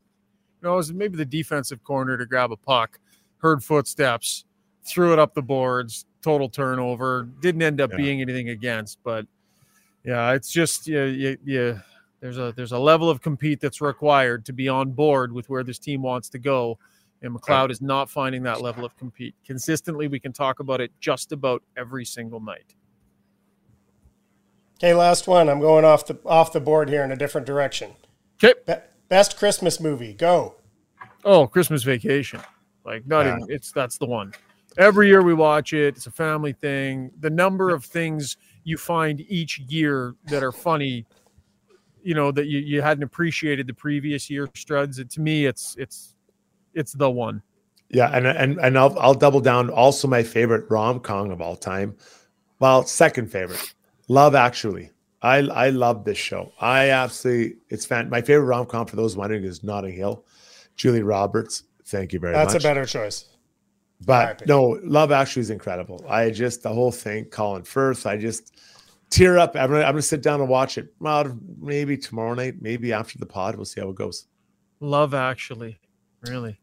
know, 0.62 0.72
it 0.72 0.76
was 0.76 0.92
maybe 0.92 1.16
the 1.16 1.24
defensive 1.24 1.84
corner 1.84 2.16
to 2.16 2.26
grab 2.26 2.50
a 2.50 2.56
puck, 2.56 2.98
heard 3.38 3.62
footsteps, 3.62 4.45
threw 4.86 5.12
it 5.12 5.18
up 5.18 5.34
the 5.34 5.42
boards, 5.42 6.06
total 6.22 6.48
turnover. 6.48 7.28
Didn't 7.40 7.62
end 7.62 7.80
up 7.80 7.90
yeah. 7.90 7.96
being 7.96 8.20
anything 8.20 8.50
against, 8.50 8.98
but 9.02 9.26
yeah, 10.04 10.32
it's 10.32 10.50
just 10.50 10.86
yeah, 10.86 11.04
yeah, 11.04 11.34
yeah. 11.44 11.78
There's 12.20 12.38
a 12.38 12.52
there's 12.56 12.72
a 12.72 12.78
level 12.78 13.10
of 13.10 13.20
compete 13.20 13.60
that's 13.60 13.80
required 13.80 14.46
to 14.46 14.52
be 14.52 14.68
on 14.68 14.92
board 14.92 15.32
with 15.32 15.48
where 15.48 15.64
this 15.64 15.78
team 15.78 16.02
wants 16.02 16.28
to 16.30 16.38
go, 16.38 16.78
and 17.22 17.34
McLeod 17.34 17.70
is 17.70 17.82
not 17.82 18.08
finding 18.08 18.42
that 18.44 18.62
level 18.62 18.84
of 18.84 18.96
compete 18.96 19.34
consistently. 19.44 20.08
We 20.08 20.20
can 20.20 20.32
talk 20.32 20.60
about 20.60 20.80
it 20.80 20.92
just 21.00 21.32
about 21.32 21.62
every 21.76 22.04
single 22.04 22.40
night. 22.40 22.74
Okay, 24.78 24.94
last 24.94 25.26
one. 25.26 25.48
I'm 25.48 25.60
going 25.60 25.84
off 25.84 26.06
the 26.06 26.18
off 26.24 26.52
the 26.52 26.60
board 26.60 26.88
here 26.88 27.02
in 27.02 27.10
a 27.10 27.16
different 27.16 27.46
direction. 27.46 27.92
Okay. 28.42 28.58
Be- 28.66 28.82
best 29.08 29.38
Christmas 29.38 29.80
movie. 29.80 30.12
Go. 30.12 30.56
Oh, 31.24 31.46
Christmas 31.46 31.82
Vacation. 31.82 32.40
Like 32.84 33.06
not 33.06 33.26
yeah. 33.26 33.36
even 33.36 33.46
it's 33.50 33.72
that's 33.72 33.98
the 33.98 34.06
one. 34.06 34.32
Every 34.78 35.08
year 35.08 35.22
we 35.22 35.34
watch 35.34 35.72
it. 35.72 35.96
It's 35.96 36.06
a 36.06 36.10
family 36.10 36.52
thing. 36.52 37.10
The 37.20 37.30
number 37.30 37.70
of 37.70 37.84
things 37.84 38.36
you 38.64 38.76
find 38.76 39.20
each 39.28 39.58
year 39.60 40.14
that 40.26 40.42
are 40.42 40.52
funny, 40.52 41.06
you 42.02 42.14
know, 42.14 42.30
that 42.32 42.46
you, 42.46 42.58
you 42.58 42.82
hadn't 42.82 43.04
appreciated 43.04 43.66
the 43.66 43.74
previous 43.74 44.28
year 44.28 44.46
struds. 44.48 44.98
It, 44.98 45.10
to 45.10 45.20
me, 45.20 45.46
it's 45.46 45.76
it's 45.78 46.14
it's 46.74 46.92
the 46.92 47.10
one. 47.10 47.42
Yeah, 47.88 48.10
and 48.12 48.26
and 48.26 48.58
and 48.58 48.78
I'll 48.78 48.98
I'll 48.98 49.14
double 49.14 49.40
down. 49.40 49.70
Also, 49.70 50.08
my 50.08 50.22
favorite 50.22 50.68
rom 50.68 51.00
com 51.00 51.30
of 51.30 51.40
all 51.40 51.56
time. 51.56 51.96
Well, 52.58 52.84
second 52.84 53.30
favorite, 53.30 53.74
Love 54.08 54.34
Actually. 54.34 54.90
I 55.22 55.38
I 55.38 55.70
love 55.70 56.04
this 56.04 56.18
show. 56.18 56.52
I 56.60 56.90
absolutely 56.90 57.56
it's 57.68 57.86
fan. 57.86 58.10
My 58.10 58.20
favorite 58.20 58.46
rom 58.46 58.66
com 58.66 58.86
for 58.86 58.96
those 58.96 59.16
wondering 59.16 59.44
is 59.44 59.62
Notting 59.62 59.94
Hill. 59.94 60.24
Julia 60.74 61.04
Roberts. 61.04 61.62
Thank 61.86 62.12
you 62.12 62.18
very 62.18 62.34
That's 62.34 62.52
much. 62.54 62.62
That's 62.62 62.64
a 62.64 62.68
better 62.68 62.84
choice. 62.84 63.24
But 64.04 64.46
no, 64.46 64.78
Love 64.82 65.10
Actually 65.10 65.42
is 65.42 65.50
incredible. 65.50 66.04
I 66.08 66.30
just 66.30 66.62
the 66.62 66.68
whole 66.68 66.92
thing, 66.92 67.24
Colin 67.26 67.62
Firth. 67.62 68.06
I 68.06 68.16
just 68.16 68.54
tear 69.10 69.38
up. 69.38 69.56
I'm 69.56 69.70
gonna, 69.70 69.84
I'm 69.84 69.92
gonna 69.92 70.02
sit 70.02 70.22
down 70.22 70.40
and 70.40 70.48
watch 70.48 70.76
it. 70.76 70.92
Well, 70.98 71.38
maybe 71.58 71.96
tomorrow 71.96 72.34
night, 72.34 72.60
maybe 72.60 72.92
after 72.92 73.18
the 73.18 73.26
pod. 73.26 73.56
We'll 73.56 73.64
see 73.64 73.80
how 73.80 73.88
it 73.88 73.96
goes. 73.96 74.26
Love 74.80 75.14
Actually, 75.14 75.78
really. 76.28 76.60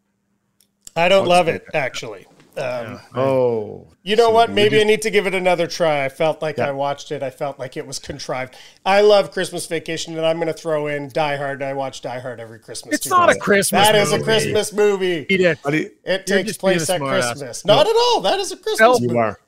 I 0.95 1.09
don't 1.09 1.27
love 1.27 1.47
it 1.47 1.65
actually. 1.73 2.27
Um, 2.55 2.99
oh, 3.15 3.87
you 4.03 4.15
know 4.15 4.27
so 4.27 4.31
what? 4.31 4.51
Maybe 4.51 4.79
I 4.79 4.83
need 4.83 5.01
to 5.03 5.09
give 5.09 5.25
it 5.25 5.33
another 5.33 5.65
try. 5.65 6.05
I 6.05 6.09
felt 6.09 6.41
like 6.41 6.57
yeah. 6.57 6.67
I 6.67 6.71
watched 6.71 7.11
it. 7.11 7.23
I 7.23 7.29
felt 7.29 7.57
like 7.57 7.77
it 7.77 7.87
was 7.87 7.97
contrived. 7.99 8.55
I 8.85 9.01
love 9.01 9.31
Christmas 9.31 9.65
Vacation, 9.65 10.15
and 10.17 10.25
I'm 10.25 10.37
going 10.37 10.47
to 10.47 10.53
throw 10.53 10.87
in 10.87 11.09
Die 11.09 11.37
Hard. 11.37 11.63
I 11.63 11.73
watch 11.73 12.01
Die 12.01 12.19
Hard 12.19 12.39
every 12.39 12.59
Christmas. 12.59 12.95
It's 12.95 13.07
not 13.07 13.29
a 13.29 13.35
Christmas. 13.35 13.87
That 13.87 13.95
movie. 13.95 14.03
is 14.03 14.21
a 14.21 14.23
Christmas 14.23 14.73
movie. 14.73 15.25
It, 15.29 15.97
it 16.03 16.27
takes 16.27 16.57
place 16.57 16.89
at 16.89 17.01
Christmas. 17.01 17.41
Ass. 17.41 17.65
Not 17.65 17.85
no. 17.85 17.91
at 17.91 17.95
all. 17.95 18.21
That 18.21 18.39
is 18.39 18.51
a 18.51 18.57
Christmas. 18.57 18.99
You 18.99 19.07
movie. 19.07 19.19
are. 19.19 19.39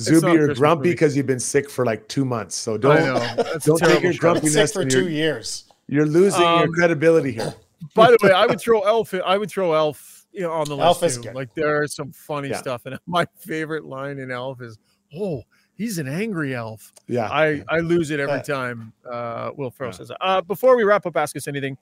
Zuby, 0.00 0.32
you're 0.32 0.54
grumpy 0.54 0.90
because 0.90 1.16
you've 1.16 1.26
been 1.26 1.40
sick 1.40 1.70
for 1.70 1.84
like 1.84 2.06
two 2.08 2.24
months. 2.24 2.56
So 2.56 2.76
don't 2.76 3.36
don't 3.64 3.78
take 3.78 4.02
your 4.02 4.14
grumpiness 4.14 4.72
for 4.72 4.84
2 4.84 5.08
years. 5.08 5.64
You're 5.86 6.06
losing 6.06 6.42
um, 6.42 6.60
your 6.60 6.68
credibility 6.68 7.32
here. 7.32 7.54
By 7.94 8.10
the 8.10 8.18
way, 8.22 8.32
I 8.32 8.46
would 8.46 8.60
throw 8.60 8.80
Elf. 8.80 9.14
I 9.14 9.38
would 9.38 9.50
throw 9.50 9.72
Elf 9.72 10.13
you 10.34 10.42
know, 10.42 10.52
on 10.52 10.68
the 10.68 10.76
Elf 10.76 11.00
list. 11.00 11.22
Too. 11.22 11.30
Like 11.30 11.54
there 11.54 11.80
are 11.80 11.86
some 11.86 12.12
funny 12.12 12.48
yeah. 12.48 12.58
stuff, 12.58 12.86
and 12.86 12.98
my 13.06 13.26
favorite 13.38 13.84
line 13.84 14.18
in 14.18 14.30
Elf 14.30 14.60
is, 14.60 14.78
"Oh, 15.16 15.42
he's 15.76 15.98
an 15.98 16.08
angry 16.08 16.54
elf." 16.54 16.92
Yeah, 17.06 17.28
I 17.30 17.62
I 17.68 17.78
lose 17.78 18.10
it 18.10 18.20
every 18.20 18.42
time. 18.42 18.92
Uh, 19.10 19.52
Will 19.56 19.70
Ferrell 19.70 19.92
yeah. 19.92 19.98
says. 19.98 20.10
Uh, 20.20 20.40
before 20.40 20.76
we 20.76 20.82
wrap 20.82 21.06
up, 21.06 21.16
ask 21.16 21.36
us 21.36 21.46
anything. 21.46 21.78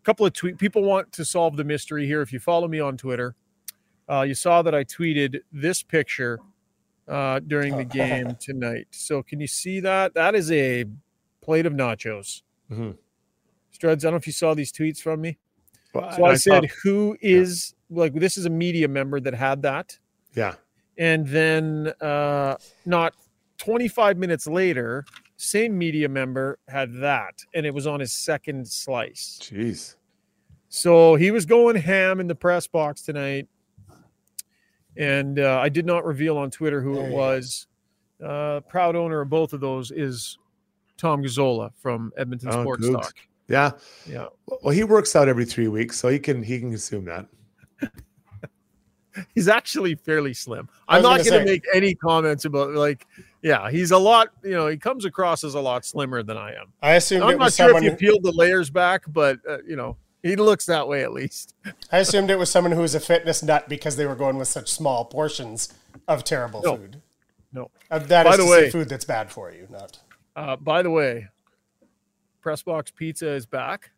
A 0.00 0.04
couple 0.04 0.24
of 0.24 0.32
tweet 0.32 0.58
people 0.58 0.82
want 0.82 1.10
to 1.12 1.24
solve 1.24 1.56
the 1.56 1.64
mystery 1.64 2.06
here. 2.06 2.22
If 2.22 2.32
you 2.32 2.38
follow 2.38 2.68
me 2.68 2.78
on 2.78 2.96
Twitter, 2.96 3.34
uh, 4.08 4.22
you 4.22 4.34
saw 4.34 4.62
that 4.62 4.74
I 4.74 4.84
tweeted 4.84 5.40
this 5.52 5.82
picture 5.82 6.38
uh, 7.08 7.40
during 7.40 7.76
the 7.76 7.84
game 8.00 8.36
tonight. 8.38 8.86
So 8.90 9.22
can 9.22 9.40
you 9.40 9.48
see 9.48 9.80
that? 9.80 10.14
That 10.14 10.36
is 10.36 10.52
a 10.52 10.84
plate 11.42 11.66
of 11.66 11.72
nachos. 11.72 12.42
Mm-hmm. 12.70 12.90
Struds, 13.76 13.90
I 13.90 13.94
don't 13.94 14.12
know 14.12 14.16
if 14.16 14.26
you 14.26 14.32
saw 14.32 14.54
these 14.54 14.72
tweets 14.72 15.00
from 15.00 15.20
me. 15.20 15.38
Well, 15.94 16.12
so 16.12 16.24
I, 16.24 16.30
I 16.30 16.34
said, 16.34 16.62
thought, 16.62 16.70
"Who 16.82 17.16
is 17.20 17.74
like 17.90 18.14
this 18.14 18.36
is 18.36 18.46
a 18.46 18.50
media 18.50 18.88
member 18.88 19.20
that 19.20 19.34
had 19.34 19.62
that. 19.62 19.98
Yeah. 20.34 20.54
And 20.96 21.26
then 21.26 21.92
uh 22.00 22.56
not 22.84 23.14
25 23.58 24.18
minutes 24.18 24.46
later, 24.46 25.04
same 25.36 25.76
media 25.76 26.08
member 26.08 26.58
had 26.68 26.92
that 27.00 27.34
and 27.54 27.66
it 27.66 27.72
was 27.72 27.86
on 27.86 28.00
his 28.00 28.12
second 28.24 28.68
slice. 28.68 29.38
Jeez. 29.42 29.96
So 30.68 31.14
he 31.14 31.30
was 31.30 31.46
going 31.46 31.76
ham 31.76 32.20
in 32.20 32.26
the 32.26 32.34
press 32.34 32.66
box 32.66 33.02
tonight. 33.02 33.48
And 34.96 35.38
uh, 35.38 35.60
I 35.62 35.68
did 35.68 35.86
not 35.86 36.04
reveal 36.04 36.36
on 36.36 36.50
Twitter 36.50 36.82
who 36.82 36.98
it 37.00 37.10
was. 37.10 37.68
Uh, 38.22 38.60
proud 38.68 38.96
owner 38.96 39.20
of 39.20 39.30
both 39.30 39.52
of 39.52 39.60
those 39.60 39.92
is 39.92 40.38
Tom 40.96 41.22
Gazzola 41.22 41.70
from 41.80 42.12
Edmonton 42.18 42.48
oh, 42.52 42.62
Sports 42.62 42.90
Talk. 42.90 43.14
Yeah. 43.48 43.72
Yeah. 44.06 44.26
Well, 44.62 44.74
he 44.74 44.84
works 44.84 45.16
out 45.16 45.28
every 45.28 45.44
three 45.44 45.68
weeks, 45.68 45.98
so 45.98 46.08
he 46.08 46.18
can 46.18 46.42
he 46.42 46.58
can 46.58 46.70
consume 46.70 47.06
that. 47.06 47.26
he's 49.34 49.48
actually 49.48 49.94
fairly 49.94 50.34
slim. 50.34 50.68
I'm 50.88 51.02
not 51.02 51.24
going 51.24 51.40
to 51.40 51.44
make 51.44 51.64
any 51.74 51.94
comments 51.94 52.44
about 52.44 52.70
like, 52.70 53.06
yeah, 53.42 53.70
he's 53.70 53.90
a 53.90 53.98
lot. 53.98 54.28
You 54.42 54.52
know, 54.52 54.66
he 54.68 54.76
comes 54.76 55.04
across 55.04 55.44
as 55.44 55.54
a 55.54 55.60
lot 55.60 55.84
slimmer 55.84 56.22
than 56.22 56.36
I 56.36 56.52
am. 56.52 56.72
I 56.82 56.94
assume 56.94 57.22
I'm 57.22 57.38
not 57.38 57.52
sure 57.52 57.76
if 57.76 57.82
you 57.82 57.92
peeled 57.92 58.22
the 58.22 58.32
layers 58.32 58.70
back, 58.70 59.04
but 59.08 59.38
uh, 59.48 59.58
you 59.66 59.76
know, 59.76 59.96
he 60.22 60.36
looks 60.36 60.66
that 60.66 60.86
way 60.86 61.02
at 61.02 61.12
least. 61.12 61.54
I 61.92 61.98
assumed 61.98 62.30
it 62.30 62.38
was 62.38 62.50
someone 62.50 62.72
who 62.72 62.82
was 62.82 62.94
a 62.94 63.00
fitness 63.00 63.42
nut 63.42 63.68
because 63.68 63.96
they 63.96 64.06
were 64.06 64.16
going 64.16 64.36
with 64.36 64.48
such 64.48 64.70
small 64.70 65.04
portions 65.04 65.72
of 66.06 66.24
terrible 66.24 66.62
no. 66.62 66.76
food. 66.76 67.02
No, 67.52 67.70
uh, 67.90 67.98
that 67.98 68.24
by 68.24 68.32
is 68.32 68.36
the 68.36 68.46
way, 68.46 68.70
food 68.70 68.88
that's 68.88 69.06
bad 69.06 69.32
for 69.32 69.50
you. 69.50 69.66
Not. 69.70 69.98
Uh, 70.36 70.56
by 70.56 70.82
the 70.82 70.90
way, 70.90 71.28
Pressbox 72.48 72.94
Pizza 72.94 73.28
is 73.28 73.44
back. 73.44 73.90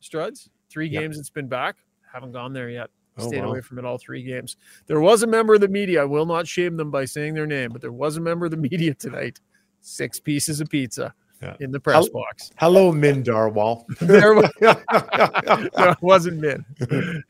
Struds, 0.00 0.48
three 0.70 0.88
games 0.88 1.18
it's 1.18 1.28
been 1.28 1.48
back. 1.48 1.74
Haven't 2.12 2.30
gone 2.30 2.52
there 2.52 2.70
yet. 2.70 2.88
Oh, 3.18 3.26
Stayed 3.26 3.40
wow. 3.40 3.48
away 3.50 3.60
from 3.62 3.80
it 3.80 3.84
all 3.84 3.98
three 3.98 4.22
games. 4.22 4.56
There 4.86 5.00
was 5.00 5.24
a 5.24 5.26
member 5.26 5.54
of 5.54 5.60
the 5.60 5.66
media. 5.66 6.02
I 6.02 6.04
will 6.04 6.24
not 6.24 6.46
shame 6.46 6.76
them 6.76 6.92
by 6.92 7.04
saying 7.04 7.34
their 7.34 7.48
name, 7.48 7.72
but 7.72 7.80
there 7.80 7.90
was 7.90 8.16
a 8.16 8.20
member 8.20 8.44
of 8.44 8.52
the 8.52 8.56
media 8.70 8.94
tonight. 8.94 9.40
Six 9.80 10.20
pieces 10.20 10.60
of 10.60 10.68
pizza 10.70 11.12
yeah. 11.42 11.56
in 11.58 11.72
the 11.72 11.80
press 11.80 12.06
hello, 12.06 12.22
box. 12.22 12.52
Hello, 12.58 12.92
Min 12.92 13.24
Dhariwal. 13.24 13.84
there 14.00 14.34
was, 14.34 14.52
no, 14.60 15.90
it 15.90 15.98
wasn't 16.00 16.38
Min. 16.38 16.64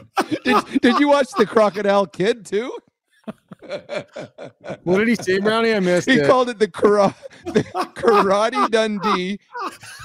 did, 0.44 0.80
did 0.80 1.00
you 1.00 1.08
watch 1.08 1.28
the 1.36 1.46
Crocodile 1.46 2.06
Kid 2.06 2.46
too? 2.46 2.76
what 4.84 4.98
did 4.98 5.08
he 5.08 5.14
say, 5.14 5.38
Brownie? 5.38 5.74
I 5.74 5.80
missed 5.80 6.08
he 6.08 6.18
it. 6.18 6.26
called 6.26 6.48
it 6.48 6.58
the, 6.58 6.68
kara- 6.68 7.14
the 7.46 7.62
Karate 7.94 8.70
Dundee, 8.70 9.38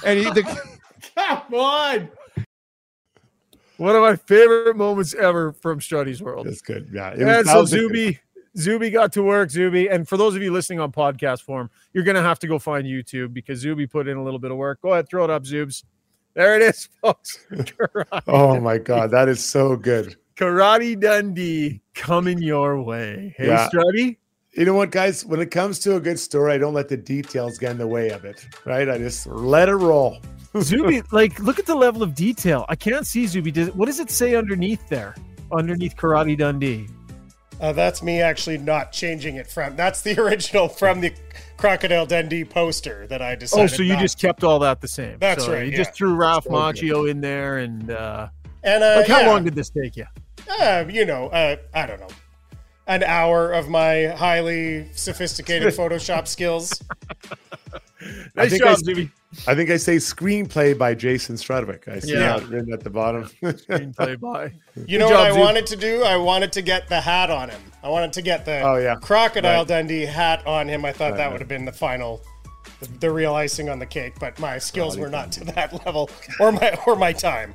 and 0.06 0.19
he 0.19 0.26
the 0.26 0.43
Come 1.15 1.53
on. 1.53 2.10
One 3.77 3.95
of 3.95 4.02
my 4.02 4.15
favorite 4.15 4.77
moments 4.77 5.14
ever 5.14 5.52
from 5.52 5.80
Struddy's 5.80 6.22
World. 6.22 6.47
That's 6.47 6.61
good. 6.61 6.89
Yeah. 6.93 7.10
It 7.10 7.22
and 7.22 7.45
so 7.45 7.53
that 7.53 7.60
was 7.61 7.69
Zuby, 7.69 8.19
Zuby 8.57 8.89
got 8.89 9.11
to 9.14 9.23
work. 9.23 9.49
Zuby, 9.49 9.89
and 9.89 10.07
for 10.07 10.15
those 10.15 10.35
of 10.35 10.41
you 10.41 10.52
listening 10.52 10.80
on 10.80 10.91
podcast 10.91 11.41
form, 11.41 11.69
you're 11.93 12.06
gonna 12.06 12.22
have 12.22 12.39
to 12.39 12.47
go 12.47 12.57
find 12.57 12.85
YouTube 12.85 13.34
because 13.34 13.60
Zuby 13.60 13.85
put 13.85 14.07
in 14.07 14.18
a 14.18 14.23
little 14.23 14.39
bit 14.39 14.52
of 14.52 14.57
work. 14.57 14.81
Go 14.81 14.93
ahead, 14.93 15.10
throw 15.10 15.26
it 15.26 15.30
up, 15.30 15.43
Zubes. 15.43 15.84
There 16.36 16.56
it 16.56 16.62
is, 16.62 16.90
folks. 17.02 17.40
Oh 18.28 18.60
my 18.60 18.78
god, 18.78 19.12
that 19.12 19.28
is 19.30 19.44
so 19.44 19.76
good. 19.76 20.16
Karate 20.36 20.99
Dundee 20.99 21.82
coming 21.94 22.40
your 22.40 22.82
way. 22.82 23.34
Hey, 23.38 23.48
Yeah. 23.48 23.70
Struddy. 23.70 24.18
You 24.52 24.64
know 24.66 24.74
what, 24.74 24.90
guys? 24.91 25.26
When 25.26 25.40
it 25.41 25.52
comes 25.52 25.80
to 25.80 25.95
a 25.98 25.99
good 25.99 26.18
story, 26.20 26.53
I 26.53 26.57
don't 26.57 26.74
let 26.74 26.88
the 26.88 26.95
details 26.98 27.57
get 27.57 27.72
in 27.72 27.78
the 27.78 27.88
way 27.88 28.10
of 28.10 28.24
it. 28.24 28.45
Right? 28.66 28.88
I 28.90 28.98
just 28.98 29.28
let 29.28 29.68
it 29.70 29.76
roll. 29.76 30.20
Zuby, 30.62 31.02
like, 31.12 31.40
look 31.40 31.60
at 31.60 31.66
the 31.66 31.76
level 31.76 32.02
of 32.03 32.16
detail. 32.16 32.66
I 32.70 32.76
can't 32.76 33.06
see 33.06 33.28
Zuby. 33.28 33.52
Does, 33.52 33.72
what 33.76 33.88
does 33.88 33.99
it 33.99 34.10
say 34.10 34.36
underneath 34.36 34.88
there? 34.88 35.16
Underneath 35.52 35.98
Karate 35.98 36.38
Dundee. 36.38 36.88
Uh, 37.60 37.74
that's 37.74 38.02
me 38.02 38.22
actually 38.22 38.57
not 38.57 38.91
changing 38.94 39.36
it 39.36 39.48
from. 39.48 39.76
That's 39.76 40.02
the 40.02 40.20
original 40.22 40.68
from 40.70 41.02
the 41.02 41.14
Crocodile 41.57 42.06
Dundee 42.06 42.44
poster 42.45 43.07
that 43.07 43.22
I 43.22 43.36
decided. 43.36 43.64
Oh, 43.64 43.68
so 43.68 43.82
you 43.84 43.94
not- 43.94 44.02
just 44.02 44.19
kept 44.19 44.44
all 44.44 44.60
that 44.60 44.82
the 44.82 44.88
same. 44.88 45.18
That's 45.19 45.45
So 45.45 45.53
right, 45.53 45.65
You 45.65 45.72
yeah. 45.72 45.77
just 45.77 45.94
threw 45.94 46.14
Ralph 46.15 46.45
Macchio 46.45 47.10
in 47.10 47.22
there, 47.22 47.57
and 47.60 47.90
uh, 47.91 48.27
and 48.64 48.84
uh, 48.84 48.95
like, 48.98 49.07
how 49.07 49.22
yeah, 49.22 49.27
long 49.30 49.44
did 49.44 49.56
this 49.56 49.69
take 49.69 49.95
you? 49.95 50.06
uh, 50.60 50.86
you 50.90 51.06
know, 51.06 51.27
uh, 51.27 51.56
I 51.73 51.86
don't 51.88 51.99
know, 51.99 52.07
an 52.88 53.03
hour 53.03 53.52
of 53.52 53.68
my 53.70 54.06
highly 54.07 54.88
sophisticated 54.94 55.74
Photoshop 55.78 56.28
skills. 56.28 56.82
Nice 58.36 58.52
think 58.52 58.64
job, 58.64 58.78
I- 58.78 58.82
Zuby. 58.82 59.12
I 59.48 59.53
think 59.56 59.70
I 59.70 59.76
say 59.76 59.98
screenplay 59.98 60.78
by 60.78 60.94
Jason 60.95 61.36
Strudwick. 61.36 61.90
I 61.90 61.99
see 61.99 62.14
Yeah. 62.14 62.38
that 62.40 62.48
written 62.48 62.72
at 62.72 62.82
the 62.86 62.90
bottom. 62.90 63.24
Screenplay 63.44 64.18
by. 64.20 64.53
You 64.88 64.98
know 64.99 65.07
Good 65.10 65.14
what 65.16 65.24
job, 65.28 65.34
I 65.34 65.38
Zub. 65.38 65.40
wanted 65.40 65.68
to 65.68 65.76
do? 65.76 66.03
I 66.03 66.16
wanted 66.18 66.52
to 66.53 66.62
get 66.62 66.88
the 66.88 67.02
hat 67.02 67.30
on 67.30 67.49
him. 67.49 67.62
I 67.84 67.90
wanted 67.90 68.14
to 68.14 68.22
get 68.22 68.45
the 68.45 68.62
Oh, 68.62 68.76
yeah. 68.78 68.95
Crocodile 68.95 69.60
Right. 69.60 69.68
Dundee 69.68 70.06
hat 70.06 70.45
on 70.48 70.68
him. 70.70 70.86
I 70.86 70.91
thought 70.94 71.12
Right, 71.12 71.18
that 71.18 71.24
right. 71.26 71.32
would 71.34 71.41
have 71.41 71.48
been 71.49 71.66
the 71.66 71.72
final, 71.74 72.22
the, 72.80 72.88
the 72.99 73.12
real 73.12 73.34
icing 73.34 73.68
on 73.70 73.78
the 73.80 73.86
cake. 73.86 74.14
But 74.20 74.40
my 74.40 74.57
skills 74.57 74.98
were 74.98 75.10
not 75.10 75.32
to 75.34 75.44
that 75.45 75.86
level, 75.86 76.10
or 76.40 76.52
my 76.53 76.78
or 76.88 76.95
my 76.95 77.12
time. 77.14 77.53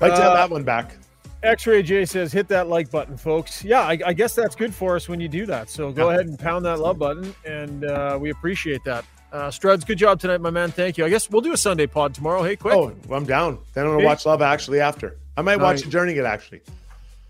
like 0.00 0.14
to 0.14 0.20
have 0.22 0.32
Uh, 0.32 0.34
that 0.34 0.50
one 0.50 0.62
back. 0.62 0.96
X-Ray 1.42 1.82
J 1.82 2.04
says, 2.04 2.32
"Hit 2.32 2.48
that 2.48 2.68
like 2.68 2.90
button, 2.90 3.16
folks." 3.16 3.64
Yeah, 3.64 3.80
I, 3.80 3.98
I 4.06 4.12
guess 4.12 4.34
that's 4.34 4.54
good 4.54 4.72
for 4.74 4.94
us 4.96 5.08
when 5.08 5.20
you 5.20 5.28
do 5.28 5.44
that. 5.46 5.68
So 5.70 5.90
go 5.90 6.08
Yeah. 6.08 6.14
ahead 6.16 6.26
and 6.26 6.38
pound 6.38 6.64
that 6.66 6.78
love 6.78 6.98
button, 6.98 7.34
and 7.44 7.84
uh, 7.84 8.16
we 8.20 8.30
appreciate 8.30 8.84
that. 8.84 9.04
Uh, 9.32 9.48
Struds, 9.48 9.86
good 9.86 9.98
job 9.98 10.20
tonight, 10.20 10.40
my 10.40 10.50
man. 10.50 10.70
Thank 10.70 10.98
you. 10.98 11.04
I 11.06 11.08
guess 11.08 11.30
we'll 11.30 11.40
do 11.40 11.52
a 11.52 11.56
Sunday 11.56 11.86
pod 11.86 12.14
tomorrow. 12.14 12.42
Hey, 12.42 12.54
quick, 12.54 12.74
Oh, 12.74 12.92
I'm 13.10 13.24
down. 13.24 13.58
Then 13.74 13.84
I'm 13.86 13.92
gonna 13.92 14.00
Hey. 14.02 14.06
watch 14.06 14.26
Love 14.26 14.42
Actually 14.42 14.80
after. 14.80 15.16
I 15.36 15.42
might 15.42 15.56
watch 15.56 15.76
Nice. 15.78 15.86
it 15.86 15.90
during 15.90 16.16
it 16.16 16.24
actually. 16.24 16.60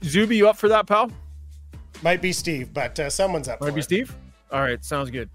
Zuby, 0.03 0.37
you 0.37 0.49
up 0.49 0.57
for 0.57 0.69
that, 0.69 0.87
pal? 0.87 1.11
Might 2.03 2.21
be 2.21 2.33
Steve, 2.33 2.75
but 2.75 2.99
uh, 2.99 3.09
someone's 3.09 3.47
up. 3.47 3.61
Might 3.61 3.69
for 3.69 3.73
be 3.75 3.81
it. 3.81 3.85
Steve. 3.85 4.15
All 4.51 4.61
right, 4.61 4.85
sounds 4.85 5.11
good. 5.11 5.31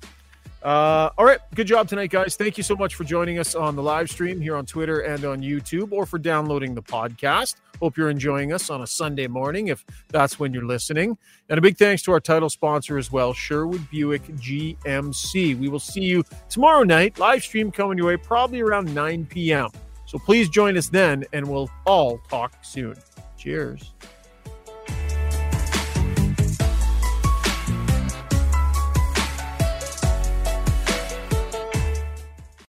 Uh, 0.68 1.10
all 1.18 1.24
right, 1.24 1.40
good 1.56 1.66
job 1.66 1.88
tonight, 1.88 2.10
guys. 2.10 2.36
Thank 2.36 2.58
you 2.58 2.64
so 2.64 2.76
much 2.76 2.96
for 2.96 3.06
joining 3.06 3.40
us 3.40 3.56
on 3.56 3.78
the 3.78 3.82
live 3.82 4.10
stream 4.10 4.42
here 4.42 4.58
on 4.58 4.66
Twitter 4.66 5.00
and 5.00 5.24
on 5.24 5.40
YouTube, 5.40 5.94
or 5.94 6.06
for 6.06 6.20
downloading 6.20 6.76
the 6.76 6.82
podcast. 6.82 7.56
Hope 7.80 7.96
you're 7.96 8.10
enjoying 8.10 8.52
us 8.52 8.70
on 8.70 8.82
a 8.82 8.88
Sunday 8.88 9.28
morning, 9.28 9.70
if 9.70 9.86
that's 10.10 10.42
when 10.42 10.54
you're 10.54 10.66
listening. 10.66 11.18
And 11.48 11.58
a 11.58 11.62
big 11.62 11.78
thanks 11.78 12.02
to 12.04 12.12
our 12.12 12.20
title 12.20 12.50
sponsor 12.50 12.98
as 12.98 13.14
well, 13.14 13.32
Sherwood 13.32 13.90
Buick 13.90 14.24
GMC. 14.24 15.58
We 15.58 15.70
will 15.70 15.80
see 15.80 16.02
you 16.02 16.26
tomorrow 16.50 16.84
night, 16.84 17.18
live 17.18 17.44
stream 17.44 17.72
coming 17.72 17.98
your 17.98 18.08
way, 18.08 18.18
probably 18.18 18.60
around 18.60 18.94
9 18.94 19.26
p.m. 19.28 19.70
So 20.06 20.20
please 20.20 20.50
join 20.50 20.76
us 20.76 20.90
then, 20.90 21.24
and 21.32 21.48
we'll 21.48 21.70
all 21.86 22.18
talk 22.28 22.56
soon. 22.62 22.98
Cheers. 23.38 23.94